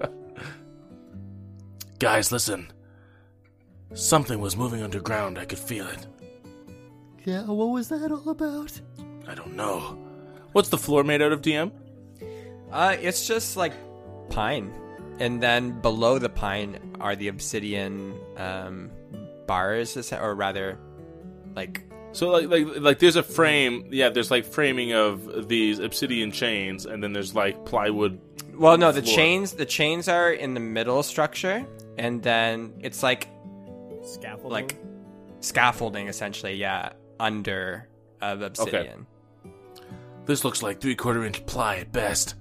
Guys, 1.98 2.30
listen. 2.30 2.70
Something 3.94 4.38
was 4.38 4.56
moving 4.56 4.82
underground. 4.82 5.38
I 5.38 5.44
could 5.44 5.58
feel 5.58 5.86
it. 5.88 6.06
Yeah, 7.24 7.44
what 7.44 7.66
was 7.70 7.88
that 7.88 8.12
all 8.12 8.28
about? 8.28 8.80
I 9.28 9.34
don't 9.34 9.54
know. 9.54 9.98
What's 10.52 10.70
the 10.70 10.78
floor 10.78 11.04
made 11.04 11.20
out 11.22 11.32
of, 11.32 11.42
DM? 11.42 11.70
Uh, 12.72 12.96
it's 13.00 13.26
just 13.26 13.56
like 13.56 13.72
pine, 14.30 14.72
and 15.20 15.42
then 15.42 15.80
below 15.80 16.18
the 16.18 16.28
pine 16.28 16.78
are 17.00 17.14
the 17.14 17.28
obsidian 17.28 18.18
um, 18.36 18.90
bars, 19.46 19.96
or 20.12 20.34
rather, 20.34 20.78
like 21.54 21.82
So 22.12 22.30
like 22.30 22.48
like 22.48 22.66
like 22.80 22.98
there's 22.98 23.16
a 23.16 23.22
frame. 23.22 23.88
Yeah, 23.90 24.08
there's 24.08 24.30
like 24.30 24.44
framing 24.44 24.92
of 24.92 25.48
these 25.48 25.78
obsidian 25.78 26.32
chains, 26.32 26.86
and 26.86 27.02
then 27.02 27.12
there's 27.12 27.34
like 27.34 27.64
plywood. 27.64 28.20
Well, 28.54 28.76
no, 28.76 28.92
the 28.92 29.02
floor. 29.02 29.14
chains 29.16 29.52
the 29.52 29.66
chains 29.66 30.08
are 30.08 30.32
in 30.32 30.54
the 30.54 30.60
middle 30.60 31.02
structure, 31.02 31.66
and 31.98 32.22
then 32.22 32.72
it's 32.80 33.02
like 33.02 33.28
Scaffolding. 34.04 34.50
like 34.50 34.76
scaffolding 35.40 36.08
essentially. 36.08 36.54
Yeah, 36.54 36.92
under 37.20 37.88
of 38.20 38.42
obsidian. 38.42 39.06
This 40.28 40.44
looks 40.44 40.62
like 40.62 40.78
three 40.78 40.94
quarter 40.94 41.24
inch 41.24 41.44
ply 41.46 41.76
at 41.76 41.90
best. 41.90 42.34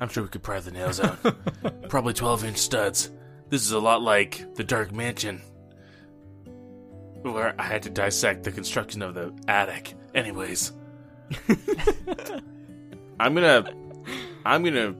I'm 0.00 0.08
sure 0.08 0.24
we 0.24 0.28
could 0.28 0.42
pry 0.42 0.58
the 0.58 0.72
nails 0.72 0.98
out. 0.98 1.16
Probably 1.88 2.12
12 2.12 2.44
inch 2.44 2.58
studs. 2.58 3.08
This 3.50 3.62
is 3.62 3.70
a 3.70 3.78
lot 3.78 4.02
like 4.02 4.56
the 4.56 4.64
Dark 4.64 4.90
Mansion, 4.90 5.40
where 7.22 7.54
I 7.56 7.62
had 7.62 7.84
to 7.84 7.90
dissect 7.90 8.42
the 8.42 8.50
construction 8.50 9.00
of 9.00 9.14
the 9.14 9.32
attic. 9.46 9.94
Anyways, 10.12 10.72
I'm 13.20 13.32
gonna, 13.32 13.72
I'm 14.44 14.64
gonna 14.64 14.96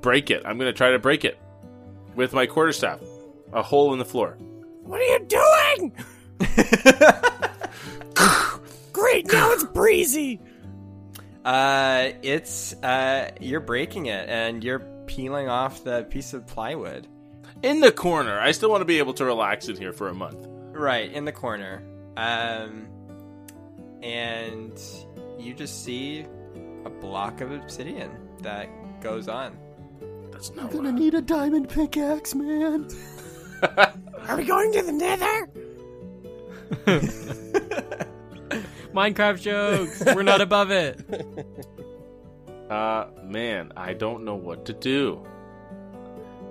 break 0.00 0.30
it. 0.30 0.44
I'm 0.46 0.56
gonna 0.56 0.72
try 0.72 0.92
to 0.92 1.00
break 1.00 1.24
it 1.24 1.36
with 2.14 2.32
my 2.32 2.46
quarterstaff. 2.46 3.00
A 3.52 3.62
hole 3.62 3.92
in 3.92 3.98
the 3.98 4.04
floor. 4.04 4.36
what 4.84 5.00
are 5.00 5.04
you 5.04 5.18
doing? 5.26 5.96
Great, 9.04 9.26
now 9.30 9.52
it's 9.52 9.64
breezy. 9.64 10.40
Uh, 11.44 12.08
it's 12.22 12.72
uh, 12.82 13.30
you're 13.38 13.60
breaking 13.60 14.06
it, 14.06 14.30
and 14.30 14.64
you're 14.64 14.78
peeling 15.06 15.46
off 15.46 15.84
the 15.84 16.04
piece 16.04 16.32
of 16.32 16.46
plywood. 16.46 17.06
In 17.62 17.80
the 17.80 17.92
corner. 17.92 18.40
I 18.40 18.52
still 18.52 18.70
want 18.70 18.80
to 18.80 18.86
be 18.86 18.96
able 18.98 19.12
to 19.14 19.26
relax 19.26 19.68
in 19.68 19.76
here 19.76 19.92
for 19.92 20.08
a 20.08 20.14
month. 20.14 20.46
Right 20.72 21.12
in 21.12 21.26
the 21.26 21.32
corner. 21.32 21.82
Um, 22.16 22.88
and 24.02 24.80
you 25.38 25.52
just 25.52 25.84
see 25.84 26.24
a 26.86 26.90
block 26.90 27.42
of 27.42 27.52
obsidian 27.52 28.10
that 28.40 28.70
goes 29.02 29.28
on. 29.28 29.54
That's 30.32 30.48
I'm 30.48 30.56
not 30.56 30.72
gonna 30.72 30.92
what 30.92 30.98
need 30.98 31.12
a 31.12 31.20
diamond 31.20 31.68
pickaxe, 31.68 32.34
man. 32.34 32.88
Are 34.28 34.36
we 34.38 34.44
going 34.44 34.72
to 34.72 34.82
the 34.82 34.92
nether? 36.86 38.00
Minecraft 38.94 39.40
jokes. 39.40 40.02
We're 40.14 40.22
not 40.22 40.40
above 40.40 40.70
it. 40.70 41.00
Uh, 42.70 43.06
man, 43.24 43.72
I 43.76 43.92
don't 43.92 44.24
know 44.24 44.36
what 44.36 44.64
to 44.66 44.72
do. 44.72 45.26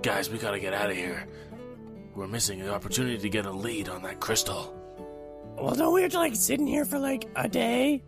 Guys, 0.02 0.30
we 0.30 0.38
gotta 0.38 0.60
get 0.60 0.74
out 0.74 0.90
of 0.90 0.96
here. 0.96 1.26
We're 2.14 2.28
missing 2.28 2.60
an 2.60 2.68
opportunity 2.68 3.18
to 3.18 3.28
get 3.28 3.46
a 3.46 3.50
lead 3.50 3.88
on 3.88 4.02
that 4.02 4.20
crystal. 4.20 4.72
Well, 5.56 5.74
don't 5.74 5.94
we 5.94 6.02
have 6.02 6.12
to 6.12 6.18
like 6.18 6.36
sit 6.36 6.60
in 6.60 6.66
here 6.66 6.84
for 6.84 6.98
like 6.98 7.28
a 7.34 7.48
day? 7.48 8.02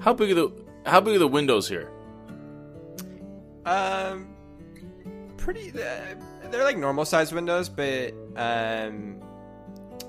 How 0.00 0.12
big 0.14 0.30
are 0.30 0.34
the 0.34 0.52
How 0.86 1.00
big 1.00 1.16
are 1.16 1.18
the 1.18 1.28
windows 1.28 1.68
here? 1.68 1.90
Um, 3.64 4.34
pretty. 5.36 5.70
Uh, 5.70 6.14
they're 6.50 6.64
like 6.64 6.78
normal 6.78 7.04
sized 7.04 7.32
windows, 7.32 7.68
but 7.68 8.14
um, 8.36 9.20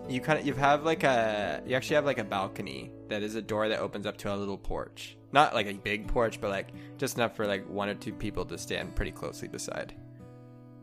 you 0.10 0.22
kind 0.22 0.40
of 0.40 0.48
you 0.48 0.54
have 0.54 0.84
like 0.84 1.04
a 1.04 1.62
you 1.66 1.76
actually 1.76 1.96
have 1.96 2.06
like 2.06 2.18
a 2.18 2.24
balcony 2.24 2.92
that 3.14 3.22
is 3.22 3.36
a 3.36 3.42
door 3.42 3.70
that 3.70 3.80
opens 3.80 4.08
up 4.08 4.18
to 4.18 4.34
a 4.34 4.36
little 4.36 4.58
porch. 4.58 5.16
Not 5.32 5.54
like 5.54 5.68
a 5.68 5.74
big 5.74 6.08
porch, 6.08 6.42
but 6.42 6.50
like 6.50 6.70
just 6.98 7.16
enough 7.16 7.36
for 7.36 7.46
like 7.46 7.70
one 7.70 7.88
or 7.88 7.94
two 7.94 8.12
people 8.12 8.44
to 8.46 8.58
stand 8.58 8.96
pretty 8.96 9.12
closely 9.12 9.48
beside. 9.48 9.94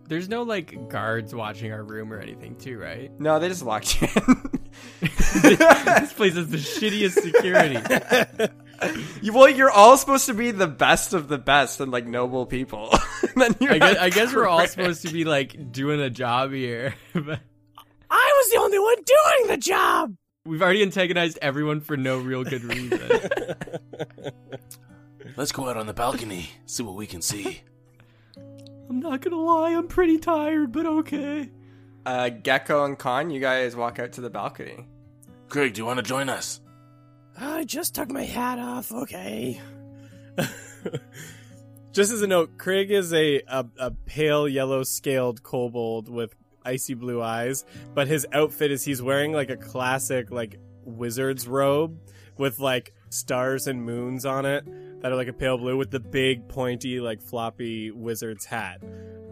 There's 0.06 0.28
no 0.28 0.42
like 0.42 0.88
guards 0.88 1.34
watching 1.34 1.72
our 1.72 1.82
room 1.82 2.12
or 2.12 2.20
anything, 2.20 2.54
too, 2.56 2.78
right? 2.78 3.10
No, 3.20 3.38
they 3.40 3.48
just 3.48 3.64
locked 3.64 4.00
you 4.00 4.08
in. 4.14 4.60
this 5.00 6.12
place 6.12 6.34
has 6.34 6.48
the 6.48 6.56
shittiest 6.56 7.20
security. 7.20 8.50
you, 9.22 9.32
well, 9.32 9.48
you're 9.48 9.70
all 9.70 9.96
supposed 9.96 10.26
to 10.26 10.34
be 10.34 10.52
the 10.52 10.68
best 10.68 11.12
of 11.12 11.26
the 11.26 11.38
best 11.38 11.80
and 11.80 11.90
like 11.90 12.06
noble 12.06 12.46
people. 12.46 12.92
Then 13.36 13.54
you 13.60 13.70
I 13.70 13.78
guess, 13.78 13.96
I 13.96 14.10
guess 14.10 14.34
we're 14.34 14.48
all 14.48 14.66
supposed 14.66 15.02
to 15.06 15.12
be 15.12 15.24
like 15.24 15.72
doing 15.72 16.00
a 16.00 16.10
job 16.10 16.52
here. 16.52 16.94
I 17.14 17.20
was 17.20 18.50
the 18.50 18.58
only 18.58 18.78
one 18.78 18.96
doing 18.96 19.48
the 19.48 19.56
job. 19.56 20.14
We've 20.46 20.62
already 20.62 20.80
antagonized 20.82 21.38
everyone 21.42 21.82
for 21.82 21.98
no 21.98 22.18
real 22.18 22.44
good 22.44 22.64
reason. 22.64 22.98
Let's 25.36 25.52
go 25.52 25.68
out 25.68 25.76
on 25.76 25.86
the 25.86 25.92
balcony, 25.92 26.48
see 26.64 26.82
what 26.82 26.96
we 26.96 27.06
can 27.06 27.20
see. 27.20 27.60
I'm 28.88 29.00
not 29.00 29.20
gonna 29.20 29.36
lie, 29.36 29.74
I'm 29.74 29.86
pretty 29.86 30.18
tired, 30.18 30.72
but 30.72 30.86
okay. 30.86 31.50
Uh, 32.06 32.30
Gecko 32.30 32.86
and 32.86 32.98
Khan, 32.98 33.28
you 33.28 33.38
guys 33.38 33.76
walk 33.76 33.98
out 33.98 34.12
to 34.12 34.22
the 34.22 34.30
balcony. 34.30 34.88
Craig, 35.50 35.74
do 35.74 35.82
you 35.82 35.84
want 35.84 35.98
to 35.98 36.02
join 36.02 36.30
us? 36.30 36.62
I 37.38 37.64
just 37.64 37.94
took 37.94 38.10
my 38.10 38.24
hat 38.24 38.58
off. 38.58 38.90
Okay. 38.92 39.60
Just 41.92 42.12
as 42.12 42.22
a 42.22 42.26
note, 42.26 42.56
Craig 42.56 42.90
is 42.90 43.12
a, 43.12 43.42
a, 43.46 43.66
a 43.78 43.90
pale 43.90 44.48
yellow 44.48 44.84
scaled 44.84 45.42
kobold 45.42 46.08
with 46.08 46.34
icy 46.70 46.94
blue 46.94 47.20
eyes, 47.22 47.64
but 47.94 48.06
his 48.08 48.26
outfit 48.32 48.70
is 48.70 48.84
he's 48.84 49.02
wearing 49.02 49.32
like 49.32 49.50
a 49.50 49.56
classic 49.56 50.30
like 50.30 50.58
wizard's 50.84 51.46
robe 51.46 51.98
with 52.38 52.58
like 52.58 52.92
stars 53.10 53.66
and 53.66 53.84
moons 53.84 54.24
on 54.24 54.46
it 54.46 54.64
that 55.02 55.12
are 55.12 55.16
like 55.16 55.28
a 55.28 55.32
pale 55.32 55.58
blue 55.58 55.76
with 55.76 55.90
the 55.90 56.00
big 56.00 56.48
pointy 56.48 57.00
like 57.00 57.20
floppy 57.20 57.90
wizard's 57.90 58.44
hat, 58.46 58.82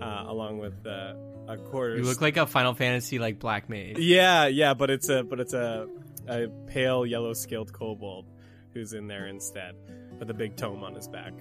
uh, 0.00 0.24
along 0.26 0.58
with 0.58 0.86
uh, 0.86 1.14
a 1.48 1.56
quarter. 1.56 1.96
you 1.96 2.02
look 2.04 2.20
like 2.20 2.36
a 2.36 2.46
Final 2.46 2.74
Fantasy 2.74 3.18
like 3.18 3.38
black 3.38 3.68
mage. 3.68 3.98
Yeah, 3.98 4.46
yeah, 4.46 4.74
but 4.74 4.90
it's 4.90 5.08
a 5.08 5.22
but 5.22 5.40
it's 5.40 5.54
a 5.54 5.86
a 6.26 6.48
pale 6.66 7.06
yellow 7.06 7.32
scaled 7.32 7.72
kobold 7.72 8.26
who's 8.74 8.92
in 8.92 9.06
there 9.06 9.26
instead 9.26 9.74
with 10.18 10.28
a 10.30 10.34
big 10.34 10.56
tome 10.56 10.82
on 10.84 10.94
his 10.94 11.08
back, 11.08 11.32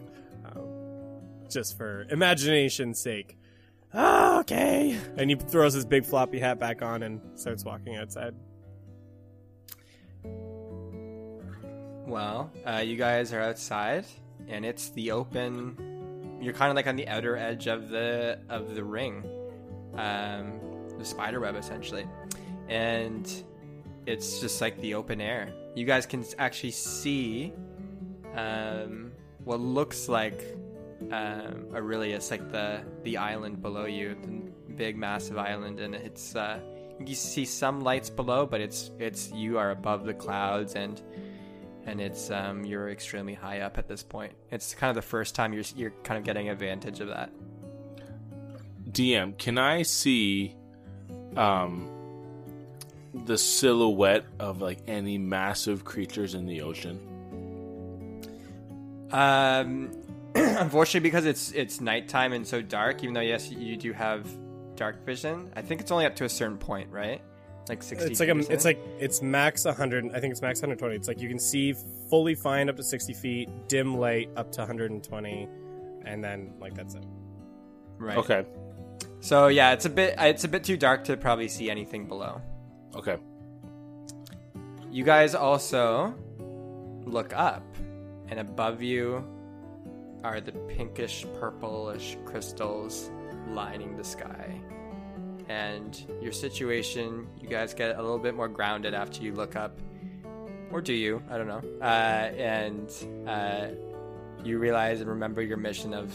um, 0.45 0.67
just 1.49 1.77
for 1.77 2.05
imagination's 2.09 2.99
sake. 3.01 3.37
Okay. 3.97 4.95
And 5.17 5.29
he 5.29 5.35
throws 5.35 5.73
his 5.73 5.85
big 5.85 6.05
floppy 6.05 6.39
hat 6.39 6.59
back 6.59 6.81
on 6.83 7.01
and 7.01 7.19
starts 7.33 7.65
walking 7.65 7.95
outside. 7.95 8.35
Well, 12.05 12.51
uh, 12.65 12.83
you 12.85 12.95
guys 12.95 13.33
are 13.33 13.41
outside, 13.41 14.05
and 14.47 14.65
it's 14.65 14.91
the 14.91 15.11
open. 15.11 16.37
You're 16.39 16.53
kind 16.53 16.69
of 16.69 16.75
like 16.75 16.87
on 16.87 16.95
the 16.95 17.07
outer 17.07 17.35
edge 17.35 17.67
of 17.67 17.89
the 17.89 18.39
of 18.49 18.75
the 18.75 18.83
ring, 18.83 19.23
um, 19.95 20.59
the 20.97 21.03
spider 21.03 21.41
web 21.41 21.55
essentially, 21.55 22.07
and 22.69 23.43
it's 24.05 24.39
just 24.39 24.61
like 24.61 24.79
the 24.79 24.93
open 24.93 25.19
air. 25.19 25.51
You 25.75 25.85
guys 25.85 26.05
can 26.05 26.23
actually 26.37 26.71
see 26.71 27.51
um, 28.35 29.11
what 29.43 29.59
looks 29.59 30.07
like 30.07 30.55
um, 31.11 31.67
Aurelius, 31.73 32.31
like 32.31 32.51
the 32.51 32.81
the 33.03 33.17
island 33.17 33.61
below 33.61 33.85
you, 33.85 34.15
the 34.21 34.73
big 34.73 34.97
massive 34.97 35.37
island, 35.37 35.79
and 35.79 35.95
it's 35.95 36.35
uh, 36.35 36.59
you 37.05 37.15
see 37.15 37.45
some 37.45 37.81
lights 37.81 38.09
below, 38.09 38.45
but 38.45 38.61
it's 38.61 38.91
it's 38.99 39.31
you 39.31 39.57
are 39.57 39.71
above 39.71 40.05
the 40.05 40.13
clouds 40.13 40.75
and 40.75 41.01
and 41.85 42.01
it's 42.01 42.29
um 42.29 42.65
you're 42.65 42.89
extremely 42.89 43.33
high 43.33 43.61
up 43.61 43.77
at 43.77 43.87
this 43.87 44.03
point. 44.03 44.33
It's 44.51 44.73
kind 44.73 44.89
of 44.89 44.95
the 44.95 45.07
first 45.07 45.35
time 45.35 45.53
you're 45.53 45.63
you're 45.75 45.93
kind 46.03 46.17
of 46.17 46.23
getting 46.23 46.49
advantage 46.49 46.99
of 46.99 47.07
that. 47.09 47.31
DM, 48.91 49.37
can 49.37 49.57
I 49.57 49.83
see 49.83 50.55
um 51.35 51.89
the 53.25 53.37
silhouette 53.37 54.25
of 54.39 54.61
like 54.61 54.79
any 54.87 55.17
massive 55.17 55.85
creatures 55.85 56.33
in 56.33 56.45
the 56.45 56.61
ocean? 56.61 56.99
Um, 59.11 59.91
unfortunately, 60.59 61.01
because 61.01 61.25
it's 61.25 61.51
it's 61.51 61.81
nighttime 61.81 62.33
and 62.33 62.45
so 62.45 62.61
dark. 62.61 63.03
Even 63.03 63.13
though 63.13 63.21
yes, 63.21 63.51
you 63.51 63.77
do 63.77 63.93
have 63.93 64.27
dark 64.77 65.05
vision. 65.05 65.51
I 65.55 65.61
think 65.61 65.81
it's 65.81 65.91
only 65.91 66.05
up 66.05 66.15
to 66.17 66.25
a 66.25 66.29
certain 66.29 66.57
point, 66.57 66.89
right? 66.89 67.21
Like 67.67 67.83
sixty. 67.83 68.09
It's 68.09 68.19
like 68.19 68.29
a, 68.29 68.37
it's 68.51 68.63
like 68.63 68.79
it's 68.99 69.21
max 69.21 69.65
100. 69.65 70.11
I 70.13 70.19
think 70.19 70.31
it's 70.31 70.41
max 70.41 70.59
120. 70.61 70.95
It's 70.95 71.07
like 71.07 71.19
you 71.19 71.27
can 71.27 71.39
see 71.39 71.73
fully 72.09 72.35
fine 72.35 72.69
up 72.69 72.77
to 72.77 72.83
60 72.83 73.13
feet, 73.13 73.49
dim 73.67 73.97
light 73.97 74.29
up 74.37 74.51
to 74.53 74.61
120, 74.61 75.49
and 76.05 76.23
then 76.23 76.53
like 76.61 76.73
that's 76.75 76.95
it. 76.95 77.03
right. 77.97 78.17
Okay. 78.17 78.45
So 79.19 79.47
yeah, 79.47 79.73
it's 79.73 79.85
a 79.85 79.89
bit 79.89 80.15
it's 80.17 80.45
a 80.45 80.47
bit 80.47 80.63
too 80.63 80.77
dark 80.77 81.03
to 81.05 81.17
probably 81.17 81.49
see 81.49 81.69
anything 81.69 82.07
below. 82.07 82.41
Okay. 82.95 83.17
You 84.89 85.03
guys 85.03 85.35
also 85.35 86.15
look 87.05 87.33
up, 87.33 87.63
and 88.29 88.39
above 88.39 88.81
you 88.81 89.25
are 90.27 90.41
the 90.41 90.51
pinkish 90.51 91.25
purplish 91.39 92.17
crystals 92.25 93.09
lining 93.47 93.95
the 93.95 94.03
sky. 94.03 94.59
And 95.47 96.05
your 96.21 96.33
situation, 96.33 97.27
you 97.39 97.47
guys 97.47 97.73
get 97.73 97.97
a 97.97 98.01
little 98.01 98.19
bit 98.19 98.35
more 98.35 98.49
grounded 98.49 98.93
after 98.93 99.23
you 99.23 99.33
look 99.33 99.55
up. 99.55 99.79
Or 100.69 100.81
do 100.81 100.93
you? 100.93 101.23
I 101.29 101.37
don't 101.37 101.47
know. 101.47 101.61
Uh, 101.81 101.85
and 101.85 102.91
uh, 103.25 103.67
you 104.43 104.59
realize 104.59 104.99
and 104.99 105.09
remember 105.09 105.41
your 105.41 105.55
mission 105.55 105.93
of 105.93 106.13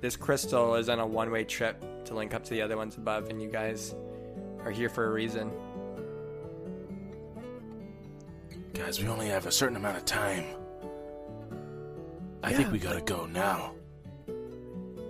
this 0.00 0.16
crystal 0.16 0.74
is 0.74 0.88
on 0.88 0.98
a 0.98 1.06
one 1.06 1.30
way 1.30 1.44
trip 1.44 2.04
to 2.06 2.14
link 2.14 2.34
up 2.34 2.42
to 2.44 2.50
the 2.50 2.60
other 2.60 2.76
ones 2.76 2.96
above, 2.96 3.30
and 3.30 3.40
you 3.40 3.48
guys 3.48 3.94
are 4.64 4.72
here 4.72 4.88
for 4.88 5.06
a 5.06 5.10
reason. 5.10 5.52
Guys, 8.72 9.00
we 9.00 9.06
only 9.06 9.28
have 9.28 9.46
a 9.46 9.52
certain 9.52 9.76
amount 9.76 9.96
of 9.96 10.04
time. 10.04 10.44
I 12.44 12.52
think 12.52 12.72
we 12.72 12.78
gotta 12.78 13.00
go 13.00 13.26
now. 13.26 13.74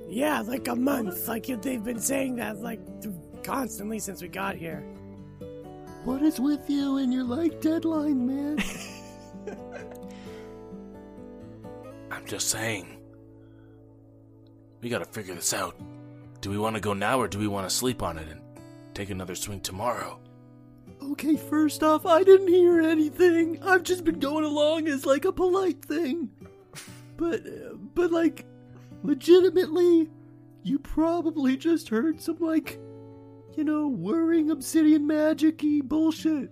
Yeah, 0.08 0.40
like 0.42 0.68
a 0.68 0.76
month. 0.76 1.26
Like 1.26 1.46
they've 1.46 1.82
been 1.82 1.98
saying 1.98 2.36
that 2.36 2.60
like 2.60 2.80
constantly 3.42 3.98
since 3.98 4.22
we 4.22 4.28
got 4.28 4.54
here. 4.56 4.84
What 6.04 6.22
is 6.22 6.38
with 6.38 6.68
you 6.70 6.98
and 6.98 7.12
your 7.12 7.24
like 7.24 7.60
deadline, 7.60 8.26
man? 8.26 8.58
I'm 12.10 12.24
just 12.26 12.50
saying. 12.50 12.98
We 14.80 14.88
gotta 14.88 15.06
figure 15.06 15.34
this 15.34 15.52
out. 15.52 15.76
Do 16.40 16.50
we 16.50 16.58
wanna 16.58 16.80
go 16.80 16.92
now 16.92 17.18
or 17.18 17.26
do 17.26 17.38
we 17.38 17.48
wanna 17.48 17.70
sleep 17.70 18.02
on 18.02 18.18
it 18.18 18.28
and 18.28 18.40
take 18.94 19.10
another 19.10 19.34
swing 19.34 19.60
tomorrow? 19.60 20.20
okay, 21.02 21.36
first 21.36 21.82
off, 21.82 22.06
I 22.06 22.22
didn't 22.22 22.48
hear 22.48 22.80
anything. 22.80 23.62
I've 23.62 23.82
just 23.82 24.04
been 24.04 24.18
going 24.18 24.44
along 24.44 24.88
as 24.88 25.06
like 25.06 25.24
a 25.24 25.32
polite 25.32 25.84
thing. 25.84 26.30
But, 27.16 27.94
but 27.94 28.10
like, 28.10 28.46
legitimately, 29.02 30.10
you 30.62 30.78
probably 30.78 31.56
just 31.56 31.88
heard 31.88 32.20
some 32.20 32.38
like, 32.38 32.78
you 33.56 33.64
know, 33.64 33.86
whirring 33.88 34.50
obsidian 34.50 35.06
magic-y 35.06 35.80
bullshit. 35.82 36.50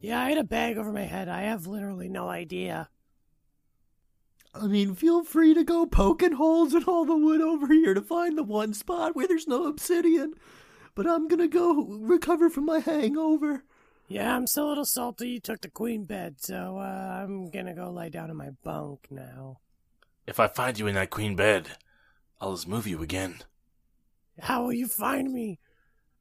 Yeah, 0.00 0.20
I 0.20 0.28
had 0.28 0.38
a 0.38 0.44
bag 0.44 0.78
over 0.78 0.92
my 0.92 1.02
head. 1.02 1.28
I 1.28 1.42
have 1.42 1.66
literally 1.66 2.08
no 2.08 2.28
idea. 2.28 2.88
I 4.54 4.66
mean, 4.68 4.94
feel 4.94 5.24
free 5.24 5.52
to 5.54 5.64
go 5.64 5.86
poking 5.86 6.32
holes 6.32 6.74
in 6.74 6.84
all 6.84 7.04
the 7.04 7.16
wood 7.16 7.40
over 7.40 7.66
here 7.66 7.92
to 7.92 8.00
find 8.00 8.38
the 8.38 8.42
one 8.42 8.72
spot 8.72 9.14
where 9.14 9.26
there's 9.26 9.48
no 9.48 9.66
obsidian. 9.66 10.34
But 10.94 11.06
I'm 11.06 11.28
gonna 11.28 11.48
go 11.48 11.84
recover 11.84 12.48
from 12.48 12.64
my 12.64 12.78
hangover. 12.78 13.64
Yeah, 14.08 14.36
I'm 14.36 14.46
still 14.46 14.66
a 14.66 14.70
little 14.70 14.84
salty. 14.84 15.30
You 15.30 15.40
took 15.40 15.62
the 15.62 15.70
queen 15.70 16.04
bed, 16.04 16.36
so 16.38 16.78
uh, 16.78 17.22
I'm 17.22 17.50
gonna 17.50 17.74
go 17.74 17.90
lie 17.90 18.08
down 18.08 18.30
in 18.30 18.36
my 18.36 18.50
bunk 18.62 19.08
now. 19.10 19.58
If 20.26 20.38
I 20.38 20.46
find 20.46 20.78
you 20.78 20.86
in 20.86 20.94
that 20.94 21.10
queen 21.10 21.34
bed, 21.34 21.70
I'll 22.40 22.54
just 22.54 22.68
move 22.68 22.86
you 22.86 23.02
again. 23.02 23.38
How 24.40 24.62
will 24.62 24.72
you 24.72 24.86
find 24.86 25.32
me? 25.32 25.58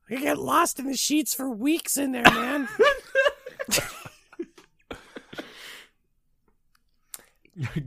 I 0.09 0.15
get 0.15 0.37
lost 0.37 0.79
in 0.79 0.87
the 0.87 0.95
sheets 0.95 1.33
for 1.33 1.49
weeks 1.49 1.97
in 1.97 2.11
there, 2.11 2.23
man. 2.23 2.67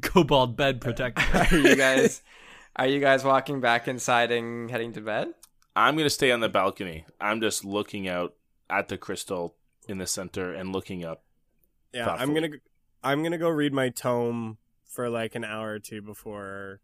Kobold 0.00 0.56
bed 0.56 0.80
protector. 0.80 1.22
are 1.52 1.58
you 1.58 1.76
guys 1.76 2.22
are 2.76 2.86
you 2.86 3.00
guys 3.00 3.24
walking 3.24 3.60
back 3.60 3.88
inside 3.88 4.30
and 4.30 4.70
heading 4.70 4.92
to 4.94 5.00
bed? 5.00 5.28
I'm 5.74 5.96
gonna 5.96 6.10
stay 6.10 6.30
on 6.30 6.40
the 6.40 6.48
balcony. 6.48 7.04
I'm 7.20 7.40
just 7.40 7.64
looking 7.64 8.08
out 8.08 8.34
at 8.70 8.88
the 8.88 8.96
crystal 8.96 9.56
in 9.88 9.98
the 9.98 10.06
center 10.06 10.52
and 10.52 10.72
looking 10.72 11.04
up. 11.04 11.24
Yeah, 11.92 12.04
Thoughtfully. 12.04 12.22
I'm 12.22 12.34
gonna 12.34 12.56
I'm 13.02 13.22
gonna 13.22 13.38
go 13.38 13.48
read 13.48 13.72
my 13.72 13.88
tome 13.88 14.58
for 14.84 15.08
like 15.08 15.34
an 15.34 15.44
hour 15.44 15.70
or 15.70 15.78
two 15.78 16.02
before 16.02 16.80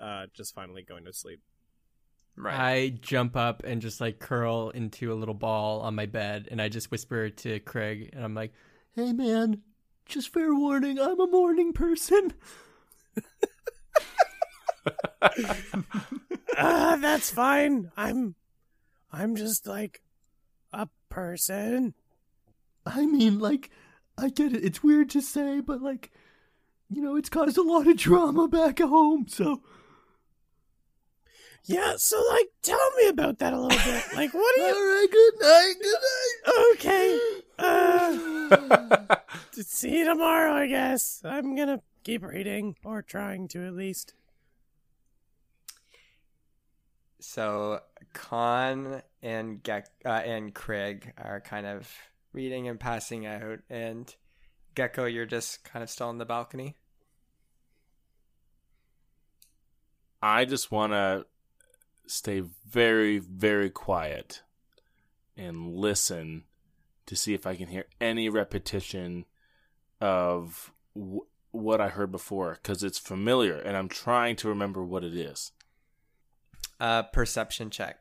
uh, 0.00 0.26
just 0.34 0.54
finally 0.54 0.82
going 0.82 1.04
to 1.04 1.12
sleep. 1.12 1.40
Right. 2.36 2.54
I 2.54 2.88
jump 2.90 3.36
up 3.36 3.62
and 3.64 3.82
just 3.82 4.00
like 4.00 4.20
curl 4.20 4.70
into 4.70 5.12
a 5.12 5.16
little 5.16 5.34
ball 5.34 5.80
on 5.80 5.94
my 5.94 6.06
bed, 6.06 6.48
and 6.50 6.62
I 6.62 6.68
just 6.68 6.90
whisper 6.90 7.30
to 7.30 7.60
Craig, 7.60 8.10
and 8.12 8.24
I'm 8.24 8.34
like, 8.34 8.52
Hey 8.94 9.12
man, 9.12 9.62
just 10.06 10.32
fair 10.32 10.54
warning, 10.54 11.00
I'm 11.00 11.18
a 11.20 11.26
morning 11.26 11.72
person. 11.72 12.32
Ah, 16.60 16.98
that's 17.00 17.30
fine. 17.30 17.92
I'm, 17.96 18.34
I'm 19.12 19.36
just 19.36 19.64
like 19.64 20.02
a 20.72 20.88
person. 21.08 21.94
I 22.88 23.06
mean, 23.06 23.38
like, 23.38 23.70
I 24.16 24.30
get 24.30 24.52
it. 24.54 24.64
It's 24.64 24.82
weird 24.82 25.10
to 25.10 25.20
say, 25.20 25.60
but 25.60 25.82
like, 25.82 26.10
you 26.90 27.02
know, 27.02 27.16
it's 27.16 27.28
caused 27.28 27.58
a 27.58 27.62
lot 27.62 27.86
of 27.86 27.96
drama 27.96 28.48
back 28.48 28.80
at 28.80 28.88
home. 28.88 29.26
So 29.28 29.62
Yeah, 31.64 31.94
so 31.98 32.22
like, 32.30 32.48
tell 32.62 32.90
me 32.96 33.08
about 33.08 33.38
that 33.40 33.52
a 33.52 33.60
little 33.60 33.78
bit. 33.78 34.04
Like, 34.16 34.32
what 34.32 34.56
do 34.56 34.62
all 34.62 34.68
you? 34.68 34.74
All 34.74 35.00
right. 35.00 35.08
good 35.10 35.34
night, 35.40 35.74
good 35.80 36.00
night. 36.02 36.64
Okay. 36.74 37.18
Uh, 37.60 39.16
see 39.50 39.98
you 39.98 40.04
tomorrow, 40.04 40.52
I 40.52 40.68
guess. 40.68 41.22
I'm 41.24 41.56
gonna 41.56 41.80
keep 42.04 42.22
reading, 42.22 42.76
or 42.84 43.02
trying 43.02 43.48
to 43.48 43.66
at 43.66 43.74
least. 43.74 44.14
So 47.18 47.80
Khan 48.12 49.02
and 49.22 49.60
Gek- 49.64 49.86
uh, 50.06 50.08
and 50.24 50.54
Craig 50.54 51.12
are 51.18 51.40
kind 51.40 51.66
of 51.66 51.92
reading 52.32 52.68
and 52.68 52.78
passing 52.78 53.26
out, 53.26 53.60
and 53.68 54.14
Gecko, 54.74 55.06
you're 55.06 55.26
just 55.26 55.64
kind 55.64 55.82
of 55.82 55.90
still 55.90 56.08
on 56.08 56.18
the 56.18 56.24
balcony. 56.24 56.76
I 60.22 60.44
just 60.44 60.70
want 60.70 60.92
to 60.92 61.26
stay 62.06 62.42
very, 62.68 63.18
very 63.18 63.70
quiet 63.70 64.42
and 65.36 65.74
listen 65.74 66.44
to 67.06 67.16
see 67.16 67.34
if 67.34 67.46
I 67.46 67.54
can 67.54 67.68
hear 67.68 67.86
any 68.00 68.28
repetition 68.28 69.24
of 70.00 70.72
w- 70.94 71.26
what 71.52 71.80
I 71.80 71.88
heard 71.88 72.10
before 72.10 72.58
because 72.60 72.82
it's 72.82 72.98
familiar 72.98 73.56
and 73.56 73.76
I'm 73.76 73.88
trying 73.88 74.36
to 74.36 74.48
remember 74.48 74.84
what 74.84 75.04
it 75.04 75.14
is. 75.14 75.52
Uh, 76.80 77.04
perception 77.04 77.70
check. 77.70 77.98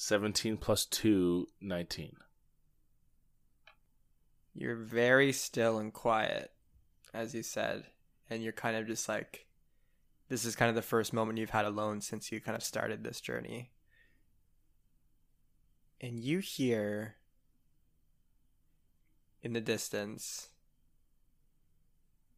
17 0.00 0.58
plus 0.58 0.84
2, 0.84 1.48
19. 1.60 2.14
You're 4.54 4.76
very 4.76 5.32
still 5.32 5.78
and 5.78 5.92
quiet, 5.92 6.52
as 7.12 7.34
you 7.34 7.42
said, 7.42 7.82
and 8.30 8.40
you're 8.40 8.52
kind 8.52 8.76
of 8.76 8.86
just 8.86 9.08
like, 9.08 9.46
this 10.28 10.44
is 10.44 10.54
kind 10.54 10.68
of 10.68 10.76
the 10.76 10.82
first 10.82 11.12
moment 11.12 11.40
you've 11.40 11.50
had 11.50 11.64
alone 11.64 12.00
since 12.00 12.30
you 12.30 12.40
kind 12.40 12.54
of 12.54 12.62
started 12.62 13.02
this 13.02 13.20
journey. 13.20 13.72
And 16.00 16.20
you 16.20 16.38
hear 16.38 17.16
in 19.42 19.52
the 19.52 19.60
distance, 19.60 20.50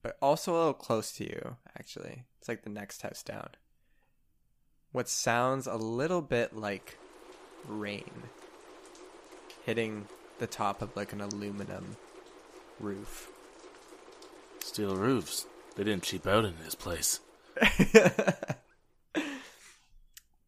but 0.00 0.16
also 0.22 0.54
a 0.54 0.56
little 0.56 0.72
close 0.72 1.12
to 1.12 1.24
you, 1.24 1.58
actually. 1.78 2.24
It's 2.38 2.48
like 2.48 2.62
the 2.62 2.70
next 2.70 3.02
house 3.02 3.22
down. 3.22 3.50
What 4.92 5.10
sounds 5.10 5.66
a 5.66 5.76
little 5.76 6.22
bit 6.22 6.56
like 6.56 6.96
rain 7.66 8.10
hitting 9.64 10.06
the 10.38 10.46
top 10.46 10.82
of 10.82 10.94
like 10.96 11.12
an 11.12 11.20
aluminum 11.20 11.96
roof. 12.78 13.30
Steel 14.60 14.96
roofs. 14.96 15.46
They 15.76 15.84
didn't 15.84 16.02
cheap 16.02 16.26
out 16.26 16.44
in 16.44 16.54
this 16.64 16.74
place. 16.74 17.20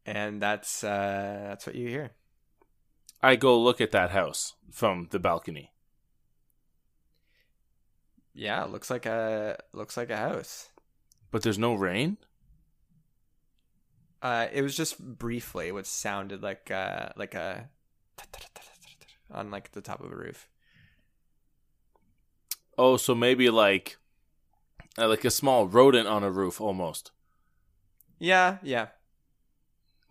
and 0.05 0.41
that's 0.41 0.83
uh, 0.83 1.45
that's 1.47 1.65
what 1.65 1.75
you 1.75 1.87
hear. 1.87 2.11
I 3.21 3.35
go 3.35 3.59
look 3.59 3.79
at 3.79 3.91
that 3.91 4.11
house 4.11 4.53
from 4.71 5.07
the 5.11 5.19
balcony. 5.19 5.71
Yeah, 8.33 8.63
looks 8.63 8.89
like 8.89 9.05
a 9.05 9.57
looks 9.73 9.95
like 9.95 10.09
a 10.09 10.17
house. 10.17 10.69
But 11.31 11.43
there's 11.43 11.59
no 11.59 11.73
rain? 11.73 12.17
Uh, 14.23 14.47
it 14.53 14.61
was 14.61 14.75
just 14.75 14.97
briefly 14.99 15.71
what 15.73 15.85
sounded 15.85 16.41
like 16.41 16.71
uh, 16.71 17.09
like 17.17 17.35
a 17.35 17.69
on 19.29 19.51
like 19.51 19.73
the 19.73 19.81
top 19.81 19.99
of 19.99 20.11
a 20.11 20.15
roof. 20.15 20.47
Oh, 22.77 22.95
so 22.97 23.13
maybe 23.13 23.49
like 23.49 23.97
uh, 24.97 25.07
like 25.09 25.25
a 25.25 25.29
small 25.29 25.67
rodent 25.67 26.07
on 26.07 26.23
a 26.23 26.31
roof 26.31 26.61
almost. 26.61 27.11
Yeah, 28.19 28.57
yeah. 28.63 28.87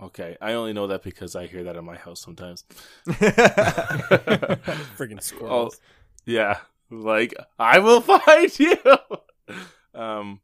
Okay, 0.02 0.36
I 0.40 0.54
only 0.54 0.72
know 0.72 0.88
that 0.88 1.04
because 1.04 1.36
I 1.36 1.46
hear 1.46 1.62
that 1.62 1.76
in 1.76 1.84
my 1.84 1.94
house 1.96 2.20
sometimes. 2.20 2.64
Friggin' 3.06 4.58
Oh, 5.18 5.20
squirrels. 5.20 5.80
yeah. 6.26 6.58
Like 6.90 7.34
I 7.56 7.78
will 7.78 8.00
find 8.00 8.58
you. 8.58 8.76
um 9.94 10.40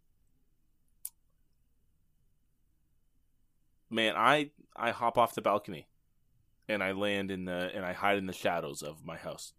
Man, 3.90 4.14
I 4.16 4.50
I 4.76 4.90
hop 4.90 5.16
off 5.18 5.34
the 5.34 5.42
balcony 5.42 5.88
and 6.68 6.82
I 6.82 6.92
land 6.92 7.30
in 7.30 7.44
the 7.46 7.70
and 7.74 7.84
I 7.84 7.92
hide 7.92 8.18
in 8.18 8.26
the 8.26 8.32
shadows 8.32 8.82
of 8.82 9.04
my 9.04 9.16
house. 9.16 9.52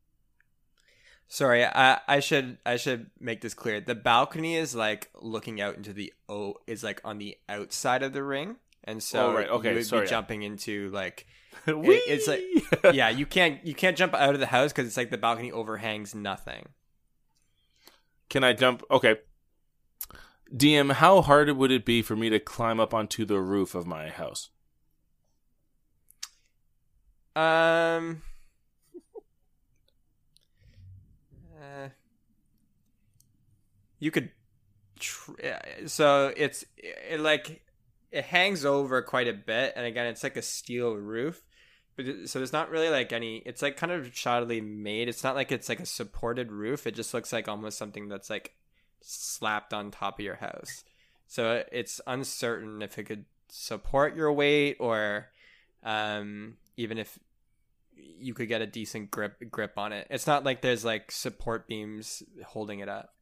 Sorry, 1.28 1.64
I 1.66 2.00
I 2.08 2.20
should 2.20 2.58
I 2.66 2.78
should 2.78 3.12
make 3.20 3.42
this 3.42 3.54
clear. 3.54 3.80
The 3.82 3.96
balcony 3.96 4.56
is 4.56 4.74
like 4.76 5.10
looking 5.22 5.62
out 5.62 5.76
into 5.76 5.94
the 5.94 6.14
o 6.28 6.56
is 6.68 6.84
like 6.84 7.02
on 7.04 7.18
the 7.20 7.38
outside 7.48 8.02
of 8.04 8.14
the 8.14 8.24
ring, 8.24 8.56
and 8.84 9.02
so 9.04 9.28
Oh, 9.32 9.34
right. 9.36 9.50
Okay, 9.50 9.70
you 9.70 9.76
would 9.76 9.86
sorry. 9.86 10.06
be 10.06 10.10
jumping 10.10 10.42
into 10.44 10.90
like 10.90 11.28
it- 11.68 11.76
it's 12.08 12.28
like 12.28 12.44
yeah 12.96 13.10
you 13.10 13.26
can't 13.26 13.64
you 13.66 13.74
can't 13.76 13.98
jump 13.98 14.14
out 14.16 14.34
of 14.34 14.40
the 14.40 14.48
house 14.48 14.72
because 14.72 14.88
it's 14.88 14.98
like 14.98 15.12
the 15.12 15.18
balcony 15.18 15.52
overhangs 15.52 16.16
nothing. 16.16 16.70
Can 18.30 18.44
I 18.44 18.54
jump? 18.54 18.84
Okay. 18.92 19.18
DM, 20.56 20.94
how 20.94 21.22
hard 21.22 21.50
would 21.56 21.72
it 21.72 21.86
be 21.86 22.02
for 22.02 22.16
me 22.16 22.30
to 22.30 22.40
climb 22.40 22.80
up 22.80 22.94
onto 22.94 23.26
the 23.26 23.40
roof 23.40 23.76
of 23.76 23.86
my 23.86 24.10
house? 24.10 24.50
Um. 27.36 28.22
uh, 31.62 31.90
you 34.00 34.12
could. 34.12 34.32
Tr- 35.00 35.32
so 35.86 36.34
it's 36.36 36.66
it, 36.78 37.20
like 37.20 37.62
it 38.12 38.26
hangs 38.26 38.66
over 38.66 39.02
quite 39.02 39.28
a 39.28 39.34
bit, 39.34 39.74
and 39.76 39.86
again, 39.86 40.08
it's 40.08 40.24
like 40.24 40.36
a 40.36 40.42
steel 40.42 40.96
roof. 40.96 41.44
But 41.96 42.06
so 42.26 42.40
there's 42.40 42.54
not 42.54 42.72
really 42.72 42.90
like 42.90 43.14
any. 43.14 43.38
It's 43.46 43.62
like 43.62 43.78
kind 43.78 43.92
of 43.92 44.08
shoddily 44.08 44.66
made. 44.66 45.08
It's 45.08 45.24
not 45.24 45.36
like 45.36 45.52
it's 45.52 45.70
like 45.70 45.80
a 45.80 45.86
supported 45.86 46.52
roof. 46.52 46.88
It 46.88 46.96
just 46.96 47.14
looks 47.14 47.32
like 47.32 47.48
almost 47.48 47.78
something 47.78 48.10
that's 48.10 48.30
like 48.30 48.56
slapped 49.02 49.74
on 49.74 49.92
top 49.92 50.20
of 50.20 50.26
your 50.26 50.36
house. 50.36 50.84
So 51.28 51.64
it's 51.72 52.02
uncertain 52.08 52.82
if 52.82 52.98
it 52.98 53.04
could 53.04 53.26
support 53.50 54.16
your 54.16 54.32
weight 54.34 54.78
or 54.80 55.28
um, 55.84 56.58
even 56.78 56.98
if 56.98 57.18
you 57.96 58.34
could 58.34 58.48
get 58.48 58.62
a 58.62 58.68
decent 58.68 59.12
grip 59.12 59.38
grip 59.52 59.74
on 59.78 59.94
it. 59.94 60.08
It's 60.10 60.26
not 60.28 60.44
like 60.44 60.62
there's 60.62 60.84
like 60.86 61.12
support 61.12 61.68
beams 61.68 62.24
holding 62.46 62.80
it 62.80 62.90
up. 62.90 63.14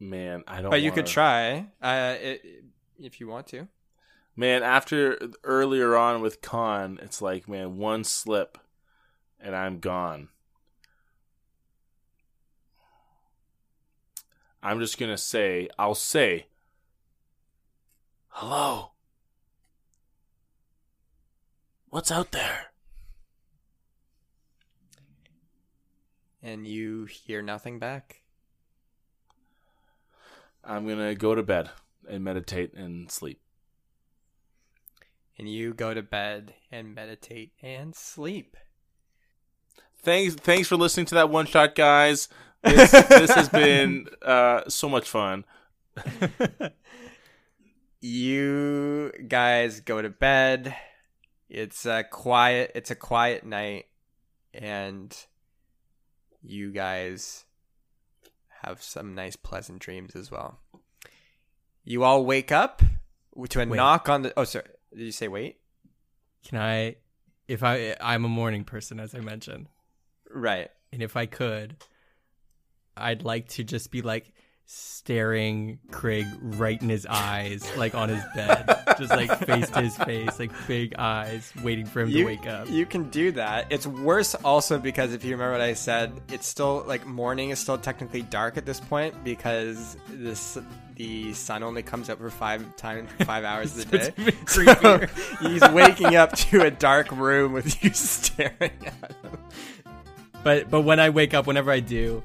Man, 0.00 0.44
I 0.46 0.60
don't 0.62 0.70
But 0.70 0.82
you 0.82 0.90
could 0.90 1.04
wanna- 1.04 1.08
try 1.08 1.66
uh, 1.82 2.14
it, 2.20 2.64
if 3.00 3.20
you 3.20 3.26
want 3.26 3.48
to. 3.48 3.68
Man, 4.36 4.62
after 4.62 5.18
earlier 5.42 5.96
on 5.96 6.20
with 6.20 6.40
Khan, 6.40 7.00
it's 7.02 7.20
like, 7.20 7.48
man, 7.48 7.76
one 7.76 8.04
slip 8.04 8.56
and 9.40 9.56
I'm 9.56 9.80
gone. 9.80 10.28
I'm 14.68 14.80
just 14.80 14.98
going 14.98 15.10
to 15.10 15.16
say, 15.16 15.70
I'll 15.78 15.94
say, 15.94 16.48
hello. 18.28 18.90
What's 21.88 22.12
out 22.12 22.32
there? 22.32 22.66
And 26.42 26.66
you 26.66 27.06
hear 27.06 27.40
nothing 27.40 27.78
back. 27.78 28.20
I'm 30.62 30.84
going 30.84 30.98
to 30.98 31.14
go 31.14 31.34
to 31.34 31.42
bed 31.42 31.70
and 32.06 32.22
meditate 32.22 32.74
and 32.74 33.10
sleep. 33.10 33.40
And 35.38 35.48
you 35.48 35.72
go 35.72 35.94
to 35.94 36.02
bed 36.02 36.52
and 36.70 36.94
meditate 36.94 37.52
and 37.62 37.94
sleep. 37.94 38.54
Thanks 40.02 40.34
thanks 40.34 40.68
for 40.68 40.76
listening 40.76 41.06
to 41.06 41.14
that 41.14 41.30
one 41.30 41.46
shot 41.46 41.74
guys. 41.74 42.28
This, 42.64 42.90
this 42.90 43.30
has 43.32 43.48
been 43.48 44.06
uh, 44.22 44.62
so 44.68 44.88
much 44.88 45.08
fun. 45.08 45.44
you 48.00 49.12
guys 49.28 49.80
go 49.80 50.02
to 50.02 50.08
bed. 50.10 50.74
It's 51.48 51.86
a 51.86 52.04
quiet 52.04 52.72
it's 52.74 52.90
a 52.90 52.94
quiet 52.94 53.44
night 53.44 53.86
and 54.52 55.16
you 56.42 56.70
guys 56.72 57.44
have 58.62 58.82
some 58.82 59.14
nice 59.14 59.36
pleasant 59.36 59.78
dreams 59.80 60.14
as 60.14 60.30
well. 60.30 60.58
You 61.84 62.04
all 62.04 62.24
wake 62.24 62.52
up 62.52 62.82
to 63.48 63.60
a 63.60 63.66
Wait. 63.66 63.76
knock 63.76 64.08
on 64.08 64.22
the 64.22 64.32
Oh 64.36 64.44
sorry. 64.44 64.66
Did 64.94 65.04
you 65.04 65.12
say 65.12 65.28
wait? 65.28 65.58
Can 66.46 66.58
I, 66.58 66.96
if 67.48 67.62
I, 67.62 67.96
I'm 68.00 68.24
a 68.24 68.28
morning 68.28 68.64
person, 68.64 69.00
as 69.00 69.14
I 69.14 69.18
mentioned, 69.20 69.68
Right. 70.30 70.70
and 70.92 71.02
if 71.02 71.16
I 71.16 71.26
could, 71.26 71.76
I'd 72.98 73.24
like 73.24 73.48
to 73.50 73.64
just 73.64 73.90
be 73.90 74.02
like 74.02 74.32
staring 74.70 75.78
Craig 75.90 76.26
right 76.40 76.80
in 76.80 76.90
his 76.90 77.06
eyes, 77.06 77.66
like 77.78 77.94
on 77.94 78.10
his 78.10 78.22
bed, 78.34 78.66
just 78.98 79.10
like 79.10 79.38
face 79.46 79.70
to 79.70 79.80
his 79.80 79.96
face, 79.96 80.38
like 80.38 80.50
big 80.66 80.94
eyes, 80.98 81.50
waiting 81.62 81.86
for 81.86 82.02
him 82.02 82.10
you, 82.10 82.18
to 82.18 82.24
wake 82.24 82.46
up. 82.46 82.68
You 82.68 82.84
can 82.84 83.08
do 83.08 83.32
that. 83.32 83.68
It's 83.70 83.86
worse 83.86 84.34
also 84.34 84.78
because 84.78 85.14
if 85.14 85.24
you 85.24 85.32
remember 85.32 85.52
what 85.52 85.62
I 85.62 85.72
said, 85.72 86.12
it's 86.28 86.46
still 86.46 86.84
like 86.86 87.06
morning 87.06 87.48
is 87.48 87.58
still 87.58 87.78
technically 87.78 88.20
dark 88.20 88.58
at 88.58 88.66
this 88.66 88.78
point 88.78 89.24
because 89.24 89.96
this 90.10 90.58
the 90.96 91.32
sun 91.32 91.62
only 91.62 91.82
comes 91.82 92.10
up 92.10 92.18
for 92.18 92.28
five 92.28 92.76
time 92.76 93.06
five 93.24 93.44
hours 93.44 93.78
a 93.78 93.84
day. 93.86 94.12
So 94.46 95.06
he's 95.40 95.66
waking 95.70 96.16
up 96.16 96.36
to 96.36 96.66
a 96.66 96.70
dark 96.70 97.10
room 97.12 97.54
with 97.54 97.82
you 97.82 97.90
staring 97.94 98.52
at 98.60 99.12
him. 99.22 99.38
But 100.42 100.68
but 100.68 100.82
when 100.82 101.00
I 101.00 101.08
wake 101.08 101.32
up, 101.32 101.46
whenever 101.46 101.70
I 101.70 101.80
do, 101.80 102.22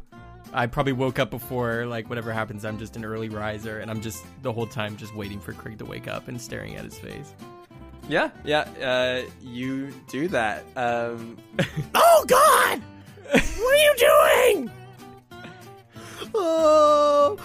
I 0.54 0.68
probably 0.68 0.94
woke 0.94 1.18
up 1.20 1.32
before 1.32 1.86
like 1.86 2.10
whatever 2.10 2.32
happens. 2.32 2.64
I'm 2.64 2.78
just 2.78 2.96
an 2.96 3.04
early 3.04 3.30
riser, 3.30 3.80
and 3.80 3.90
I'm 3.90 4.02
just 4.02 4.24
the 4.44 4.54
whole 4.54 4.68
time 4.68 4.96
just 4.96 5.16
waiting 5.16 5.40
for 5.40 5.54
Craig 5.54 5.80
to 5.80 5.86
wake 5.86 6.08
up 6.08 6.28
and 6.28 6.40
staring 6.40 6.76
at 6.76 6.86
his 6.86 6.98
face. 6.98 7.34
Yeah, 8.08 8.30
yeah. 8.44 8.62
Uh, 8.82 9.30
you 9.42 9.92
do 10.10 10.28
that. 10.30 10.64
Um, 10.76 11.38
Oh 11.96 12.26
God! 12.28 12.82
what 13.32 13.74
are 13.74 13.78
you 13.78 13.96
doing? 13.98 14.72
Oh, 16.36 17.38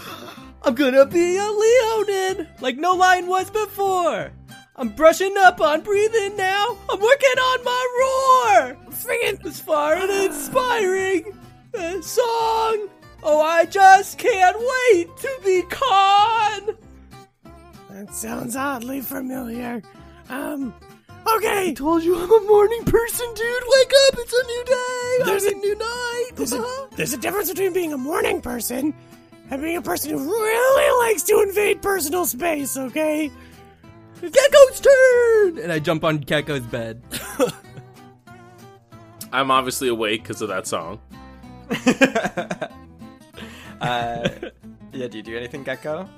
I'm 0.63 0.75
gonna 0.75 1.05
be 1.05 1.37
a 1.37 1.45
Leonin, 1.45 2.49
like 2.61 2.79
no 2.79 2.93
lion 2.95 3.27
was 3.27 3.51
before. 3.51 4.31
I'm 4.77 4.91
brushing 4.91 5.35
up 5.39 5.61
on 5.61 5.83
breathing 5.83 6.37
now. 6.37 6.79
I'm 6.89 7.01
working 7.01 7.39
on 7.39 7.65
my 7.65 7.87
roar. 8.01 8.77
Friggin' 8.91 9.45
as 9.45 9.61
far 9.61 9.95
an 9.95 10.09
inspiring 10.09 11.37
uh, 11.77 12.01
song. 12.01 12.89
Oh, 13.23 13.41
I 13.43 13.65
just 13.67 14.19
can't 14.19 14.57
wait 14.59 15.17
to 15.17 15.29
be 15.45 15.63
Khan. 15.63 16.77
That 17.91 18.15
sounds 18.15 18.55
oddly 18.57 19.01
familiar. 19.01 19.83
Um, 20.29 20.73
okay. 21.37 21.75
Told 21.75 22.05
you 22.05 22.17
I'm 22.17 22.31
a 22.31 22.41
morning 22.47 22.85
person, 22.85 23.27
dude. 23.35 23.63
Wake 23.77 23.93
up, 24.09 24.15
it's 24.19 24.33
a 24.33 24.47
new 24.47 24.65
day. 24.65 25.25
There's 25.25 25.43
There's 25.43 25.45
a- 25.55 25.57
a 25.57 25.61
new 25.61 25.75
night. 25.77 26.31
There's 26.37 26.53
a, 26.53 26.59
Uh-huh. 26.59 26.87
there's 26.97 27.13
a 27.13 27.17
difference 27.19 27.49
between 27.51 27.73
being 27.73 27.93
a 27.93 27.99
morning 27.99 28.41
person 28.41 28.95
and 29.51 29.63
being 29.63 29.77
a 29.77 29.83
person 29.83 30.11
who 30.13 30.19
really 30.19 31.07
likes 31.09 31.23
to 31.25 31.41
invade 31.43 31.83
personal 31.83 32.25
space, 32.27 32.77
okay? 32.77 33.31
Gecko's 34.21 34.81
turn, 34.81 35.59
and 35.59 35.73
I 35.73 35.79
jump 35.81 36.05
on 36.05 36.19
Gecko's 36.19 36.61
bed. 36.67 37.01
I'm 39.33 39.51
obviously 39.51 39.89
awake 39.89 40.23
because 40.23 40.41
of 40.43 40.49
that 40.49 40.67
song. 40.67 41.01
uh, 43.81 44.29
yeah. 44.93 45.09
Do 45.09 45.17
you 45.19 45.23
do 45.23 45.37
anything, 45.37 45.63
Gecko? 45.65 46.09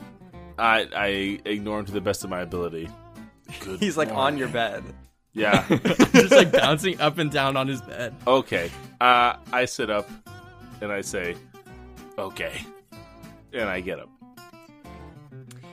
I 0.58 0.86
I 0.94 1.06
ignore 1.48 1.78
him 1.80 1.86
to 1.86 1.92
the 1.92 2.00
best 2.00 2.24
of 2.24 2.30
my 2.30 2.40
ability. 2.40 2.88
Good 3.60 3.80
He's 3.80 3.96
like 3.96 4.10
on 4.10 4.36
your 4.38 4.48
bed. 4.48 4.82
Yeah. 5.32 5.66
just 6.12 6.32
like 6.32 6.52
bouncing 6.52 7.00
up 7.00 7.18
and 7.18 7.30
down 7.30 7.56
on 7.56 7.68
his 7.68 7.80
bed. 7.82 8.14
okay. 8.26 8.70
Uh, 9.00 9.34
I 9.52 9.64
sit 9.64 9.88
up 9.90 10.08
and 10.80 10.90
I 10.92 11.00
say, 11.00 11.36
"Okay," 12.18 12.64
and 13.52 13.68
I 13.68 13.80
get 13.80 13.98
up. 14.00 14.08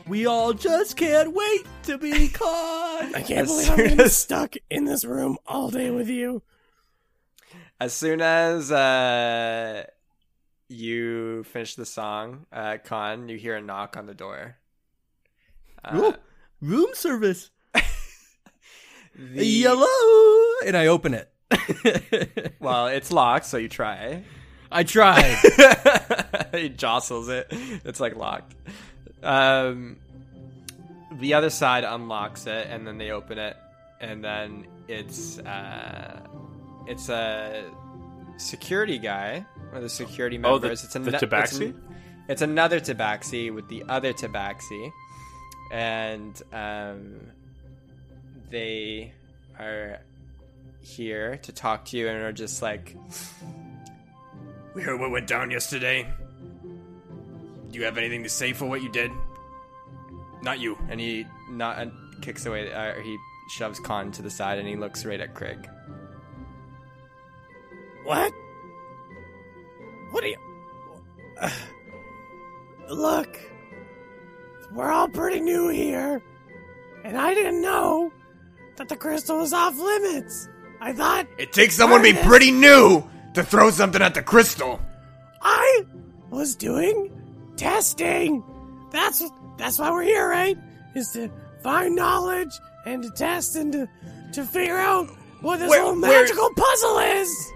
We 0.08 0.26
all 0.26 0.54
just 0.54 0.96
can't 0.96 1.34
wait 1.34 1.66
to 1.84 1.98
be 1.98 2.28
caught. 2.34 3.12
I 3.14 3.22
can't 3.22 3.42
As 3.42 3.48
believe 3.50 3.70
I'm 3.70 3.76
soon 3.78 3.86
gonna 3.88 3.96
be 3.98 4.04
as- 4.04 4.16
stuck 4.16 4.56
in 4.70 4.86
this 4.86 5.04
room 5.04 5.38
all 5.46 5.70
day 5.70 5.92
with 5.92 6.08
you. 6.08 6.44
As 7.80 7.94
soon 7.94 8.22
as 8.22 8.72
uh, 8.72 9.84
you 10.70 11.44
finish 11.46 11.76
the 11.76 11.86
song, 11.86 12.46
uh, 12.52 12.78
Khan, 12.84 13.30
you 13.30 13.38
hear 13.38 13.56
a 13.56 13.62
knock 13.62 13.98
on 13.98 14.06
the 14.06 14.14
door. 14.14 14.58
Uh, 15.84 15.98
Ooh, 15.98 16.14
room 16.62 16.90
service. 16.94 17.50
the- 17.74 19.62
Hello, 19.62 20.68
and 20.68 20.76
I 20.76 20.88
open 20.88 21.14
it. 21.14 21.32
Well, 22.60 22.88
it's 22.88 23.12
locked, 23.12 23.46
so 23.46 23.58
you 23.58 23.70
try. 23.70 24.24
I 24.70 24.84
try. 24.84 25.22
he 26.52 26.70
jostles 26.70 27.30
it. 27.30 27.48
It's 27.86 28.00
like 28.02 28.16
locked. 28.18 28.56
Um, 29.24 29.98
the 31.14 31.36
other 31.36 31.50
side 31.50 31.84
unlocks 31.86 32.46
it, 32.48 32.68
and 32.70 32.86
then 32.86 32.98
they 32.98 33.12
open 33.12 33.38
it, 33.38 33.56
and 34.02 34.22
then 34.24 34.68
it's 34.90 35.40
uh, 35.40 36.20
it's 36.88 37.08
a 37.10 37.64
security 38.38 38.98
guy 38.98 39.46
or 39.74 39.80
the 39.82 39.90
security 39.90 40.38
Oh, 40.38 40.60
members. 40.60 40.82
the- 40.82 40.86
it's 40.88 40.96
a 40.96 41.00
the 41.00 41.14
it's 41.14 41.24
an- 41.24 41.30
tabaxi? 41.30 41.74
It's, 42.30 42.42
another 42.42 42.80
tabaxi 42.80 43.54
with 43.54 43.68
the 43.70 43.84
other 43.88 44.12
tabaxi, 44.14 44.92
and 45.72 46.42
um, 46.52 47.20
they 48.50 49.14
are 49.60 50.00
here 50.82 51.38
to 51.44 51.52
talk 51.54 51.86
to 51.86 51.98
you 51.98 52.08
and 52.10 52.22
are 52.24 52.32
just 52.34 52.62
like 52.62 52.96
We 54.76 54.82
heard 54.84 55.00
what 55.00 55.10
went 55.12 55.28
down 55.28 55.52
yesterday. 55.52 56.08
Do 57.72 57.80
you 57.80 57.86
have 57.86 57.98
anything 57.98 58.24
to 58.24 58.30
say 58.30 58.54
for 58.54 58.66
what 58.66 58.82
you 58.82 58.90
did? 58.92 59.12
Not 60.44 60.60
you. 60.60 60.78
and 60.90 61.00
he 61.00 61.26
not 61.50 61.80
and 61.80 61.92
kicks 62.22 62.46
away 62.46 62.72
uh, 62.72 62.94
or 62.96 63.02
he 63.02 63.18
shoves 63.58 63.80
Khan 63.80 64.12
to 64.14 64.22
the 64.22 64.30
side 64.30 64.60
and 64.60 64.68
he 64.68 64.76
looks 64.76 65.04
right 65.06 65.20
at 65.20 65.34
Craig. 65.34 65.68
What? 68.04 68.34
What 70.12 70.24
are 70.24 70.28
you? 70.28 70.38
Look, 72.90 73.38
we're 74.72 74.90
all 74.92 75.10
pretty 75.10 75.42
new 75.42 75.70
here, 75.70 76.22
and 77.04 77.18
I 77.18 77.34
didn't 77.34 77.62
know 77.62 78.12
that 78.78 78.88
the 78.90 78.96
crystal 78.96 79.38
was 79.40 79.54
off 79.54 79.78
limits. 79.78 80.48
I 80.80 80.94
thought 80.94 81.28
It 81.38 81.52
takes 81.54 81.76
someone 81.76 82.02
to 82.04 82.14
be 82.14 82.20
pretty 82.20 82.52
new 82.52 83.04
to 83.34 83.44
throw 83.44 83.70
something 83.72 84.02
at 84.02 84.14
the 84.14 84.22
crystal. 84.22 84.80
I 85.42 85.84
was 86.30 86.56
doing 86.56 87.12
testing. 87.58 88.44
That's 88.92 89.24
that's 89.58 89.80
why 89.80 89.92
we're 89.92 90.04
here, 90.04 90.28
right? 90.30 90.58
Is 90.96 91.12
to 91.12 91.30
find 91.64 91.96
knowledge 91.96 92.52
and 92.86 93.04
to 93.04 93.10
test 93.12 93.56
and 93.56 93.72
to 93.74 93.88
to 94.34 94.44
figure 94.46 94.78
out 94.78 95.08
what 95.42 95.58
this 95.60 95.70
Where- 95.70 95.82
whole 95.82 96.00
where- 96.00 96.22
magical 96.22 96.50
puzzle 96.56 97.00
is. 97.00 97.52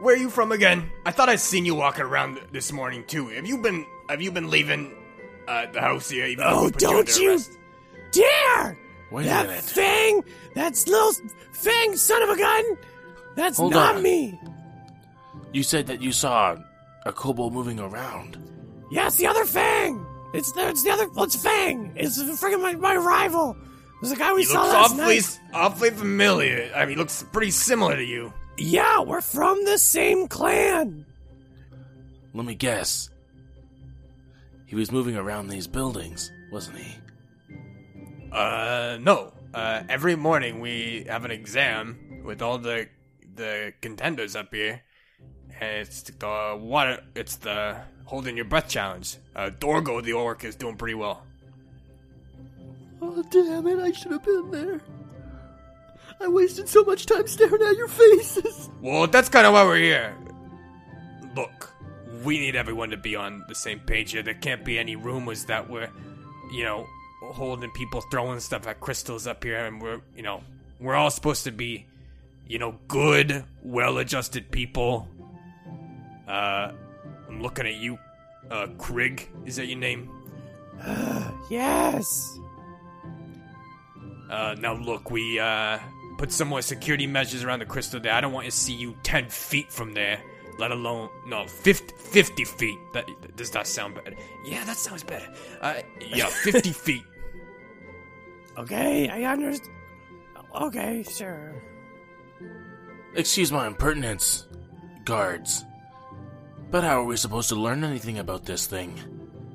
Where 0.00 0.14
are 0.14 0.18
you 0.18 0.30
from 0.30 0.50
again? 0.52 0.90
I 1.04 1.10
thought 1.10 1.28
I 1.28 1.36
seen 1.36 1.64
you 1.66 1.74
walking 1.74 2.04
around 2.04 2.40
this 2.52 2.72
morning 2.72 3.04
too. 3.06 3.28
Have 3.28 3.46
you 3.46 3.58
been 3.58 3.86
Have 4.08 4.22
you 4.22 4.32
been 4.32 4.48
leaving 4.50 4.92
uh, 5.46 5.66
the 5.72 5.80
house 5.80 6.08
here? 6.10 6.26
Even 6.26 6.44
Oh, 6.48 6.70
don't 6.70 7.00
under 7.08 7.20
you 7.22 7.38
dare! 8.12 8.78
Wait 9.10 9.26
a 9.26 9.28
that 9.28 9.46
minute. 9.48 9.62
Fang, 9.64 10.22
that's 10.54 10.86
little 10.88 11.12
Fang, 11.52 11.96
son 11.96 12.22
of 12.22 12.28
a 12.30 12.36
gun. 12.38 12.64
That's 13.36 13.58
Hold 13.58 13.72
not 13.72 13.96
on. 13.96 14.02
me. 14.02 14.40
You 15.52 15.62
said 15.62 15.86
that 15.88 16.00
you 16.00 16.12
saw 16.12 16.56
a 17.06 17.12
kobold 17.12 17.52
moving 17.52 17.78
around. 17.80 18.38
Yes, 18.90 19.16
the 19.16 19.26
other 19.26 19.44
Fang. 19.44 20.04
It's 20.32 20.52
the 20.52 20.68
it's 20.68 20.82
the 20.82 20.90
other. 20.90 21.08
Well, 21.10 21.24
it's 21.24 21.36
Fang. 21.36 21.92
It's 21.96 22.20
freaking 22.22 22.62
my, 22.62 22.74
my 22.76 22.96
rival. 22.96 23.50
It 23.50 24.00
was 24.00 24.10
the 24.10 24.16
guy 24.16 24.32
we 24.32 24.40
He 24.42 24.46
saw 24.46 24.62
looks 24.62 24.72
last 24.74 24.92
awfully 24.92 25.16
night. 25.16 25.40
awfully 25.52 25.90
familiar. 25.90 26.72
I 26.74 26.80
mean, 26.80 26.90
he 26.90 26.96
looks 26.96 27.22
pretty 27.32 27.50
similar 27.50 27.96
to 27.96 28.04
you. 28.04 28.32
Yeah, 28.60 29.00
we're 29.00 29.22
from 29.22 29.64
the 29.64 29.78
same 29.78 30.28
clan. 30.28 31.06
Let 32.34 32.44
me 32.44 32.54
guess. 32.54 33.08
He 34.66 34.76
was 34.76 34.92
moving 34.92 35.16
around 35.16 35.48
these 35.48 35.66
buildings, 35.66 36.30
wasn't 36.52 36.76
he? 36.76 36.96
Uh, 38.30 38.98
no. 39.00 39.32
Uh, 39.54 39.82
every 39.88 40.14
morning 40.14 40.60
we 40.60 41.06
have 41.08 41.24
an 41.24 41.30
exam 41.30 42.22
with 42.22 42.42
all 42.42 42.58
the 42.58 42.86
the 43.34 43.72
contenders 43.80 44.36
up 44.36 44.52
here, 44.54 44.82
and 45.58 45.78
it's 45.78 46.02
the 46.02 46.58
water. 46.60 47.02
It's 47.14 47.36
the 47.36 47.78
holding 48.04 48.36
your 48.36 48.44
breath 48.44 48.68
challenge. 48.68 49.16
Uh, 49.34 49.48
Dorgo 49.58 50.04
the 50.04 50.12
orc 50.12 50.44
is 50.44 50.54
doing 50.54 50.76
pretty 50.76 50.94
well. 50.94 51.24
Oh, 53.00 53.24
damn 53.30 53.66
it, 53.66 53.78
I 53.78 53.90
should 53.92 54.12
have 54.12 54.22
been 54.22 54.50
there. 54.50 54.80
I 56.22 56.28
wasted 56.28 56.68
so 56.68 56.84
much 56.84 57.06
time 57.06 57.26
staring 57.26 57.62
at 57.62 57.76
your 57.76 57.88
faces. 57.88 58.70
Well, 58.82 59.06
that's 59.06 59.28
kind 59.28 59.46
of 59.46 59.52
why 59.54 59.64
we're 59.64 59.78
here. 59.78 60.14
Look, 61.34 61.72
we 62.24 62.38
need 62.38 62.56
everyone 62.56 62.90
to 62.90 62.96
be 62.96 63.16
on 63.16 63.44
the 63.48 63.54
same 63.54 63.80
page 63.80 64.12
here. 64.12 64.22
There 64.22 64.34
can't 64.34 64.64
be 64.64 64.78
any 64.78 64.96
rumors 64.96 65.44
that 65.46 65.68
we're, 65.68 65.88
you 66.52 66.64
know, 66.64 66.86
holding 67.32 67.70
people 67.70 68.02
throwing 68.10 68.40
stuff 68.40 68.66
at 68.66 68.80
crystals 68.80 69.26
up 69.26 69.42
here, 69.44 69.64
and 69.66 69.80
we're, 69.80 70.00
you 70.16 70.22
know, 70.22 70.42
we're 70.78 70.94
all 70.94 71.10
supposed 71.10 71.44
to 71.44 71.50
be, 71.52 71.86
you 72.46 72.58
know, 72.58 72.74
good, 72.88 73.44
well-adjusted 73.62 74.50
people. 74.50 75.08
Uh, 76.28 76.72
I'm 77.28 77.40
looking 77.42 77.66
at 77.66 77.76
you, 77.76 77.98
uh, 78.50 78.66
Krig. 78.76 79.26
Is 79.46 79.56
that 79.56 79.66
your 79.66 79.78
name? 79.78 80.10
Yes. 81.50 82.38
Uh, 84.30 84.54
now 84.60 84.74
look, 84.74 85.10
we 85.10 85.40
uh 85.40 85.80
put 86.20 86.30
some 86.30 86.48
more 86.48 86.60
security 86.60 87.06
measures 87.06 87.44
around 87.44 87.60
the 87.60 87.64
crystal 87.64 87.98
there. 87.98 88.12
I 88.12 88.20
don't 88.20 88.34
want 88.34 88.44
to 88.44 88.52
see 88.52 88.74
you 88.74 88.94
ten 89.02 89.30
feet 89.30 89.72
from 89.72 89.94
there, 89.94 90.20
let 90.58 90.70
alone 90.70 91.08
no 91.26 91.46
50, 91.46 91.94
50 91.96 92.44
feet. 92.44 92.78
That 92.92 93.06
does 93.36 93.50
that 93.52 93.66
sound 93.66 93.94
better? 93.94 94.14
Yeah, 94.44 94.62
that 94.64 94.76
sounds 94.76 95.02
better. 95.02 95.26
Uh, 95.62 95.76
yeah, 95.98 96.26
fifty 96.44 96.72
feet. 96.72 97.02
Okay, 98.58 99.08
I 99.08 99.32
understand. 99.32 99.74
Okay, 100.54 101.02
sure. 101.04 101.54
Excuse 103.14 103.50
my 103.50 103.66
impertinence, 103.66 104.46
guards. 105.06 105.64
But 106.70 106.84
how 106.84 107.00
are 107.00 107.04
we 107.04 107.16
supposed 107.16 107.48
to 107.48 107.56
learn 107.56 107.82
anything 107.82 108.18
about 108.18 108.44
this 108.44 108.66
thing 108.66 108.94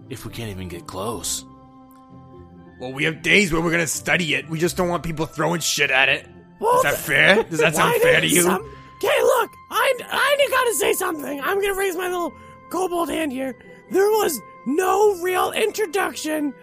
if 0.09 0.25
we 0.25 0.31
can't 0.31 0.49
even 0.49 0.67
get 0.67 0.87
close? 0.87 1.45
Well, 2.79 2.91
we 2.91 3.03
have 3.03 3.21
days 3.21 3.53
where 3.53 3.61
we're 3.61 3.71
gonna 3.71 3.85
study 3.85 4.33
it. 4.33 4.49
We 4.49 4.57
just 4.57 4.75
don't 4.75 4.89
want 4.89 5.03
people 5.03 5.27
throwing 5.27 5.61
shit 5.61 5.91
at 5.91 6.09
it. 6.09 6.27
Well, 6.59 6.77
Is 6.77 6.83
that 6.83 6.95
fair? 6.97 7.43
Does 7.43 7.59
that 7.59 7.75
sound 7.75 8.01
fair 8.01 8.21
to 8.21 8.27
you? 8.27 8.41
some- 8.43 8.71
Okay, 9.03 9.21
look, 9.21 9.51
I 9.71 9.93
I 10.09 10.47
gotta 10.49 10.73
say 10.75 10.93
something. 10.93 11.41
I'm 11.41 11.61
gonna 11.61 11.73
raise 11.75 11.95
my 11.97 12.05
little 12.07 12.33
kobold 12.69 13.09
hand 13.09 13.31
here. 13.33 13.55
There 13.91 14.09
was 14.09 14.39
no 14.65 15.15
real 15.21 15.51
introduction 15.51 16.53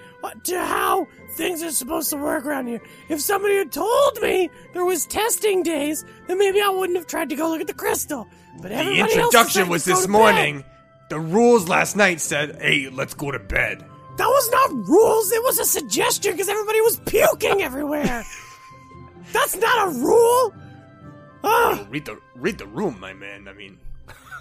to 0.45 0.59
how 0.59 1.07
things 1.37 1.63
are 1.63 1.71
supposed 1.71 2.11
to 2.11 2.17
work 2.17 2.45
around 2.47 2.67
here. 2.69 2.81
If 3.09 3.21
somebody 3.21 3.57
had 3.59 3.71
told 3.71 4.21
me 4.23 4.49
there 4.73 4.85
was 4.85 5.05
testing 5.07 5.63
days, 5.63 6.05
then 6.27 6.39
maybe 6.39 6.61
I 6.61 6.69
wouldn't 6.71 6.97
have 6.99 7.07
tried 7.07 7.29
to 7.29 7.37
go 7.37 7.49
look 7.51 7.61
at 7.61 7.67
the 7.67 7.75
crystal. 7.75 8.27
But 8.61 8.71
The 8.71 8.95
introduction 8.99 9.69
was 9.69 9.85
this 9.85 10.01
to 10.03 10.07
bed. 10.09 10.11
morning. 10.13 10.65
The 11.11 11.21
rules 11.21 11.69
last 11.69 11.97
night 11.97 12.21
said, 12.21 12.59
"Hey, 12.63 12.89
let's 12.91 13.13
go 13.15 13.31
to 13.31 13.39
bed." 13.39 13.85
That 14.17 14.27
was 14.29 14.51
not 14.51 14.89
rules. 14.89 15.31
It 15.33 15.43
was 15.43 15.59
a 15.59 15.65
suggestion 15.65 16.33
because 16.33 16.49
everybody 16.49 16.81
was 16.81 16.97
puking 17.01 17.63
everywhere. 17.63 18.25
That's 19.33 19.57
not 19.57 19.89
a 19.89 19.91
rule. 19.91 20.55
Ah. 21.45 21.87
Read 21.91 22.05
the 22.05 22.21
read 22.37 22.59
the 22.59 22.67
room, 22.67 22.99
my 23.01 23.13
man. 23.13 23.49
I 23.49 23.53
mean, 23.53 23.79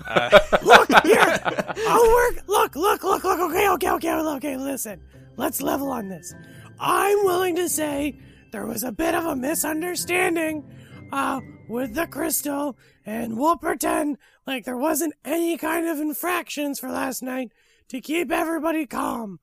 look 0.63 0.89
here. 1.03 1.39
I'll 1.88 2.13
work. 2.13 2.43
Look, 2.47 2.76
look, 2.76 3.03
look, 3.03 3.23
look. 3.23 3.39
Okay, 3.39 3.69
okay, 3.69 3.91
okay, 3.91 4.13
okay. 4.13 4.57
Listen, 4.57 5.01
let's 5.38 5.61
level 5.61 5.89
on 5.89 6.09
this. 6.09 6.34
I'm 6.80 7.23
willing 7.23 7.55
to 7.57 7.69
say 7.69 8.19
there 8.51 8.65
was 8.65 8.84
a 8.84 8.91
bit 8.91 9.15
of 9.15 9.26
a 9.26 9.35
misunderstanding 9.35 10.63
uh, 11.11 11.41
with 11.68 11.93
the 11.95 12.07
crystal, 12.07 12.77
and 13.05 13.38
we'll 13.38 13.57
pretend 13.57 14.18
like 14.45 14.65
there 14.65 14.77
wasn't 14.77 15.13
any 15.23 15.57
kind 15.57 15.88
of 15.88 15.99
infractions 15.99 16.80
for 16.80 16.89
last 16.89 17.22
night 17.22 17.51
to 17.89 18.01
keep 18.01 18.31
everybody 18.31 18.85
calm. 18.85 19.39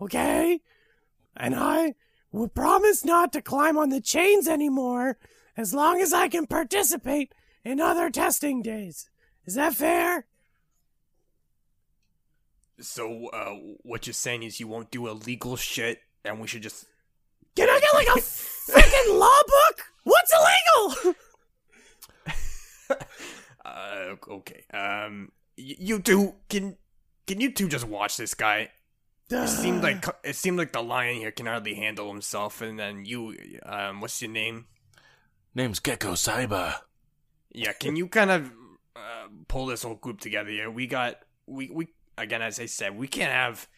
Okay? 0.00 0.60
And 1.36 1.54
I 1.54 1.94
will 2.32 2.48
promise 2.48 3.04
not 3.04 3.32
to 3.32 3.42
climb 3.42 3.76
on 3.76 3.88
the 3.90 4.00
chains 4.00 4.46
anymore 4.48 5.18
as 5.56 5.74
long 5.74 6.00
as 6.00 6.12
I 6.12 6.28
can 6.28 6.46
participate 6.46 7.34
in 7.64 7.80
other 7.80 8.10
testing 8.10 8.62
days. 8.62 9.08
Is 9.46 9.54
that 9.54 9.74
fair? 9.74 10.26
so 12.80 13.28
uh, 13.28 13.54
what 13.82 14.06
you're 14.06 14.14
saying 14.14 14.42
is 14.42 14.58
you 14.58 14.66
won't 14.66 14.90
do 14.90 15.06
illegal 15.06 15.54
shit, 15.56 16.00
and 16.24 16.40
we 16.40 16.46
should 16.46 16.62
just 16.62 16.86
Can 17.54 17.68
I 17.68 17.78
get 17.78 17.94
like 17.94 18.16
a 18.16 18.20
freaking 18.20 19.18
law 19.18 19.40
book? 19.46 19.80
What's 20.04 20.32
illegal? 20.32 21.14
Uh, 23.62 24.16
okay. 24.28 24.64
Um, 24.72 25.30
y- 25.56 25.76
you 25.78 26.00
two 26.00 26.34
can 26.48 26.76
can 27.26 27.40
you 27.40 27.52
two 27.52 27.68
just 27.68 27.86
watch 27.86 28.16
this 28.16 28.34
guy 28.34 28.70
It 29.30 29.48
seemed 29.48 29.82
like 29.82 30.04
it 30.24 30.34
seemed 30.36 30.58
like 30.58 30.72
the 30.72 30.82
lion 30.82 31.16
here 31.16 31.30
can 31.30 31.46
hardly 31.46 31.74
handle 31.74 32.08
himself, 32.10 32.60
and 32.60 32.78
then 32.78 33.04
you, 33.04 33.36
um, 33.64 34.00
what's 34.00 34.20
your 34.20 34.30
name? 34.30 34.66
Name's 35.54 35.78
Gecko 35.80 36.12
Saiba. 36.12 36.76
Yeah, 37.52 37.72
can 37.72 37.96
you 37.96 38.08
kind 38.08 38.30
of 38.30 38.52
uh, 38.96 39.28
pull 39.48 39.66
this 39.66 39.82
whole 39.82 39.94
group 39.96 40.20
together 40.20 40.50
here? 40.50 40.70
We 40.70 40.86
got 40.86 41.16
we 41.46 41.70
we 41.70 41.88
again, 42.18 42.42
as 42.42 42.58
I 42.60 42.66
said, 42.66 42.96
we 42.96 43.08
can't 43.08 43.32
have. 43.32 43.68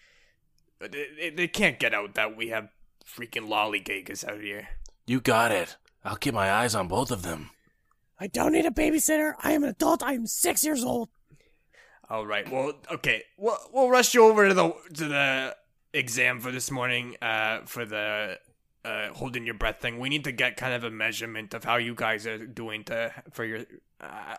They, 0.81 0.89
they- 1.19 1.31
they 1.31 1.49
can't 1.49 1.79
get 1.79 1.95
out 1.95 2.15
that 2.15 2.37
we 2.37 2.49
have 2.49 2.69
freaking 3.07 3.47
lollygaggers 3.49 4.27
out 4.29 4.41
here. 4.41 4.69
You 5.07 5.21
got 5.21 5.53
it. 5.53 5.77
I'll 6.05 6.17
keep 6.17 6.35
my 6.35 6.51
eyes 6.51 6.75
on 6.75 6.89
both 6.89 7.11
of 7.11 7.23
them. 7.23 7.51
I 8.19 8.27
don't 8.27 8.53
need 8.53 8.67
a 8.67 8.71
babysitter. 8.71 9.35
I 9.43 9.53
am 9.53 9.63
an 9.65 9.71
adult. 9.71 10.03
I 10.03 10.15
am 10.15 10.27
six 10.27 10.65
years 10.65 10.83
old. 10.85 11.09
All 12.11 12.27
right. 12.27 12.51
Well, 12.51 12.75
okay. 12.91 13.25
We'll 13.39 13.59
we'll 13.73 13.91
rush 13.91 14.15
you 14.15 14.25
over 14.25 14.49
to 14.49 14.55
the 14.55 14.75
to 14.95 15.09
the 15.09 15.57
exam 15.95 16.41
for 16.41 16.51
this 16.51 16.71
morning. 16.71 17.17
Uh, 17.23 17.61
for 17.65 17.85
the 17.85 18.39
uh 18.85 19.09
holding 19.13 19.45
your 19.47 19.55
breath 19.55 19.81
thing. 19.81 19.99
We 19.99 20.09
need 20.09 20.25
to 20.25 20.33
get 20.33 20.57
kind 20.57 20.75
of 20.75 20.85
a 20.85 20.91
measurement 20.91 21.55
of 21.55 21.65
how 21.65 21.77
you 21.77 21.95
guys 21.95 22.27
are 22.27 22.45
doing 22.47 22.85
to 22.85 23.13
for 23.31 23.45
your 23.45 23.61
uh, 24.01 24.37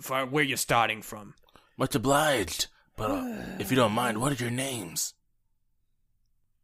for 0.00 0.26
where 0.26 0.44
you're 0.44 0.56
starting 0.56 1.02
from. 1.02 1.34
Much 1.76 1.94
obliged. 1.94 2.66
But 2.96 3.10
uh, 3.10 3.42
if 3.58 3.70
you 3.70 3.76
don't 3.76 3.92
mind, 3.92 4.20
what 4.20 4.32
are 4.32 4.42
your 4.42 4.50
names? 4.50 5.14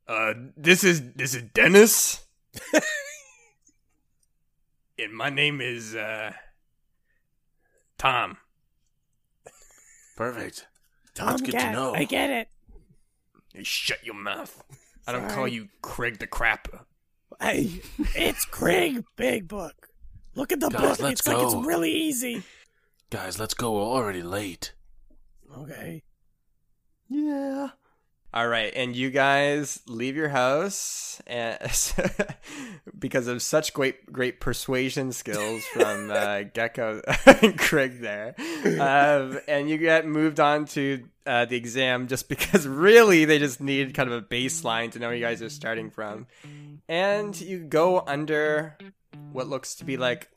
Uh, 0.08 0.34
this 0.56 0.82
is 0.82 1.12
this 1.12 1.34
is 1.34 1.42
Dennis, 1.54 2.24
and 4.98 5.12
my 5.12 5.30
name 5.30 5.60
is 5.60 5.94
uh 5.94 6.32
Tom. 7.98 8.38
Perfect. 10.16 10.66
Tom 11.14 11.28
That's 11.28 11.42
good 11.42 11.52
to 11.52 11.72
know. 11.72 11.94
I 11.94 12.04
get 12.04 12.30
it. 12.30 12.48
Hey, 13.54 13.62
shut 13.64 14.04
your 14.04 14.14
mouth. 14.14 14.62
I 15.06 15.12
don't 15.12 15.22
Sorry. 15.22 15.34
call 15.34 15.48
you 15.48 15.68
Craig 15.82 16.18
the 16.18 16.26
Crapper. 16.26 16.80
Hey, 17.40 17.82
it's 18.14 18.44
Craig 18.44 19.04
Big 19.16 19.48
Book. 19.48 19.88
Look 20.34 20.52
at 20.52 20.60
the 20.60 20.68
Guys, 20.68 20.80
book. 20.80 21.00
let's 21.00 21.20
it's 21.20 21.28
like 21.28 21.42
it's 21.42 21.54
really 21.54 21.92
easy. 21.92 22.42
Guys, 23.10 23.38
let's 23.38 23.52
go. 23.54 23.72
We're 23.72 23.82
already 23.82 24.22
late. 24.22 24.72
Okay. 25.58 26.02
Yeah. 27.08 27.68
All 28.34 28.48
right, 28.48 28.72
and 28.74 28.96
you 28.96 29.10
guys 29.10 29.80
leave 29.86 30.16
your 30.16 30.30
house 30.30 31.20
and 31.26 31.58
because 32.98 33.26
of 33.26 33.42
such 33.42 33.74
great 33.74 34.10
great 34.10 34.40
persuasion 34.40 35.12
skills 35.12 35.62
from 35.66 36.10
uh, 36.14 36.44
Gecko 36.44 37.02
and 37.26 37.58
Craig 37.58 38.00
there, 38.00 38.34
um, 38.80 39.38
and 39.46 39.68
you 39.68 39.76
get 39.76 40.06
moved 40.06 40.40
on 40.40 40.64
to 40.66 41.04
uh, 41.26 41.44
the 41.44 41.56
exam 41.56 42.08
just 42.08 42.30
because 42.30 42.66
really 42.68 43.26
they 43.26 43.38
just 43.38 43.60
need 43.60 43.92
kind 43.92 44.10
of 44.10 44.22
a 44.22 44.26
baseline 44.26 44.90
to 44.92 44.98
know 44.98 45.08
where 45.08 45.16
you 45.16 45.22
guys 45.22 45.42
are 45.42 45.50
starting 45.50 45.90
from, 45.90 46.26
and 46.88 47.38
you 47.38 47.58
go 47.58 48.00
under 48.00 48.78
what 49.32 49.46
looks 49.46 49.74
to 49.74 49.84
be 49.84 49.98
like 49.98 50.30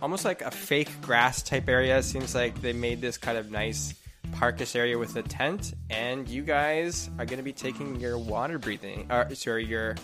almost 0.00 0.24
like 0.24 0.40
a 0.40 0.50
fake 0.50 1.02
grass 1.02 1.42
type 1.42 1.68
area. 1.68 2.02
Seems 2.02 2.34
like 2.34 2.62
they 2.62 2.72
made 2.72 3.02
this 3.02 3.18
kind 3.18 3.36
of 3.36 3.50
nice 3.50 3.92
parkish 4.32 4.76
area 4.76 4.98
with 4.98 5.16
a 5.16 5.22
tent, 5.22 5.74
and 5.90 6.28
you 6.28 6.42
guys 6.42 7.10
are 7.18 7.24
going 7.24 7.38
to 7.38 7.42
be 7.42 7.52
taking 7.52 8.00
your 8.00 8.18
water 8.18 8.58
breathing, 8.58 9.06
or 9.10 9.34
sorry, 9.34 9.64
your 9.64 9.96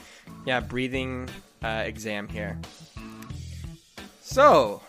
yeah 0.47 0.61
breathing 0.61 1.28
uh, 1.62 1.85
exam 1.86 2.28
here. 2.28 2.59
So, 4.20 4.82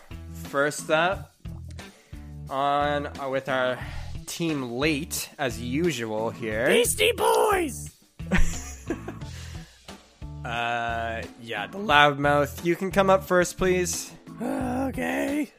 first 0.48 0.90
up, 0.90 1.32
on 2.50 3.06
uh, 3.18 3.28
with 3.28 3.48
our 3.48 3.78
team 4.26 4.72
late 4.72 5.28
as 5.38 5.60
usual 5.60 6.30
here. 6.30 6.66
Beastie 6.66 7.12
Boys. 7.12 7.90
Uh, 10.44 11.22
yeah, 11.40 11.66
the 11.66 11.78
loudmouth. 11.78 12.64
You 12.66 12.76
can 12.76 12.90
come 12.90 13.08
up 13.08 13.24
first, 13.24 13.56
please. 13.56 14.12
Okay. 14.84 15.50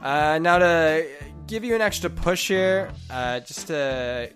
Uh, 0.00 0.38
now 0.38 0.58
to 0.58 1.04
give 1.46 1.64
you 1.64 1.74
an 1.74 1.80
extra 1.80 2.10
push 2.10 2.48
here, 2.48 2.90
uh, 3.10 3.40
just 3.40 3.66
to 3.68 4.30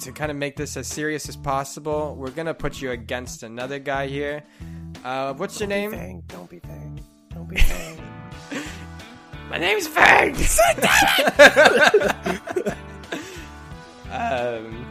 to 0.00 0.12
kind 0.12 0.30
of 0.30 0.36
make 0.36 0.54
this 0.56 0.76
as 0.76 0.86
serious 0.86 1.28
as 1.28 1.36
possible, 1.36 2.14
we're 2.16 2.30
gonna 2.30 2.54
put 2.54 2.80
you 2.80 2.90
against 2.90 3.42
another 3.42 3.78
guy 3.78 4.06
here. 4.06 4.42
Uh, 5.04 5.32
what's 5.34 5.58
your 5.60 5.68
name? 5.68 5.90
Fang, 5.92 6.22
don't 6.28 6.50
be 6.50 6.58
Fang. 6.58 7.00
Don't 7.30 7.48
be 7.48 7.56
Fang. 7.56 7.98
My 9.50 9.58
name's 9.58 9.88
Fang. 9.88 10.34
um, 14.12 14.86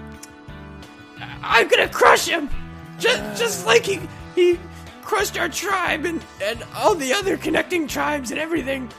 I'm 1.43 1.67
gonna 1.67 1.89
crush 1.89 2.27
him, 2.27 2.49
just 2.97 3.39
just 3.39 3.65
like 3.65 3.85
he 3.85 3.99
he 4.35 4.59
crushed 5.03 5.39
our 5.39 5.49
tribe 5.49 6.05
and 6.05 6.23
and 6.41 6.63
all 6.75 6.95
the 6.95 7.13
other 7.13 7.37
connecting 7.37 7.87
tribes 7.87 8.31
and 8.31 8.39
everything. 8.39 8.89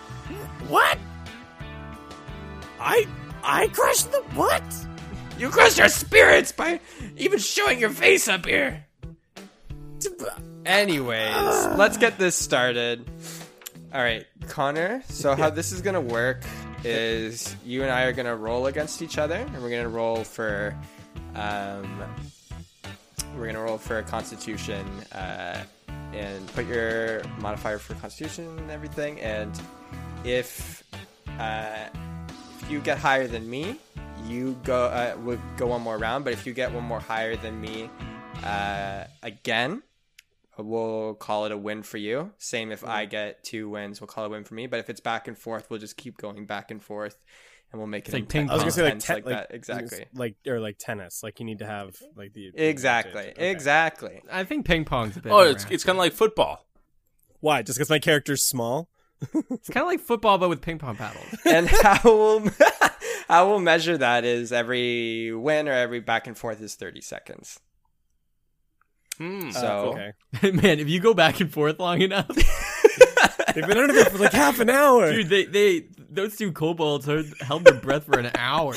what? 0.69 0.99
I 2.81 3.07
I 3.43 3.69
crushed 3.69 4.13
the 4.13 4.19
what? 4.35 4.63
You 5.39 5.51
crushed 5.51 5.81
our 5.81 5.89
spirits 5.89 6.53
by 6.53 6.81
even 7.17 7.39
showing 7.39 7.79
your 7.79 7.91
face 7.91 8.29
up 8.29 8.47
here. 8.47 8.85
Anyways, 10.67 11.67
let's 11.77 11.97
get 11.97 12.19
this 12.19 12.35
started. 12.35 13.09
All 13.95 14.01
right, 14.01 14.27
Connor. 14.49 15.03
So 15.09 15.35
how 15.35 15.51
this 15.51 15.73
is 15.73 15.81
gonna 15.81 16.01
work 16.01 16.45
is 16.85 17.57
you 17.65 17.83
and 17.83 17.91
I 17.91 18.03
are 18.05 18.13
gonna 18.13 18.37
roll 18.37 18.67
against 18.67 19.01
each 19.01 19.19
other, 19.19 19.37
and 19.37 19.63
we're 19.63 19.71
gonna 19.71 19.89
roll 19.89 20.25
for, 20.25 20.77
um, 21.35 22.05
we're 23.37 23.47
gonna 23.47 23.63
roll 23.63 23.79
for 23.79 23.99
a 23.99 24.03
Constitution, 24.03 24.87
uh, 25.13 25.63
and 26.13 26.47
put 26.55 26.67
your 26.67 27.23
modifier 27.41 27.79
for 27.79 27.95
Constitution 27.95 28.59
and 28.59 28.71
everything. 28.71 29.21
And 29.21 29.59
if, 30.25 30.85
uh, 31.39 31.87
if 32.69 32.73
you 32.73 32.81
get 32.81 32.99
higher 32.99 33.27
than 33.27 33.49
me, 33.49 33.77
you 34.27 34.55
go 34.63 34.85
uh, 34.89 35.17
would 35.23 35.41
go 35.57 35.69
one 35.69 35.81
more 35.81 35.97
round. 35.97 36.23
But 36.23 36.35
if 36.35 36.47
you 36.47 36.53
get 36.53 36.71
one 36.71 36.85
more 36.85 37.01
higher 37.01 37.35
than 37.35 37.59
me, 37.59 37.89
uh, 38.45 39.05
again, 39.23 39.83
we'll 40.59 41.15
call 41.15 41.47
it 41.47 41.53
a 41.53 41.57
win 41.57 41.83
for 41.83 41.97
you. 41.97 42.31
Same 42.37 42.71
if 42.71 42.85
I 42.87 43.07
get 43.07 43.43
two 43.43 43.71
wins, 43.71 44.03
we'll 44.03 44.09
call 44.09 44.25
it 44.25 44.27
a 44.27 44.31
win 44.33 44.45
for 44.45 44.53
me. 44.53 44.67
But 44.67 44.81
if 44.81 44.91
it's 44.91 45.01
back 45.01 45.29
and 45.29 45.39
forth, 45.39 45.71
we'll 45.71 45.81
just 45.81 45.97
keep 45.97 46.19
going 46.19 46.45
back 46.45 46.71
and 46.71 46.83
forth, 46.83 47.17
and 47.73 47.81
we'll 47.81 47.89
make 47.89 48.07
it 48.07 48.13
like 48.13 48.25
intense- 48.25 48.33
ping 48.33 48.51
I 48.51 48.53
was 48.53 48.63
gonna 48.65 48.71
say 48.73 48.83
like, 48.83 48.93
intense 48.93 49.07
te- 49.07 49.15
like, 49.15 49.25
like 49.25 49.49
that. 49.49 49.55
Exactly. 49.55 50.05
like 50.13 50.37
or 50.47 50.61
like 50.61 50.77
tennis. 50.77 51.23
Like 51.23 51.41
you 51.41 51.47
need 51.47 51.61
to 51.61 51.67
have 51.67 51.97
like 52.17 52.35
the 52.35 52.53
Exactly. 52.55 53.31
Okay. 53.31 53.51
Exactly. 53.51 54.21
I 54.31 54.45
think 54.45 54.67
ping 54.67 54.85
pong's 54.85 55.17
a 55.17 55.23
bit. 55.23 55.33
Oh, 55.33 55.41
it's 55.41 55.65
more 55.65 55.73
it's 55.73 55.85
kind 55.85 55.97
of 55.97 56.01
like 56.01 56.13
football. 56.13 56.67
Why? 57.41 57.63
Just 57.63 57.79
because 57.79 57.89
my 57.89 57.99
character's 57.99 58.43
small? 58.43 58.91
It's 59.51 59.69
kind 59.69 59.83
of 59.83 59.89
like 59.89 60.01
football, 60.01 60.39
but 60.39 60.49
with 60.49 60.61
ping 60.63 60.79
pong 60.79 60.97
paddles. 60.97 61.25
and 61.45 61.69
how 61.69 61.99
we'll 62.05 62.49
how 63.29 63.49
we'll 63.49 63.59
measure 63.61 63.99
that 63.99 64.25
is 64.25 64.53
every 64.53 65.33
win 65.35 65.69
or 65.69 65.73
every 65.73 66.01
back 66.01 66.27
and 66.27 66.37
forth 66.39 66.61
is 66.63 66.75
thirty 66.77 67.01
seconds. 67.01 67.59
Hmm. 69.19 69.51
So 69.51 69.99
okay. 69.99 70.51
Man, 70.53 70.79
if 70.79 70.89
you 70.89 71.01
go 71.01 71.15
back 71.15 71.41
and 71.41 71.53
forth 71.53 71.79
long 71.81 72.01
enough, 72.03 72.29
They've 73.55 73.67
been 73.67 73.79
under 73.79 73.93
there 73.95 74.05
for 74.05 74.19
like 74.19 74.33
half 74.33 74.61
an 74.61 74.71
hour. 74.71 75.11
dude, 75.11 75.29
they 75.29 75.45
they 75.45 75.87
those 76.11 76.37
two 76.37 76.53
kobolds 76.53 77.07
heard, 77.07 77.27
held 77.41 77.65
their 77.65 77.75
breath 77.75 78.05
for 78.05 78.19
an 78.21 78.31
hour. 78.37 78.75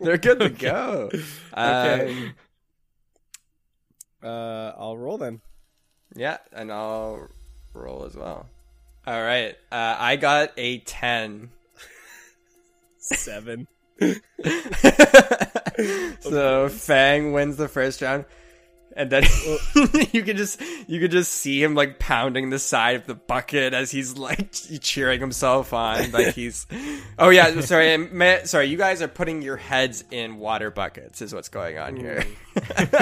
they're 0.00 0.18
good 0.18 0.40
to 0.40 0.50
go. 0.50 1.08
Okay. 1.56 2.12
Um, 2.12 2.34
Uh, 4.22 4.72
I'll 4.76 4.96
roll 4.96 5.18
then. 5.18 5.40
Yeah, 6.14 6.38
and 6.52 6.70
I'll 6.70 7.28
roll 7.74 8.04
as 8.04 8.16
well. 8.16 8.46
All 9.06 9.22
right, 9.22 9.56
uh, 9.70 9.96
I 9.98 10.16
got 10.16 10.52
a 10.56 10.78
ten. 10.78 11.50
Seven. 12.98 13.66
so 16.20 16.68
Fang 16.68 17.32
wins 17.32 17.56
the 17.56 17.68
first 17.68 18.00
round, 18.02 18.24
and 18.96 19.10
then 19.10 19.22
you 20.12 20.22
can 20.22 20.36
just 20.36 20.60
you 20.86 21.00
could 21.00 21.10
just 21.10 21.32
see 21.32 21.62
him 21.62 21.74
like 21.74 21.98
pounding 21.98 22.50
the 22.50 22.58
side 22.58 22.96
of 22.96 23.06
the 23.06 23.14
bucket 23.14 23.74
as 23.74 23.90
he's 23.90 24.16
like 24.16 24.52
cheering 24.80 25.20
himself 25.20 25.72
on, 25.72 26.10
like 26.12 26.34
he's. 26.34 26.66
Oh 27.18 27.30
yeah, 27.30 27.60
sorry, 27.60 27.92
and 27.92 28.12
ma- 28.12 28.44
sorry. 28.44 28.66
You 28.66 28.76
guys 28.76 29.02
are 29.02 29.08
putting 29.08 29.42
your 29.42 29.56
heads 29.56 30.04
in 30.10 30.38
water 30.38 30.70
buckets, 30.70 31.22
is 31.22 31.34
what's 31.34 31.48
going 31.48 31.78
on 31.78 31.96
here. 31.96 32.24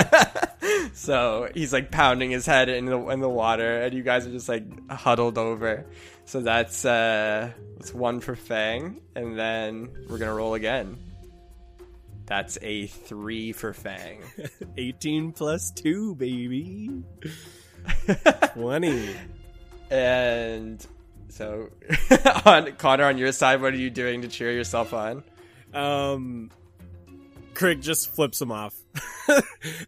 so 0.94 1.48
he's 1.54 1.72
like 1.72 1.90
pounding 1.90 2.30
his 2.30 2.46
head 2.46 2.68
in 2.68 2.86
the 2.86 2.98
in 3.08 3.20
the 3.20 3.28
water, 3.28 3.82
and 3.82 3.94
you 3.94 4.02
guys 4.02 4.26
are 4.26 4.32
just 4.32 4.48
like 4.48 4.90
huddled 4.90 5.38
over. 5.38 5.86
So 6.24 6.40
that's 6.40 6.84
uh 6.84 7.50
that's 7.76 7.92
one 7.92 8.20
for 8.20 8.36
Fang, 8.36 9.00
and 9.14 9.38
then 9.38 9.90
we're 10.08 10.18
gonna 10.18 10.34
roll 10.34 10.54
again. 10.54 10.98
That's 12.30 12.58
a 12.62 12.86
three 12.86 13.50
for 13.50 13.72
Fang. 13.72 14.20
18 14.76 15.32
plus 15.32 15.72
2, 15.72 16.14
baby. 16.14 17.02
20. 18.54 19.16
and 19.90 20.86
so, 21.28 21.70
on 22.46 22.70
Connor, 22.76 23.06
on 23.06 23.18
your 23.18 23.32
side, 23.32 23.60
what 23.60 23.74
are 23.74 23.78
you 23.78 23.90
doing 23.90 24.22
to 24.22 24.28
cheer 24.28 24.52
yourself 24.52 24.94
on? 24.94 25.24
Um, 25.74 26.52
Crick 27.54 27.80
just 27.80 28.14
flips 28.14 28.40
him 28.40 28.52
off. 28.52 28.76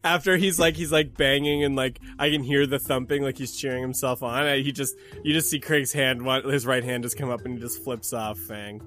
After 0.03 0.37
he's 0.37 0.59
like 0.59 0.75
he's 0.75 0.91
like 0.91 1.17
banging 1.17 1.63
and 1.63 1.77
like 1.77 2.01
I 2.19 2.31
can 2.31 2.43
hear 2.43 2.67
the 2.67 2.79
thumping 2.81 3.23
like 3.23 3.39
he's 3.39 3.57
cheering 3.57 3.83
himself 3.83 4.23
on. 4.23 4.47
He 4.59 4.73
just 4.73 4.97
you 5.23 5.33
just 5.33 5.49
see 5.49 5.61
Crick's 5.61 5.93
hand, 5.93 6.27
his 6.45 6.67
right 6.67 6.83
hand 6.83 7.05
just 7.05 7.17
come 7.17 7.31
up 7.31 7.45
and 7.45 7.55
he 7.55 7.61
just 7.61 7.85
flips 7.85 8.13
off 8.13 8.39
Fang. 8.39 8.83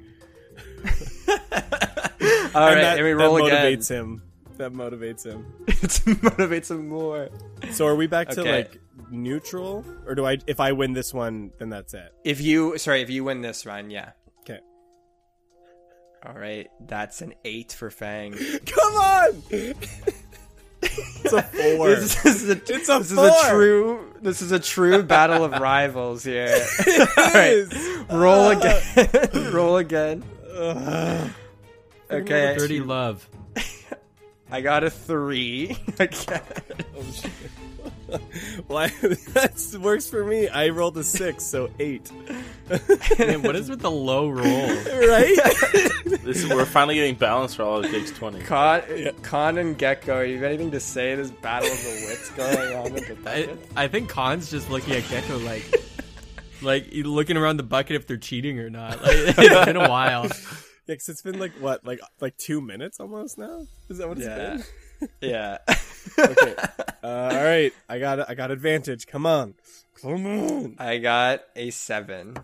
All 2.55 2.67
and 2.67 2.75
right, 2.77 2.81
that, 2.81 2.95
that 3.03 3.15
roll 3.15 3.45
again. 3.45 3.65
motivates 3.65 3.89
him. 3.89 4.21
That 4.57 4.71
motivates 4.71 5.25
him. 5.25 5.45
it 5.67 5.75
motivates 6.21 6.71
him 6.71 6.87
more. 6.87 7.29
So 7.71 7.85
are 7.85 7.95
we 7.95 8.07
back 8.07 8.29
to 8.29 8.43
like 8.43 8.79
neutral, 9.11 9.83
or 10.07 10.15
do 10.15 10.25
I? 10.25 10.37
If 10.47 10.61
I 10.61 10.71
win 10.71 10.93
this 10.93 11.13
one, 11.13 11.51
then 11.59 11.69
that's 11.69 11.93
it. 11.93 12.13
If 12.23 12.39
you 12.39 12.77
sorry, 12.77 13.01
if 13.01 13.09
you 13.09 13.25
win 13.25 13.41
this 13.41 13.65
run, 13.65 13.89
yeah. 13.89 14.11
Okay. 14.41 14.59
All 16.25 16.33
right, 16.33 16.69
that's 16.87 17.21
an 17.21 17.33
eight 17.43 17.73
for 17.73 17.89
Fang. 17.89 18.31
Come 18.65 18.93
on. 18.93 19.43
it's 19.49 21.33
a 21.33 21.41
four. 21.41 21.89
This 21.89 22.25
is 22.25 22.49
a, 22.49 22.53
It's 22.53 22.89
a 22.89 22.99
this 22.99 23.11
four. 23.11 23.27
is 23.27 23.45
a 23.45 23.49
true 23.49 24.13
this 24.21 24.41
is 24.41 24.51
a 24.53 24.59
true 24.59 25.03
battle 25.03 25.43
of 25.43 25.51
rivals 25.51 26.23
here. 26.23 26.55
All 27.17 27.33
right, 27.33 27.65
uh. 28.09 28.17
roll 28.17 28.49
again. 28.51 29.51
roll 29.53 29.77
again. 29.77 30.23
Okay, 32.09 32.55
Dirty 32.57 32.79
love. 32.79 33.27
I 34.51 34.61
got 34.61 34.83
a 34.83 34.89
three. 34.89 35.77
again. 35.99 36.41
Oh, 36.95 37.03
Why? 38.67 38.87
that 38.87 39.79
works 39.81 40.09
for 40.09 40.23
me. 40.23 40.47
I 40.47 40.69
rolled 40.69 40.97
a 40.97 41.03
six, 41.03 41.43
so 41.43 41.69
eight. 41.79 42.11
Man, 43.17 43.41
what 43.41 43.55
is 43.55 43.69
with 43.69 43.81
the 43.81 43.91
low 43.91 44.29
roll? 44.29 44.67
Right? 44.67 45.37
This 46.23 46.43
is, 46.43 46.49
we're 46.49 46.65
finally 46.65 46.95
getting 46.95 47.15
balance 47.15 47.55
for 47.55 47.63
all 47.63 47.83
it 47.83 47.89
takes 47.89 48.11
twenty. 48.11 48.41
Khan, 48.41 48.83
Khan 49.23 49.57
and 49.57 49.77
Gecko, 49.77 50.21
you 50.21 50.35
have 50.35 50.43
anything 50.43 50.71
to 50.71 50.79
say? 50.79 51.15
This 51.15 51.31
battle 51.31 51.71
of 51.71 51.77
the 51.83 52.05
wits 52.07 52.29
going 52.31 52.75
on 52.77 52.93
with 52.93 53.07
the 53.07 53.29
I, 53.29 53.45
bucket? 53.45 53.71
I 53.75 53.87
think 53.87 54.09
Khan's 54.09 54.49
just 54.51 54.69
looking 54.69 54.93
at 54.93 55.07
Gecko 55.09 55.39
like, 55.39 55.63
like 56.61 56.87
looking 56.93 57.37
around 57.37 57.57
the 57.57 57.63
bucket 57.63 57.95
if 57.95 58.07
they're 58.07 58.17
cheating 58.17 58.59
or 58.59 58.69
not. 58.69 59.01
Like, 59.01 59.15
it's 59.15 59.65
been 59.65 59.77
a 59.77 59.89
while. 59.89 60.29
Yeah, 60.87 60.95
'cause 60.95 61.09
it's 61.09 61.21
been 61.21 61.39
like 61.39 61.51
what, 61.59 61.85
like 61.85 61.99
like 62.21 62.37
two 62.37 62.61
minutes 62.61 62.99
almost 62.99 63.37
now. 63.37 63.65
Is 63.89 63.97
that 63.97 64.07
what 64.07 64.17
it's 64.17 64.27
Yeah. 64.27 64.37
been? 64.57 64.63
Yeah. 65.21 65.57
Okay. 66.17 66.55
Uh, 67.03 67.07
all 67.33 67.43
right. 67.43 67.73
I 67.89 67.99
got 67.99 68.29
I 68.29 68.33
got 68.33 68.49
advantage. 68.51 69.05
Come 69.07 69.25
on. 69.25 69.55
Come 70.01 70.25
on. 70.25 70.75
I 70.79 70.99
got 70.99 71.41
a 71.55 71.69
seven. 71.71 72.37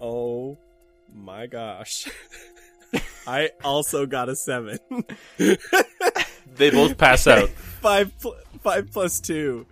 Oh 0.00 0.56
my 1.14 1.46
gosh. 1.46 2.08
I 3.26 3.50
also 3.64 4.06
got 4.06 4.28
a 4.28 4.36
seven. 4.36 4.78
They 6.56 6.70
both 6.70 6.96
pass 6.98 7.26
out. 7.26 7.48
five 7.48 8.16
pl- 8.20 8.36
five 8.62 8.88
plus 8.92 9.18
two. 9.18 9.66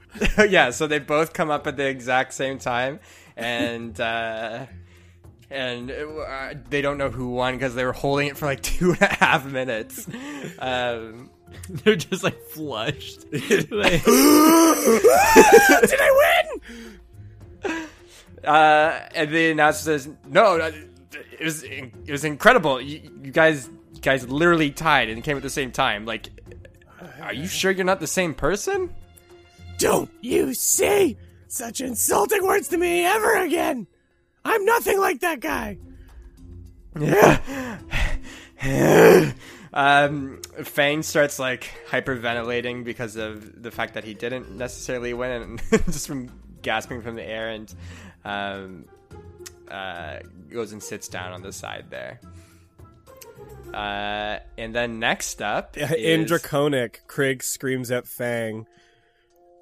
yeah, 0.49 0.71
so 0.71 0.89
they 0.89 0.99
both 0.99 1.33
come 1.33 1.49
up 1.49 1.69
at 1.69 1.77
the 1.77 1.87
exact 1.87 2.35
same 2.35 2.59
time, 2.59 2.99
and 3.37 4.01
uh, 4.01 4.67
and 5.53 5.91
uh, 5.91 6.55
they 6.71 6.81
don't 6.83 6.99
know 6.99 7.11
who 7.11 7.31
won 7.31 7.55
because 7.55 7.75
they 7.75 7.85
were 7.85 7.93
holding 7.93 8.29
it 8.29 8.37
for 8.37 8.47
like 8.47 8.63
two 8.63 8.93
and 8.93 9.03
a 9.03 9.15
half 9.15 9.45
minutes. 9.47 10.07
Um, 10.59 11.31
They're 11.69 11.97
just 11.97 12.25
like 12.25 12.41
flushed. 12.49 13.25
Like- 13.33 14.05
Did 14.05 16.01
I 16.01 16.49
win? 17.65 17.87
uh, 18.45 19.01
and 19.15 19.31
the 19.31 19.51
announcer 19.51 19.83
says, 19.85 20.09
"No, 20.29 20.57
it 20.57 21.45
was 21.45 21.63
it 21.63 21.93
was 22.11 22.25
incredible. 22.25 22.81
You, 22.81 23.01
you 23.23 23.31
guys 23.31 23.69
you 23.95 24.01
guys 24.01 24.27
literally 24.29 24.71
tied 24.71 25.09
and 25.11 25.23
came 25.23 25.37
at 25.37 25.43
the 25.43 25.51
same 25.51 25.71
time. 25.73 26.07
Like, 26.07 26.31
are 27.21 27.35
you 27.35 27.47
sure 27.47 27.71
you're 27.71 27.85
not 27.85 28.01
the 28.01 28.07
same 28.07 28.35
person?" 28.35 28.95
Don't 29.79 30.11
you 30.21 30.55
say 30.55 31.17
such 31.49 31.81
insulting 31.81 32.45
words 32.45 32.69
to 32.69 32.79
me 32.79 33.05
ever 33.05 33.37
again. 33.43 33.87
I'm 34.45 34.65
nothing 34.65 34.99
like 34.99 35.21
that 35.21 35.41
guy. 35.41 35.79
Yeah. 36.99 37.41
um, 39.73 40.41
Fang 40.65 41.03
starts 41.03 41.39
like 41.39 41.71
hyperventilating 41.89 42.85
because 42.85 43.17
of 43.17 43.63
the 43.63 43.71
fact 43.71 43.95
that 43.95 44.05
he 44.05 44.15
didn't 44.15 44.51
necessarily 44.57 45.15
win, 45.15 45.31
and 45.43 45.63
just 45.87 46.07
from 46.07 46.31
gasping 46.63 47.03
from 47.03 47.17
the 47.17 47.25
air, 47.25 47.51
and 47.51 47.75
um, 48.25 48.85
uh, 49.69 50.19
goes 50.51 50.73
and 50.73 50.83
sits 50.83 51.09
down 51.09 51.33
on 51.33 51.43
the 51.43 51.53
side 51.53 51.87
there. 51.91 52.21
Uh, 53.73 54.39
and 54.59 54.75
then 54.75 54.99
next 54.99 55.41
up, 55.41 55.77
In 55.79 56.27
Draconic, 56.27 57.03
Krieg 57.07 57.43
screams 57.43 57.91
at 57.91 58.07
Fang. 58.07 58.67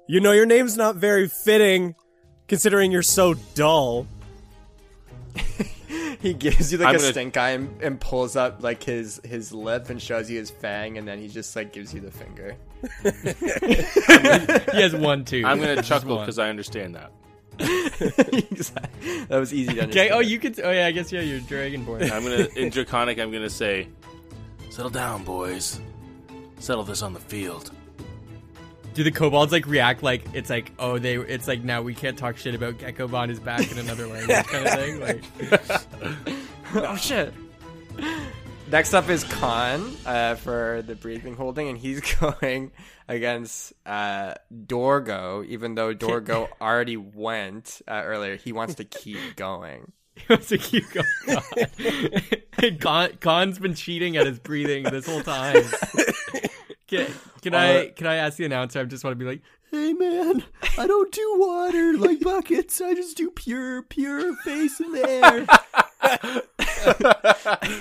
You 0.07 0.19
know 0.19 0.33
your 0.33 0.45
name's 0.45 0.75
not 0.75 0.97
very 0.97 1.29
fitting, 1.29 1.95
considering 2.47 2.91
you're 2.91 3.03
so 3.03 3.35
dull. 3.55 4.07
he 6.21 6.33
gives 6.33 6.71
you 6.71 6.77
like 6.77 6.89
I'm 6.89 6.95
a 6.95 6.97
gonna- 6.99 7.11
stink 7.11 7.37
eye 7.37 7.51
and, 7.51 7.81
and 7.81 7.99
pulls 7.99 8.35
up 8.35 8.63
like 8.63 8.83
his 8.83 9.21
his 9.23 9.51
lip 9.53 9.89
and 9.89 10.01
shows 10.01 10.29
you 10.29 10.39
his 10.39 10.51
fang, 10.51 10.97
and 10.97 11.07
then 11.07 11.19
he 11.19 11.27
just 11.27 11.55
like 11.55 11.73
gives 11.73 11.93
you 11.93 12.01
the 12.01 12.11
finger. 12.11 12.55
he 14.73 14.81
has 14.81 14.95
one 14.95 15.25
too. 15.25 15.43
I'm 15.45 15.59
gonna 15.59 15.81
chuckle 15.81 16.19
because 16.19 16.39
I 16.39 16.49
understand 16.49 16.95
that. 16.95 17.11
that 17.57 19.27
was 19.29 19.53
easy 19.53 19.73
to 19.75 19.81
understand. 19.81 19.91
Okay. 19.91 20.09
Oh, 20.09 20.19
you 20.19 20.39
could. 20.39 20.59
Oh 20.61 20.71
yeah. 20.71 20.87
I 20.87 20.91
guess 20.91 21.11
yeah. 21.11 21.21
You're 21.21 21.41
Dragonborn. 21.41 22.11
I'm 22.11 22.23
gonna 22.23 22.47
in 22.55 22.69
Draconic. 22.69 23.19
I'm 23.19 23.31
gonna 23.31 23.49
say, 23.49 23.87
"Settle 24.69 24.89
down, 24.89 25.23
boys. 25.23 25.79
Settle 26.59 26.83
this 26.83 27.01
on 27.01 27.13
the 27.13 27.19
field." 27.19 27.71
Do 28.93 29.03
the 29.03 29.11
kobolds 29.11 29.51
like 29.51 29.65
react 29.67 30.03
like 30.03 30.23
it's 30.33 30.49
like 30.49 30.71
oh 30.77 30.99
they 30.99 31.15
it's 31.15 31.47
like 31.47 31.63
now 31.63 31.81
we 31.81 31.93
can't 31.93 32.17
talk 32.17 32.37
shit 32.37 32.55
about 32.55 32.77
Gecko 32.77 33.13
on 33.15 33.29
his 33.29 33.39
back 33.39 33.71
in 33.71 33.77
another 33.77 34.05
language 34.05 34.45
kind 34.47 34.67
of 34.67 34.73
thing 34.73 34.99
like 34.99 36.35
oh 36.75 36.95
shit. 36.97 37.33
Next 38.71 38.93
up 38.93 39.09
is 39.09 39.25
Khan 39.25 39.91
uh, 40.05 40.35
for 40.35 40.81
the 40.87 40.95
breathing 40.95 41.35
holding, 41.35 41.67
and 41.67 41.77
he's 41.77 41.99
going 42.19 42.71
against 43.05 43.73
uh, 43.85 44.35
Dorgo. 44.53 45.45
Even 45.45 45.75
though 45.75 45.93
Dorgo 45.93 46.47
already 46.61 46.95
went 46.95 47.81
uh, 47.85 48.01
earlier, 48.05 48.37
he 48.37 48.53
wants 48.53 48.75
to 48.75 48.85
keep 48.85 49.35
going. 49.35 49.91
he 50.15 50.23
wants 50.29 50.47
to 50.47 50.57
keep 50.57 50.85
going. 50.89 52.77
Khan, 52.79 53.17
Khan's 53.19 53.59
been 53.59 53.73
cheating 53.73 54.15
at 54.15 54.25
his 54.25 54.39
breathing 54.39 54.83
this 54.83 55.05
whole 55.05 55.21
time. 55.21 55.65
Can, 56.91 57.07
can 57.41 57.55
I 57.55 57.87
can 57.95 58.05
I 58.07 58.15
ask 58.15 58.37
the 58.37 58.45
announcer? 58.45 58.79
I 58.81 58.83
just 58.83 59.03
want 59.03 59.13
to 59.17 59.23
be 59.23 59.29
like, 59.29 59.41
Hey 59.71 59.93
man, 59.93 60.43
I 60.77 60.85
don't 60.85 61.11
do 61.11 61.35
water 61.39 61.97
like 61.97 62.19
buckets. 62.21 62.81
I 62.81 62.93
just 62.93 63.15
do 63.17 63.31
pure, 63.31 63.83
pure 63.83 64.35
face 64.37 64.79
in 64.81 64.91
the 64.91 65.09
air. 65.09 65.47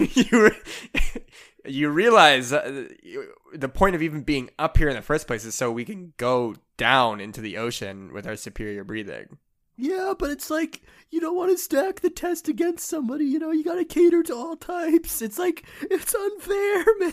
you 0.15 0.45
re- 0.45 1.23
you 1.67 1.89
realize 1.91 2.53
uh, 2.53 2.89
you- 3.03 3.33
the 3.53 3.69
point 3.69 3.97
of 3.97 4.03
even 4.03 4.23
being 4.23 4.51
up 4.59 4.77
here 4.77 4.89
in 4.89 4.95
the 4.97 5.03
first 5.03 5.27
place 5.27 5.45
is 5.45 5.55
so 5.55 5.71
we 5.73 5.85
can 5.85 6.13
go 6.17 6.55
down 6.77 7.21
into 7.21 7.41
the 7.41 7.57
ocean 7.57 8.13
with 8.13 8.27
our 8.27 8.37
superior 8.37 8.85
breathing. 8.85 9.39
Yeah, 9.81 10.13
but 10.19 10.31
it's 10.31 10.51
like 10.51 10.83
you 11.11 11.21
don't 11.21 11.37
want 11.37 11.51
to 11.53 11.59
stack 11.59 12.01
the 12.01 12.11
test 12.11 12.49
against 12.49 12.87
somebody. 12.89 13.25
You 13.25 13.39
know, 13.39 13.51
you 13.51 13.65
got 13.65 13.77
to 13.77 13.85
cater 13.85 14.23
to 14.25 14.35
all 14.35 14.57
types. 14.57 15.23
It's 15.23 15.39
like 15.39 15.65
it's 15.83 16.15
unfair, 16.15 16.85
man. 17.01 17.13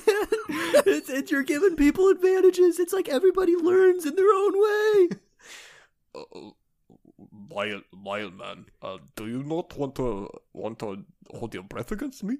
it's, 0.85 1.10
it's 1.10 1.31
you're 1.31 1.44
giving 1.44 1.76
people 1.76 2.10
advantages. 2.10 2.77
It's 2.80 2.94
like 2.94 3.07
everybody 3.10 3.56
learns 3.56 4.06
in 4.06 4.15
their 4.15 4.31
own 4.34 4.53
way. 4.61 5.07
Uh, 6.15 6.49
Wild, 7.49 7.84
wild 7.94 8.38
man, 8.38 8.65
uh, 8.81 8.98
do 9.15 9.27
you 9.27 9.41
not 9.41 9.76
want 9.77 9.95
to 9.95 10.30
want 10.53 10.77
to 10.80 11.03
hold 11.34 11.53
your 11.53 11.64
breath 11.64 11.91
against 11.91 12.23
me? 12.23 12.38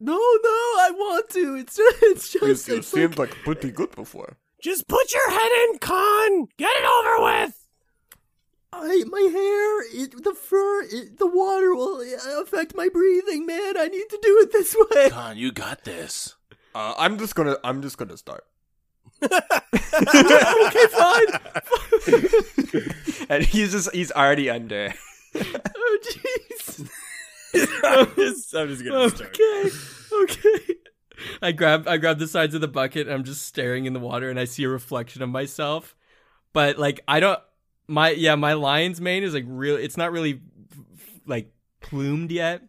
No, 0.00 0.12
no, 0.14 0.18
I 0.86 0.90
want 0.94 1.28
to. 1.30 1.56
It's 1.56 1.76
just, 1.76 1.96
it's 2.02 2.34
You, 2.34 2.40
just. 2.40 2.68
you 2.68 2.76
it's 2.76 2.88
seemed 2.88 3.18
like, 3.18 3.30
like 3.30 3.42
pretty 3.44 3.70
good 3.72 3.90
before. 3.94 4.36
Just 4.62 4.86
put 4.88 5.12
your 5.12 5.30
head 5.30 5.50
in, 5.68 5.78
Khan. 5.78 6.46
Get 6.56 6.70
it 6.74 6.84
over 6.84 7.24
with. 7.24 7.63
I, 8.76 9.04
my 9.06 9.20
hair, 9.20 9.82
it, 10.02 10.24
the 10.24 10.34
fur, 10.34 10.82
it, 10.82 11.18
the 11.18 11.26
water 11.26 11.74
will 11.74 12.00
uh, 12.00 12.42
affect 12.42 12.74
my 12.74 12.88
breathing, 12.88 13.46
man. 13.46 13.76
I 13.78 13.88
need 13.88 14.08
to 14.10 14.18
do 14.20 14.38
it 14.40 14.52
this 14.52 14.76
way. 14.90 15.10
Khan, 15.10 15.36
you 15.36 15.52
got 15.52 15.84
this. 15.84 16.36
Uh, 16.74 16.94
I'm 16.98 17.18
just 17.18 17.34
gonna, 17.34 17.56
I'm 17.62 17.82
just 17.82 17.98
gonna 17.98 18.16
start. 18.16 18.44
okay, 19.22 19.30
fine. 20.90 21.26
and 23.28 23.44
he's 23.44 23.72
just 23.72 23.94
he's 23.94 24.12
already 24.12 24.50
under. 24.50 24.92
Oh, 25.36 25.98
jeez. 26.04 26.88
I'm 27.84 28.14
just, 28.16 28.54
I'm 28.54 28.68
just 28.68 28.84
gonna 28.84 29.10
start. 29.10 29.38
Okay, 29.40 29.70
okay. 30.12 30.74
I 31.40 31.52
grab 31.52 31.86
I 31.88 31.96
grab 31.96 32.18
the 32.18 32.26
sides 32.26 32.54
of 32.54 32.60
the 32.60 32.68
bucket. 32.68 33.06
And 33.06 33.14
I'm 33.14 33.24
just 33.24 33.42
staring 33.42 33.86
in 33.86 33.92
the 33.92 34.00
water, 34.00 34.30
and 34.30 34.38
I 34.38 34.44
see 34.44 34.64
a 34.64 34.68
reflection 34.68 35.22
of 35.22 35.28
myself. 35.28 35.94
But 36.52 36.78
like 36.78 37.00
I 37.06 37.20
don't 37.20 37.40
my 37.86 38.10
yeah 38.10 38.34
my 38.34 38.54
lion's 38.54 39.00
mane 39.00 39.22
is 39.22 39.34
like 39.34 39.44
real. 39.46 39.76
It's 39.76 39.96
not 39.96 40.12
really 40.12 40.40
like 41.26 41.52
plumed 41.80 42.30
yet. 42.30 42.62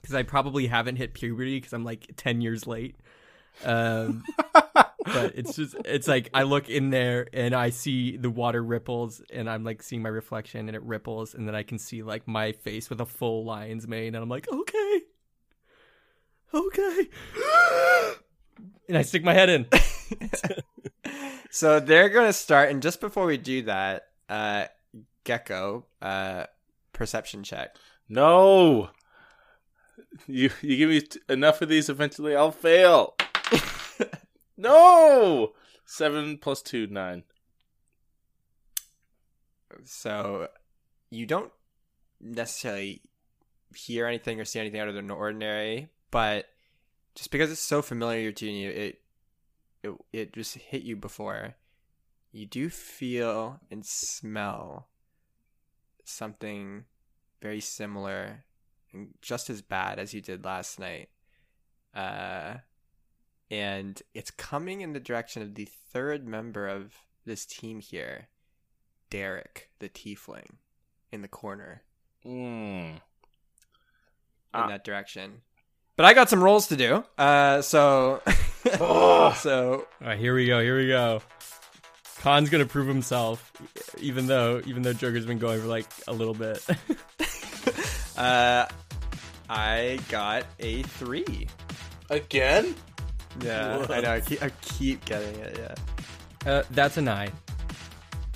because 0.00 0.14
I 0.14 0.22
probably 0.22 0.66
haven't 0.66 0.96
hit 0.96 1.14
puberty 1.14 1.56
because 1.56 1.72
I'm 1.72 1.84
like 1.84 2.10
ten 2.16 2.40
years 2.40 2.66
late. 2.66 2.96
Um, 3.64 4.24
but 4.74 5.34
it's 5.34 5.56
just 5.56 5.74
it's 5.84 6.06
like 6.08 6.30
I 6.32 6.44
look 6.44 6.68
in 6.68 6.90
there 6.90 7.28
and 7.32 7.54
I 7.54 7.70
see 7.70 8.16
the 8.16 8.30
water 8.30 8.62
ripples 8.62 9.20
and 9.32 9.50
I'm 9.50 9.64
like 9.64 9.82
seeing 9.82 10.02
my 10.02 10.08
reflection 10.08 10.68
and 10.68 10.76
it 10.76 10.82
ripples 10.82 11.34
and 11.34 11.46
then 11.46 11.54
I 11.54 11.62
can 11.62 11.78
see 11.78 12.02
like 12.02 12.28
my 12.28 12.52
face 12.52 12.88
with 12.88 13.00
a 13.00 13.06
full 13.06 13.44
lion's 13.44 13.86
mane 13.88 14.14
and 14.14 14.22
I'm 14.22 14.28
like 14.28 14.46
okay, 14.50 15.00
okay, 16.54 17.08
and 18.88 18.96
I 18.96 19.02
stick 19.02 19.24
my 19.24 19.34
head 19.34 19.48
in. 19.50 19.66
So 21.50 21.80
they're 21.80 22.08
gonna 22.10 22.32
start, 22.32 22.70
and 22.70 22.82
just 22.82 23.00
before 23.00 23.26
we 23.26 23.38
do 23.38 23.62
that, 23.62 24.08
uh, 24.28 24.66
Gecko, 25.24 25.86
uh, 26.00 26.44
perception 26.92 27.42
check. 27.42 27.76
No. 28.08 28.90
You 30.26 30.50
you 30.62 30.76
give 30.76 30.90
me 30.90 31.00
t- 31.02 31.20
enough 31.28 31.62
of 31.62 31.68
these, 31.68 31.88
eventually 31.88 32.34
I'll 32.34 32.50
fail. 32.50 33.14
no. 34.56 35.52
Seven 35.84 36.38
plus 36.38 36.62
two, 36.62 36.86
nine. 36.86 37.24
So 39.84 40.48
you 41.10 41.26
don't 41.26 41.52
necessarily 42.20 43.02
hear 43.74 44.06
anything 44.06 44.40
or 44.40 44.44
see 44.44 44.60
anything 44.60 44.80
out 44.80 44.88
of 44.88 44.94
the 44.94 45.12
ordinary, 45.12 45.88
but 46.10 46.46
just 47.14 47.30
because 47.30 47.50
it's 47.50 47.60
so 47.60 47.82
familiar 47.82 48.32
to 48.32 48.50
you, 48.50 48.70
it 48.70 49.00
it 49.82 49.92
it 50.12 50.32
just 50.34 50.56
hit 50.56 50.82
you 50.82 50.96
before. 50.96 51.54
You 52.32 52.46
do 52.46 52.68
feel 52.68 53.60
and 53.70 53.84
smell 53.84 54.88
something 56.04 56.84
very 57.42 57.60
similar 57.60 58.44
and 58.92 59.08
just 59.22 59.50
as 59.50 59.62
bad 59.62 59.98
as 59.98 60.14
you 60.14 60.20
did 60.20 60.44
last 60.44 60.78
night. 60.78 61.08
Uh 61.94 62.54
and 63.50 64.02
it's 64.14 64.30
coming 64.30 64.82
in 64.82 64.92
the 64.92 65.00
direction 65.00 65.40
of 65.42 65.54
the 65.54 65.68
third 65.92 66.26
member 66.28 66.68
of 66.68 66.92
this 67.24 67.46
team 67.46 67.80
here, 67.80 68.28
Derek, 69.10 69.70
the 69.78 69.88
tiefling, 69.88 70.56
in 71.10 71.22
the 71.22 71.28
corner 71.28 71.82
Mm. 72.26 72.94
in 72.96 73.00
Ah. 74.52 74.66
that 74.68 74.84
direction. 74.84 75.42
But 75.96 76.04
I 76.04 76.14
got 76.14 76.28
some 76.28 76.42
rolls 76.42 76.66
to 76.68 76.76
do. 76.76 77.04
Uh, 77.16 77.62
so, 77.62 78.22
so 79.36 79.86
All 80.00 80.06
right, 80.06 80.18
here 80.18 80.34
we 80.34 80.46
go. 80.46 80.60
Here 80.60 80.76
we 80.76 80.88
go. 80.88 81.22
Khan's 82.20 82.50
gonna 82.50 82.66
prove 82.66 82.88
himself, 82.88 83.52
even 83.98 84.26
though 84.26 84.60
even 84.66 84.82
though 84.82 84.92
Joker's 84.92 85.26
been 85.26 85.38
going 85.38 85.60
for 85.60 85.66
like 85.66 85.86
a 86.06 86.12
little 86.12 86.34
bit. 86.34 86.64
uh, 88.16 88.66
I 89.48 89.98
got 90.08 90.44
a 90.60 90.82
three. 90.82 91.48
Again? 92.10 92.74
Yeah, 93.42 93.86
I 93.88 94.00
know. 94.00 94.12
I 94.12 94.20
keep, 94.20 94.42
I 94.42 94.50
keep 94.62 95.04
getting 95.04 95.34
it. 95.40 95.58
Yeah, 96.44 96.50
uh, 96.52 96.62
that's 96.70 96.96
a 96.96 97.02
nine. 97.02 97.30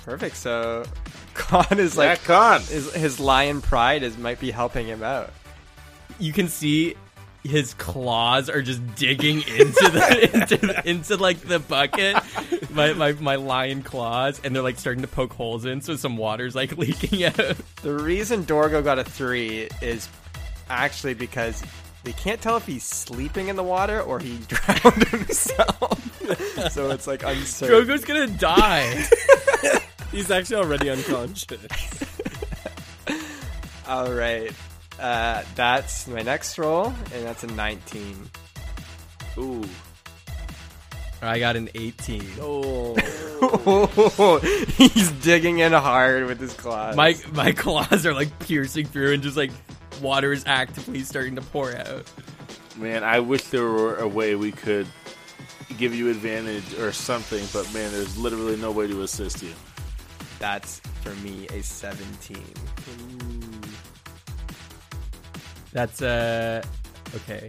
perfect. 0.03 0.37
So, 0.37 0.83
Khan 1.33 1.79
is 1.79 1.95
Yeah, 1.95 1.99
like 2.01 2.23
Khan. 2.23 2.61
his 2.61 2.93
his 2.93 3.19
lion 3.19 3.61
pride 3.61 4.03
is 4.03 4.17
might 4.17 4.39
be 4.39 4.51
helping 4.51 4.87
him 4.87 5.03
out. 5.03 5.31
You 6.19 6.31
can 6.31 6.47
see 6.47 6.95
his 7.43 7.73
claws 7.75 8.49
are 8.49 8.61
just 8.61 8.95
digging 8.95 9.37
into 9.37 9.89
the 9.89 10.29
into, 10.33 10.89
into 10.89 11.17
like 11.17 11.39
the 11.41 11.59
bucket. 11.59 12.17
My, 12.71 12.93
my 12.93 13.11
my 13.13 13.35
lion 13.35 13.83
claws, 13.83 14.39
and 14.43 14.55
they're 14.55 14.63
like 14.63 14.79
starting 14.79 15.01
to 15.01 15.07
poke 15.07 15.33
holes 15.33 15.65
in, 15.65 15.81
so 15.81 15.95
some 15.95 16.17
water's 16.17 16.55
like 16.55 16.77
leaking 16.77 17.23
out. 17.23 17.35
The 17.81 17.93
reason 17.93 18.45
Dorgo 18.45 18.83
got 18.83 18.99
a 18.99 19.03
three 19.03 19.67
is 19.81 20.07
actually 20.69 21.13
because 21.13 21.63
they 22.03 22.13
can't 22.13 22.41
tell 22.41 22.57
if 22.57 22.65
he's 22.65 22.83
sleeping 22.83 23.47
in 23.49 23.55
the 23.55 23.63
water 23.63 24.01
or 24.01 24.19
he 24.19 24.37
drowned 24.47 25.07
himself. 25.07 26.71
so 26.71 26.89
it's 26.91 27.07
like 27.07 27.23
uncertain. 27.23 27.85
Drogo's 27.87 28.05
gonna 28.05 28.27
die. 28.27 29.05
He's 30.11 30.29
actually 30.29 30.57
already 30.57 30.91
unconscious. 30.91 31.57
All 33.87 34.13
right. 34.13 34.51
Uh, 34.99 35.43
that's 35.55 36.07
my 36.07 36.21
next 36.21 36.57
roll, 36.57 36.87
and 37.13 37.25
that's 37.25 37.43
a 37.43 37.47
19. 37.47 38.29
Ooh. 39.37 39.63
I 41.23 41.39
got 41.39 41.55
an 41.55 41.69
eighteen. 41.73 42.27
Oh, 42.41 42.95
He's 44.77 45.09
digging 45.11 45.59
in 45.59 45.71
hard 45.71 46.25
with 46.25 46.37
his 46.39 46.53
claws. 46.53 46.97
My 46.97 47.15
my 47.31 47.53
claws 47.53 48.05
are 48.05 48.13
like 48.13 48.37
piercing 48.39 48.85
through, 48.87 49.13
and 49.13 49.23
just 49.23 49.37
like 49.37 49.51
water 50.01 50.33
is 50.33 50.43
actively 50.45 51.01
starting 51.01 51.35
to 51.35 51.41
pour 51.41 51.75
out. 51.75 52.11
Man, 52.77 53.03
I 53.05 53.19
wish 53.21 53.43
there 53.45 53.63
were 53.63 53.95
a 53.97 54.07
way 54.07 54.35
we 54.35 54.51
could 54.51 54.87
give 55.77 55.95
you 55.95 56.09
advantage 56.09 56.73
or 56.79 56.91
something, 56.91 57.45
but 57.53 57.71
man, 57.73 57.91
there's 57.91 58.17
literally 58.17 58.57
no 58.57 58.71
way 58.71 58.87
to 58.87 59.01
assist 59.03 59.41
you. 59.41 59.53
That's 60.39 60.81
for 61.01 61.11
me 61.15 61.47
a 61.53 61.61
17. 61.63 62.37
That's 65.73 66.01
uh 66.01 66.63
okay. 67.15 67.47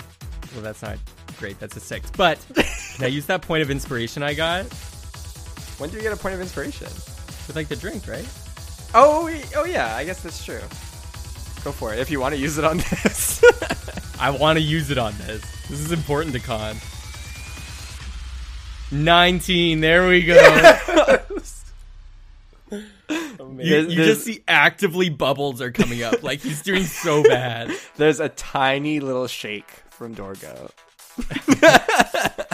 Well, 0.55 0.62
that's 0.62 0.82
not 0.82 0.98
great. 1.38 1.60
That's 1.60 1.76
a 1.76 1.80
six. 1.80 2.10
But 2.10 2.38
can 2.55 3.05
I 3.05 3.06
use 3.06 3.26
that 3.26 3.42
point 3.42 3.62
of 3.62 3.70
inspiration 3.70 4.22
I 4.22 4.34
got 4.34 4.64
When 5.78 5.90
do 5.90 5.96
you 5.96 6.02
get 6.02 6.12
a 6.12 6.16
point 6.16 6.34
of 6.34 6.40
inspiration? 6.40 6.88
with 7.46 7.55
like 7.56 7.68
the 7.68 7.76
drink, 7.76 8.09
right? 8.09 8.26
Oh, 8.94 9.24
y- 9.24 9.44
oh 9.56 9.64
yeah. 9.64 9.94
I 9.94 10.05
guess 10.05 10.22
that's 10.22 10.42
true. 10.44 10.60
Go 11.62 11.72
for 11.72 11.92
it 11.92 11.98
if 12.01 12.10
you 12.10 12.18
want 12.20 12.34
to 12.34 12.40
use 12.40 12.59
it 12.59 12.64
on 12.64 12.78
this. 12.78 13.42
I 14.20 14.30
want 14.30 14.59
to 14.59 14.62
use 14.62 14.90
it 14.90 14.98
on 14.98 15.14
this. 15.18 15.42
This 15.68 15.80
is 15.80 15.92
important 15.92 16.34
to 16.34 16.40
Khan. 16.40 16.76
19. 18.92 19.80
There 19.80 20.09
we 20.09 20.22
go. 20.22 20.34
You, 23.65 23.81
you 23.89 24.05
just 24.05 24.24
see 24.24 24.43
actively 24.49 25.09
bubbles 25.11 25.61
are 25.61 25.70
coming 25.73 26.03
up. 26.03 26.23
Like 26.23 26.41
he's 26.41 26.62
doing 26.62 26.85
so 26.85 27.23
bad. 27.28 27.70
There's 27.97 28.20
a 28.20 28.28
tiny 28.31 29.01
little 29.01 29.27
shake 29.27 29.70
from 29.91 30.15
Dorgo. 30.15 30.70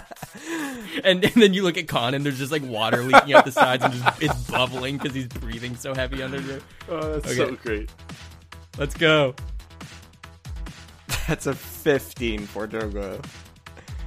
And, 1.05 1.25
and 1.25 1.35
then 1.43 1.55
you 1.55 1.63
look 1.63 1.79
at 1.79 1.89
Khan 1.89 2.15
and 2.15 2.25
there's 2.27 2.39
just 2.39 2.53
like 2.53 2.63
water 2.65 3.03
leaking 3.03 3.33
out 3.33 3.45
the 3.45 3.53
sides 3.53 3.85
and 3.85 3.93
just 3.95 4.23
it's 4.23 4.51
bubbling 4.51 4.99
because 4.99 5.15
he's 5.15 5.27
breathing 5.29 5.77
so 5.77 5.95
heavy 5.95 6.23
under 6.23 6.41
there. 6.41 6.61
Oh, 6.89 7.13
that's 7.19 7.27
Okay. 7.27 7.37
so 7.37 7.57
great. 7.63 7.91
Let's 8.79 8.95
go. 8.95 9.35
That's 11.27 11.47
a 11.47 11.55
15 11.55 12.41
for 12.47 12.67
Dorgo. 12.67 13.25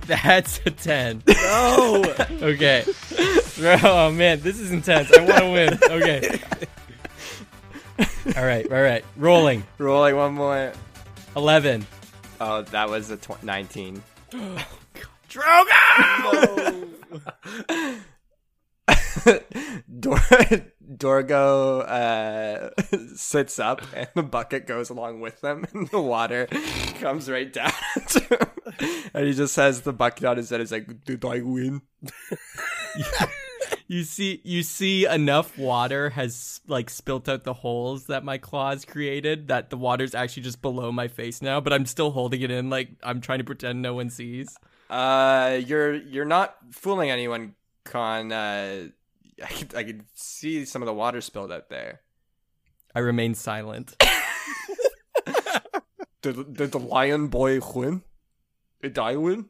That's 0.06 0.60
a 0.66 0.72
10. 0.72 1.24
no! 1.28 2.04
Okay. 2.42 2.84
Oh 3.84 4.12
man, 4.12 4.42
this 4.42 4.60
is 4.60 4.72
intense. 4.72 5.12
I 5.18 5.22
want 5.26 5.40
to 5.40 5.52
win. 5.52 5.80
Okay. 6.02 6.42
All 8.38 8.45
right, 8.45 8.65
all 8.72 8.82
right. 8.82 9.03
Rolling. 9.18 9.64
Rolling 9.78 10.15
one 10.15 10.34
more. 10.34 10.72
11. 11.36 11.86
Oh, 12.40 12.61
that 12.64 12.90
was 12.90 13.11
a 13.11 13.18
tw- 13.18 13.44
19. 13.44 14.02
Dor- 19.99 20.20
Dorgo 20.98 21.82
uh, 21.88 22.70
sits 23.15 23.60
up, 23.60 23.82
and 23.95 24.07
the 24.15 24.24
bucket 24.24 24.68
goes 24.68 24.90
along 24.90 25.22
with 25.22 25.41
them, 25.41 25.65
and 25.74 25.88
the 25.90 26.02
water 26.02 26.48
comes 26.99 27.30
right 27.30 27.52
down. 27.52 27.72
And 29.14 29.26
he 29.26 29.34
just 29.34 29.56
has 29.56 29.82
the 29.82 29.94
bucket 29.94 30.26
on 30.26 30.38
his 30.38 30.49
head. 30.49 30.60
He's 30.60 30.72
like, 30.72 31.06
"Did 31.06 31.24
I 31.26 31.41
win?" 31.41 31.82
You 33.88 34.04
see 34.04 34.42
you 34.44 34.64
see 34.64 35.06
enough 35.06 35.58
water 35.58 36.12
has 36.12 36.62
like 36.68 36.90
spilt 36.90 37.28
out 37.28 37.44
the 37.44 37.54
holes 37.54 38.06
that 38.06 38.24
my 38.24 38.38
claws 38.38 38.86
created 38.86 39.48
that 39.50 39.70
the 39.70 39.78
water's 39.78 40.16
actually 40.16 40.44
just 40.44 40.62
below 40.62 40.92
my 40.92 41.08
face 41.08 41.42
now, 41.42 41.60
but 41.60 41.74
I'm 41.74 41.86
still 41.86 42.12
holding 42.12 42.42
it 42.42 42.52
in 42.52 42.70
like 42.70 42.90
I'm 43.04 43.22
trying 43.22 43.40
to 43.40 43.44
pretend 43.44 43.82
no 43.82 43.94
one 43.94 44.10
sees. 44.10 44.58
Uh, 44.90 45.60
you're 45.66 45.94
you're 45.94 46.26
not 46.26 46.56
fooling 46.72 47.12
anyone, 47.12 47.56
Khan. 47.84 48.32
Uh, 48.32 48.88
I 49.44 49.48
could, 49.48 49.76
I 49.76 49.84
could 49.84 50.06
see 50.14 50.66
some 50.66 50.82
of 50.82 50.86
the 50.86 50.94
water 50.94 51.22
spilled 51.22 51.52
out 51.52 51.70
there. 51.70 52.02
I 52.96 53.00
remain 53.00 53.34
silent. 53.34 53.96
Did, 56.24 56.54
did 56.54 56.72
the 56.72 56.80
lion 56.80 57.28
boy 57.28 57.60
win? 57.76 58.02
Did 58.82 58.98
I 58.98 59.18
win? 59.18 59.50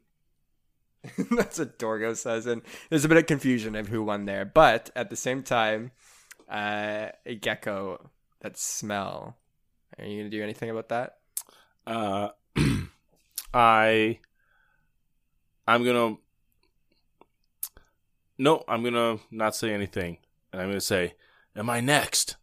That's 1.31 1.59
what 1.59 1.77
Dorgo 1.77 2.15
says, 2.15 2.45
and 2.45 2.61
there's 2.89 3.03
a 3.05 3.09
bit 3.09 3.17
of 3.17 3.25
confusion 3.25 3.75
of 3.75 3.89
who 3.89 4.03
won 4.03 4.25
there. 4.25 4.45
But 4.45 4.89
at 4.95 5.09
the 5.09 5.15
same 5.15 5.43
time, 5.43 5.91
uh, 6.49 7.09
a 7.25 7.35
gecko, 7.35 8.09
that 8.41 8.57
smell. 8.57 9.35
Are 9.99 10.05
you 10.05 10.19
gonna 10.19 10.29
do 10.29 10.41
anything 10.41 10.69
about 10.69 10.89
that? 10.89 11.17
Uh, 11.85 12.29
I, 13.53 14.19
I'm 15.67 15.83
gonna. 15.83 16.15
No, 18.37 18.63
I'm 18.67 18.83
gonna 18.83 19.17
not 19.29 19.55
say 19.55 19.73
anything, 19.73 20.17
and 20.51 20.61
I'm 20.61 20.69
gonna 20.69 20.81
say, 20.81 21.15
"Am 21.55 21.69
I 21.69 21.81
next?" 21.81 22.37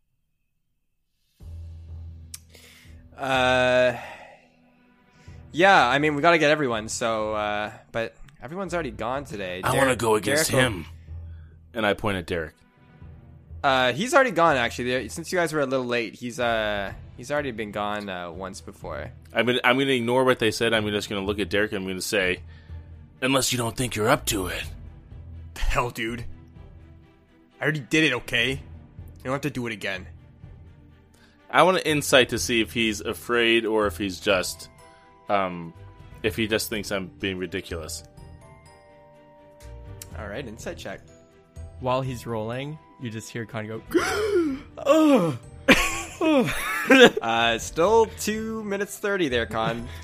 Uh, 3.16 3.97
Yeah, 5.53 5.87
I 5.89 5.99
mean 5.99 6.15
we 6.15 6.23
got 6.23 6.31
to 6.31 6.39
get 6.39 6.51
everyone. 6.51 6.89
So, 6.89 7.35
uh, 7.35 7.73
but 7.91 8.15
everyone's 8.43 8.75
already 8.75 8.91
gone 8.91 9.25
today. 9.25 9.61
I 9.65 9.77
want 9.77 9.91
to 9.91 9.97
go 9.97 10.15
against 10.17 10.51
Derek 10.51 10.65
will- 10.65 10.73
him. 10.81 10.87
And 11.73 11.87
I 11.87 11.95
point 11.95 12.17
at 12.17 12.27
Derek. 12.27 12.55
Uh, 13.62 13.93
he's 13.93 14.15
already 14.15 14.31
gone. 14.31 14.57
Actually, 14.57 15.09
since 15.11 15.31
you 15.31 15.39
guys 15.39 15.53
were 15.53 15.61
a 15.61 15.67
little 15.67 15.85
late, 15.87 16.15
he's 16.15 16.41
uh 16.41 16.93
he's 17.17 17.31
already 17.31 17.51
been 17.51 17.71
gone 17.73 18.09
uh, 18.09 18.31
once 18.31 18.61
before. 18.61 19.11
I'm 19.35 19.47
gonna, 19.47 19.61
I'm 19.62 19.79
gonna 19.79 19.91
ignore 19.91 20.25
what 20.25 20.39
they 20.39 20.51
said. 20.51 20.73
I'm 20.73 20.89
just 20.89 21.09
gonna 21.09 21.25
look 21.25 21.39
at 21.39 21.51
Derek 21.51 21.73
and 21.73 21.83
I'm 21.83 21.89
gonna 21.89 22.01
say, 22.01 22.41
unless 23.21 23.53
you 23.53 23.59
don't 23.59 23.77
think 23.77 23.95
you're 23.95 24.09
up 24.09 24.25
to 24.27 24.47
it. 24.47 24.65
The 25.55 25.61
hell, 25.61 25.91
dude. 25.91 26.25
I 27.61 27.65
already 27.65 27.81
did 27.81 28.05
it, 28.05 28.15
okay? 28.15 28.53
You 28.53 29.25
don't 29.25 29.33
have 29.35 29.43
to 29.43 29.51
do 29.51 29.67
it 29.67 29.73
again. 29.75 30.07
I 31.51 31.62
want 31.65 31.77
an 31.77 31.83
insight 31.85 32.31
to 32.31 32.39
see 32.39 32.62
if 32.62 32.73
he's 32.73 33.01
afraid 33.03 33.67
or 33.67 33.87
if 33.87 33.99
he's 33.99 34.19
just, 34.19 34.71
um, 35.29 35.75
if 36.23 36.37
he 36.37 36.47
just 36.47 36.71
thinks 36.71 36.91
I'm 36.91 37.09
being 37.19 37.37
ridiculous. 37.37 38.03
All 40.20 40.28
right, 40.28 40.47
insight 40.47 40.76
check. 40.76 41.01
While 41.80 42.02
he's 42.02 42.26
rolling, 42.26 42.78
you 43.01 43.10
just 43.10 43.30
hear 43.30 43.47
Khan 43.47 43.66
go, 43.66 43.82
"Oh, 44.78 45.38
Uh, 47.22 47.56
still 47.59 48.06
two 48.18 48.62
minutes 48.64 48.98
thirty 48.98 49.28
there, 49.28 49.47
Khan. 49.47 49.88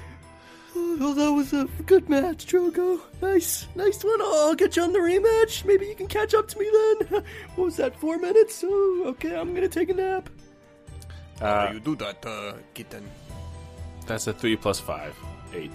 Well, 0.77 1.15
that 1.15 1.33
was 1.33 1.55
a 1.55 1.65
good 1.87 2.07
match, 2.11 2.45
Drogo. 2.47 3.01
Nice, 3.23 3.67
nice 3.75 4.05
one. 4.05 4.21
I'll 4.21 4.55
get 4.55 4.77
you 4.77 4.83
on 4.83 4.93
the 4.93 4.99
rematch. 4.99 5.65
Maybe 5.65 5.87
you 5.87 5.95
can 5.95 6.07
catch 6.07 6.35
up 6.35 6.49
to 6.49 6.59
me 6.59 6.69
then. 6.71 7.23
What 7.55 7.65
was 7.65 7.77
that, 7.77 7.99
four 7.99 8.19
minutes? 8.19 8.63
Oh, 8.67 9.05
okay, 9.07 9.35
I'm 9.37 9.55
gonna 9.55 9.69
take 9.69 9.89
a 9.89 9.95
nap. 9.95 10.29
How 11.41 11.47
Uh, 11.47 11.69
do 11.69 11.75
you 11.75 11.81
do 11.81 11.97
that, 11.97 12.25
uh, 12.27 12.53
kitten? 12.75 13.09
that's 14.07 14.27
a 14.27 14.33
three 14.35 14.57
plus 14.57 14.79
five, 14.81 15.15
eight. 15.55 15.73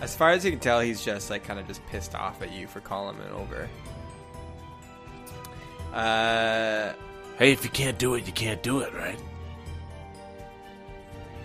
As 0.00 0.14
far 0.14 0.30
as 0.30 0.44
you 0.44 0.50
can 0.50 0.60
tell, 0.60 0.80
he's 0.80 1.04
just 1.04 1.30
like 1.30 1.44
kind 1.44 1.58
of 1.58 1.66
just 1.66 1.84
pissed 1.86 2.14
off 2.14 2.40
at 2.42 2.52
you 2.52 2.66
for 2.66 2.80
calling 2.80 3.16
him 3.16 3.34
over. 3.34 3.68
Uh, 5.92 6.92
Hey, 7.38 7.52
if 7.52 7.62
you 7.62 7.70
can't 7.70 7.96
do 7.98 8.14
it, 8.14 8.26
you 8.26 8.32
can't 8.32 8.60
do 8.64 8.80
it, 8.80 8.92
right? 8.94 9.18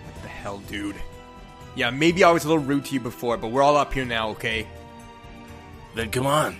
What 0.04 0.22
the 0.22 0.28
hell, 0.28 0.58
dude? 0.66 0.96
Yeah, 1.76 1.90
maybe 1.90 2.24
I 2.24 2.32
was 2.32 2.44
a 2.44 2.48
little 2.48 2.64
rude 2.64 2.86
to 2.86 2.94
you 2.94 3.00
before, 3.00 3.36
but 3.36 3.52
we're 3.52 3.62
all 3.62 3.76
up 3.76 3.94
here 3.94 4.04
now, 4.04 4.30
okay? 4.30 4.66
Then 5.94 6.10
come 6.10 6.26
on. 6.26 6.56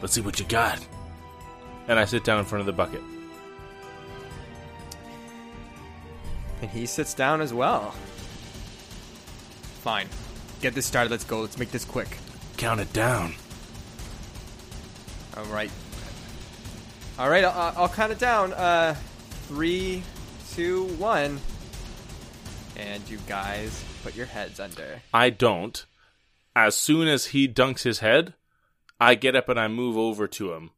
Let's 0.00 0.14
see 0.14 0.22
what 0.22 0.40
you 0.40 0.46
got. 0.46 0.78
And 1.88 1.98
I 1.98 2.06
sit 2.06 2.24
down 2.24 2.38
in 2.38 2.46
front 2.46 2.60
of 2.60 2.66
the 2.66 2.72
bucket. 2.72 3.02
and 6.60 6.70
he 6.70 6.86
sits 6.86 7.14
down 7.14 7.40
as 7.40 7.54
well. 7.54 7.92
Fine. 9.82 10.08
Get 10.60 10.74
this 10.74 10.86
started. 10.86 11.10
Let's 11.10 11.24
go. 11.24 11.40
Let's 11.40 11.58
make 11.58 11.70
this 11.70 11.84
quick. 11.84 12.18
Count 12.56 12.80
it 12.80 12.92
down. 12.92 13.34
All 15.36 15.44
right. 15.44 15.70
All 17.18 17.28
right, 17.28 17.44
I'll, 17.44 17.72
I'll 17.76 17.88
count 17.88 18.12
it 18.12 18.18
down. 18.18 18.52
Uh, 18.52 18.94
three, 19.48 20.02
two, 20.52 20.84
one, 20.98 21.40
and 22.76 23.08
you 23.08 23.18
guys 23.26 23.84
put 24.04 24.14
your 24.14 24.26
heads 24.26 24.60
under. 24.60 25.02
I 25.12 25.30
don't. 25.30 25.84
As 26.54 26.76
soon 26.76 27.08
as 27.08 27.26
he 27.26 27.48
dunks 27.48 27.82
his 27.82 27.98
head, 28.00 28.34
I 29.00 29.14
get 29.16 29.34
up 29.36 29.48
and 29.48 29.58
I 29.58 29.66
move 29.68 29.96
over 29.96 30.28
to 30.28 30.52
him. 30.54 30.70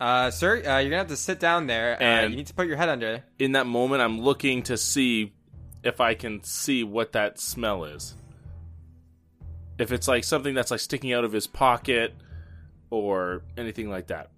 Uh, 0.00 0.30
sir, 0.30 0.56
uh, 0.66 0.78
you're 0.78 0.90
gonna 0.90 0.96
have 0.98 1.08
to 1.08 1.16
sit 1.16 1.40
down 1.40 1.66
there. 1.66 1.94
Uh, 1.96 2.04
And- 2.04 2.30
you 2.30 2.36
need 2.38 2.46
to 2.46 2.54
put 2.54 2.66
your 2.66 2.76
head 2.76 2.88
under. 2.88 3.22
In 3.38 3.52
that 3.52 3.66
moment, 3.66 4.00
I'm 4.00 4.20
looking 4.20 4.62
to 4.64 4.76
see 4.76 5.32
if 5.82 6.00
I 6.00 6.14
can 6.14 6.42
see 6.44 6.84
what 6.84 7.12
that 7.12 7.38
smell 7.38 7.84
is. 7.84 8.14
If 9.78 9.92
it's 9.92 10.08
like 10.08 10.24
something 10.24 10.54
that's 10.54 10.70
like 10.70 10.80
sticking 10.80 11.12
out 11.12 11.24
of 11.24 11.32
his 11.32 11.46
pocket 11.46 12.14
or 12.90 13.42
anything 13.56 13.88
like 13.88 14.08
that. 14.08 14.30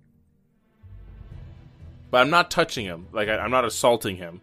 But 2.10 2.18
I'm 2.22 2.30
not 2.30 2.50
touching 2.50 2.84
him. 2.84 3.06
Like 3.12 3.28
I, 3.28 3.38
I'm 3.38 3.50
not 3.50 3.64
assaulting 3.64 4.16
him. 4.16 4.42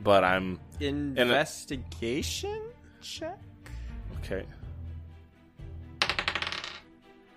But 0.00 0.22
I'm 0.22 0.60
Investigation 0.80 2.62
check. 3.00 3.38
okay. 4.18 4.44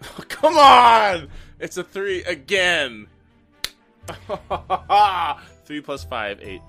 Come 0.29 0.57
on! 0.57 1.27
It's 1.59 1.77
a 1.77 1.83
three 1.83 2.23
again. 2.23 3.07
three 5.65 5.81
plus 5.81 6.03
five, 6.03 6.39
eight. 6.41 6.61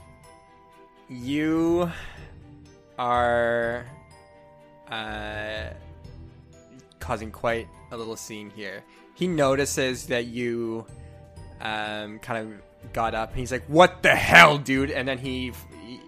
You 1.09 1.91
are 2.99 3.85
uh, 4.91 5.71
causing 7.03 7.33
quite 7.33 7.69
a 7.91 7.97
little 7.97 8.17
scene 8.17 8.51
here. 8.51 8.85
He 9.15 9.27
notices 9.27 10.07
that 10.07 10.27
you 10.27 10.87
um, 11.61 12.21
kind 12.21 12.47
of 12.47 12.93
got 12.93 13.15
up, 13.15 13.31
and 13.31 13.39
he's 13.39 13.53
like, 13.53 13.65
"What 13.67 14.03
the 14.03 14.15
hell, 14.15 14.57
dude?" 14.57 14.91
And 14.91 15.07
then 15.07 15.19
he 15.19 15.53
he, 15.85 16.01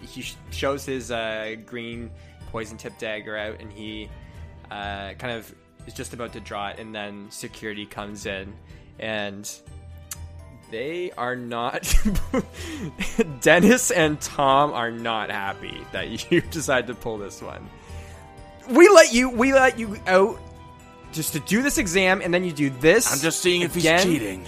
he 0.00 0.24
shows 0.50 0.84
his 0.84 1.10
uh, 1.10 1.56
green 1.66 2.10
poison 2.50 2.78
tip 2.78 2.98
dagger 2.98 3.36
out, 3.36 3.60
and 3.60 3.70
he 3.70 4.08
uh, 4.70 5.12
kind 5.14 5.34
of 5.34 5.54
is 5.86 5.94
just 5.94 6.14
about 6.14 6.32
to 6.32 6.40
draw 6.40 6.70
it, 6.70 6.78
and 6.78 6.94
then 6.94 7.30
security 7.30 7.84
comes 7.86 8.26
in, 8.26 8.54
and 8.98 9.48
they 10.70 11.12
are 11.12 11.36
not. 11.36 11.94
Dennis 13.42 13.90
and 13.90 14.18
Tom 14.20 14.72
are 14.72 14.90
not 14.90 15.30
happy 15.30 15.86
that 15.92 16.30
you 16.30 16.40
decide 16.50 16.86
to 16.86 16.94
pull 16.94 17.18
this 17.18 17.42
one. 17.42 17.68
We 18.70 18.88
let 18.88 19.12
you. 19.12 19.30
We 19.30 19.52
let 19.52 19.78
you 19.78 19.96
out 20.06 20.38
just 21.12 21.32
to 21.34 21.40
do 21.40 21.62
this 21.62 21.78
exam, 21.78 22.20
and 22.22 22.32
then 22.32 22.44
you 22.44 22.52
do 22.52 22.70
this. 22.70 23.12
I'm 23.12 23.20
just 23.20 23.40
seeing 23.40 23.62
if 23.62 23.76
again. 23.76 23.98
he's 23.98 24.04
cheating. 24.18 24.46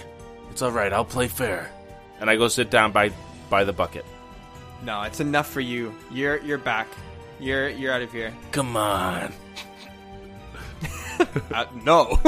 It's 0.51 0.61
all 0.61 0.71
right. 0.71 0.91
I'll 0.91 1.05
play 1.05 1.27
fair. 1.27 1.71
And 2.19 2.29
I 2.29 2.35
go 2.35 2.47
sit 2.47 2.69
down 2.69 2.91
by 2.91 3.11
by 3.49 3.63
the 3.63 3.73
bucket. 3.73 4.05
No, 4.83 5.01
it's 5.03 5.19
enough 5.19 5.49
for 5.49 5.61
you. 5.61 5.93
You're 6.11 6.41
you're 6.41 6.57
back. 6.57 6.87
You're 7.39 7.69
you're 7.69 7.91
out 7.93 8.01
of 8.01 8.11
here. 8.11 8.33
Come 8.51 8.77
on. 8.77 9.33
Uh, 11.51 11.65
no. 11.83 12.19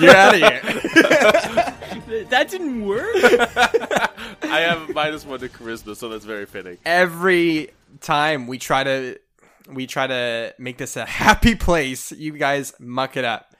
You're 0.00 0.14
out 0.14 0.34
of 0.34 0.40
here. 0.40 0.60
that 2.28 2.48
didn't 2.50 2.84
work. 2.84 3.06
I 4.42 4.60
have 4.60 4.90
a 4.90 4.92
minus 4.92 5.24
one 5.24 5.40
to 5.40 5.48
charisma, 5.48 5.96
so 5.96 6.10
that's 6.10 6.24
very 6.24 6.44
fitting. 6.46 6.76
Every 6.84 7.70
time 8.00 8.46
we 8.46 8.58
try 8.58 8.84
to 8.84 9.18
we 9.68 9.86
try 9.86 10.06
to 10.06 10.54
make 10.58 10.78
this 10.78 10.96
a 10.96 11.04
happy 11.06 11.54
place, 11.54 12.12
you 12.12 12.32
guys 12.32 12.72
muck 12.78 13.16
it 13.16 13.24
up, 13.24 13.54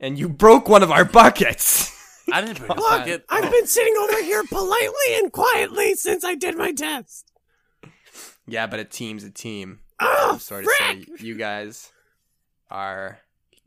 and 0.00 0.18
you 0.18 0.28
broke 0.28 0.68
one 0.68 0.82
of 0.82 0.90
our 0.90 1.04
buckets. 1.04 1.92
I 2.32 2.40
didn't 2.40 2.58
break 2.58 2.70
a 2.70 2.74
Look, 2.74 2.90
bucket. 2.90 3.24
I've 3.28 3.50
been 3.50 3.66
sitting 3.66 3.94
over 4.00 4.22
here 4.22 4.44
politely 4.44 5.16
and 5.16 5.30
quietly 5.30 5.94
since 5.94 6.24
I 6.24 6.34
did 6.34 6.56
my 6.56 6.72
test. 6.72 7.30
Yeah, 8.46 8.66
but 8.66 8.80
a 8.80 8.84
team's 8.84 9.24
a 9.24 9.30
team. 9.30 9.80
Oh, 10.00 10.30
I'm 10.32 10.38
sorry 10.38 10.64
to 10.64 10.72
say, 10.78 11.04
you 11.20 11.34
guys 11.36 11.92
are 12.70 13.20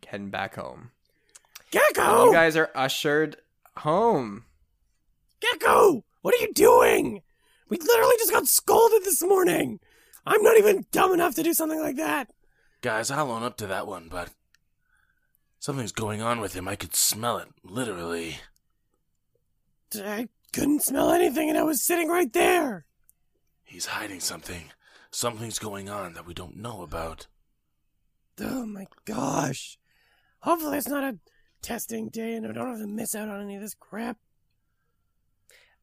heading 0.06 0.30
back 0.30 0.56
home. 0.56 0.92
Gecko! 1.72 2.26
You 2.26 2.34
guys 2.34 2.56
are 2.56 2.70
ushered 2.76 3.38
home. 3.78 4.46
Gecko! 5.40 6.04
What 6.22 6.34
are 6.34 6.42
you 6.42 6.54
doing? 6.54 7.22
We 7.70 7.78
literally 7.78 8.16
just 8.18 8.32
got 8.32 8.48
scolded 8.48 9.04
this 9.04 9.22
morning. 9.24 9.80
I'm 10.28 10.44
not 10.44 10.58
even 10.58 10.86
dumb 10.92 11.14
enough 11.14 11.36
to 11.36 11.44
do 11.44 11.54
something 11.54 11.80
like 11.80 11.96
that. 11.98 12.30
Guys, 12.82 13.10
I'll 13.10 13.32
own 13.32 13.44
up 13.44 13.58
to 13.58 13.68
that 13.68 13.88
one, 13.88 14.10
but 14.10 14.30
something's 15.60 15.92
going 15.92 16.22
on 16.22 16.40
with 16.40 16.54
him. 16.54 16.68
I 16.68 16.76
could 16.76 16.96
smell 16.96 17.38
it, 17.38 17.48
literally. 17.64 18.40
I 19.96 20.28
couldn't 20.52 20.84
smell 20.84 21.12
anything 21.12 21.50
and 21.50 21.58
I 21.58 21.64
was 21.64 21.82
sitting 21.82 22.10
right 22.10 22.32
there. 22.34 22.86
He's 23.64 23.86
hiding 23.86 24.20
something. 24.20 24.72
Something's 25.12 25.60
going 25.60 25.90
on 25.90 26.14
that 26.14 26.26
we 26.26 26.34
don't 26.34 26.58
know 26.58 26.82
about. 26.82 27.28
Oh 28.40 28.66
my 28.66 28.88
gosh. 29.06 29.78
Hopefully 30.40 30.78
it's 30.78 30.90
not 30.90 31.04
a 31.04 31.18
testing 31.62 32.10
day 32.10 32.34
and 32.34 32.46
I 32.46 32.52
don't 32.52 32.70
have 32.70 32.80
to 32.80 32.88
miss 32.88 33.16
out 33.16 33.30
on 33.30 33.42
any 33.42 33.56
of 33.56 33.62
this 33.62 33.74
crap. 33.74 34.18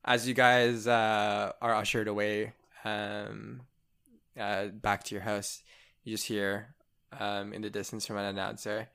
As 0.05 0.29
you 0.29 0.35
guys 0.35 0.87
uh, 0.87 1.53
are 1.63 1.75
ushered 1.75 2.09
away 2.09 2.53
um, 2.85 3.63
uh, 4.39 4.67
back 4.67 5.05
to 5.05 5.15
your 5.15 5.23
house, 5.23 5.63
you 6.03 6.15
just 6.15 6.27
hear 6.27 6.75
um, 7.19 7.53
in 7.53 7.63
the 7.63 7.71
distance 7.71 8.07
from 8.07 8.17
an 8.17 8.25
announcer, 8.25 8.89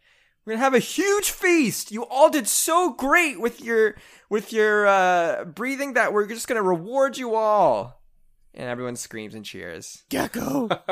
"We're 0.46 0.54
gonna 0.54 0.64
have 0.64 0.74
a 0.74 0.80
huge 0.80 1.32
feast. 1.32 1.92
You 1.92 2.06
all 2.06 2.30
did 2.30 2.48
so 2.48 2.94
great 2.94 3.40
with 3.40 3.62
your 3.62 3.96
with 4.30 4.52
your 4.54 4.88
uh, 4.88 5.46
breathing 5.46 5.94
that 5.94 6.14
we're 6.14 6.28
just 6.28 6.48
gonna 6.48 6.64
reward 6.64 7.18
you 7.18 7.36
all." 7.36 8.02
And 8.54 8.68
everyone 8.68 8.96
screams 8.96 9.36
and 9.36 9.46
cheers. 9.46 10.04
Gecko! 10.10 10.68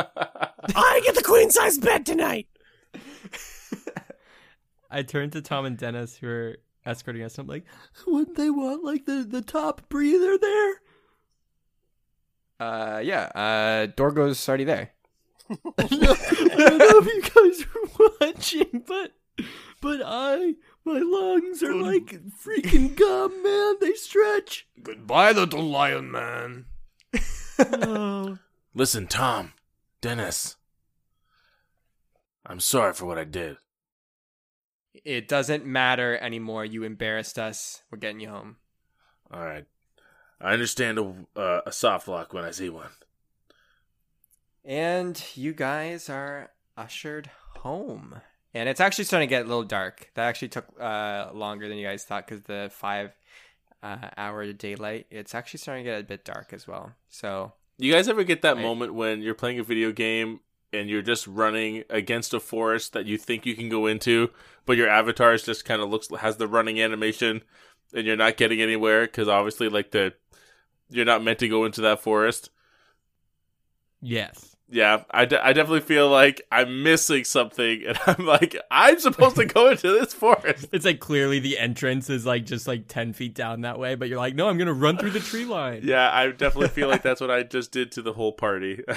I 0.75 1.01
get 1.03 1.15
the 1.15 1.23
queen 1.23 1.49
size 1.49 1.77
bed 1.77 2.05
tonight! 2.05 2.47
I 4.89 5.03
turn 5.03 5.31
to 5.31 5.41
Tom 5.41 5.65
and 5.65 5.77
Dennis, 5.77 6.15
who 6.15 6.27
are 6.27 6.57
escorting 6.85 7.23
us. 7.23 7.37
I'm 7.37 7.47
like, 7.47 7.65
wouldn't 8.05 8.37
they 8.37 8.49
want 8.49 8.83
like 8.83 9.05
the 9.05 9.25
the 9.27 9.41
top 9.41 9.89
breather 9.89 10.37
there? 10.37 10.81
Uh, 12.59 13.01
yeah. 13.03 13.23
Uh, 13.35 13.87
Dorgo's 13.95 14.47
already 14.47 14.63
there. 14.63 14.91
I 15.49 15.83
don't 15.83 16.01
know 16.77 16.99
if 16.99 17.05
you 17.05 17.21
guys 17.21 17.65
are 17.65 18.09
watching, 18.27 18.83
but 18.85 19.13
but 19.81 20.01
I 20.03 20.55
my 20.83 20.99
lungs 20.99 21.63
are 21.63 21.75
like 21.75 22.19
freaking 22.43 22.95
gum, 22.95 23.43
man. 23.43 23.75
They 23.79 23.93
stretch. 23.93 24.67
Goodbye, 24.81 25.31
little 25.31 25.63
lion 25.63 26.11
man. 26.11 26.65
Oh. 27.59 28.37
Listen, 28.75 29.07
Tom, 29.07 29.53
Dennis. 29.99 30.57
I'm 32.45 32.59
sorry 32.59 32.93
for 32.93 33.07
what 33.07 33.17
I 33.17 33.23
did. 33.23 33.57
It 35.03 35.27
doesn't 35.27 35.65
matter 35.65 36.15
anymore. 36.19 36.65
You 36.65 36.83
embarrassed 36.83 37.39
us. 37.39 37.81
We're 37.89 37.97
getting 37.97 38.19
you 38.19 38.29
home. 38.29 38.57
All 39.31 39.43
right. 39.43 39.65
I 40.39 40.53
understand 40.53 40.99
a, 40.99 41.13
uh, 41.39 41.61
a 41.65 41.71
soft 41.71 42.07
lock 42.07 42.33
when 42.33 42.43
I 42.43 42.51
see 42.51 42.69
one. 42.69 42.89
And 44.63 45.21
you 45.35 45.53
guys 45.53 46.09
are 46.09 46.51
ushered 46.75 47.29
home. 47.57 48.15
And 48.53 48.67
it's 48.67 48.79
actually 48.79 49.05
starting 49.05 49.29
to 49.29 49.35
get 49.35 49.45
a 49.45 49.47
little 49.47 49.63
dark. 49.63 50.11
That 50.15 50.27
actually 50.27 50.49
took 50.49 50.65
uh, 50.79 51.29
longer 51.33 51.67
than 51.67 51.77
you 51.77 51.85
guys 51.87 52.03
thought 52.03 52.27
because 52.27 52.43
the 52.43 52.69
five 52.71 53.11
uh, 53.83 54.09
hour 54.17 54.51
daylight. 54.53 55.07
It's 55.09 55.35
actually 55.35 55.59
starting 55.59 55.85
to 55.85 55.91
get 55.91 55.99
a 56.01 56.03
bit 56.03 56.25
dark 56.25 56.51
as 56.53 56.67
well. 56.67 56.93
So 57.09 57.53
You 57.77 57.93
guys 57.93 58.07
ever 58.09 58.23
get 58.23 58.41
that 58.41 58.55
Right. 58.55 58.63
moment 58.63 58.93
when 58.93 59.21
you're 59.21 59.35
playing 59.35 59.59
a 59.59 59.63
video 59.63 59.91
game 59.91 60.39
and 60.73 60.89
you're 60.89 61.01
just 61.03 61.27
running 61.27 61.83
against 61.89 62.33
a 62.33 62.39
forest 62.39 62.93
that 62.93 63.05
you 63.05 63.17
think 63.17 63.45
you 63.45 63.55
can 63.55 63.69
go 63.69 63.85
into, 63.85 64.31
but 64.65 64.75
your 64.77 64.89
avatar 64.89 65.33
is 65.33 65.43
just 65.43 65.63
kind 65.63 65.81
of 65.81 65.89
looks 65.89 66.09
has 66.19 66.37
the 66.37 66.47
running 66.47 66.81
animation, 66.81 67.43
and 67.93 68.05
you're 68.05 68.15
not 68.15 68.37
getting 68.37 68.61
anywhere 68.61 69.05
because 69.05 69.27
obviously 69.27 69.69
like 69.69 69.91
the 69.91 70.13
you're 70.89 71.05
not 71.05 71.23
meant 71.23 71.39
to 71.39 71.47
go 71.47 71.65
into 71.65 71.81
that 71.81 72.01
forest. 72.01 72.49
Yes. 74.01 74.55
Yeah, 74.69 75.03
I, 75.09 75.23
de- 75.23 75.45
I 75.45 75.53
definitely 75.53 75.79
feel 75.79 76.09
like 76.09 76.41
I'm 76.51 76.83
missing 76.83 77.23
something, 77.23 77.83
and 77.87 77.97
I'm 78.05 78.25
like 78.25 78.57
I'm 78.69 78.99
supposed 78.99 79.37
to 79.37 79.45
go 79.45 79.69
into 79.69 79.93
this 79.93 80.13
forest. 80.13 80.67
It's 80.73 80.83
like 80.83 80.99
clearly 80.99 81.39
the 81.39 81.57
entrance 81.57 82.09
is 82.09 82.25
like 82.25 82.45
just 82.45 82.67
like 82.67 82.89
10 82.89 83.13
feet 83.13 83.33
down 83.33 83.61
that 83.61 83.79
way, 83.79 83.95
but 83.95 84.09
you're 84.09 84.17
like, 84.17 84.35
no, 84.35 84.49
I'm 84.49 84.57
going 84.57 84.67
to 84.67 84.73
run 84.73 84.97
through 84.97 85.11
the 85.11 85.21
tree 85.21 85.45
line. 85.45 85.81
Yeah, 85.83 86.09
I 86.11 86.31
definitely 86.31 86.67
feel 86.67 86.89
like 86.89 87.01
that's 87.01 87.21
what 87.21 87.31
I 87.31 87.43
just 87.43 87.71
did 87.71 87.93
to 87.93 88.01
the 88.01 88.11
whole 88.11 88.33
party. 88.33 88.83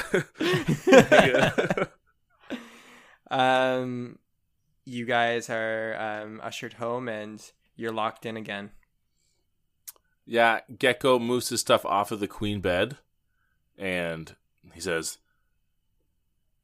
um, 3.31 4.19
you 4.85 5.05
guys 5.05 5.51
are 5.51 6.23
um, 6.25 6.41
ushered 6.43 6.75
home 6.75 7.09
and 7.09 7.41
you're 7.77 7.93
locked 7.93 8.27
in 8.27 8.37
again. 8.37 8.71
Yeah, 10.31 10.61
Gecko 10.79 11.19
moves 11.19 11.49
his 11.49 11.61
stuff 11.61 11.85
off 11.85 12.13
of 12.13 12.21
the 12.21 12.29
queen 12.29 12.61
bed, 12.61 12.99
and 13.77 14.37
he 14.73 14.81
says, 14.81 15.19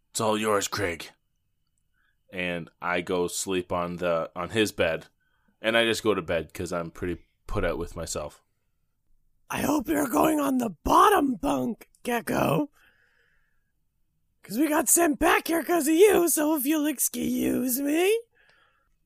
"It's 0.08 0.20
all 0.20 0.38
yours, 0.38 0.68
Craig." 0.68 1.10
And 2.32 2.70
I 2.80 3.00
go 3.00 3.26
sleep 3.26 3.72
on 3.72 3.96
the 3.96 4.30
on 4.36 4.50
his 4.50 4.70
bed, 4.70 5.06
and 5.60 5.76
I 5.76 5.84
just 5.84 6.04
go 6.04 6.14
to 6.14 6.22
bed 6.22 6.46
because 6.46 6.72
I'm 6.72 6.92
pretty 6.92 7.24
put 7.48 7.64
out 7.64 7.76
with 7.76 7.96
myself. 7.96 8.40
I 9.50 9.62
hope 9.62 9.88
you're 9.88 10.06
going 10.06 10.38
on 10.38 10.58
the 10.58 10.76
bottom 10.84 11.34
bunk, 11.34 11.88
Gecko. 12.04 12.70
Because 14.42 14.58
we 14.58 14.68
got 14.68 14.88
sent 14.88 15.18
back 15.18 15.48
here 15.48 15.62
because 15.62 15.88
of 15.88 15.94
you, 15.94 16.28
so 16.28 16.54
if 16.54 16.66
you'll 16.66 16.86
excuse 16.86 17.80
me. 17.80 18.16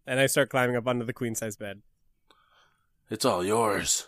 And 0.07 0.20
I 0.20 0.27
start 0.27 0.51
climbing 0.51 0.77
up 0.77 0.87
onto 0.87 1.07
the 1.07 1.15
queen 1.15 1.35
size 1.35 1.57
bed. 1.57 1.81
It's 3.09 3.24
all 3.24 3.43
yours. 3.43 4.07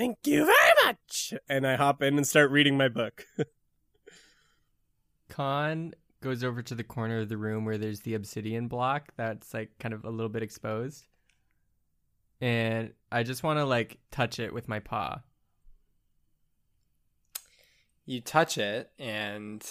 Thank 0.00 0.26
you 0.26 0.46
very 0.46 0.72
much. 0.86 1.34
And 1.46 1.66
I 1.66 1.76
hop 1.76 2.02
in 2.02 2.16
and 2.16 2.26
start 2.26 2.50
reading 2.50 2.74
my 2.74 2.88
book. 2.88 3.26
Khan 5.28 5.92
goes 6.22 6.42
over 6.42 6.62
to 6.62 6.74
the 6.74 6.82
corner 6.82 7.20
of 7.20 7.28
the 7.28 7.36
room 7.36 7.66
where 7.66 7.76
there's 7.76 8.00
the 8.00 8.14
obsidian 8.14 8.66
block 8.66 9.12
that's 9.18 9.52
like 9.52 9.72
kind 9.78 9.92
of 9.92 10.06
a 10.06 10.08
little 10.08 10.30
bit 10.30 10.42
exposed. 10.42 11.06
And 12.40 12.94
I 13.12 13.24
just 13.24 13.42
want 13.42 13.58
to 13.58 13.66
like 13.66 13.98
touch 14.10 14.38
it 14.38 14.54
with 14.54 14.70
my 14.70 14.78
paw. 14.78 15.20
You 18.06 18.22
touch 18.22 18.56
it 18.56 18.92
and 18.98 19.62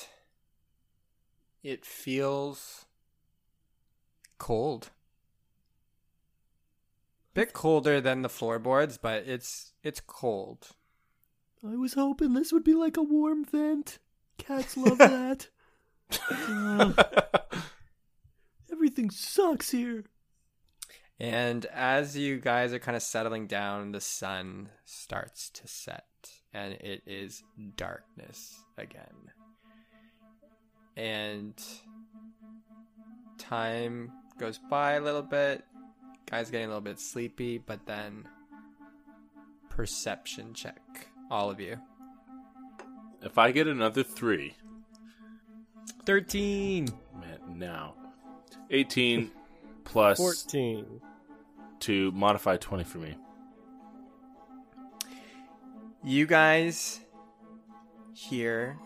it 1.64 1.84
feels 1.88 2.86
cold. 4.38 4.92
Bit 7.34 7.54
colder 7.54 8.02
than 8.02 8.22
the 8.22 8.30
floorboards, 8.30 8.98
but 8.98 9.28
it's 9.28 9.74
it's 9.84 10.02
cold. 10.02 10.70
I 11.64 11.76
was 11.76 11.94
hoping 11.94 12.34
this 12.34 12.52
would 12.52 12.64
be 12.64 12.74
like 12.74 12.98
a 12.98 13.04
warm 13.04 13.46
vent. 13.46 14.00
Cats 14.38 14.78
love 14.78 14.98
that. 15.00 15.48
Uh, 16.40 16.94
everything 18.72 19.10
sucks 19.10 19.72
here. 19.72 20.06
And 21.20 21.66
as 21.66 22.18
you 22.18 22.40
guys 22.40 22.74
are 22.74 22.80
kind 22.80 22.96
of 22.96 23.04
settling 23.04 23.46
down, 23.46 23.92
the 23.92 24.00
sun 24.00 24.70
starts 24.86 25.50
to 25.50 25.68
set 25.68 26.06
and 26.54 26.74
it 26.76 27.04
is 27.06 27.44
darkness 27.76 28.58
again. 28.78 29.32
And 30.96 31.54
time 33.38 34.12
goes 34.40 34.60
by 34.70 34.94
a 34.94 35.02
little 35.02 35.22
bit. 35.22 35.64
Guys 36.30 36.52
getting 36.52 36.66
a 36.68 36.70
little 36.70 36.82
bit 36.82 37.00
sleepy, 37.00 37.58
but 37.58 37.86
then 37.86 38.26
perception 39.70 40.54
check. 40.54 41.08
All 41.32 41.50
of 41.50 41.60
you. 41.60 41.78
If 43.22 43.38
I 43.38 43.52
get 43.52 43.68
another 43.68 44.04
three, 44.04 44.56
13. 46.06 46.88
man, 47.20 47.40
now 47.60 47.96
eighteen 48.72 49.32
plus 49.84 50.18
14. 50.18 51.02
to 51.82 52.12
modify 52.12 52.58
twenty 52.58 52.84
for 52.84 53.00
me. 53.00 53.16
You 56.04 56.26
guys 56.26 57.02
hear 58.14 58.78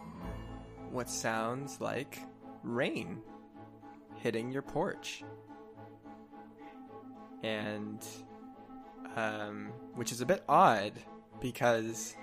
what 0.91 1.09
sounds 1.09 1.79
like 1.79 2.19
rain 2.63 3.21
hitting 4.17 4.51
your 4.51 4.61
porch. 4.63 5.23
And 7.43 7.99
um 9.15 9.71
which 9.95 10.11
is 10.11 10.21
a 10.21 10.25
bit 10.25 10.43
odd 10.49 10.93
because 11.39 12.15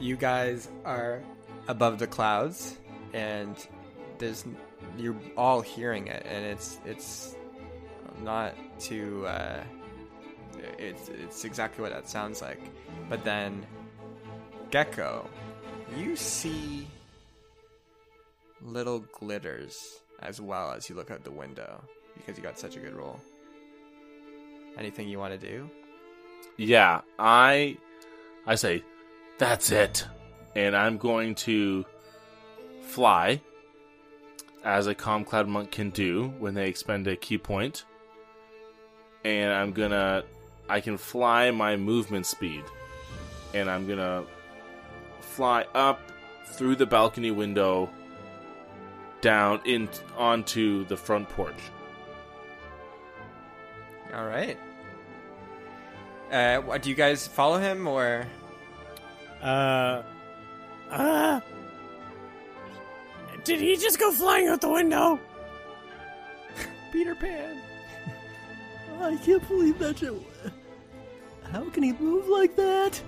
you 0.00 0.16
guys 0.16 0.68
are 0.84 1.22
above 1.68 1.98
the 1.98 2.06
clouds 2.06 2.78
and 3.14 3.66
there's 4.18 4.44
you're 4.98 5.16
all 5.36 5.60
hearing 5.60 6.06
it 6.08 6.26
and 6.28 6.44
it's 6.44 6.80
it's 6.84 7.36
not 8.22 8.54
too 8.78 9.26
uh 9.26 9.62
it's 10.78 11.08
it's 11.08 11.44
exactly 11.44 11.82
what 11.82 11.92
that 11.92 12.08
sounds 12.08 12.42
like. 12.42 12.60
But 13.08 13.24
then 13.24 13.66
gecko 14.70 15.28
you 15.96 16.16
see 16.16 16.88
little 18.62 19.00
glitters 19.12 20.00
as 20.20 20.40
well 20.40 20.72
as 20.72 20.88
you 20.88 20.96
look 20.96 21.10
out 21.10 21.22
the 21.24 21.30
window 21.30 21.82
because 22.16 22.36
you 22.36 22.42
got 22.42 22.58
such 22.58 22.76
a 22.76 22.80
good 22.80 22.94
roll 22.94 23.20
anything 24.76 25.08
you 25.08 25.18
want 25.18 25.38
to 25.38 25.46
do 25.46 25.68
Yeah, 26.56 27.02
I 27.18 27.76
I 28.46 28.54
say 28.54 28.82
that's 29.38 29.70
it. 29.70 30.06
And 30.54 30.74
I'm 30.74 30.96
going 30.96 31.34
to 31.34 31.84
fly 32.82 33.42
as 34.64 34.86
a 34.86 34.94
calm 34.94 35.24
cloud 35.24 35.48
monk 35.48 35.70
can 35.70 35.90
do 35.90 36.32
when 36.38 36.54
they 36.54 36.68
expend 36.68 37.06
a 37.06 37.16
ki 37.16 37.38
point. 37.38 37.84
And 39.24 39.52
I'm 39.52 39.72
going 39.72 39.90
to 39.90 40.24
I 40.68 40.80
can 40.80 40.96
fly 40.96 41.50
my 41.50 41.76
movement 41.76 42.26
speed. 42.26 42.64
And 43.52 43.70
I'm 43.70 43.86
going 43.86 43.98
to 43.98 44.24
fly 45.20 45.66
up 45.74 46.00
through 46.46 46.76
the 46.76 46.86
balcony 46.86 47.30
window 47.30 47.90
down 49.20 49.60
in 49.64 49.88
onto 50.16 50.86
the 50.86 50.96
front 50.96 51.28
porch. 51.28 51.60
all 54.14 54.24
right 54.24 54.56
uh 56.32 56.78
do 56.78 56.88
you 56.90 56.96
guys 56.96 57.26
follow 57.26 57.58
him 57.58 57.86
or 57.86 58.26
Uh, 59.42 60.02
Uh. 60.90 61.40
Did 63.44 63.60
he 63.60 63.76
just 63.76 63.98
go 64.00 64.10
flying 64.10 64.48
out 64.48 64.60
the 64.60 64.68
window? 64.70 65.20
Peter 66.92 67.14
Pan. 67.14 67.56
I 69.00 69.16
can't 69.16 69.46
believe 69.46 69.78
that. 69.78 69.98
Shit. 69.98 70.14
How 71.52 71.64
can 71.70 71.82
he 71.84 71.92
move 71.92 72.26
like 72.28 72.56
that? 72.56 73.00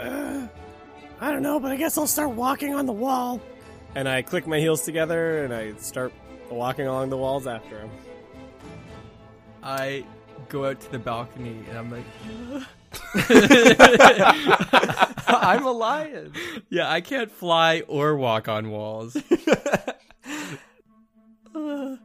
Uh. 0.00 0.46
I 1.20 1.30
don't 1.30 1.42
know, 1.42 1.60
but 1.60 1.70
I 1.70 1.76
guess 1.76 1.96
I'll 1.96 2.06
start 2.08 2.30
walking 2.30 2.74
on 2.74 2.84
the 2.86 2.92
wall. 2.92 3.40
and 3.94 4.08
I 4.08 4.22
click 4.22 4.46
my 4.48 4.58
heels 4.58 4.80
together 4.82 5.44
and 5.44 5.54
I 5.54 5.74
start 5.76 6.12
walking 6.50 6.86
along 6.88 7.10
the 7.10 7.16
walls 7.16 7.46
after 7.46 7.78
him. 7.78 7.90
I 9.62 10.04
go 10.48 10.66
out 10.66 10.80
to 10.80 10.92
the 10.92 10.98
balcony 10.98 11.64
and 11.68 11.78
I'm 11.78 11.90
like, 11.90 12.04
"Uh, 12.52 12.60
I'm 15.28 15.64
a 15.66 15.72
lion. 15.72 16.32
Yeah, 16.70 16.90
I 16.90 17.00
can't 17.00 17.30
fly 17.30 17.82
or 17.88 18.16
walk 18.16 18.48
on 18.48 18.70
walls. 18.70 19.16
and 21.54 21.98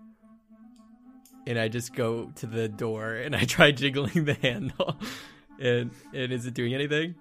I 1.60 1.68
just 1.68 1.94
go 1.94 2.32
to 2.36 2.46
the 2.46 2.68
door 2.68 3.16
and 3.16 3.36
I 3.36 3.46
try 3.46 3.72
jiggling 3.72 4.26
the 4.26 4.34
handle. 4.36 4.98
And 5.60 5.92
and 6.14 6.32
is 6.32 6.46
it 6.46 6.54
doing 6.54 6.74
anything? 6.74 7.16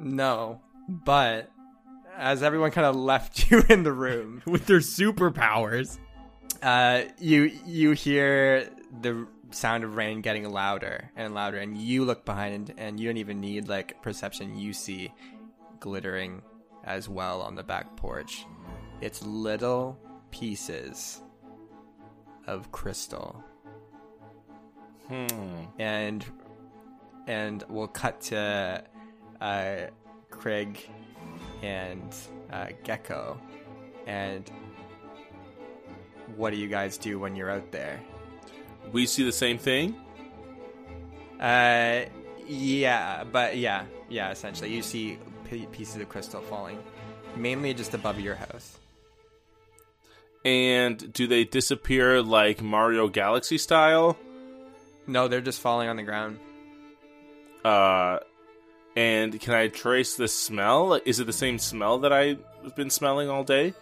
No, 0.00 0.60
but 0.88 1.50
as 2.16 2.42
everyone 2.42 2.70
kind 2.72 2.86
of 2.86 2.96
left 2.96 3.50
you 3.50 3.62
in 3.68 3.82
the 3.84 3.92
room, 3.92 4.42
With 4.46 4.66
their 4.66 4.80
superpowers. 4.80 5.98
uh, 6.62 7.02
you 7.18 7.50
you 7.66 7.92
hear 7.92 8.68
the 9.00 9.26
sound 9.52 9.84
of 9.84 9.96
rain 9.96 10.20
getting 10.20 10.50
louder 10.50 11.10
and 11.16 11.34
louder, 11.34 11.58
and 11.58 11.76
you 11.76 12.04
look 12.04 12.24
behind, 12.24 12.70
and, 12.70 12.80
and 12.80 13.00
you 13.00 13.08
don't 13.08 13.16
even 13.18 13.40
need 13.40 13.68
like 13.68 14.00
perception. 14.02 14.56
You 14.58 14.72
see 14.72 15.12
glittering 15.80 16.42
as 16.84 17.08
well 17.08 17.42
on 17.42 17.54
the 17.54 17.62
back 17.62 17.96
porch. 17.96 18.46
It's 19.00 19.22
little 19.24 19.98
pieces 20.30 21.20
of 22.46 22.70
crystal, 22.72 23.42
Hmm. 25.08 25.26
and 25.78 26.24
and 27.26 27.64
we'll 27.68 27.88
cut 27.88 28.20
to 28.22 28.82
uh, 29.40 29.76
Craig 30.30 30.88
and 31.62 32.14
uh, 32.52 32.68
Gecko, 32.84 33.40
and 34.06 34.50
what 36.36 36.50
do 36.50 36.56
you 36.56 36.68
guys 36.68 36.96
do 36.98 37.18
when 37.18 37.36
you're 37.36 37.50
out 37.50 37.70
there? 37.72 38.00
We 38.90 39.06
see 39.06 39.24
the 39.24 39.32
same 39.32 39.58
thing. 39.58 39.94
Uh, 41.40 42.02
yeah, 42.46 43.24
but 43.24 43.56
yeah, 43.56 43.84
yeah. 44.08 44.30
Essentially, 44.30 44.72
you 44.74 44.82
see 44.82 45.18
p- 45.48 45.66
pieces 45.66 45.96
of 45.96 46.08
crystal 46.08 46.40
falling, 46.42 46.78
mainly 47.36 47.74
just 47.74 47.94
above 47.94 48.20
your 48.20 48.34
house. 48.34 48.78
And 50.44 51.12
do 51.12 51.26
they 51.26 51.44
disappear 51.44 52.20
like 52.22 52.62
Mario 52.62 53.08
Galaxy 53.08 53.58
style? 53.58 54.16
No, 55.06 55.28
they're 55.28 55.40
just 55.40 55.60
falling 55.60 55.88
on 55.88 55.96
the 55.96 56.02
ground. 56.02 56.38
Uh, 57.64 58.18
and 58.96 59.40
can 59.40 59.54
I 59.54 59.68
trace 59.68 60.16
the 60.16 60.28
smell? 60.28 61.00
Is 61.04 61.20
it 61.20 61.24
the 61.26 61.32
same 61.32 61.58
smell 61.58 61.98
that 62.00 62.12
I've 62.12 62.40
been 62.76 62.90
smelling 62.90 63.30
all 63.30 63.44
day? 63.44 63.74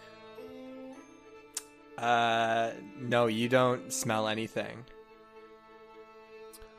Uh, 2.01 2.71
no, 2.99 3.27
you 3.27 3.47
don't 3.47 3.93
smell 3.93 4.27
anything. 4.27 4.83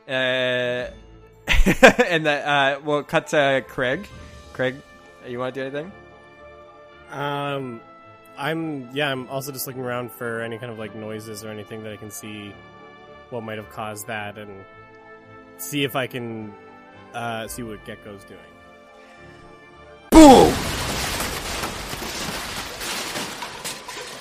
Uh, 0.09 0.11
and 2.09 2.27
the 2.27 2.49
uh, 2.49 2.81
we'll 2.85 3.05
cut 3.05 3.28
to 3.28 3.65
Craig. 3.69 4.07
Craig, 4.53 4.74
you 5.27 5.39
want 5.39 5.55
to 5.55 5.61
do 5.61 5.66
anything? 5.66 5.93
Um, 7.12 7.81
I'm 8.36 8.90
yeah. 8.93 9.12
I'm 9.12 9.28
also 9.28 9.53
just 9.53 9.69
looking 9.69 9.82
around 9.82 10.11
for 10.11 10.40
any 10.40 10.59
kind 10.59 10.73
of 10.73 10.78
like 10.78 10.97
noises 10.97 11.44
or 11.44 11.51
anything 11.51 11.85
that 11.85 11.93
I 11.93 11.97
can 11.97 12.11
see 12.11 12.53
what 13.31 13.44
might 13.44 13.59
have 13.59 13.70
caused 13.70 14.09
that, 14.09 14.39
and 14.39 14.65
see 15.57 15.85
if 15.85 15.94
I 15.94 16.09
can 16.09 16.53
uh, 17.15 17.47
see 17.47 17.62
what 17.62 17.85
Gecko's 17.85 18.24
doing. 18.24 18.40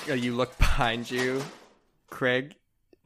You 0.06 0.34
look 0.34 0.56
behind 0.58 1.10
you, 1.10 1.42
Craig. 2.08 2.56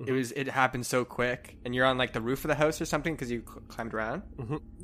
It 0.05 0.13
was 0.13 0.33
it 0.33 0.47
happened 0.49 0.85
so 0.87 1.05
quick, 1.05 1.57
and 1.65 1.75
you're 1.75 1.87
on 1.87 1.97
like 1.99 2.13
the 2.13 2.21
roof 2.21 2.45
of 2.45 2.49
the 2.49 2.55
house 2.55 2.81
or 2.81 2.85
something 2.87 3.15
because 3.15 3.31
you 3.31 3.43
cl- 3.47 3.63
climbed 3.69 3.95
around. 3.95 4.23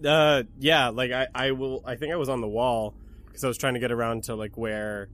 Uh, 0.04 0.42
yeah. 0.58 0.88
Like 0.88 1.12
I, 1.12 1.26
I 1.34 1.50
will. 1.52 1.82
I 1.84 1.96
think 1.96 2.12
I 2.12 2.16
was 2.16 2.28
on 2.28 2.40
the 2.40 2.48
wall 2.48 2.94
because 3.26 3.44
I 3.44 3.48
was 3.48 3.58
trying 3.58 3.74
to 3.74 3.80
get 3.80 3.92
around 3.92 4.24
to 4.24 4.34
like 4.34 4.56
where, 4.56 5.08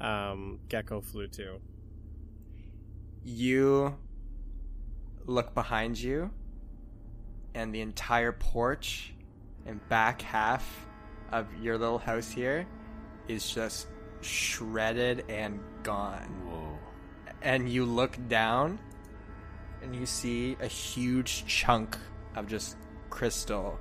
um, 0.00 0.60
Gecko 0.68 1.00
flew 1.02 1.28
to. 1.28 1.60
you 3.22 3.96
look 5.26 5.54
behind 5.54 5.98
you 5.98 6.30
and 7.54 7.74
the 7.74 7.80
entire 7.80 8.32
porch 8.32 9.14
and 9.64 9.86
back 9.88 10.20
half 10.20 10.86
of 11.32 11.46
your 11.62 11.78
little 11.78 11.98
house 11.98 12.30
here 12.30 12.66
is 13.26 13.48
just 13.50 13.86
shredded 14.20 15.24
and 15.30 15.58
gone. 15.84 16.28
Whoa. 16.48 16.78
And 17.42 17.68
you 17.68 17.84
look 17.84 18.16
down 18.28 18.78
and 19.82 19.94
you 19.94 20.06
see 20.06 20.56
a 20.60 20.66
huge 20.66 21.46
chunk 21.46 21.96
of 22.34 22.48
just 22.48 22.76
crystal 23.10 23.78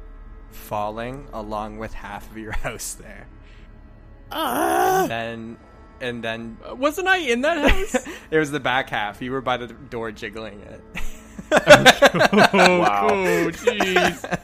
falling 0.52 1.28
along 1.34 1.80
with 1.80 1.94
half 1.94 2.30
of 2.30 2.38
your 2.38 2.52
house 2.68 2.94
there. 2.94 3.28
And 4.32 5.10
then 5.10 5.58
and 6.02 6.24
then 6.24 6.58
Wasn't 6.78 7.08
I 7.08 7.18
in 7.18 7.42
that 7.42 7.70
house? 7.72 8.08
it 8.32 8.38
was 8.38 8.52
the 8.52 8.60
back 8.60 8.90
half. 8.90 9.22
You 9.22 9.32
were 9.32 9.42
by 9.42 9.58
the 9.58 9.68
door 9.68 10.12
jiggling 10.12 10.60
it. 10.62 10.82
oh, 11.52 11.60
Wow. 12.80 13.08
oh, 13.12 13.50
jeez. 13.52 14.40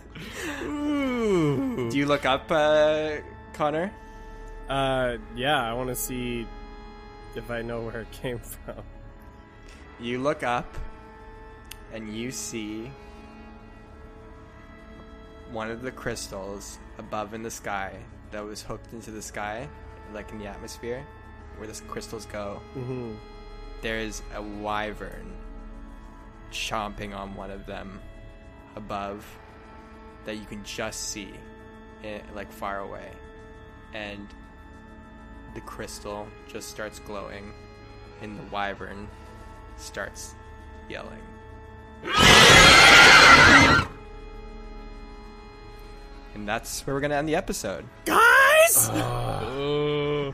Ooh. 0.64 1.90
Do 1.90 1.98
you 1.98 2.06
look 2.06 2.26
up, 2.26 2.50
uh, 2.52 3.18
Connor? 3.54 3.92
Uh, 4.70 5.18
yeah. 5.36 5.62
I 5.62 5.74
want 5.74 5.90
to 5.90 5.96
see 5.96 6.48
if 7.36 7.50
I 7.52 7.62
know 7.62 7.82
where 7.82 8.02
it 8.02 8.12
came 8.12 8.40
from. 8.40 8.84
You 10.00 10.20
look 10.20 10.44
up, 10.44 10.78
and 11.94 12.16
you 12.16 12.32
see 12.32 12.92
one 15.52 15.72
of 15.72 15.82
the 15.82 15.92
crystals 15.92 16.78
above 16.98 17.34
in 17.34 17.42
the 17.42 17.52
sky 17.52 17.94
that 18.32 18.44
was 18.46 18.62
hooked 18.62 18.94
into 18.94 19.12
the 19.12 19.22
sky, 19.22 19.68
like 20.14 20.32
in 20.32 20.40
the 20.40 20.46
atmosphere, 20.46 21.06
where 21.58 21.68
the 21.68 21.82
crystals 21.88 22.26
go. 22.28 22.62
Mm-hmm. 22.76 23.16
There's 23.82 24.22
a 24.36 24.42
wyvern 24.42 25.34
chomping 26.52 27.16
on 27.16 27.36
one 27.36 27.52
of 27.52 27.66
them 27.66 28.00
above 28.76 29.26
that 30.26 30.36
you 30.36 30.46
can 30.46 30.64
just 30.64 31.10
see, 31.10 31.34
eh, 32.04 32.20
like 32.36 32.52
far 32.52 32.80
away, 32.80 33.12
and 33.94 34.28
the 35.54 35.62
crystal 35.62 36.28
just 36.48 36.70
starts 36.70 37.00
glowing, 37.00 37.54
and 38.22 38.38
the 38.38 38.44
wyvern 38.52 39.08
starts 39.78 40.36
yelling. 40.90 41.20
And 46.36 46.48
that's 46.48 46.86
where 46.86 46.96
we're 46.96 47.02
gonna 47.02 47.16
end 47.16 47.28
the 47.28 47.36
episode. 47.36 47.86
Guys! 48.06 48.90
Oh. 48.94 50.34